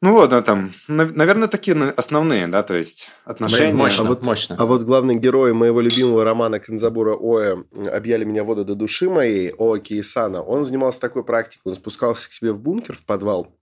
Ну 0.02 0.12
вот, 0.12 0.30
да, 0.30 0.42
там, 0.42 0.72
наверное, 0.88 1.46
такие 1.46 1.76
основные, 1.90 2.48
да, 2.48 2.64
то 2.64 2.74
есть 2.74 3.08
отношения. 3.24 3.72
Мощно, 3.72 4.04
а 4.04 4.08
вот, 4.08 4.24
мощно. 4.24 4.56
А 4.58 4.66
вот 4.66 4.82
главный 4.82 5.14
герой 5.14 5.52
моего 5.52 5.80
любимого 5.80 6.24
романа 6.24 6.58
Канзабура 6.58 7.16
Оя 7.16 7.64
«Объяли 7.88 8.24
меня 8.24 8.42
воды 8.42 8.64
до 8.64 8.74
души 8.74 9.08
моей», 9.08 9.54
Оа 9.56 9.78
Киесана, 9.78 10.42
он 10.42 10.64
занимался 10.64 11.00
такой 11.00 11.22
практикой. 11.22 11.68
Он 11.68 11.74
спускался 11.76 12.28
к 12.28 12.32
себе 12.32 12.50
в 12.50 12.60
бункер, 12.60 12.96
в 12.96 13.04
подвал, 13.04 13.56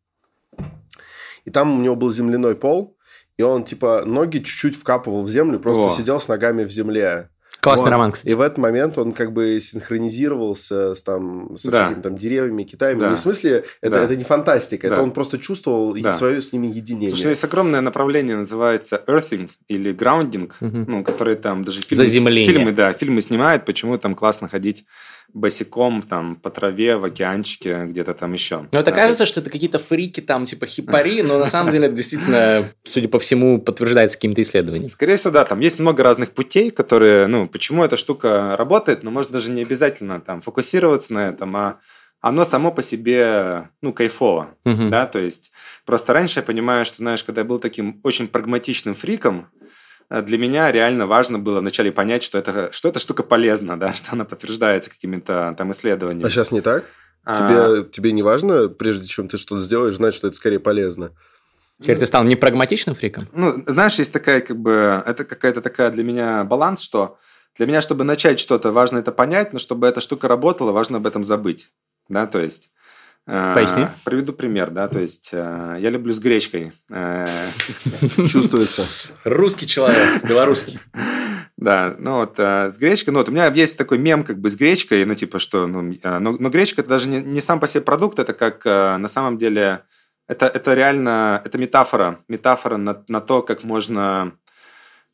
и 1.44 1.50
там 1.50 1.78
у 1.78 1.82
него 1.82 1.94
был 1.94 2.10
земляной 2.10 2.56
пол, 2.56 2.96
и 3.36 3.42
он, 3.42 3.64
типа, 3.64 4.04
ноги 4.06 4.38
чуть-чуть 4.38 4.76
вкапывал 4.76 5.24
в 5.24 5.28
землю, 5.28 5.58
просто 5.58 5.86
О. 5.86 5.90
сидел 5.90 6.20
с 6.20 6.28
ногами 6.28 6.64
в 6.64 6.70
земле. 6.70 7.30
Классный 7.60 7.84
вот. 7.84 7.90
роман, 7.90 8.12
кстати. 8.12 8.32
И 8.32 8.34
в 8.34 8.40
этот 8.40 8.58
момент 8.58 8.96
он 8.98 9.12
как 9.12 9.32
бы 9.32 9.60
синхронизировался 9.60 10.94
с, 10.94 11.02
там, 11.02 11.56
с 11.56 11.64
да. 11.64 11.86
всякими 11.86 12.02
там 12.02 12.16
деревьями, 12.16 12.64
Китаями. 12.64 13.00
Да. 13.00 13.10
Не 13.10 13.16
в 13.16 13.20
смысле, 13.20 13.64
это, 13.80 13.94
да. 13.94 14.04
это 14.04 14.16
не 14.16 14.24
фантастика, 14.24 14.88
да. 14.88 14.94
это 14.94 15.02
он 15.02 15.10
просто 15.10 15.38
чувствовал 15.38 15.94
да. 15.94 16.12
свое 16.14 16.40
с 16.40 16.52
ними 16.52 16.68
единение. 16.68 17.10
Слушай, 17.10 17.28
есть 17.28 17.44
огромное 17.44 17.80
направление, 17.80 18.36
называется 18.36 19.02
earthing 19.06 19.50
или 19.68 19.92
grounding, 19.92 20.50
угу. 20.60 20.90
ну, 20.90 21.04
которые 21.04 21.36
там 21.36 21.64
даже 21.64 21.82
фильмы, 21.82 22.30
фильмы, 22.30 22.72
да, 22.72 22.92
фильмы 22.92 23.20
снимают, 23.20 23.64
почему 23.64 23.98
там 23.98 24.14
классно 24.14 24.48
ходить 24.48 24.86
босиком 25.34 26.02
там 26.02 26.36
по 26.36 26.50
траве 26.50 26.96
в 26.96 27.04
океанчике 27.04 27.86
где-то 27.86 28.14
там 28.14 28.32
еще. 28.32 28.66
Ну, 28.72 28.78
это 28.78 28.90
да, 28.90 28.92
кажется, 28.92 29.24
есть... 29.24 29.32
что 29.32 29.40
это 29.40 29.50
какие-то 29.50 29.78
фрики 29.78 30.20
там 30.20 30.44
типа 30.44 30.66
хипари, 30.66 31.22
но 31.22 31.38
на 31.38 31.46
самом 31.46 31.72
деле 31.72 31.86
это 31.86 31.96
действительно, 31.96 32.68
судя 32.84 33.08
по 33.08 33.18
всему, 33.18 33.60
подтверждается 33.60 34.16
какими-то 34.16 34.42
исследованиями. 34.42 34.88
Скорее 34.88 35.16
всего, 35.16 35.32
да, 35.32 35.44
там 35.44 35.60
есть 35.60 35.78
много 35.78 36.02
разных 36.02 36.30
путей, 36.30 36.70
которые, 36.70 37.26
ну, 37.26 37.48
почему 37.48 37.84
эта 37.84 37.96
штука 37.96 38.56
работает, 38.56 39.02
но 39.02 39.10
может 39.10 39.30
даже 39.30 39.50
не 39.50 39.62
обязательно 39.62 40.20
там 40.20 40.40
фокусироваться 40.40 41.12
на 41.12 41.28
этом, 41.28 41.56
а 41.56 41.78
оно 42.20 42.44
само 42.44 42.70
по 42.70 42.82
себе, 42.82 43.68
ну, 43.80 43.92
кайфово, 43.92 44.50
угу. 44.64 44.88
да, 44.90 45.06
то 45.06 45.18
есть 45.18 45.52
просто 45.86 46.12
раньше 46.12 46.40
я 46.40 46.42
понимаю, 46.42 46.84
что, 46.84 46.98
знаешь, 46.98 47.24
когда 47.24 47.40
я 47.40 47.46
был 47.46 47.58
таким 47.58 48.00
очень 48.02 48.28
прагматичным 48.28 48.94
фриком, 48.94 49.48
для 50.10 50.38
меня 50.38 50.72
реально 50.72 51.06
важно 51.06 51.38
было 51.38 51.60
вначале 51.60 51.92
понять, 51.92 52.22
что, 52.24 52.36
это, 52.36 52.70
что 52.72 52.88
эта 52.88 52.98
штука 52.98 53.22
полезна, 53.22 53.78
да, 53.78 53.92
что 53.94 54.12
она 54.12 54.24
подтверждается 54.24 54.90
какими-то 54.90 55.54
там 55.56 55.70
исследованиями. 55.70 56.26
А 56.26 56.30
сейчас 56.30 56.50
не 56.50 56.60
так? 56.60 56.84
А... 57.24 57.36
Тебе, 57.36 57.88
тебе 57.88 58.12
не 58.12 58.22
важно, 58.22 58.68
прежде 58.68 59.06
чем 59.06 59.28
ты 59.28 59.38
что-то 59.38 59.60
сделаешь, 59.60 59.96
знать, 59.96 60.14
что 60.14 60.26
это 60.26 60.36
скорее 60.36 60.58
полезно? 60.58 61.12
Теперь 61.80 61.96
ну, 61.96 62.00
ты 62.00 62.06
стал 62.06 62.24
непрагматичным 62.24 62.94
фриком? 62.94 63.28
Ну, 63.32 63.62
знаешь, 63.66 63.98
есть 63.98 64.12
такая, 64.12 64.40
как 64.40 64.58
бы, 64.58 65.02
это 65.06 65.24
какая-то 65.24 65.62
такая 65.62 65.90
для 65.90 66.04
меня 66.04 66.44
баланс, 66.44 66.82
что 66.82 67.18
для 67.56 67.66
меня, 67.66 67.80
чтобы 67.80 68.04
начать 68.04 68.38
что-то, 68.38 68.70
важно 68.70 68.98
это 68.98 69.12
понять, 69.12 69.52
но 69.52 69.58
чтобы 69.58 69.86
эта 69.86 70.00
штука 70.00 70.28
работала, 70.28 70.72
важно 70.72 70.98
об 70.98 71.06
этом 71.06 71.24
забыть. 71.24 71.68
Да, 72.08 72.26
то 72.26 72.40
есть 72.40 72.70
Поясни. 73.30 73.86
Приведу 74.04 74.32
пример, 74.32 74.70
да, 74.70 74.88
то 74.88 74.98
есть 74.98 75.28
э, 75.32 75.76
я 75.78 75.90
люблю 75.90 76.12
с 76.12 76.18
гречкой. 76.18 76.72
Э, 76.88 77.28
Чувствуется. 78.28 78.82
Русский 79.24 79.66
человек, 79.66 80.24
белорусский. 80.24 80.78
Да, 81.56 81.94
ну 81.98 82.20
вот 82.20 82.38
с 82.38 82.78
гречкой, 82.78 83.12
ну 83.12 83.18
вот 83.18 83.28
у 83.28 83.32
меня 83.32 83.46
есть 83.48 83.76
такой 83.76 83.98
мем 83.98 84.24
как 84.24 84.38
бы 84.38 84.48
с 84.48 84.56
гречкой, 84.56 85.04
ну 85.04 85.14
типа 85.14 85.38
что, 85.38 85.66
ну, 85.66 85.94
но, 86.02 86.18
но 86.18 86.48
гречка 86.48 86.80
это 86.80 86.88
даже 86.88 87.06
не, 87.06 87.20
не 87.20 87.42
сам 87.42 87.60
по 87.60 87.68
себе 87.68 87.82
продукт, 87.82 88.18
это 88.18 88.32
как 88.32 88.64
на 88.64 89.08
самом 89.08 89.36
деле, 89.36 89.82
это, 90.26 90.46
это 90.46 90.72
реально, 90.72 91.42
это 91.44 91.58
метафора, 91.58 92.20
метафора 92.28 92.78
на, 92.78 93.04
на 93.08 93.20
то, 93.20 93.42
как 93.42 93.62
можно 93.62 94.32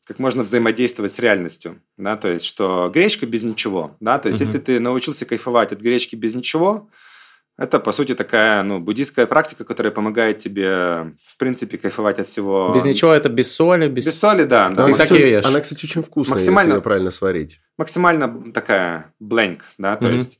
как 0.07 0.19
можно 0.19 0.43
взаимодействовать 0.43 1.11
с 1.11 1.19
реальностью, 1.19 1.81
да, 1.97 2.15
то 2.15 2.29
есть, 2.29 2.45
что 2.45 2.89
гречка 2.93 3.25
без 3.25 3.43
ничего, 3.43 3.97
да, 3.99 4.17
то 4.17 4.29
есть, 4.29 4.39
uh-huh. 4.39 4.45
если 4.45 4.59
ты 4.59 4.79
научился 4.79 5.25
кайфовать 5.25 5.73
от 5.73 5.81
гречки 5.81 6.15
без 6.15 6.33
ничего, 6.33 6.89
это, 7.57 7.79
по 7.79 7.91
сути, 7.91 8.13
такая, 8.13 8.61
ну, 8.61 8.79
буддийская 8.79 9.25
практика, 9.25 9.63
которая 9.63 9.91
помогает 9.91 10.37
тебе, 10.37 11.13
в 11.25 11.37
принципе, 11.37 11.79
кайфовать 11.79 12.19
от 12.19 12.27
всего. 12.27 12.71
Без 12.73 12.85
ничего, 12.85 13.11
это 13.11 13.29
без 13.29 13.51
соли? 13.51 13.87
Без, 13.87 14.05
без 14.05 14.19
соли, 14.19 14.43
да. 14.43 14.69
да. 14.69 14.85
Ты 14.85 14.93
так 14.93 15.11
и 15.11 15.15
ешь. 15.15 15.43
Она, 15.43 15.61
кстати, 15.61 15.83
очень 15.83 16.03
вкусная, 16.03 16.35
максимально, 16.35 16.69
если 16.69 16.77
ее 16.77 16.83
правильно 16.83 17.09
сварить. 17.09 17.59
Максимально 17.77 18.51
такая 18.51 19.11
blank, 19.21 19.61
да, 19.77 19.95
то 19.95 20.05
mm-hmm. 20.05 20.13
есть... 20.13 20.39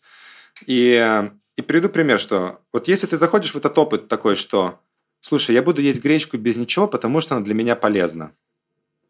И, 0.65 1.29
и 1.55 1.61
приведу 1.61 1.89
пример, 1.89 2.19
что 2.19 2.59
вот 2.71 2.87
если 2.87 3.07
ты 3.07 3.17
заходишь 3.17 3.51
в 3.53 3.57
этот 3.57 3.77
опыт 3.77 4.07
такой, 4.07 4.35
что, 4.35 4.79
слушай, 5.21 5.55
я 5.55 5.63
буду 5.63 5.81
есть 5.81 6.03
гречку 6.03 6.37
без 6.37 6.57
ничего, 6.57 6.87
потому 6.87 7.21
что 7.21 7.35
она 7.35 7.43
для 7.43 7.55
меня 7.55 7.75
полезна. 7.75 8.31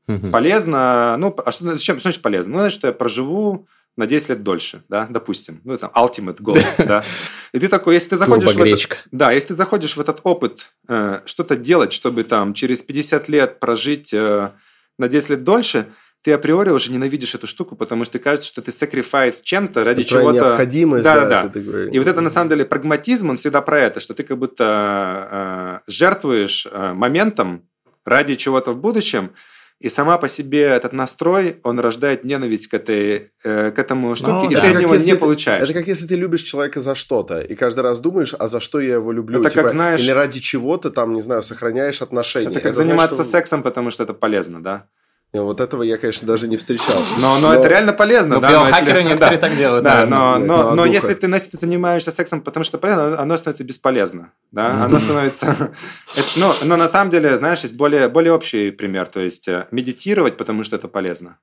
Mm-hmm. 0.08 0.32
Полезно, 0.32 1.16
ну, 1.18 1.36
а 1.46 1.52
что, 1.52 1.66
зачем, 1.72 1.98
что 1.98 2.04
значит 2.04 2.22
полезно? 2.22 2.54
Ну, 2.54 2.60
значит, 2.60 2.80
что 2.80 2.88
я 2.88 2.94
проживу 2.94 3.68
на 3.98 4.06
10 4.06 4.30
лет 4.30 4.44
дольше, 4.44 4.84
да, 4.88 5.08
допустим. 5.10 5.60
Ну, 5.64 5.78
там, 5.78 5.92
ultimate 5.96 6.40
goal, 6.40 6.64
да. 6.78 7.04
И 7.52 7.60
ты 7.60 7.68
такой, 7.68 7.96
если 7.96 8.10
ты 8.10 8.18
заходишь 8.18 8.54
в 8.54 8.62
этот, 8.62 9.08
да, 9.12 9.32
если 9.32 9.50
ты 9.50 9.54
заходишь 9.56 9.98
в 9.98 10.00
этот 10.00 10.20
опыт, 10.24 10.70
э, 10.88 11.22
что-то 11.26 11.58
делать, 11.58 11.92
чтобы 11.92 12.24
там 12.24 12.54
через 12.54 12.84
50 12.84 13.28
лет 13.28 13.60
прожить 13.60 14.14
э, 14.14 14.52
на 15.00 15.08
10 15.08 15.30
лет 15.32 15.44
дольше, 15.44 15.88
ты 16.22 16.34
априори 16.34 16.70
уже 16.70 16.92
ненавидишь 16.92 17.36
эту 17.36 17.48
штуку, 17.48 17.76
потому 17.76 18.04
что 18.04 18.14
ты 18.14 18.20
кажется, 18.20 18.48
что 18.48 18.62
ты 18.62 18.72
sacrifice 18.72 19.42
чем-то 19.44 19.84
ради 19.84 20.02
это 20.02 20.10
чего-то. 20.10 20.32
необходимость. 20.32 21.04
Да, 21.04 21.26
да, 21.26 21.44
да. 21.44 21.50
Такой... 21.50 21.90
И 21.90 22.00
вот 22.00 22.08
это 22.08 22.22
на 22.22 22.30
самом 22.30 22.50
деле 22.50 22.66
прагматизм, 22.66 23.30
он 23.30 23.38
всегда 23.38 23.62
про 23.62 23.80
это, 23.80 24.00
что 24.00 24.14
ты 24.14 24.24
как 24.24 24.38
будто 24.38 25.84
э, 25.88 25.92
жертвуешь 25.92 26.68
э, 26.70 26.94
моментом 26.94 27.64
ради 28.06 28.36
чего-то 28.36 28.74
в 28.74 28.78
будущем, 28.78 29.32
и 29.80 29.90
сама 29.90 30.18
по 30.18 30.28
себе 30.28 30.62
этот 30.64 30.92
настрой, 30.94 31.60
он 31.64 31.80
рождает 31.80 32.24
ненависть 32.24 32.68
к, 32.68 32.74
этой, 32.74 33.30
э, 33.44 33.72
к 33.72 33.78
этому 33.78 34.16
штуке, 34.16 34.32
ну, 34.32 34.50
и 34.50 34.56
да. 34.56 34.62
ты 34.62 34.68
от 34.70 34.82
него 34.82 34.96
не 34.96 35.12
ты, 35.12 35.18
получаешь. 35.18 35.64
Это 35.64 35.74
как 35.74 35.88
если 35.88 36.08
ты 36.08 36.16
любишь 36.16 36.42
человека 36.42 36.80
за 36.80 36.96
что-то, 36.96 37.42
и 37.42 37.56
каждый 37.56 37.82
раз 37.82 38.00
думаешь, 38.00 38.34
а 38.38 38.48
за 38.48 38.60
что 38.60 38.80
я 38.80 38.96
его 38.96 39.12
люблю? 39.12 39.40
Это 39.40 39.52
типа, 39.52 39.64
как, 39.64 39.72
знаешь... 39.72 40.02
Или 40.02 40.12
ради 40.12 40.40
чего 40.40 40.78
ты 40.78 40.90
там, 40.90 41.14
не 41.14 41.22
знаю, 41.22 41.44
сохраняешь 41.44 42.02
отношения. 42.02 42.50
Это 42.50 42.62
как 42.62 42.72
это 42.72 42.82
заниматься 42.82 43.16
значит, 43.16 43.30
что... 43.30 43.38
сексом, 43.38 43.62
потому 43.62 43.92
что 43.92 44.04
это 44.04 44.14
полезно, 44.14 44.64
да? 44.64 44.88
И 45.34 45.38
Вот 45.40 45.60
этого 45.60 45.84
я, 45.84 45.98
конечно, 45.98 46.26
даже 46.26 46.48
не 46.48 46.56
встречал. 46.56 47.02
Но, 47.20 47.38
но, 47.40 47.54
это 47.54 47.68
реально 47.68 47.92
полезно, 47.94 48.36
Ну, 48.36 48.42
да. 48.42 48.50
но 48.50 48.66
биохакеры 48.66 49.00
если- 49.00 49.10
некоторые 49.10 49.38
да. 49.40 49.48
так 49.48 49.58
делают. 49.58 49.84
Да, 49.84 50.06
наверное. 50.06 50.18
но, 50.18 50.38
но, 50.40 50.64
но 50.76 50.84
духа. 50.86 50.90
если 50.90 51.14
ты 51.16 51.58
занимаешься 51.58 52.12
сексом, 52.12 52.42
потому 52.42 52.64
что 52.64 52.78
полезно, 52.78 53.20
оно 53.20 53.38
становится 53.38 53.64
бесполезно. 53.66 54.32
Да? 54.52 54.70
Мгм. 54.74 54.84
Оно 54.84 55.00
становится... 55.00 55.46
это, 56.16 56.28
ну, 56.38 56.52
но 56.64 56.78
на 56.78 56.88
самом 56.88 57.12
деле, 57.12 57.38
знаешь, 57.38 57.60
есть 57.60 57.76
более, 57.76 58.08
более 58.08 58.32
общий 58.32 58.72
пример. 58.72 59.08
То 59.08 59.20
есть 59.20 59.48
э, 59.50 59.68
медитировать, 59.72 60.38
потому 60.38 60.64
что 60.64 60.78
это 60.78 60.88
полезно. 60.88 61.38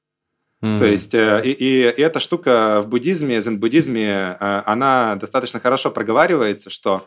М. 0.63 0.79
То 0.79 0.87
есть, 0.87 1.13
э, 1.15 1.43
и, 1.45 1.51
и- 1.51 1.91
и 1.91 2.01
эта 2.03 2.21
штука 2.21 2.81
в 2.83 2.89
буддизме, 2.89 3.43
зен-буддизме, 3.43 4.39
э, 4.41 4.63
она 4.65 5.17
достаточно 5.17 5.61
хорошо 5.61 5.91
проговаривается, 5.91 6.71
что 6.71 7.07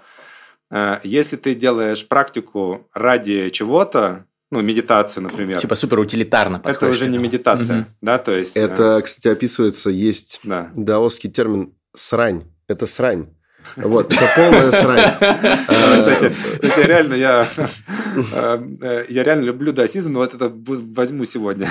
э, 0.69 0.99
если 1.03 1.37
ты 1.37 1.55
делаешь 1.55 2.07
практику 2.07 2.87
ради 2.93 3.49
чего-то, 3.49 4.25
ну, 4.51 4.61
медитацию, 4.61 5.23
например, 5.23 5.57
Типа 5.59 5.75
супер 5.75 5.99
утилитарно 5.99 6.61
это 6.63 6.87
уже 6.87 7.07
не 7.07 7.17
медитация, 7.17 7.75
Мгм. 7.77 7.85
да, 8.01 8.17
то 8.17 8.31
есть... 8.37 8.55
э, 8.55 8.61
Это, 8.61 9.01
кстати, 9.03 9.27
описывается, 9.27 9.89
есть 9.89 10.39
да. 10.43 10.69
даосский 10.75 11.29
термин 11.29 11.73
«срань». 11.95 12.43
Это 12.67 12.85
срань. 12.85 13.27
Вот, 13.75 14.13
это 14.13 14.29
полная 14.35 14.71
срань. 14.71 15.15
Да, 15.19 15.97
Кстати, 15.99 16.33
кстати, 16.61 16.87
реально 16.87 17.15
я, 17.15 17.47
э, 17.57 18.59
э, 18.81 19.05
я 19.09 19.23
реально 19.23 19.43
люблю 19.43 19.73
даосизм, 19.73 20.13
но 20.13 20.19
вот 20.19 20.33
это 20.33 20.49
возьму 20.55 21.25
сегодня. 21.25 21.67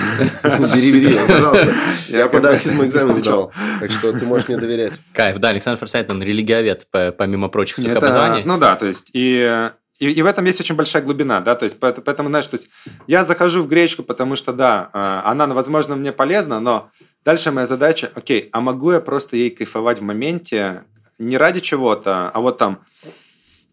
Бери, 0.75 0.91
бери, 0.91 1.17
пожалуйста. 1.27 1.73
Я 2.09 2.17
Я 2.19 2.27
по 2.27 2.39
даосизму 2.39 2.85
экзамен 2.85 3.19
сдал, 3.19 3.51
так 3.79 3.89
что 3.91 4.13
ты 4.13 4.25
можешь 4.25 4.47
мне 4.47 4.57
доверять. 4.57 4.93
Кайф, 5.13 5.39
да, 5.39 5.49
Александр 5.49 5.79
Форсайт, 5.79 6.09
он 6.11 6.21
религиовед, 6.21 6.87
по- 6.91 7.11
помимо 7.11 7.47
прочих 7.49 7.77
своих 7.77 7.95
Это- 7.97 8.05
образований. 8.05 8.43
Ну 8.45 8.57
да, 8.59 8.75
то 8.75 8.85
есть 8.85 9.09
и, 9.13 9.69
и, 9.99 10.09
и 10.11 10.21
в 10.21 10.25
этом 10.25 10.45
есть 10.45 10.59
очень 10.59 10.75
большая 10.75 11.01
глубина, 11.03 11.41
да, 11.41 11.55
то 11.55 11.65
есть 11.65 11.79
поэт- 11.79 12.01
поэтому, 12.03 12.29
знаешь, 12.29 12.47
то 12.47 12.55
есть 12.57 12.69
я 13.07 13.23
захожу 13.25 13.63
в 13.63 13.67
гречку, 13.67 14.03
потому 14.03 14.35
что, 14.35 14.53
да, 14.53 14.89
э, 14.93 15.29
она, 15.29 15.47
возможно, 15.47 15.95
мне 15.95 16.11
полезна, 16.11 16.59
но 16.59 16.89
дальше 17.25 17.51
моя 17.51 17.65
задача, 17.65 18.11
окей, 18.15 18.49
а 18.51 18.61
могу 18.61 18.91
я 18.91 18.99
просто 18.99 19.37
ей 19.37 19.49
кайфовать 19.49 19.99
в 19.99 20.03
моменте 20.03 20.83
не 21.19 21.37
ради 21.37 21.59
чего-то, 21.61 22.29
а 22.29 22.39
вот 22.41 22.57
там 22.57 22.83
И 23.03 23.07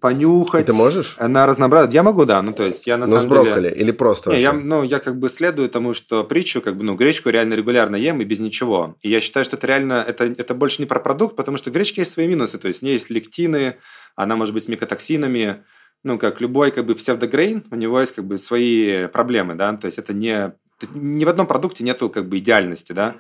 понюхать, 0.01 0.67
ты 0.67 0.73
можешь? 0.73 1.17
на 1.19 1.47
разнообразие. 1.47 1.95
Я 1.95 2.03
могу, 2.03 2.25
да, 2.25 2.43
ну 2.43 2.53
то 2.53 2.65
есть 2.65 2.87
я 2.87 2.97
на 2.97 3.07
Ну, 3.07 3.13
с 3.13 3.15
самом 3.15 3.29
деле... 3.29 3.43
брокколи 3.43 3.69
или 3.71 3.91
просто 3.91 4.31
Не, 4.31 4.41
я, 4.43 4.53
ну, 4.53 4.83
я 4.83 4.99
как 4.99 5.19
бы 5.19 5.29
следую 5.31 5.69
тому, 5.69 5.95
что 5.95 6.25
притчу, 6.25 6.61
как 6.61 6.77
бы, 6.77 6.85
ну, 6.85 6.95
гречку 6.95 7.31
реально 7.31 7.55
регулярно 7.55 7.97
ем 7.97 8.21
и 8.21 8.25
без 8.25 8.39
ничего. 8.39 8.97
И 9.03 9.09
я 9.09 9.21
считаю, 9.21 9.45
что 9.45 9.57
это 9.57 9.67
реально, 9.67 10.05
это, 10.07 10.25
это 10.25 10.55
больше 10.55 10.83
не 10.83 10.87
про 10.87 11.01
продукт, 11.01 11.37
потому 11.37 11.57
что 11.57 11.71
в 11.71 11.73
гречке 11.73 12.03
есть 12.03 12.13
свои 12.13 12.27
минусы. 12.27 12.59
То 12.59 12.69
есть 12.69 12.81
в 12.81 12.83
ней 12.83 12.95
есть 12.95 13.09
лектины, 13.11 13.77
она 14.15 14.37
может 14.37 14.53
быть 14.53 14.65
с 14.65 14.69
микотоксинами. 14.69 15.65
Ну, 16.05 16.19
как 16.19 16.41
любой, 16.41 16.71
как 16.71 16.87
бы, 16.87 16.95
псевдогрейн, 16.95 17.65
у 17.71 17.75
него 17.75 17.99
есть, 17.99 18.15
как 18.15 18.25
бы, 18.25 18.39
свои 18.39 19.09
проблемы, 19.09 19.55
да. 19.55 19.73
То 19.77 19.87
есть 19.87 19.99
это 19.99 20.13
не... 20.13 20.53
Ни 20.95 21.25
в 21.25 21.29
одном 21.29 21.47
продукте 21.47 21.83
нету, 21.83 22.11
как 22.11 22.29
бы, 22.29 22.39
идеальности, 22.39 22.93
да. 22.93 23.17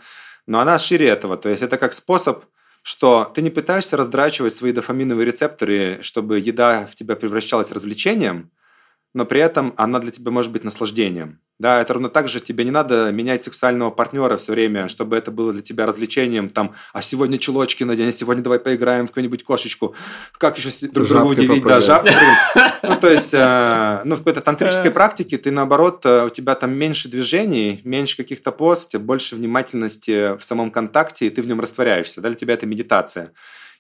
Но 0.47 0.61
она 0.61 0.79
шире 0.79 1.09
этого. 1.09 1.37
То 1.37 1.49
есть 1.49 1.63
это 1.63 1.79
как 1.79 1.93
способ 1.93 2.45
что 2.85 3.33
ты 3.35 3.41
не 3.41 3.49
пытаешься 3.49 3.97
раздрачивать 3.97 4.55
свои 4.55 4.71
дофаминовые 4.71 5.25
рецепторы, 5.25 6.01
чтобы 6.03 6.39
еда 6.39 6.87
в 6.87 6.95
тебя 6.95 7.17
превращалась 7.17 7.73
развлечением, 7.73 8.51
но 9.15 9.25
при 9.25 9.41
этом 9.41 9.73
она 9.77 10.01
для 10.01 10.11
тебя 10.11 10.31
может 10.31 10.53
быть 10.53 10.65
наслаждением. 10.65 11.39
Да, 11.61 11.81
это 11.81 11.95
ровно 11.95 12.09
так 12.09 12.27
же 12.27 12.41
тебе 12.41 12.65
не 12.65 12.73
надо 12.73 13.13
менять 13.13 13.45
сексуального 13.45 13.93
партнера 13.93 14.37
все 14.39 14.51
время, 14.51 14.89
чтобы 14.89 15.17
это 15.17 15.31
было 15.31 15.53
для 15.53 15.63
тебя 15.63 15.87
развлечением, 15.87 16.49
там, 16.49 16.75
а 16.93 17.01
сегодня 17.01 17.39
чулочки 17.39 17.85
надень, 17.85 18.09
а 18.09 18.13
сегодня 18.13 18.43
давай 18.43 18.59
поиграем 18.59 19.07
в 19.07 19.11
какую-нибудь 19.11 19.45
кошечку, 19.45 19.95
как 20.37 20.59
еще 20.59 20.71
друг 20.89 21.07
друга 21.07 21.27
удивить, 21.27 21.63
да, 21.63 21.79
попрыгаем. 21.79 21.83
жабкой. 21.83 22.13
Ну, 22.83 22.97
то 23.01 23.11
есть, 23.11 23.33
э, 23.33 24.01
ну, 24.05 24.17
в 24.17 24.19
какой-то 24.19 24.41
тантрической 24.41 24.91
практике 24.91 25.39
ты, 25.39 25.51
наоборот, 25.53 26.05
э, 26.05 26.27
у 26.27 26.31
тебя 26.31 26.55
там 26.57 26.73
меньше 26.73 27.09
движений, 27.09 27.81
меньше 27.85 28.17
каких-то 28.17 28.51
тебя 28.51 29.01
больше 29.01 29.37
внимательности 29.37 30.37
в 30.37 30.45
самом 30.45 30.71
контакте, 30.71 31.27
и 31.27 31.31
ты 31.31 31.41
в 31.41 31.47
нем 31.47 31.61
растворяешься, 31.61 32.21
да, 32.21 32.29
для 32.29 32.37
тебя 32.37 32.55
это 32.55 32.67
медитация. 32.67 33.33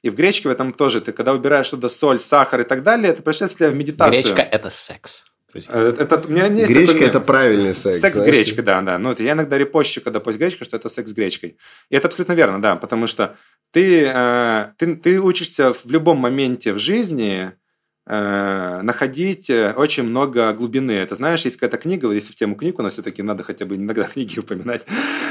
И 0.04 0.10
в 0.10 0.14
гречке 0.16 0.50
в 0.50 0.52
этом 0.52 0.74
тоже, 0.74 1.00
ты 1.00 1.12
когда 1.12 1.32
убираешь 1.32 1.70
туда 1.70 1.88
соль, 1.88 2.20
сахар 2.20 2.60
и 2.60 2.64
так 2.64 2.82
далее, 2.82 3.10
это 3.10 3.22
тебя 3.32 3.70
в 3.70 3.74
медитацию. 3.74 4.22
Гречка– 4.22 4.42
это 4.52 4.68
секс. 4.68 5.24
Э, 5.54 5.94
Это, 5.98 6.22
у 6.28 6.30
меня 6.30 6.46
есть 6.46 6.70
Гречка 6.70 6.92
такой– 6.92 7.06
это 7.08 7.18
мем. 7.20 7.26
правильный 7.26 7.74
секс. 7.74 8.00
Секс 8.00 8.16
с 8.16 8.18
знаешь. 8.18 8.34
гречкой, 8.34 8.64
да, 8.64 8.82
да. 8.82 8.98
Ну, 8.98 9.12
это 9.12 9.22
я 9.22 9.32
иногда 9.32 9.56
репощу, 9.56 10.02
когда 10.02 10.20
пост 10.20 10.36
гречка, 10.36 10.66
что 10.66 10.76
это 10.76 10.90
секс 10.90 11.08
с 11.08 11.14
гречкой. 11.14 11.56
И 11.88 11.96
это 11.96 12.08
абсолютно 12.08 12.34
верно, 12.34 12.60
да, 12.60 12.76
потому 12.76 13.06
что 13.06 13.38
ты, 13.70 14.04
э, 14.06 14.66
ты, 14.76 14.94
ты 14.96 15.18
учишься 15.22 15.72
в 15.72 15.86
любом 15.86 16.18
моменте 16.18 16.74
в 16.74 16.78
жизни 16.78 17.52
э, 18.06 18.80
находить 18.82 19.48
э, 19.50 19.72
очень 19.76 20.02
много 20.02 20.52
глубины. 20.52 20.92
Это 20.92 21.14
знаешь, 21.14 21.44
есть 21.44 21.56
какая-то 21.56 21.78
книга, 21.82 22.06
вот 22.06 22.12
если 22.12 22.32
в 22.32 22.34
тему 22.34 22.54
книг, 22.54 22.78
у 22.78 22.82
нас 22.82 22.94
все-таки 22.94 23.22
надо 23.22 23.42
хотя 23.42 23.64
бы 23.64 23.76
иногда 23.76 24.04
книги 24.14 24.38
упоминать. 24.38 24.82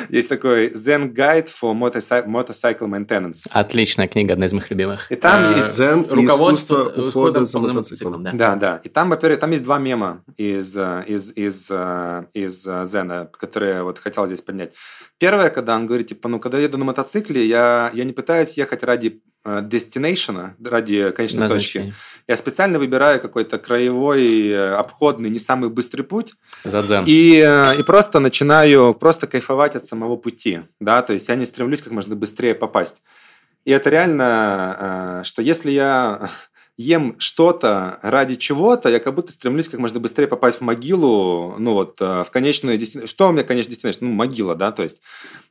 Есть 0.10 0.30
такой 0.30 0.68
Zen 0.70 1.14
Guide 1.14 1.50
for 1.50 1.74
Motorcy- 1.78 2.26
Motorcycle 2.26 2.88
Maintenance. 2.90 3.46
Отличная 3.50 4.08
книга, 4.08 4.34
одна 4.34 4.46
из 4.48 4.54
моих 4.54 4.70
любимых. 4.72 5.12
И 5.12 5.16
там 5.16 5.44
Э, 5.44 5.64
есть- 5.66 5.80
и 5.80 6.14
Руководство 6.14 6.84
уходом 6.86 7.44
ухода 7.44 7.46
за 7.46 7.60
мотоциклом. 7.60 8.24
да. 8.24 8.32
Да, 8.34 8.56
да. 8.56 8.82
И 8.84 8.90
там, 8.90 9.10
во-первых, 9.10 9.40
там 9.40 9.52
есть 9.52 9.64
два 9.64 9.78
мема 9.80 10.24
из, 10.38 10.76
из, 10.76 11.32
из, 11.36 11.72
из 12.34 12.68
э, 12.68 12.86
Зена, 12.86 13.30
которые 13.40 13.74
я 13.76 13.84
вот 13.84 14.00
хотел 14.00 14.26
здесь 14.28 14.42
поднять. 14.42 14.74
Первое, 15.20 15.50
когда 15.50 15.76
он 15.76 15.86
говорит, 15.86 16.08
типа, 16.08 16.28
ну, 16.28 16.40
когда 16.40 16.58
я 16.58 16.66
еду 16.66 16.78
на 16.78 16.86
мотоцикле, 16.86 17.46
я, 17.46 17.92
я 17.94 18.04
не 18.04 18.14
пытаюсь 18.14 18.54
ехать 18.54 18.84
ради 18.84 19.22
э, 19.46 19.62
destination, 19.62 20.52
ради 20.64 21.12
конечной 21.12 21.48
точки. 21.48 21.94
Я 22.28 22.38
специально 22.38 22.80
выбираю 22.80 23.20
какой-то 23.22 23.58
краевой, 23.58 24.50
э, 24.50 24.76
обходный, 24.76 25.30
не 25.30 25.40
самый 25.40 25.70
быстрый 25.70 26.02
путь, 26.02 26.34
За 26.64 27.04
и, 27.06 27.42
э, 27.46 27.80
и 27.80 27.84
просто 27.84 28.20
начинаю 28.20 28.94
просто 28.94 29.28
кайфовать 29.28 29.76
от 29.76 29.86
самого 29.86 30.18
пути, 30.18 30.62
да, 30.80 31.02
то 31.02 31.14
есть 31.14 31.30
я 31.30 31.36
не 31.36 31.46
стремлюсь 31.46 31.82
как 31.82 31.94
можно 31.94 32.16
быстрее 32.16 32.56
попасть. 32.56 33.02
И 33.66 33.72
это 33.72 33.90
реально, 33.90 35.22
что 35.24 35.42
если 35.42 35.72
я 35.72 36.30
ем 36.78 37.16
что-то 37.20 38.00
ради 38.02 38.36
чего-то, 38.36 38.90
я 38.90 39.00
как 39.00 39.14
будто 39.14 39.32
стремлюсь 39.32 39.68
как 39.68 39.80
можно 39.80 40.00
быстрее 40.00 40.28
попасть 40.28 40.60
в 40.60 40.62
могилу, 40.62 41.56
ну 41.60 41.74
вот, 41.74 42.02
э, 42.02 42.24
в 42.24 42.32
конечную 42.32 42.78
дестинацию. 42.78 43.08
Что 43.08 43.30
у 43.30 43.32
меня 43.32 43.44
конечная 43.44 43.76
дестинация? 43.76 44.06
Ну, 44.06 44.12
могила, 44.12 44.56
да, 44.56 44.72
то 44.72 44.84
есть. 44.84 45.02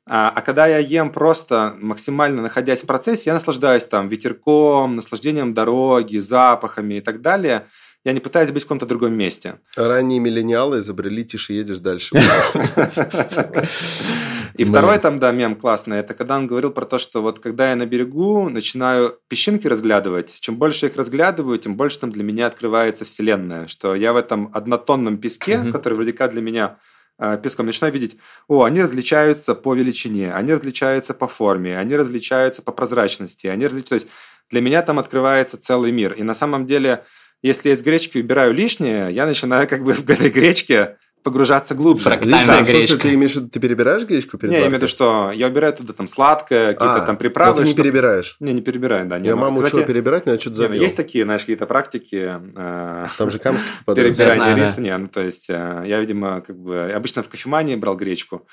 А, 0.04 0.32
а 0.34 0.40
когда 0.40 0.66
я 0.66 0.78
ем 0.78 1.10
просто 1.10 1.76
максимально 1.80 2.42
находясь 2.42 2.82
в 2.82 2.86
процессе, 2.86 3.30
я 3.30 3.34
наслаждаюсь 3.34 3.84
там 3.84 4.08
ветерком, 4.08 4.96
наслаждением 4.96 5.54
дороги, 5.54 6.18
запахами 6.18 6.94
и 6.94 7.00
так 7.00 7.22
далее. 7.22 7.66
Я 8.04 8.12
не 8.12 8.20
пытаюсь 8.20 8.50
быть 8.50 8.64
в 8.64 8.66
каком-то 8.66 8.86
другом 8.86 9.12
месте. 9.12 9.60
Ранние 9.76 10.18
миллениалы 10.18 10.80
изобрели 10.80 11.24
«тише 11.24 11.52
едешь, 11.52 11.78
дальше». 11.78 12.16
И 14.56 14.64
второй 14.64 14.98
там, 14.98 15.18
да, 15.18 15.32
мем 15.32 15.54
классный, 15.54 15.98
это 15.98 16.14
когда 16.14 16.36
он 16.36 16.46
говорил 16.46 16.70
про 16.70 16.84
то, 16.84 16.98
что 16.98 17.22
вот 17.22 17.38
когда 17.38 17.70
я 17.70 17.76
на 17.76 17.86
берегу 17.86 18.48
начинаю 18.48 19.18
песчинки 19.28 19.66
разглядывать, 19.66 20.38
чем 20.40 20.56
больше 20.56 20.86
их 20.86 20.96
разглядываю, 20.96 21.58
тем 21.58 21.76
больше 21.76 21.98
там 21.98 22.12
для 22.12 22.22
меня 22.22 22.46
открывается 22.46 23.04
вселенная, 23.04 23.66
что 23.68 23.94
я 23.94 24.12
в 24.12 24.16
этом 24.16 24.50
однотонном 24.52 25.18
песке, 25.18 25.58
Мгм. 25.58 25.72
который 25.72 25.94
вроде 25.94 26.12
как 26.12 26.32
для 26.32 26.42
меня 26.42 26.78
э, 27.18 27.38
песком, 27.42 27.66
начинаю 27.66 27.92
видеть, 27.92 28.16
о, 28.48 28.64
они 28.64 28.82
различаются 28.82 29.54
по 29.54 29.74
величине, 29.74 30.32
они 30.34 30.52
различаются 30.54 31.14
по 31.14 31.28
форме, 31.28 31.78
они 31.78 31.94
различаются 31.94 32.62
по 32.62 32.72
прозрачности, 32.72 33.46
они 33.46 33.66
различаются... 33.66 33.88
То 33.90 33.94
есть 33.94 34.08
для 34.50 34.60
меня 34.60 34.82
там 34.82 34.98
открывается 34.98 35.56
целый 35.60 35.92
мир. 35.92 36.12
И 36.12 36.22
на 36.22 36.34
самом 36.34 36.66
деле, 36.66 37.04
если 37.42 37.68
я 37.68 37.74
из 37.74 37.82
гречки 37.82 38.18
убираю 38.18 38.52
лишнее, 38.54 39.12
я 39.12 39.26
начинаю 39.26 39.68
как 39.68 39.84
бы 39.84 39.92
в 39.94 40.10
этой 40.10 40.30
гречке 40.30 40.96
погружаться 41.22 41.74
глубже. 41.74 42.04
Фрактальная 42.04 42.38
Лично, 42.60 42.62
гречка. 42.72 42.98
ты 42.98 43.14
имеешь 43.14 43.32
в 43.32 43.36
виду, 43.36 43.48
ты 43.48 43.60
перебираешь 43.60 44.04
гречку 44.04 44.38
перед 44.38 44.50
Не, 44.52 44.56
я 44.58 44.62
имею 44.62 44.74
в 44.74 44.76
виду, 44.78 44.88
что 44.88 45.30
я 45.34 45.46
убираю 45.46 45.72
туда 45.72 45.92
там 45.92 46.06
сладкое, 46.06 46.72
какие-то 46.74 47.02
А, 47.02 47.06
там 47.06 47.16
приправы. 47.16 47.58
ты 47.58 47.64
не 47.64 47.70
чтоб- 47.70 47.82
перебираешь. 47.84 48.36
Не, 48.40 48.52
не 48.52 48.60
перебираю, 48.62 49.06
да. 49.06 49.18
Не, 49.18 49.28
Я 49.28 49.34
ну, 49.36 49.40
маму 49.42 49.58
кстати, 49.58 49.74
учил 49.76 49.86
перебирать, 49.86 50.26
но 50.26 50.32
я 50.32 50.38
что-то 50.38 50.56
не, 50.56 50.62
ну, 50.62 50.68
забил. 50.68 50.82
есть 50.82 50.96
такие, 50.96 51.24
знаешь, 51.24 51.42
какие-то 51.42 51.66
практики 51.66 52.40
э, 52.56 53.06
Там 53.18 53.30
же 53.30 53.38
камушки 53.38 53.64
попадают. 53.84 54.08
Я 54.10 54.24
перебирания 54.24 54.34
знаю, 54.44 54.56
да. 54.56 54.60
риса. 54.62 54.80
Не, 54.80 54.96
ну, 54.98 55.06
то 55.08 55.20
есть 55.20 55.46
э, 55.50 55.84
я, 55.86 56.00
видимо, 56.00 56.40
как 56.40 56.56
бы 56.58 56.92
обычно 56.94 57.22
в 57.22 57.28
кофемании 57.28 57.76
брал 57.76 57.96
гречку. 57.96 58.46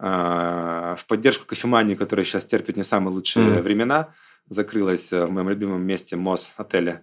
э, 0.00 0.96
В 0.98 1.06
поддержку 1.06 1.46
кофемании, 1.46 1.94
которая 1.94 2.24
сейчас 2.24 2.44
терпит 2.44 2.76
не 2.76 2.84
самые 2.84 3.12
лучшие 3.14 3.44
Мгм. 3.46 3.62
времена, 3.62 4.08
закрылась 4.48 5.10
в 5.12 5.28
моем 5.30 5.48
любимом 5.48 5.82
месте 5.86 6.16
МОЗ 6.16 6.52
отеля. 6.56 7.02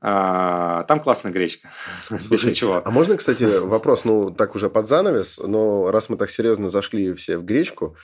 А, 0.00 0.84
Там 0.84 1.00
классная 1.00 1.32
гречка. 1.32 1.68
Без 2.10 2.26
Слушай, 2.28 2.50
ничего. 2.50 2.82
А 2.84 2.90
можно, 2.90 3.16
кстати, 3.16 3.44
вопрос, 3.44 4.04
ну, 4.04 4.30
так 4.30 4.54
уже 4.54 4.70
под 4.70 4.86
занавес, 4.86 5.40
но 5.44 5.90
раз 5.90 6.08
мы 6.08 6.16
так 6.16 6.30
серьезно 6.30 6.68
зашли 6.70 7.12
все 7.14 7.36
в 7.38 7.44
гречку, 7.44 7.96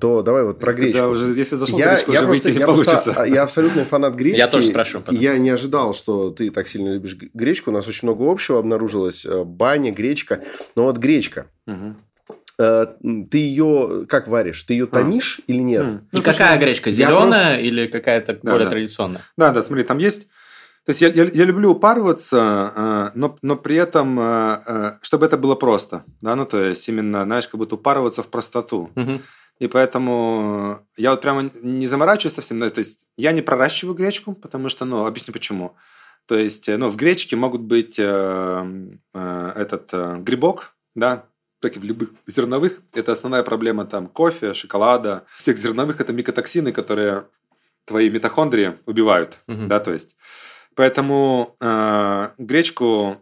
то 0.00 0.22
давай 0.22 0.44
вот 0.44 0.58
про 0.60 0.72
гречку. 0.72 0.98
Да, 0.98 1.08
уже, 1.08 1.32
если 1.32 1.56
зашел 1.56 1.76
в 1.76 1.78
я, 1.80 1.94
гречку, 1.94 2.12
я 2.12 2.18
уже 2.20 2.26
просто, 2.26 2.44
выйти 2.48 2.54
не 2.56 2.60
я 2.60 2.66
просто- 2.66 2.84
получится. 2.84 3.14
а, 3.16 3.26
я 3.26 3.42
абсолютный 3.42 3.84
фанат 3.84 4.14
гречки. 4.14 4.38
Я 4.38 4.48
тоже 4.48 4.66
спрошу 4.66 5.00
потом. 5.00 5.18
Я 5.20 5.38
не 5.38 5.50
ожидал, 5.50 5.94
что 5.94 6.30
ты 6.30 6.50
так 6.50 6.68
сильно 6.68 6.92
любишь 6.94 7.16
гречку. 7.34 7.70
У 7.70 7.72
нас 7.72 7.86
очень 7.88 8.06
много 8.08 8.30
общего 8.30 8.58
обнаружилось. 8.58 9.24
Э, 9.26 9.42
Баня, 9.44 9.90
гречка. 9.92 10.42
Но 10.76 10.84
вот 10.84 10.98
гречка. 10.98 11.46
Э, 12.58 12.86
Ты 13.30 13.38
ее 13.38 14.06
как 14.08 14.28
варишь? 14.28 14.62
Ты 14.62 14.74
ее 14.74 14.86
тонишь 14.86 15.40
или 15.46 15.58
нет? 15.62 15.86
И 16.12 16.16
Ну, 16.16 16.22
какая 16.22 16.58
гречка? 16.58 16.90
я 16.90 16.96
Зеленая 17.06 17.58
или 17.58 17.86
какая-то 17.86 18.38
Да, 18.42 18.52
более 18.52 18.66
да. 18.66 18.70
традиционная? 18.70 19.22
Да, 19.36 19.52
да, 19.52 19.62
смотри, 19.62 19.84
там 19.84 19.98
есть 19.98 20.28
То 20.84 20.90
есть 20.90 21.00
я, 21.00 21.08
я, 21.08 21.24
я 21.32 21.44
люблю 21.44 21.70
упарываться, 21.70 22.72
э, 22.74 23.10
но, 23.14 23.38
но 23.40 23.56
при 23.56 23.76
этом, 23.76 24.18
э, 24.18 24.62
э, 24.66 24.92
чтобы 25.02 25.26
это 25.26 25.38
было 25.38 25.54
просто. 25.54 26.04
Да? 26.20 26.34
Ну, 26.34 26.44
то 26.44 26.60
есть 26.60 26.88
именно, 26.88 27.22
знаешь, 27.24 27.46
как 27.46 27.58
будто 27.58 27.76
упарываться 27.76 28.22
в 28.22 28.28
простоту. 28.28 28.90
Мгм. 28.96 29.22
И 29.60 29.68
поэтому 29.68 30.80
я 30.96 31.12
вот 31.12 31.20
прямо 31.20 31.50
не 31.62 31.86
заморачиваюсь 31.86 32.34
совсем. 32.34 32.58
То 32.58 32.80
есть 32.80 33.06
я 33.16 33.30
не 33.30 33.42
проращиваю 33.42 33.94
гречку, 33.94 34.34
потому 34.34 34.68
что, 34.68 34.84
ну, 34.84 35.06
объясню 35.06 35.32
почему. 35.32 35.76
То 36.26 36.34
есть, 36.34 36.68
э, 36.68 36.76
ну, 36.76 36.88
в 36.88 36.96
гречке 36.96 37.36
могут 37.36 37.60
быть 37.60 37.96
э, 37.98 38.66
э, 39.14 39.52
этот 39.54 39.88
э, 39.92 40.16
грибок, 40.18 40.74
да, 40.96 41.26
как 41.60 41.76
и 41.76 41.78
в 41.78 41.84
любых 41.84 42.10
зерновых. 42.26 42.82
Это 42.92 43.12
основная 43.12 43.44
проблема 43.44 43.84
там 43.84 44.08
кофе, 44.08 44.52
шоколада. 44.52 45.26
Всех 45.36 45.58
зерновых 45.58 46.00
это 46.00 46.12
микотоксины, 46.12 46.72
которые 46.72 47.26
твои 47.84 48.10
митохондрии 48.10 48.78
убивают, 48.86 49.38
Мгм. 49.46 49.68
да, 49.68 49.78
то 49.78 49.92
есть. 49.92 50.16
Поэтому 50.74 51.56
э, 51.60 52.28
гречку 52.38 53.18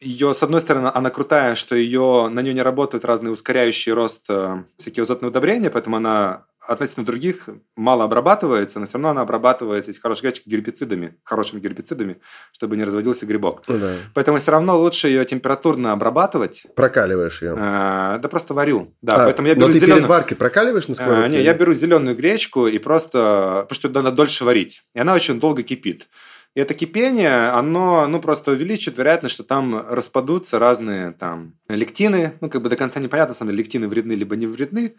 ее, 0.00 0.32
с 0.32 0.42
одной 0.42 0.60
стороны, 0.60 0.90
она 0.94 1.10
крутая, 1.10 1.54
что 1.54 1.76
ее, 1.76 2.28
на 2.30 2.40
нее 2.40 2.54
не 2.54 2.62
работают 2.62 3.04
разные 3.04 3.32
ускоряющие 3.32 3.94
рост 3.94 4.24
э, 4.28 4.62
всякие 4.78 5.02
азотные 5.02 5.28
удобрения, 5.28 5.68
поэтому 5.68 5.96
она 5.98 6.46
относительно 6.68 7.06
других 7.06 7.48
мало 7.76 8.04
обрабатывается, 8.04 8.78
но 8.78 8.86
все 8.86 8.94
равно 8.94 9.10
она 9.10 9.20
обрабатывается, 9.22 9.90
если 9.90 10.02
хорошая 10.02 10.30
гречка, 10.30 10.48
гербицидами, 10.48 11.16
хорошими 11.24 11.60
гербицидами, 11.60 12.20
чтобы 12.52 12.76
не 12.76 12.84
разводился 12.84 13.24
грибок. 13.24 13.62
Ну 13.68 13.78
да. 13.78 13.94
Поэтому 14.14 14.38
все 14.38 14.50
равно 14.50 14.78
лучше 14.78 15.08
ее 15.08 15.24
температурно 15.24 15.92
обрабатывать. 15.92 16.64
Прокаливаешь 16.76 17.40
ее. 17.42 17.54
Э, 17.58 18.18
да 18.20 18.28
просто 18.30 18.54
варю. 18.54 18.94
Да, 19.00 19.16
А, 19.16 19.24
поэтому 19.24 19.48
я 19.48 19.54
но 19.54 19.60
беру 19.62 19.72
ты 19.72 19.78
зеленую... 19.78 19.98
перед 20.00 20.08
варкой 20.08 20.36
прокаливаешь 20.36 20.88
на 20.88 20.94
сковородке? 20.94 21.24
А, 21.24 21.28
не, 21.28 21.42
я 21.42 21.54
беру 21.54 21.72
зеленую 21.72 22.16
гречку 22.16 22.66
и 22.66 22.78
просто, 22.78 23.66
потому 23.68 23.74
что 23.74 23.88
надо 23.88 24.12
дольше 24.12 24.44
варить. 24.44 24.82
И 24.94 24.98
она 24.98 25.14
очень 25.14 25.40
долго 25.40 25.62
кипит. 25.62 26.08
И 26.54 26.60
это 26.60 26.74
кипение, 26.74 27.50
оно, 27.50 28.06
ну, 28.08 28.20
просто 28.20 28.52
увеличит 28.52 28.98
вероятность, 28.98 29.34
что 29.34 29.44
там 29.44 29.86
распадутся 29.88 30.58
разные 30.58 31.12
там 31.12 31.54
лектины. 31.68 32.32
Ну, 32.40 32.50
как 32.50 32.62
бы 32.62 32.68
до 32.68 32.76
конца 32.76 33.00
непонятно, 33.00 33.32
на 33.32 33.38
самом 33.38 33.50
деле, 33.50 33.62
лектины 33.62 33.86
вредны 33.86 34.12
либо 34.12 34.34
не 34.34 34.46
вредны. 34.46 34.96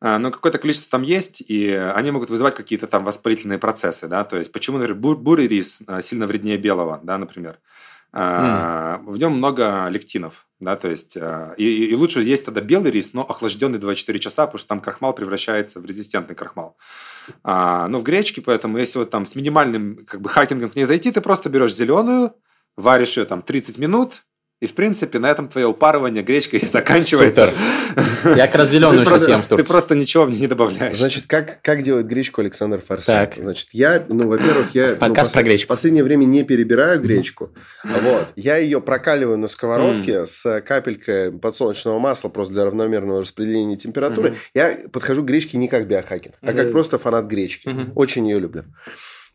А, 0.00 0.18
Но 0.18 0.30
какое-то 0.30 0.58
количество 0.58 0.90
там 0.90 1.02
есть, 1.02 1.42
и 1.46 1.70
они 1.70 2.10
могут 2.10 2.30
вызывать 2.30 2.54
какие-то 2.54 2.86
там 2.86 3.04
воспалительные 3.04 3.58
процессы, 3.58 4.08
да, 4.08 4.24
то 4.24 4.36
есть 4.36 4.52
почему, 4.52 4.78
например, 4.78 5.00
бур- 5.00 5.16
бурый 5.16 5.48
рис 5.48 5.78
а, 5.86 6.02
сильно 6.02 6.26
вреднее 6.26 6.58
белого, 6.58 7.00
да, 7.02 7.16
например. 7.18 7.58
А, 8.18 9.02
В 9.04 9.18
нем 9.18 9.32
много 9.36 9.86
лектинов, 9.90 10.46
да, 10.58 10.76
то 10.76 10.88
есть 10.88 11.18
а, 11.18 11.52
и, 11.58 11.86
и- 11.90 11.94
лучше 11.94 12.22
есть 12.22 12.46
тогда 12.46 12.62
белый 12.62 12.90
рис, 12.90 13.10
но 13.12 13.20
охлажденный 13.22 13.78
24 13.78 14.18
часа, 14.18 14.46
потому 14.46 14.58
что 14.58 14.68
там 14.68 14.80
крахмал 14.80 15.12
превращается 15.12 15.80
в 15.80 15.84
резистентный 15.84 16.34
крахмал. 16.34 16.78
А, 17.44 17.88
ну, 17.88 17.98
в 17.98 18.02
гречке, 18.02 18.40
поэтому 18.40 18.78
если 18.78 18.98
вот 19.00 19.10
там 19.10 19.26
с 19.26 19.34
минимальным 19.34 20.06
как 20.06 20.22
бы 20.22 20.30
хакингом 20.30 20.70
к 20.70 20.76
ней 20.76 20.86
зайти, 20.86 21.12
ты 21.12 21.20
просто 21.20 21.50
берешь 21.50 21.74
зеленую, 21.74 22.32
варишь 22.76 23.18
ее 23.18 23.26
там 23.26 23.42
30 23.42 23.76
минут, 23.76 24.22
и, 24.60 24.66
в 24.66 24.74
принципе, 24.74 25.18
на 25.18 25.30
этом 25.30 25.48
твое 25.48 25.66
упарывание 25.66 26.22
гречкой 26.22 26.60
заканчивается. 26.72 27.52
Я 28.24 28.46
как 28.46 28.56
раз 28.56 28.70
зеленую 28.70 29.00
Ты 29.00 29.04
сейчас 29.04 29.08
просто- 29.08 29.30
ем 29.30 29.42
в 29.42 29.46
Турции. 29.46 29.62
Ты 29.64 29.68
просто 29.68 29.94
ничего 29.94 30.24
в 30.24 30.30
ней 30.30 30.40
не 30.40 30.46
добавляешь. 30.46 30.96
Значит, 30.96 31.24
как, 31.26 31.60
как 31.60 31.82
делает 31.82 32.06
гречку 32.06 32.40
Александр 32.40 32.80
Форсайт? 32.80 33.34
Так. 33.34 33.42
Значит, 33.42 33.68
я, 33.72 34.04
ну, 34.08 34.28
во-первых, 34.28 34.74
я 34.74 34.90
ну, 34.92 34.96
Подкаст 34.96 35.32
про 35.34 35.42
гречку. 35.42 35.66
в 35.66 35.68
последнее 35.68 36.04
время 36.04 36.24
не 36.24 36.42
перебираю 36.42 37.00
гречку. 37.02 37.52
Вот. 37.84 38.28
Я 38.34 38.56
ее 38.56 38.80
прокаливаю 38.80 39.36
на 39.38 39.48
сковородке 39.48 40.26
с 40.26 40.60
капелькой 40.62 41.32
подсолнечного 41.32 41.98
масла 41.98 42.30
просто 42.30 42.54
для 42.54 42.64
равномерного 42.64 43.20
распределения 43.20 43.76
температуры. 43.76 44.36
Я 44.54 44.78
подхожу 44.90 45.22
к 45.22 45.26
гречке 45.26 45.58
не 45.58 45.68
как 45.68 45.86
биохакер, 45.86 46.32
а 46.40 46.52
как 46.54 46.72
просто 46.72 46.98
фанат 46.98 47.26
гречки. 47.26 47.70
Очень 47.94 48.26
ее 48.28 48.38
люблю. 48.40 48.64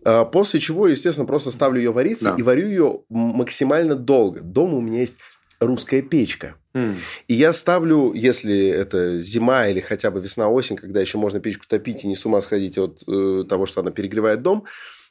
А, 0.03 0.25
После 0.25 0.59
чего, 0.59 0.87
естественно, 0.87 1.25
просто 1.27 1.51
ставлю 1.51 1.79
ее 1.79 1.91
вариться 1.91 2.31
Да. 2.31 2.35
и 2.37 2.41
варю 2.41 2.67
ее 2.67 2.99
максимально 3.09 3.95
долго. 3.95 4.41
Дома 4.41 4.77
у 4.77 4.81
меня 4.81 4.99
есть 5.01 5.17
русская 5.59 6.01
печка. 6.01 6.55
М. 6.73 6.95
И 7.27 7.33
я 7.33 7.53
ставлю, 7.53 8.13
если 8.13 8.67
это 8.67 9.19
зима 9.19 9.67
или 9.67 9.79
хотя 9.79 10.09
бы 10.09 10.19
весна-осень, 10.21 10.75
когда 10.77 11.01
еще 11.01 11.17
можно 11.17 11.39
печку 11.39 11.65
топить 11.67 12.03
и 12.03 12.07
не 12.07 12.15
с 12.15 12.25
ума 12.25 12.41
сходить 12.41 12.77
от 12.77 13.03
э, 13.07 13.43
того, 13.47 13.65
что 13.65 13.81
она 13.81 13.91
перегревает 13.91 14.41
дом, 14.41 14.63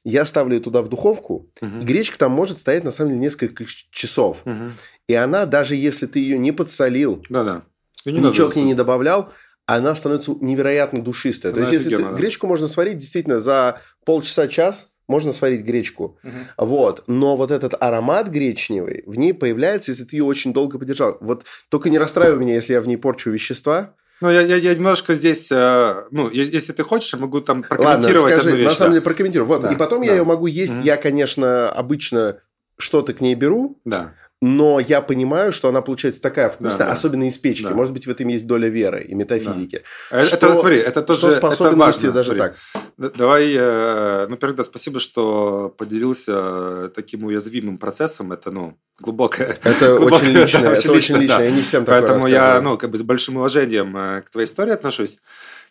я 0.03 0.25
ставлю 0.25 0.55
ее 0.57 0.61
туда 0.63 0.81
в 0.83 0.89
духовку, 0.89 1.51
Мгм. 1.61 1.83
и 1.83 1.85
гречка 1.85 2.19
там 2.19 2.33
может 2.33 2.59
стоять 2.59 2.85
на 2.85 2.91
самом 2.91 3.11
деле 3.11 3.21
несколько 3.21 3.65
часов. 3.91 4.39
Мгм. 4.47 4.73
И 5.09 5.15
она, 5.15 5.45
даже 5.47 5.77
если 5.77 6.07
ты 6.07 6.19
ее 6.21 6.39
не 6.39 6.53
подсолил, 6.53 7.23
Да-да. 7.29 7.63
И 8.07 8.13
не 8.13 8.21
ничего 8.21 8.49
к 8.49 8.57
ней 8.57 8.65
не 8.65 8.75
добавлял, 8.75 9.31
она 9.77 9.95
становится 9.95 10.33
невероятно 10.41 11.03
душистая. 11.03 11.53
То 11.53 11.59
Она 11.61 11.69
есть, 11.69 11.73
если 11.73 11.89
ты- 11.91 11.95
офигенно, 11.97 12.13
да. 12.13 12.19
гречку 12.19 12.47
можно 12.47 12.67
сварить 12.69 12.99
действительно 12.99 13.41
за 13.41 13.81
полчаса-час, 14.05 14.89
можно 15.09 15.33
сварить 15.33 15.63
гречку. 15.63 16.19
Мгм. 16.23 16.35
Вот. 16.57 17.03
Но 17.07 17.37
вот 17.37 17.51
этот 17.51 17.75
аромат 17.81 18.29
гречневый 18.29 19.03
в 19.07 19.17
ней 19.17 19.33
появляется, 19.35 19.91
если 19.91 20.05
ты 20.05 20.17
ее 20.17 20.25
очень 20.25 20.53
долго 20.53 20.79
подержал. 20.79 21.17
Вот 21.21 21.45
только 21.69 21.91
не 21.91 21.99
расстраивай 21.99 22.39
меня, 22.39 22.55
если 22.55 22.75
я 22.75 22.81
в 22.81 22.87
ней 22.87 22.97
порчу 22.97 23.31
вещества. 23.31 23.95
Ну, 24.21 24.31
я, 24.31 24.43
я, 24.43 24.57
я 24.57 24.75
немножко 24.75 25.15
здесь, 25.15 25.51
э, 25.51 26.05
ну, 26.11 26.29
если 26.31 26.73
ты 26.73 26.83
хочешь, 26.85 27.13
я 27.15 27.19
могу 27.19 27.41
там 27.41 27.59
Ладно, 27.63 27.69
прокомментировать 27.77 28.35
скажи, 28.35 28.49
одну 28.51 28.57
вещь. 28.59 28.67
на 28.69 28.73
самом 28.75 28.91
да. 28.91 28.95
деле 28.97 29.03
прокомментирую. 29.05 29.49
Вот, 29.49 29.63
Да, 29.63 29.73
и 29.73 29.77
потом 29.77 30.03
я 30.03 30.11
да. 30.11 30.17
ее 30.19 30.25
могу 30.25 30.47
есть. 30.47 30.75
Мгм. 30.75 30.83
Я, 30.83 30.97
конечно, 30.99 31.71
обычно 31.71 32.39
что-то 32.77 33.15
к 33.15 33.21
ней 33.21 33.35
беру, 33.35 33.79
Да. 33.85 34.13
Но 34.43 34.81
я 34.81 35.03
понимаю, 35.03 35.53
что 35.53 35.69
она 35.69 35.83
получается 35.83 36.21
такая 36.23 36.49
вкусная, 36.49 36.79
Да, 36.79 36.87
да. 36.87 36.93
особенно 36.93 37.29
из 37.29 37.37
печки. 37.37 37.65
Да. 37.65 37.75
Может 37.75 37.93
быть, 37.93 38.07
в 38.07 38.11
этом 38.11 38.29
есть 38.29 38.47
доля 38.47 38.69
веры 38.69 39.03
и 39.03 39.15
метафизики. 39.15 39.83
Э, 40.11 40.25
Что- 40.25 40.37
это, 40.37 40.53
смотри, 40.53 40.79
это 40.79 41.03
тоже 41.03 41.19
что 41.21 41.29
это 41.29 41.39
способен 41.39 41.79
важно. 41.79 41.89
есть 41.91 42.03
ее 42.05 42.11
даже 42.13 42.35
Смотри, 42.35 42.55
так. 42.97 43.15
Давай, 43.17 43.53
э, 43.55 44.25
ну, 44.29 44.31
во-первых, 44.31 44.57
да, 44.57 44.65
спасибо, 44.65 44.99
что 44.99 45.75
поделился 45.77 46.33
э, 46.35 46.91
таким 46.95 47.25
уязвимым 47.25 47.77
процессом. 47.77 48.33
Это, 48.33 48.51
ну, 48.51 48.79
глубокое. 48.99 49.59
Это 49.63 49.97
глубокое, 49.99 50.21
очень 50.21 50.33
да, 50.35 50.43
личное. 50.43 50.71
очень 50.71 50.81
это 50.85 50.93
очень 50.93 50.95
личное, 50.95 51.21
личное. 51.21 51.39
да. 51.39 51.45
Я 51.45 51.51
не 51.51 51.63
всем 51.63 51.85
Поэтому 51.85 52.27
я, 52.27 52.61
ну, 52.63 52.79
как 52.79 52.91
бы 52.91 52.97
с 52.97 53.03
большим 53.03 53.37
уважением 53.37 54.23
к 54.23 54.31
твоей 54.31 54.47
истории 54.47 54.73
отношусь. 54.73 55.19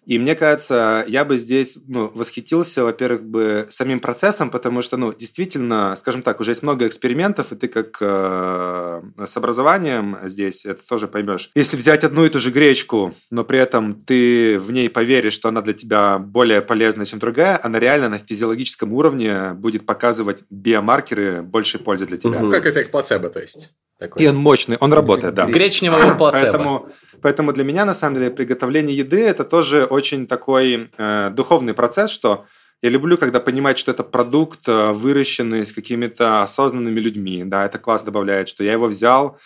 И 0.10 0.18
мне 0.18 0.34
кажется, 0.34 1.06
я 1.08 1.24
бы 1.24 1.38
здесь 1.38 1.78
ну, 1.88 2.12
восхитился, 2.12 2.84
во-первых, 2.84 3.24
бы 3.24 3.68
самим 3.70 4.00
процессом, 4.00 4.50
потому 4.50 4.82
что, 4.82 4.98
ну, 4.98 5.14
действительно, 5.14 5.96
скажем 6.00 6.24
так, 6.24 6.40
уже 6.40 6.50
есть 6.50 6.64
много 6.64 6.88
экспериментов, 6.88 7.52
и 7.52 7.56
ты 7.56 7.68
как 7.68 7.96
э, 8.02 9.02
с 9.24 9.38
образованием 9.38 10.18
здесь 10.24 10.66
это 10.66 10.82
тоже 10.88 11.08
поймешь. 11.08 11.52
Если 11.54 11.78
взять 11.78 12.04
одну 12.04 12.26
и 12.26 12.30
ту 12.30 12.40
же 12.40 12.50
гречку, 12.50 13.14
но 13.30 13.44
при 13.44 13.60
этом 13.60 14.02
ты 14.02 14.58
в 14.58 14.72
ней 14.72 14.90
поверишь, 14.90 15.34
что 15.34 15.50
она 15.50 15.62
для 15.62 15.74
тебя 15.74 16.18
более 16.18 16.62
полезна, 16.62 17.06
чем 17.06 17.20
другая, 17.20 17.60
она 17.62 17.78
реально 17.78 18.10
на 18.10 18.18
физиологическом 18.18 18.92
уровне 18.94 19.54
будет 19.54 19.86
показывать 19.86 20.42
биомаркеры 20.50 21.44
большей 21.44 21.80
пользы 21.80 22.08
для 22.08 22.18
тебя. 22.18 22.40
Мгм. 22.40 22.50
Как 22.50 22.66
эффект 22.66 22.90
плацебо, 22.90 23.30
то 23.30 23.42
есть. 23.42 23.70
Такой. 24.00 24.24
И 24.24 24.28
он 24.28 24.38
мощный, 24.38 24.78
он 24.80 24.94
работает, 24.94 25.34
да. 25.34 25.46
Гречневого 25.46 26.16
плацебо. 26.18 26.42
Поэтому, 26.42 26.90
поэтому 27.22 27.54
для 27.54 27.66
меня, 27.66 27.84
на 27.84 27.94
самом 27.94 28.16
деле, 28.16 28.32
приготовление 28.32 28.96
еды– 28.96 29.22
это 29.28 29.44
тоже 29.44 29.84
очень 29.84 30.26
такой 30.26 30.90
э, 30.98 31.30
духовный 31.32 31.74
процесс, 31.74 32.10
что 32.10 32.46
я 32.82 32.90
люблю, 32.90 33.18
когда 33.18 33.42
понимать, 33.42 33.78
что 33.78 33.92
это 33.92 34.04
продукт, 34.04 34.70
э, 34.70 34.92
выращенный 34.94 35.66
с 35.66 35.74
какими-то 35.74 36.44
осознанными 36.44 36.98
людьми. 37.02 37.44
Да, 37.44 37.66
это 37.66 37.78
класс 37.78 38.02
добавляет, 38.02 38.48
что 38.48 38.64
я 38.64 38.72
его 38.72 38.88
взял, 38.88 39.38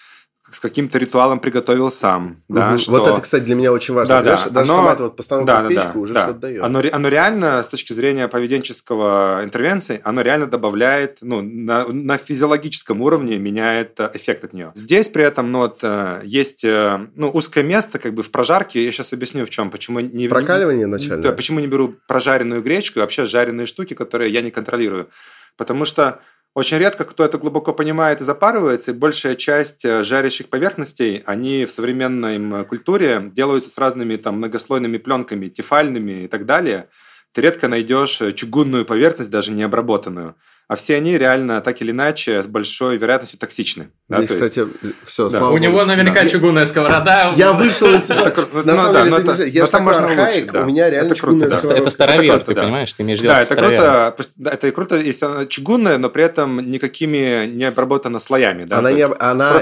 с 0.53 0.59
каким-то 0.59 0.97
ритуалом 0.97 1.39
приготовил 1.39 1.91
сам. 1.91 2.37
Да, 2.47 2.69
Мгм. 2.69 2.77
что... 2.77 2.91
Вот 2.91 3.07
это, 3.07 3.21
кстати, 3.21 3.43
для 3.43 3.55
меня 3.55 3.71
очень 3.71 3.93
важно. 3.93 4.15
Да, 4.15 4.21
да. 4.21 4.49
Даже, 4.49 4.71
Оно- 4.71 4.81
сама 4.81 4.93
эта 4.93 5.03
вот 5.03 5.15
постановка 5.15 5.53
Да, 5.53 5.59
в 5.59 5.63
да, 5.63 5.69
печку 5.69 5.93
да, 5.93 5.99
уже 5.99 6.13
да. 6.13 6.23
что-то 6.23 6.39
дает. 6.39 6.63
Оно, 6.63 6.81
оно 6.91 7.07
реально, 7.09 7.63
с 7.63 7.67
точки 7.67 7.93
зрения 7.93 8.27
поведенческого 8.27 9.41
интервенции, 9.43 10.01
оно 10.03 10.21
реально 10.21 10.47
добавляет, 10.47 11.17
ну, 11.21 11.41
на, 11.41 11.85
на 11.87 12.17
физиологическом 12.17 13.01
уровне 13.01 13.37
меняет 13.37 13.99
э, 13.99 14.11
эффект 14.13 14.43
от 14.43 14.53
нее. 14.53 14.71
Здесь 14.75 15.09
при 15.09 15.23
этом, 15.23 15.51
ну, 15.51 15.59
вот, 15.59 15.79
э, 15.81 16.21
есть, 16.23 16.63
э, 16.63 17.07
ну, 17.15 17.29
узкое 17.29 17.63
место, 17.63 17.99
как 17.99 18.13
бы 18.13 18.23
в 18.23 18.31
прожарке, 18.31 18.83
я 18.83 18.91
сейчас 18.91 19.13
объясню 19.13 19.45
в 19.45 19.49
чем, 19.49 19.69
почему 19.69 19.99
не... 19.99 20.27
Прокаливание 20.27 20.87
начальное? 20.87 21.21
Да, 21.21 21.31
почему 21.31 21.59
не 21.59 21.67
беру 21.67 21.95
прожаренную 22.07 22.61
гречку 22.61 22.99
и 22.99 23.01
вообще 23.01 23.25
жареные 23.25 23.65
штуки, 23.65 23.93
которые 23.93 24.31
я 24.31 24.41
не 24.41 24.51
контролирую. 24.51 25.09
Потому 25.57 25.85
что 25.85 26.19
очень 26.53 26.77
редко 26.77 27.03
кто 27.03 27.25
это 27.25 27.37
глубоко 27.39 27.73
понимает 27.73 28.21
и 28.21 28.23
запарывается, 28.23 28.91
и 28.91 28.93
большая 28.93 29.35
часть 29.35 29.83
э, 29.85 30.03
жарящих 30.03 30.49
поверхностей, 30.49 31.23
они 31.25 31.65
в 31.65 31.71
современной 31.71 32.63
культуре 32.65 33.31
делаются 33.33 33.71
с 33.71 33.77
разными 33.77 34.17
там 34.17 34.37
многослойными 34.37 34.97
пленками, 34.97 35.49
тефальными 35.49 36.23
и 36.23 36.27
так 36.27 36.45
далее. 36.45 36.89
Ты 37.31 37.41
редко 37.41 37.67
найдешь 37.67 38.21
э, 38.21 38.33
чугунную 38.33 38.85
поверхность, 38.85 39.31
даже 39.31 39.51
не 39.51 39.63
обработанную. 39.63 40.35
А 40.73 40.75
все 40.75 40.95
они 40.95 41.19
реально 41.19 41.61
так 41.61 41.81
или 41.83 41.91
иначе 41.91 42.41
с 42.41 42.47
большой 42.47 42.97
вероятностью 42.97 43.37
токсичны. 43.39 43.89
Да, 44.09 44.17
Здесь, 44.17 44.29
то 44.29 44.43
есть- 44.43 44.49
кстати, 44.49 44.69
все, 45.05 45.23
Да. 45.25 45.29
слава 45.29 45.45
У 45.45 45.49
богу. 45.51 45.63
него 45.63 45.85
наверняка 45.85 46.23
Да. 46.23 46.29
чугунная 46.29 46.65
сковорода. 46.65 47.33
Я 47.35 47.53
вышел 47.53 47.93
из 47.93 48.09
Это 48.09 48.13
этого. 48.29 48.29
кру- 48.47 48.65
На 48.65 48.73
ну 48.73 48.77
самом 48.79 48.93
да, 48.93 49.03
деле, 49.03 49.17
это. 49.33 49.43
Я 49.45 49.65
же 49.65 49.71
там 49.71 49.85
такой 49.85 50.03
архаик, 50.03 50.53
у 50.53 50.65
меня 50.65 50.89
реально 50.89 51.11
Это 51.11 51.21
круто, 51.21 51.45
чугунная 51.47 51.73
да. 51.75 51.77
Это, 51.77 51.89
старовер, 51.91 52.43
ты 52.43 52.55
понимаешь? 52.55 52.91
Ты 52.93 53.03
имеешь 53.03 53.19
виду 53.19 53.29
Да, 53.33 53.41
это 53.43 53.55
круто, 53.55 54.15
это 54.45 54.71
круто, 54.71 54.95
если 54.97 55.25
она 55.25 55.45
чугунная, 55.45 55.97
но 55.99 56.09
при 56.09 56.23
этом 56.23 56.57
никакими 56.71 57.45
не 57.45 57.65
обработана 57.65 58.17
слоями. 58.17 58.67
Она 58.71 58.91
не, 58.91 59.03
она 59.05 59.59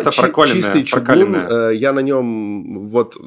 чистый 0.48 0.84
чугун, 0.86 1.36
э, 1.36 1.72
я 1.76 1.92
на 1.92 2.00
нем 2.00 2.80
вот 2.88 3.18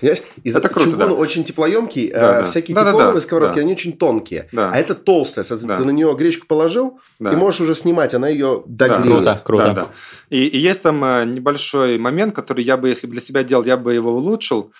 понимаешь, 0.00 0.22
из-за 0.44 0.60
чугун 0.60 1.12
очень 1.12 1.44
теплоемкий, 1.44 2.10
э, 2.12 2.44
всякие 2.44 2.76
тефлоновые 2.76 3.20
сковородки, 3.22 3.60
они 3.60 3.72
очень 3.72 3.96
тонкие. 3.96 4.48
А 4.54 4.76
это 4.78 4.94
толстая, 4.94 5.44
ты 5.44 5.84
на 5.84 5.90
нее 5.90 6.14
гречку 6.18 6.46
положил, 6.46 6.97
Да. 7.18 7.32
и 7.32 7.36
можешь 7.36 7.60
уже 7.60 7.74
снимать, 7.74 8.14
она 8.14 8.28
ее 8.28 8.62
Да, 8.66 8.88
догреет. 8.88 9.16
Круто, 9.16 9.42
круто. 9.44 9.64
Да, 9.64 9.74
да. 9.74 9.86
И, 10.30 10.46
и 10.46 10.58
есть 10.58 10.82
там 10.82 11.02
э, 11.04 11.24
небольшой 11.24 11.98
момент, 11.98 12.34
который 12.34 12.64
я 12.64 12.76
бы, 12.76 12.88
если 12.88 13.06
бы 13.06 13.12
для 13.12 13.20
себя 13.20 13.42
делал, 13.42 13.64
я 13.64 13.76
бы 13.76 13.92
его 13.94 14.12
улучшил. 14.12 14.72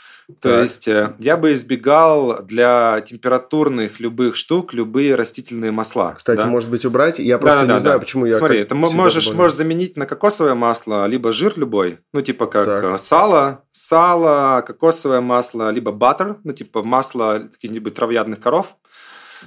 То 0.43 0.51
Так. 0.51 0.63
есть 0.65 0.87
э, 0.89 1.15
я 1.19 1.39
бы 1.39 1.55
избегал 1.55 2.43
для 2.43 3.01
температурных 3.01 3.99
любых 3.99 4.37
штук 4.37 4.75
любые 4.75 5.15
растительные 5.15 5.71
масла. 5.73 6.15
Кстати, 6.19 6.41
да? 6.41 6.47
может 6.47 6.69
быть, 6.69 6.85
убрать. 6.85 7.19
Я 7.19 7.39
просто 7.39 7.61
Да-да-да, 7.61 7.75
не 7.75 7.81
знаю, 7.81 7.97
да. 7.97 8.01
почему 8.01 8.27
я 8.27 8.35
Смотри, 8.37 8.63
ты 8.65 8.75
можешь, 8.75 9.25
добавляю. 9.25 9.37
можешь 9.37 9.57
заменить 9.57 9.97
на 9.97 10.05
кокосовое 10.05 10.55
масло, 10.55 11.07
либо 11.07 11.33
жир 11.33 11.55
любой, 11.57 12.01
ну, 12.13 12.21
типа 12.21 12.47
как 12.47 12.67
Так. 12.67 12.85
э, 12.85 12.99
сало, 12.99 13.65
сало, 13.73 14.63
кокосовое 14.67 15.23
масло, 15.23 15.71
либо 15.71 15.93
баттер, 15.93 16.37
ну, 16.45 16.53
типа 16.53 16.83
масло 16.83 17.49
каких-нибудь 17.53 17.95
травоядных 17.95 18.39
коров. 18.39 18.77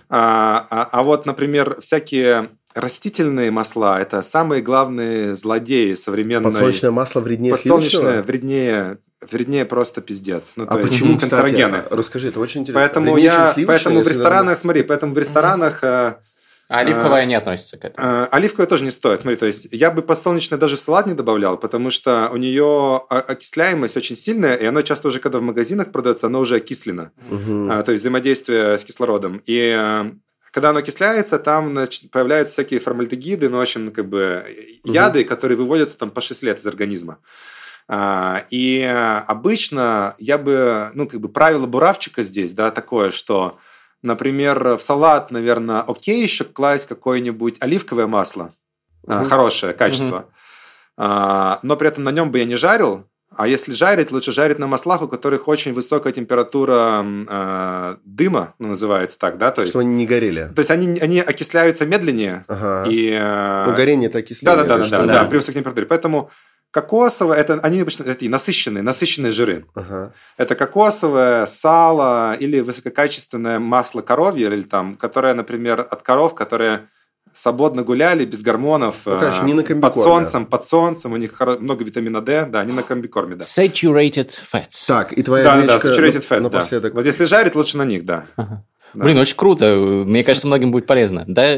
А, 0.10 0.65
а- 0.69 0.89
а 0.91 1.03
вот, 1.03 1.26
например, 1.26 1.77
всякие 1.81 2.49
растительные 2.76 3.52
масла– 3.52 4.02
это 4.02 4.22
самые 4.22 4.61
главные 4.61 5.35
злодеи 5.35 5.93
современной... 5.93 6.52
Подсолнечное 6.52 6.91
масло 6.91 7.19
вреднее 7.22 7.52
Подсолнечное 7.53 7.89
сливочного? 7.89 8.23
вреднее, 8.23 8.98
вреднее 9.30 9.65
просто 9.65 10.02
пиздец. 10.02 10.53
Ну, 10.56 10.64
А 10.64 10.68
то 10.68 10.80
есть 10.80 10.89
почему, 10.89 11.18
кстати? 11.18 11.61
а, 11.61 11.85
Расскажи, 11.91 12.30
это 12.30 12.39
очень 12.39 12.61
интересно. 12.61 12.81
Поэтому, 12.81 13.14
Вреднее, 13.14 13.34
я, 13.34 13.53
поэтому 13.68 13.99
в 13.99 14.03
всегда 14.03 14.10
ресторанах, 14.10 14.57
смотри, 14.60 14.84
поэтому 14.84 15.14
в 15.14 15.18
ресторанах 15.18 15.84
э, 15.84 16.15
А 16.69 16.80
оливковая 16.80 17.26
не 17.26 17.35
относится 17.35 17.77
к 17.77 17.85
этому. 17.85 18.07
Э, 18.07 18.27
Оливковое 18.31 18.68
тоже 18.68 18.84
не 18.85 18.91
стоит. 18.91 19.22
Смотри, 19.22 19.38
то 19.38 19.45
есть 19.45 19.68
я 19.72 19.91
бы 19.91 20.02
подсолнечное 20.02 20.57
даже 20.57 20.77
в 20.77 20.80
салат 20.80 21.07
не 21.07 21.14
добавлял, 21.14 21.57
потому 21.57 21.89
что 21.89 22.30
у 22.31 22.38
нее 22.38 23.02
окисляемость 23.10 23.98
очень 23.98 24.15
сильная, 24.15 24.56
и 24.56 24.65
оно 24.65 24.81
часто 24.81 25.10
уже, 25.10 25.19
когда 25.19 25.39
в 25.39 25.41
магазинах 25.41 25.91
продается, 25.91 26.27
оно 26.27 26.39
уже 26.39 26.56
окислено. 26.56 27.11
думаю. 27.30 27.45
Мгм. 27.65 27.72
А, 27.72 27.84
то 27.84 27.91
есть 27.91 28.02
взаимодействие 28.03 28.77
с 28.77 28.84
кислородом. 28.85 29.41
И 29.45 29.76
э, 29.77 30.11
когда 30.52 30.69
оно 30.72 30.80
окисляется, 30.80 31.40
там 31.40 31.72
значит, 31.72 32.11
появляются 32.11 32.53
всякие 32.53 32.80
формальдегиды, 32.80 33.49
ну, 33.49 33.57
в 33.57 33.61
общем, 33.61 33.91
как 33.91 34.07
бы 34.07 34.45
яды, 34.84 35.23
которые 35.23 35.57
выводятся 35.57 35.98
там 35.98 36.11
по 36.11 36.22
6 36.22 36.44
лет 36.44 36.60
из 36.60 36.68
организма. 36.68 37.18
А, 37.88 38.45
И 38.49 38.82
обычно 39.28 40.15
я 40.19 40.38
бы, 40.38 40.91
ну, 40.94 41.07
как 41.07 41.19
бы 41.19 41.30
правило 41.30 41.65
буравчика 41.68 42.23
здесь, 42.23 42.53
да, 42.53 42.72
такое, 42.72 43.11
что, 43.11 43.57
например, 44.02 44.76
в 44.78 44.82
салат, 44.82 45.32
наверное, 45.32 45.82
окей 45.82 46.22
еще 46.22 46.44
класть 46.44 46.88
какое-нибудь 46.88 47.57
оливковое 47.60 48.07
масло, 48.07 48.53
Мгм. 49.07 49.26
хорошее 49.26 49.73
качество, 49.73 50.26
А, 50.98 51.60
но 51.64 51.78
при 51.78 51.88
этом 51.88 52.03
на 52.03 52.11
нем 52.11 52.30
бы 52.32 52.40
я 52.40 52.45
не 52.45 52.56
жарил, 52.56 53.07
а 53.36 53.48
если 53.48 53.72
жарить, 53.74 54.12
лучше 54.12 54.32
жарить 54.32 54.60
на 54.60 54.68
маслах, 54.68 55.02
у 55.02 55.08
которых 55.08 55.48
очень 55.48 55.74
высокая 55.74 56.12
температура 56.14 57.03
э, 57.06 57.95
дыма, 58.03 58.53
ну, 58.60 58.70
называется 58.70 59.18
так, 59.18 59.38
да, 59.38 59.52
то 59.52 59.62
есть, 59.62 59.72
Чтобы 59.72 59.84
они 59.86 59.94
не 59.95 60.06
горели. 60.06 60.52
то 60.56 60.60
есть 60.60 60.72
они, 60.72 60.99
они 60.99 61.20
окисляются 61.22 61.86
медленнее, 61.86 62.45
Ага. 62.48 62.90
и... 62.90 63.10
э, 63.12 63.66
Ну, 63.68 63.76
горение 63.76 64.10
это 64.10 64.20
окисление. 64.20 64.64
да, 64.64 64.78
да, 64.78 65.06
да, 65.06 65.26
при 65.26 65.38
высокой 65.38 65.56
температуре. 65.60 65.86
Поэтому 65.88 66.30
кокосовое, 66.72 67.38
это 67.38 67.60
они 67.64 67.82
обычно 67.82 68.06
такие 68.06 68.30
насыщенные, 68.32 68.82
насыщенные 68.84 69.32
жиры. 69.32 69.66
Ага. 69.76 70.14
Это 70.38 70.56
кокосовое, 70.56 71.45
сало 71.45 72.36
или 72.40 72.60
высококачественное 72.62 73.60
масло 73.60 74.02
коровье, 74.02 74.48
или 74.48 74.64
там, 74.64 74.95
которое, 74.95 75.34
например, 75.34 75.80
от 75.90 76.02
коров, 76.02 76.34
которые 76.36 76.90
свободно 77.34 77.84
гуляли, 77.84 78.26
без 78.26 78.41
гормонов, 78.41 78.95
Ну, 79.06 79.20
конечно, 79.20 79.44
э, 79.44 79.45
не 79.45 79.53
на 79.53 79.64
комбикорме. 79.64 79.94
под 79.94 80.03
солнцем, 80.03 80.45
под 80.45 80.68
солнцем, 80.68 81.14
у 81.14 81.18
них 81.18 81.40
много 81.60 81.84
витамина 81.84 82.22
D, 82.22 82.45
да, 82.49 82.60
они 82.62 82.74
на 82.74 82.84
комбикорме, 82.84 83.36
да. 83.36 83.44
Saturated 83.44 84.32
fats. 84.53 84.86
Так, 84.88 85.14
и 85.14 85.24
твоя 85.24 85.44
Да, 85.44 85.56
да, 85.56 85.62
да, 85.62 85.80
гречка 85.80 85.88
saturated 85.90 86.24
fats, 86.28 86.38
да. 86.38 86.40
напоследок. 86.41 86.94
Вот 86.94 87.06
если 87.06 87.26
жарить, 87.26 87.56
лучше 87.56 87.78
на 87.78 87.84
них, 87.86 88.06
да. 88.06 88.26
Ага. 88.36 88.64
Да. 88.94 89.06
Блин, 89.06 89.18
очень 89.20 89.38
круто. 89.38 89.74
Мне 90.06 90.22
кажется, 90.22 90.48
многим 90.48 90.70
будет 90.72 90.86
полезно. 90.86 91.24
Да, 91.26 91.49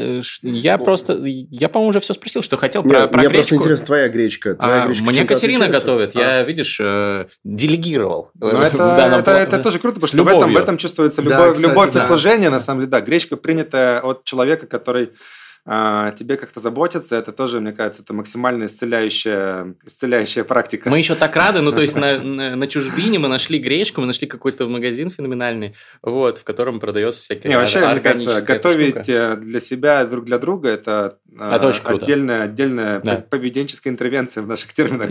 я 0.42 0.78
просто, 0.78 1.14
я, 1.24 1.68
по-моему, 1.68 1.88
уже 1.90 1.98
все 1.98 2.14
спросил, 2.14 2.42
что 2.42 2.56
хотел 2.56 2.84
Не, 2.84 2.90
про, 2.90 3.08
про 3.08 3.18
мне 3.18 3.26
гречку. 3.28 3.38
просто 3.38 3.54
интересно, 3.56 3.86
твоя 3.86 4.08
гречка. 4.08 4.54
Твоя 4.54 4.82
А, 4.84 4.86
гречка 4.86 5.04
мне 5.04 5.24
Катерина 5.24 5.64
отличается? 5.64 5.86
готовит. 5.88 6.14
А. 6.16 6.20
Я, 6.20 6.42
видишь, 6.44 6.78
э, 6.80 7.26
делегировал. 7.42 8.30
Но 8.38 8.62
э, 8.62 8.66
это, 8.68 8.76
это, 8.76 9.30
пла- 9.32 9.34
это 9.34 9.58
тоже 9.58 9.80
круто, 9.80 9.94
потому 10.00 10.06
с 10.08 10.12
что 10.12 10.22
в 10.22 10.28
этом, 10.28 10.52
в 10.52 10.56
этом 10.56 10.76
чувствуется 10.76 11.22
Да, 11.22 11.30
любовь, 11.30 11.54
кстати, 11.56 11.70
любовь 11.70 11.92
да. 11.92 11.98
и 11.98 12.02
служение, 12.02 12.50
на 12.50 12.60
самом 12.60 12.82
деле, 12.82 12.90
да. 12.92 13.00
Гречка, 13.00 13.36
принятая 13.36 14.00
от 14.00 14.22
человека, 14.22 14.66
который 14.68 15.10
а, 15.66 16.10
тебе 16.10 16.36
как-то 16.36 16.60
заботятся, 16.60 17.16
это 17.16 17.32
тоже, 17.32 17.58
мне 17.58 17.72
кажется, 17.72 18.02
это 18.02 18.12
максимально 18.12 18.66
исцеляющая, 18.66 19.74
исцеляющая 19.86 20.44
практика. 20.44 20.90
Мы 20.90 20.98
еще 20.98 21.14
так 21.14 21.34
рады, 21.36 21.62
ну 21.62 21.72
то 21.72 21.80
есть 21.80 21.96
на, 21.96 22.18
на, 22.18 22.54
на 22.54 22.66
чужбине 22.66 23.18
мы 23.18 23.28
нашли 23.28 23.58
гречку, 23.58 24.02
мы 24.02 24.06
нашли 24.06 24.26
какой-то 24.26 24.68
магазин 24.68 25.10
феноменальный, 25.10 25.74
вот, 26.02 26.36
в 26.36 26.44
котором 26.44 26.80
продается 26.80 27.22
всякие 27.22 27.50
Не, 27.50 27.56
вообще, 27.56 27.78
мне 27.86 28.00
кажется, 28.00 28.42
готовить 28.42 28.90
штука. 28.90 29.12
Э, 29.12 29.36
для 29.36 29.58
себя 29.58 30.04
друг 30.04 30.26
для 30.26 30.38
друга– 30.38 30.68
это, 30.70 31.16
э, 31.34 31.50
это 31.50 31.66
очень 31.66 31.82
круто. 31.82 32.04
отдельная, 32.04 32.42
отдельная 32.42 33.00
да. 33.00 33.24
поведенческая 33.30 33.90
интервенция 33.90 34.42
в 34.42 34.46
наших 34.46 34.74
терминах. 34.74 35.08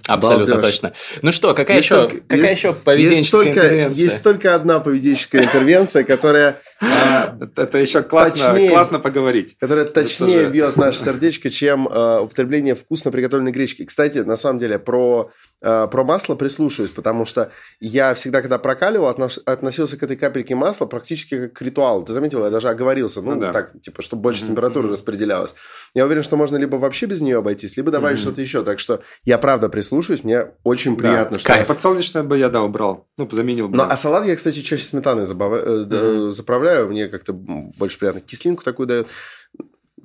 Абсолютно 0.06 0.62
точно. 0.62 0.92
Ну 1.22 1.32
что, 1.32 1.52
какая 1.54 1.78
еще 1.78 2.08
какая 2.28 2.52
еще 2.52 2.74
поведенческая 2.74 3.50
интервенция? 3.50 4.04
Есть 4.04 4.22
только 4.22 4.54
одна 4.54 4.78
поведенческая 4.78 5.42
интервенция, 5.42 6.04
которая… 6.04 6.62
А, 6.80 7.36
это 7.56 7.78
еще 7.78 8.02
классно 8.02 9.00
поговорить. 9.00 9.47
9, 9.48 9.58
которая 9.58 9.84
точнее 9.84 10.44
ДСЖ. 10.44 10.52
бьет 10.52 10.76
наше 10.76 11.00
сердечко, 11.00 11.50
чем 11.50 11.88
э, 11.88 12.20
употребление 12.20 12.74
вкусно 12.74 13.10
приготовленной 13.10 13.52
гречки. 13.52 13.84
Кстати, 13.84 14.18
на 14.18 14.36
самом 14.36 14.58
деле, 14.58 14.78
про, 14.78 15.30
э, 15.60 15.88
про 15.90 16.04
масло 16.04 16.34
прислушаюсь, 16.34 16.90
потому 16.90 17.24
что 17.24 17.50
я 17.80 18.14
всегда, 18.14 18.40
когда 18.40 18.58
прокаливал, 18.58 19.08
отнош, 19.08 19.38
относился 19.46 19.96
к 19.96 20.02
этой 20.02 20.16
капельке 20.16 20.54
масла 20.54 20.86
практически 20.86 21.48
как 21.48 21.52
к 21.54 21.62
ритуалу. 21.62 22.04
Ты 22.04 22.12
заметил, 22.12 22.44
я 22.44 22.50
даже 22.50 22.68
оговорился, 22.68 23.22
ну, 23.22 23.34
ну 23.34 23.40
да. 23.40 23.52
так, 23.52 23.80
типа, 23.80 24.02
чтобы 24.02 24.22
больше 24.22 24.44
mm-hmm. 24.44 24.46
температуры 24.48 24.88
распределялась. 24.88 25.54
Я 25.94 26.04
уверен, 26.04 26.22
что 26.22 26.36
можно 26.36 26.56
либо 26.56 26.76
вообще 26.76 27.06
без 27.06 27.20
нее 27.20 27.38
обойтись, 27.38 27.76
либо 27.76 27.90
добавить 27.90 28.18
mm-hmm. 28.18 28.22
что-то 28.22 28.40
еще. 28.40 28.62
Так 28.62 28.78
что 28.78 29.00
я 29.24 29.38
правда 29.38 29.68
прислушаюсь, 29.68 30.24
мне 30.24 30.46
очень 30.64 30.96
да. 30.96 31.02
приятно, 31.02 31.38
что... 31.38 31.48
Кайф. 31.48 31.60
Я... 31.60 31.66
Подсолнечное 31.66 32.22
бы 32.22 32.38
я, 32.38 32.48
да, 32.48 32.62
убрал, 32.62 33.06
ну, 33.16 33.28
заменил 33.30 33.68
бы. 33.68 33.76
Ну, 33.76 33.84
а 33.88 33.96
салат 33.96 34.26
я, 34.26 34.36
кстати, 34.36 34.60
чаще 34.60 34.84
сметаной 34.84 35.26
забав... 35.26 35.52
mm-hmm. 35.52 36.30
заправляю, 36.30 36.88
мне 36.88 37.08
как-то 37.08 37.32
больше 37.32 37.98
приятно. 37.98 38.20
Кислинку 38.20 38.62
такую 38.64 38.86
дает. 38.86 39.08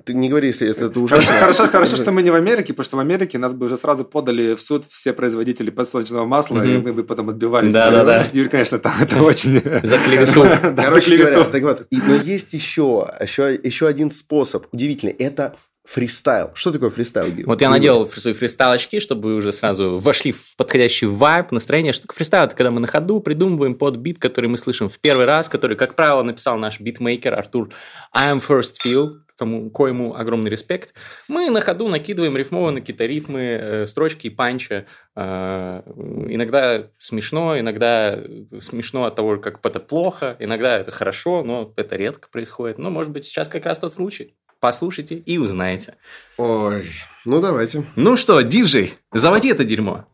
Ты 0.04 0.12
не 0.14 0.28
говори, 0.28 0.48
если 0.48 0.68
это, 0.68 0.86
это 0.86 1.00
ужасно. 1.00 1.24
Хорошо, 1.32 1.40
хорошо, 1.54 1.68
хорошо, 1.72 1.96
что 1.96 2.12
мы 2.12 2.22
не 2.22 2.30
в 2.30 2.34
Америке, 2.34 2.72
потому 2.74 2.84
что 2.84 2.96
в 2.96 3.00
Америке 3.00 3.38
нас 3.38 3.54
бы 3.54 3.66
уже 3.66 3.76
сразу 3.78 4.04
подали 4.04 4.54
в 4.54 4.60
суд 4.60 4.84
все 4.90 5.12
производители 5.12 5.70
подсолнечного 5.70 6.26
масла, 6.26 6.62
и 6.62 6.68
Мгм. 6.76 6.82
мы 6.84 6.92
бы 6.92 7.04
потом 7.04 7.30
отбивались. 7.30 7.72
Да-да-да. 7.72 8.26
Юрий, 8.32 8.48
конечно, 8.50 8.78
там 8.78 8.92
это 9.00 9.22
очень... 9.22 9.62
За 9.82 9.98
клевету. 9.98 10.44
Да, 10.74 10.84
Короче 10.84 11.16
говоря, 11.16 11.44
так 11.44 11.62
вот, 11.62 11.86
и- 11.90 11.96
но 12.06 12.14
есть 12.16 12.52
еще, 12.52 13.10
еще, 13.20 13.58
еще 13.62 13.86
один 13.86 14.10
способ, 14.10 14.66
удивительный, 14.72 15.12
это 15.14 15.56
фристайл. 15.84 16.50
Что 16.54 16.72
такое 16.72 16.90
фристайл? 16.90 17.46
Вот 17.46 17.60
я 17.60 17.70
наделал 17.70 18.08
свои 18.08 18.32
фристайл-очки, 18.32 19.00
чтобы 19.00 19.34
уже 19.34 19.52
сразу 19.52 19.98
вошли 19.98 20.32
в 20.32 20.56
подходящий 20.56 21.06
vibe, 21.06 21.52
настроение. 21.52 21.92
Что 21.92 22.02
такое 22.02 22.16
фристайл? 22.16 22.44
Это 22.44 22.56
когда 22.56 22.70
мы 22.70 22.80
на 22.80 22.86
ходу 22.86 23.20
придумываем 23.20 23.74
под 23.74 23.96
бит, 23.96 24.18
который 24.18 24.46
мы 24.46 24.58
слышим 24.58 24.88
в 24.88 24.98
первый 24.98 25.26
раз, 25.26 25.48
который, 25.48 25.76
как 25.76 25.94
правило, 25.94 26.22
написал 26.22 26.56
наш 26.56 26.80
битмейкер 26.80 27.34
Артур 27.34 27.70
I 28.12 28.32
am 28.32 28.42
first 28.46 28.76
feel, 28.84 29.10
кому, 29.36 29.70
коему 29.70 30.16
огромный 30.16 30.50
респект. 30.50 30.94
Мы 31.28 31.50
на 31.50 31.60
ходу 31.60 31.88
накидываем 31.88 32.36
рифмованные 32.36 32.80
какие-то 32.80 33.06
рифмы, 33.06 33.40
э, 33.40 33.86
строчки 33.86 34.28
и 34.28 34.30
панча. 34.30 34.86
Э, 35.16 35.82
иногда 36.28 36.88
смешно, 36.98 37.58
иногда 37.58 38.18
смешно 38.60 39.04
от 39.04 39.16
того, 39.16 39.36
как 39.38 39.64
это 39.64 39.80
плохо, 39.80 40.36
иногда 40.38 40.78
это 40.78 40.92
хорошо, 40.92 41.42
но 41.44 41.72
это 41.76 41.96
редко 41.96 42.28
происходит. 42.28 42.78
Но, 42.78 42.90
может 42.90 43.12
быть, 43.12 43.24
сейчас 43.24 43.48
как 43.48 43.66
раз 43.66 43.78
тот 43.78 43.92
случай. 43.94 44.34
Послушайте 44.64 45.16
и 45.16 45.36
узнаете. 45.36 45.92
Ой, 46.38 46.90
ну 47.26 47.38
давайте. 47.38 47.84
Ну 47.96 48.16
что, 48.16 48.40
диджей, 48.40 48.94
заводи 49.12 49.50
это 49.50 49.62
дерьмо. 49.62 50.06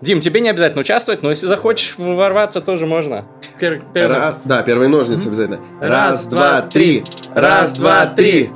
Дим, 0.00 0.20
тебе 0.20 0.40
не 0.40 0.48
обязательно 0.48 0.80
участвовать, 0.80 1.22
но 1.22 1.28
если 1.28 1.46
захочешь 1.46 1.96
ворваться, 1.98 2.62
тоже 2.62 2.86
можно. 2.86 3.26
Пер- 3.60 3.82
первый- 3.92 4.16
Раз, 4.16 4.46
да, 4.46 4.62
первые 4.62 4.88
ножницы 4.88 5.26
обязательно. 5.26 5.60
Раз, 5.82 6.24
два, 6.24 6.62
три. 6.62 7.04
Раз, 7.34 7.74
два, 7.74 8.06
три. 8.06 8.48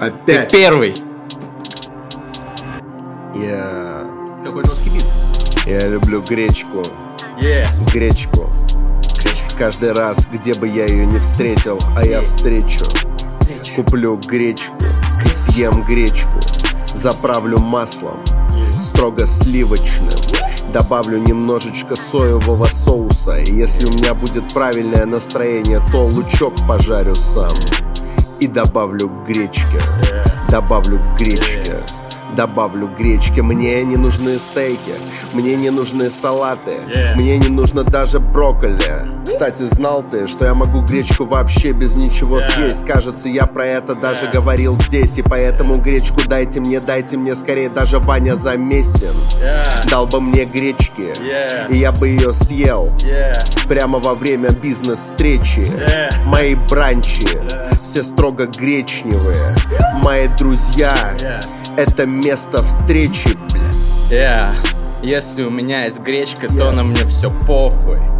Ты 0.00 0.06
Опять. 0.06 0.50
первый. 0.50 0.92
Я, 3.36 4.10
Какой 4.44 4.64
жесткий 4.64 4.90
бит. 4.90 5.04
я 5.66 5.88
люблю 5.88 6.20
гречку. 6.28 6.82
Гречку. 7.92 8.50
Каждый 9.56 9.92
раз, 9.92 10.26
где 10.32 10.52
бы 10.54 10.66
я 10.66 10.84
ее 10.86 11.06
не 11.06 11.20
встретил, 11.20 11.78
а 11.96 12.04
я 12.04 12.22
встречу. 12.22 12.84
Куплю 13.72 14.20
гречку 14.28 14.74
и 15.24 15.28
съем 15.28 15.82
гречку. 15.82 16.38
Заправлю 16.94 17.58
маслом, 17.58 18.16
строго 18.70 19.26
сливочным. 19.26 20.10
Добавлю 20.72 21.18
немножечко 21.18 21.96
соевого 21.96 22.66
соуса. 22.66 23.38
И 23.38 23.52
если 23.52 23.86
у 23.86 23.90
меня 23.90 24.14
будет 24.14 24.52
правильное 24.54 25.06
настроение, 25.06 25.80
то 25.90 26.04
лучок 26.04 26.54
пожарю 26.68 27.14
сам. 27.14 27.48
И 28.40 28.46
добавлю 28.46 29.10
гречки. 29.26 29.78
Добавлю 30.50 31.00
гречки. 31.18 31.74
добавлю 32.36 32.88
гречки. 32.98 33.40
Мне 33.40 33.84
не 33.84 33.96
нужны 33.96 34.38
стейки, 34.38 34.94
мне 35.32 35.56
не 35.56 35.70
нужны 35.70 36.10
салаты, 36.10 36.80
мне 37.18 37.38
не 37.38 37.48
нужно 37.48 37.84
даже 37.84 38.18
брокколи. 38.18 39.23
Кстати, 39.34 39.62
знал 39.62 40.04
ты, 40.08 40.28
что 40.28 40.44
я 40.44 40.54
могу 40.54 40.82
гречку 40.82 41.24
вообще 41.24 41.72
без 41.72 41.96
ничего 41.96 42.40
съесть? 42.40 42.86
Кажется, 42.86 43.28
я 43.28 43.46
про 43.46 43.66
это 43.66 43.96
даже 43.96 44.28
говорил 44.28 44.76
здесь, 44.76 45.18
и 45.18 45.22
поэтому 45.22 45.78
гречку 45.78 46.20
дайте 46.24 46.60
мне, 46.60 46.78
дайте 46.78 47.16
мне 47.16 47.34
скорее, 47.34 47.68
даже 47.68 47.98
Ваня 47.98 48.36
замесен. 48.36 49.12
Yeah, 49.42 49.90
Дал 49.90 50.06
бы 50.06 50.20
мне 50.20 50.44
гречки, 50.44 51.12
и 51.68 51.76
я 51.76 51.90
бы 51.90 52.06
ее 52.06 52.32
съел 52.32 52.92
прямо 53.66 53.98
во 53.98 54.14
время 54.14 54.50
бизнес-встречи. 54.50 55.64
Мои 56.26 56.54
бранчи 56.54 57.26
все 57.72 58.04
строго 58.04 58.46
гречневые. 58.46 59.34
Мои 59.94 60.28
друзья 60.38 61.12
это 61.76 62.06
место 62.06 62.62
встречи. 62.62 63.36
Yeah. 64.12 64.54
Если 65.02 65.42
у 65.42 65.50
меня 65.50 65.86
есть 65.86 65.98
гречка, 65.98 66.46
то 66.46 66.70
на 66.70 66.84
мне 66.84 67.04
все 67.08 67.32
похуй. 67.48 68.13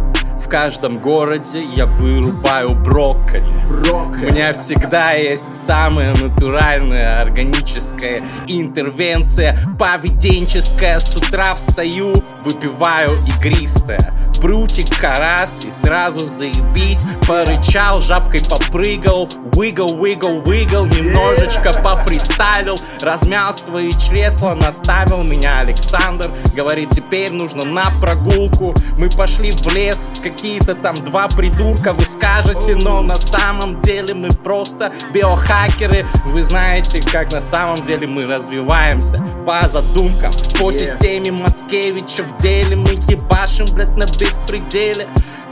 В 0.45 0.47
каждом 0.47 0.99
городе 0.99 1.63
я 1.75 1.87
вырубаю 1.87 2.75
брокколи. 2.75 3.43
У 3.81 4.31
меня 4.31 4.53
всегда 4.53 5.13
есть 5.13 5.65
самая 5.65 6.13
натуральная 6.21 7.19
органическая 7.19 8.21
интервенция 8.45 9.57
поведенческая. 9.79 10.99
С 10.99 11.15
утра 11.15 11.55
встаю, 11.55 12.13
выпиваю 12.43 13.09
игристое. 13.25 14.13
Прутик 14.41 14.97
карас 14.99 15.65
и 15.65 15.71
сразу 15.71 16.25
заебись. 16.25 17.19
Порычал, 17.27 18.01
жабкой 18.01 18.41
попрыгал 18.47 19.27
Выгал, 19.53 19.95
выгал, 19.95 20.41
выгал 20.41 20.85
Немножечко 20.85 21.71
пофристайлил. 21.73 22.75
Размял 23.01 23.57
свои 23.57 23.91
чресла 23.93 24.55
Наставил 24.55 25.23
меня 25.23 25.59
Александр. 25.59 26.29
Говорит, 26.55 26.89
теперь 26.91 27.31
нужно 27.31 27.65
на 27.65 27.85
прогулку. 28.01 28.75
Мы 28.97 29.09
пошли 29.09 29.51
в 29.51 29.73
лес 29.73 29.97
Какие-то 30.23 30.75
там 30.75 30.95
два 30.95 31.27
придурка 31.27 31.93
Вы 31.93 32.03
скажете, 32.03 32.75
но 32.75 33.01
на 33.01 33.15
самом 33.15 33.81
деле 33.81 34.13
Мы 34.13 34.29
просто 34.29 34.91
биохакеры. 35.13 36.05
Вы 36.25 36.43
знаете, 36.43 37.01
как 37.11 37.31
на 37.31 37.41
самом 37.41 37.83
деле 37.85 38.07
мы 38.07 38.27
развиваемся. 38.27 39.23
По 39.45 39.67
задумкам 39.67 40.31
По 40.59 40.71
системе 40.71 41.31
Мацкевича 41.31 42.23
В 42.23 42.41
деле 42.41 42.75
мы 42.75 42.91
ебашим, 43.09 43.67
блядь, 43.73 43.95
на 43.95 44.05
беспределе 44.25 45.07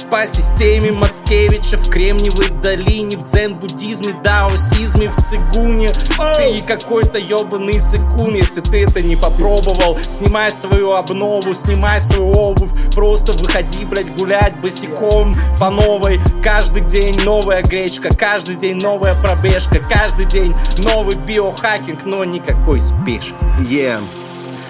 по 0.10 0.28
системе 0.28 0.91
Мацкевича 0.91 1.78
в 1.78 1.90
Кремниевой 1.90 2.50
долине, 2.62 3.18
в 3.18 3.24
дзен-буддизме, 3.24 4.14
даосизме, 4.24 5.10
в 5.10 5.16
цигуне. 5.30 5.90
Ты 6.36 6.56
какой-то 6.68 7.18
ебаный 7.18 7.80
сыкун, 7.80 8.36
если 8.36 8.62
ты 8.62 8.84
это 8.84 9.02
не 9.02 9.16
попробовал. 9.16 9.98
Снимай 10.04 10.52
свою 10.52 10.91
обнову, 10.91 11.56
снимай 11.56 12.00
свою 12.02 12.32
обувь, 12.32 12.70
просто 12.94 13.34
выходи, 13.34 13.86
блядь, 13.86 14.16
гулять 14.18 14.56
босиком 14.60 15.34
по 15.60 15.70
новой. 15.72 16.20
Каждый 16.44 16.82
день 16.82 17.20
новая 17.24 17.64
гречка, 17.64 18.16
каждый 18.16 18.56
день 18.56 18.78
новая 18.82 19.16
пробежка, 19.16 19.80
каждый 19.80 20.26
день 20.26 20.54
новый 20.84 21.16
биохакинг, 21.16 22.06
но 22.06 22.24
никакой 22.24 22.80
спешки. 22.80 23.34
Е, 23.68 23.98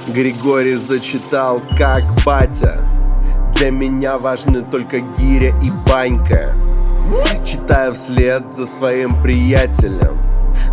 Григорий 0.07 0.75
зачитал 0.75 1.61
как 1.77 1.99
батя. 2.25 2.81
Для 3.55 3.71
меня 3.71 4.17
важны 4.17 4.61
только 4.61 4.99
гиря 4.99 5.49
и 5.61 5.89
банька. 5.89 6.55
Читаю 7.45 7.93
вслед 7.93 8.49
за 8.49 8.65
своим 8.65 9.21
приятелем. 9.21 10.17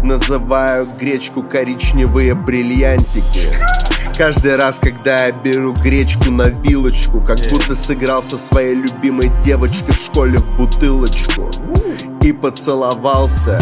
Называю 0.03 0.87
гречку 0.99 1.43
коричневые 1.43 2.35
бриллиантики. 2.35 3.49
Каждый 4.17 4.57
раз, 4.57 4.79
когда 4.81 5.27
я 5.27 5.33
беру 5.33 5.73
гречку 5.73 6.31
на 6.31 6.49
вилочку, 6.49 7.21
как 7.21 7.39
будто 7.51 7.75
сыграл 7.75 8.23
со 8.23 8.37
своей 8.37 8.75
любимой 8.75 9.31
девочкой 9.43 9.95
в 9.95 9.99
школе 9.99 10.39
в 10.39 10.57
бутылочку 10.57 11.51
и 12.23 12.33
поцеловался. 12.33 13.61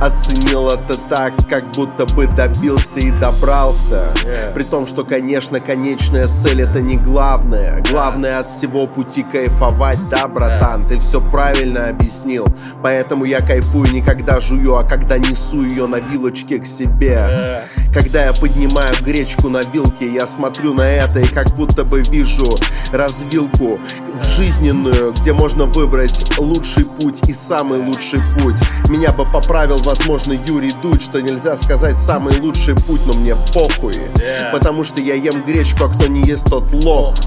Оценил 0.00 0.68
это 0.68 0.94
так, 1.08 1.32
как 1.48 1.64
будто 1.72 2.06
бы 2.14 2.26
добился 2.26 3.00
и 3.00 3.10
добрался. 3.10 4.12
При 4.54 4.62
том, 4.62 4.86
что, 4.86 5.04
конечно, 5.04 5.60
конечная 5.60 6.24
цель 6.24 6.62
это 6.62 6.80
не 6.80 6.96
главное. 6.96 7.82
Главное 7.90 8.38
от 8.38 8.46
всего 8.46 8.86
пути 8.86 9.22
кайфовать, 9.22 9.98
да, 10.10 10.28
братан? 10.28 10.86
Ты 10.86 10.98
все 10.98 11.20
правильно 11.20 11.88
объяснил. 11.88 12.46
Поэтому 12.82 13.24
я 13.24 13.40
кайфую 13.40 13.92
не 13.92 14.02
когда 14.02 14.40
жую, 14.40 14.76
а 14.76 14.84
когда 14.84 15.18
несу 15.18 15.62
ее 15.62 15.86
на 15.86 15.96
вилочке 15.96 16.58
к 16.58 16.66
себе. 16.66 17.64
Когда 17.92 18.24
я 18.24 18.32
поднимаю 18.32 18.92
гречку 19.04 19.48
на 19.48 19.62
вилке, 19.62 20.12
я 20.12 20.26
смотрю 20.26 20.74
на 20.74 20.82
это 20.82 21.20
и 21.20 21.26
как 21.26 21.50
будто 21.56 21.84
бы 21.84 22.02
вижу 22.02 22.46
развилку 22.92 23.78
в 24.20 24.24
жизненную, 24.24 25.12
где 25.12 25.32
можно 25.32 25.64
выбрать 25.64 26.38
лучший 26.38 26.84
путь 27.00 27.28
и 27.28 27.32
самый 27.32 27.80
лучший 27.80 28.20
путь. 28.38 28.56
Меня 28.88 29.12
бы 29.12 29.24
поправил, 29.24 29.67
возможно, 29.76 30.32
Юрий 30.32 30.72
Дудь, 30.82 31.02
что 31.02 31.20
нельзя 31.20 31.56
сказать 31.56 31.98
самый 31.98 32.38
лучший 32.40 32.74
путь, 32.74 33.00
но 33.06 33.12
мне 33.12 33.36
похуй. 33.52 33.94
Yeah. 33.94 34.50
Потому 34.52 34.84
что 34.84 35.02
я 35.02 35.14
ем 35.14 35.44
гречку, 35.44 35.84
а 35.84 35.88
кто 35.88 36.06
не 36.06 36.22
ест, 36.22 36.46
тот 36.46 36.72
лох. 36.84 37.14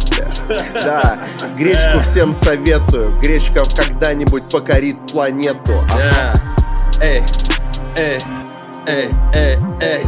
Да, 0.83 1.19
гречку 1.57 1.99
всем 2.01 2.33
советую. 2.33 3.17
Гречка 3.21 3.63
когда-нибудь 3.75 4.43
покорит 4.51 4.97
планету. 5.11 5.73
Yeah. 5.73 6.39
Эй, 7.01 7.23
эй, 7.97 8.19
эй, 8.85 9.09
эй, 9.33 9.59
эй. 9.81 10.05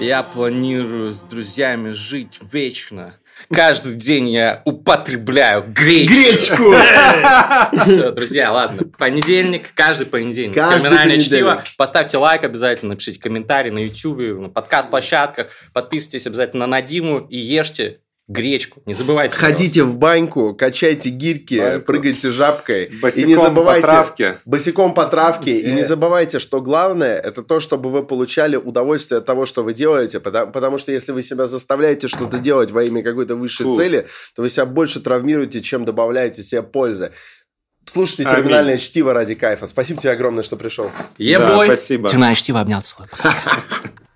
Я 0.00 0.22
планирую 0.22 1.12
с 1.12 1.20
друзьями 1.20 1.90
жить 1.90 2.38
вечно. 2.52 3.14
Каждый 3.52 3.94
день 3.94 4.28
я 4.30 4.62
употребляю 4.64 5.64
гречку. 5.72 6.12
Гречку! 6.12 6.74
Все, 7.84 8.10
друзья, 8.10 8.52
ладно. 8.52 8.82
Понедельник, 8.98 9.72
каждый 9.74 10.06
понедельник. 10.06 10.54
Каждый 10.54 10.82
Терминальное 10.82 11.16
понедельник. 11.16 11.26
чтиво. 11.26 11.64
Поставьте 11.76 12.18
лайк 12.18 12.44
обязательно, 12.44 12.90
напишите 12.90 13.20
комментарий 13.20 13.70
на 13.70 13.78
YouTube, 13.78 14.40
на 14.40 14.48
подкаст-площадках. 14.48 15.48
Подписывайтесь 15.72 16.26
обязательно 16.26 16.66
на 16.66 16.82
Диму 16.82 17.18
и 17.20 17.36
ешьте 17.38 18.00
гречку. 18.28 18.82
Не 18.86 18.94
забывайте. 18.94 19.34
Ходите 19.36 19.82
в 19.84 19.96
баньку, 19.96 20.54
качайте 20.54 21.08
гирьки, 21.08 21.58
Баньку. 21.58 21.86
прыгайте 21.86 22.30
жабкой. 22.30 22.84
и 22.84 22.96
Босиком 23.00 23.28
не 23.28 23.36
по 23.36 23.42
забывайте, 23.42 23.82
травке. 23.86 24.36
Босиком 24.44 24.94
по 24.94 25.06
травке. 25.06 25.58
И 25.58 25.68
Э. 25.70 25.72
не 25.72 25.82
забывайте, 25.84 26.38
что 26.38 26.60
главное, 26.60 27.18
это 27.18 27.42
то, 27.42 27.58
чтобы 27.58 27.90
вы 27.90 28.04
получали 28.04 28.56
удовольствие 28.56 29.18
от 29.18 29.26
того, 29.26 29.46
что 29.46 29.64
вы 29.64 29.72
делаете. 29.74 30.20
Потому, 30.20 30.52
потому 30.52 30.78
что 30.78 30.92
если 30.92 31.12
вы 31.12 31.22
себя 31.22 31.46
заставляете 31.46 32.06
что-то 32.08 32.38
делать 32.38 32.70
во 32.70 32.84
имя 32.84 33.02
какой-то 33.02 33.34
высшей 33.34 33.64
Фу. 33.64 33.76
цели, 33.76 34.06
то 34.36 34.42
вы 34.42 34.50
себя 34.50 34.66
больше 34.66 35.00
травмируете, 35.00 35.60
чем 35.62 35.84
добавляете 35.86 36.42
себе 36.42 36.62
пользы. 36.62 37.12
Слушайте 37.86 38.24
Аминь. 38.24 38.42
терминальное 38.42 38.76
чтиво 38.76 39.14
ради 39.14 39.34
кайфа. 39.34 39.66
Спасибо 39.66 39.98
тебе 40.02 40.12
огромное, 40.12 40.42
что 40.42 40.56
пришел. 40.56 40.90
Ебой. 41.16 41.66
Да, 41.68 41.74
спасибо. 41.76 42.08
Терминальное 42.10 42.34
чтиво 42.36 42.60
обнял 42.60 42.82
целую. 42.82 43.08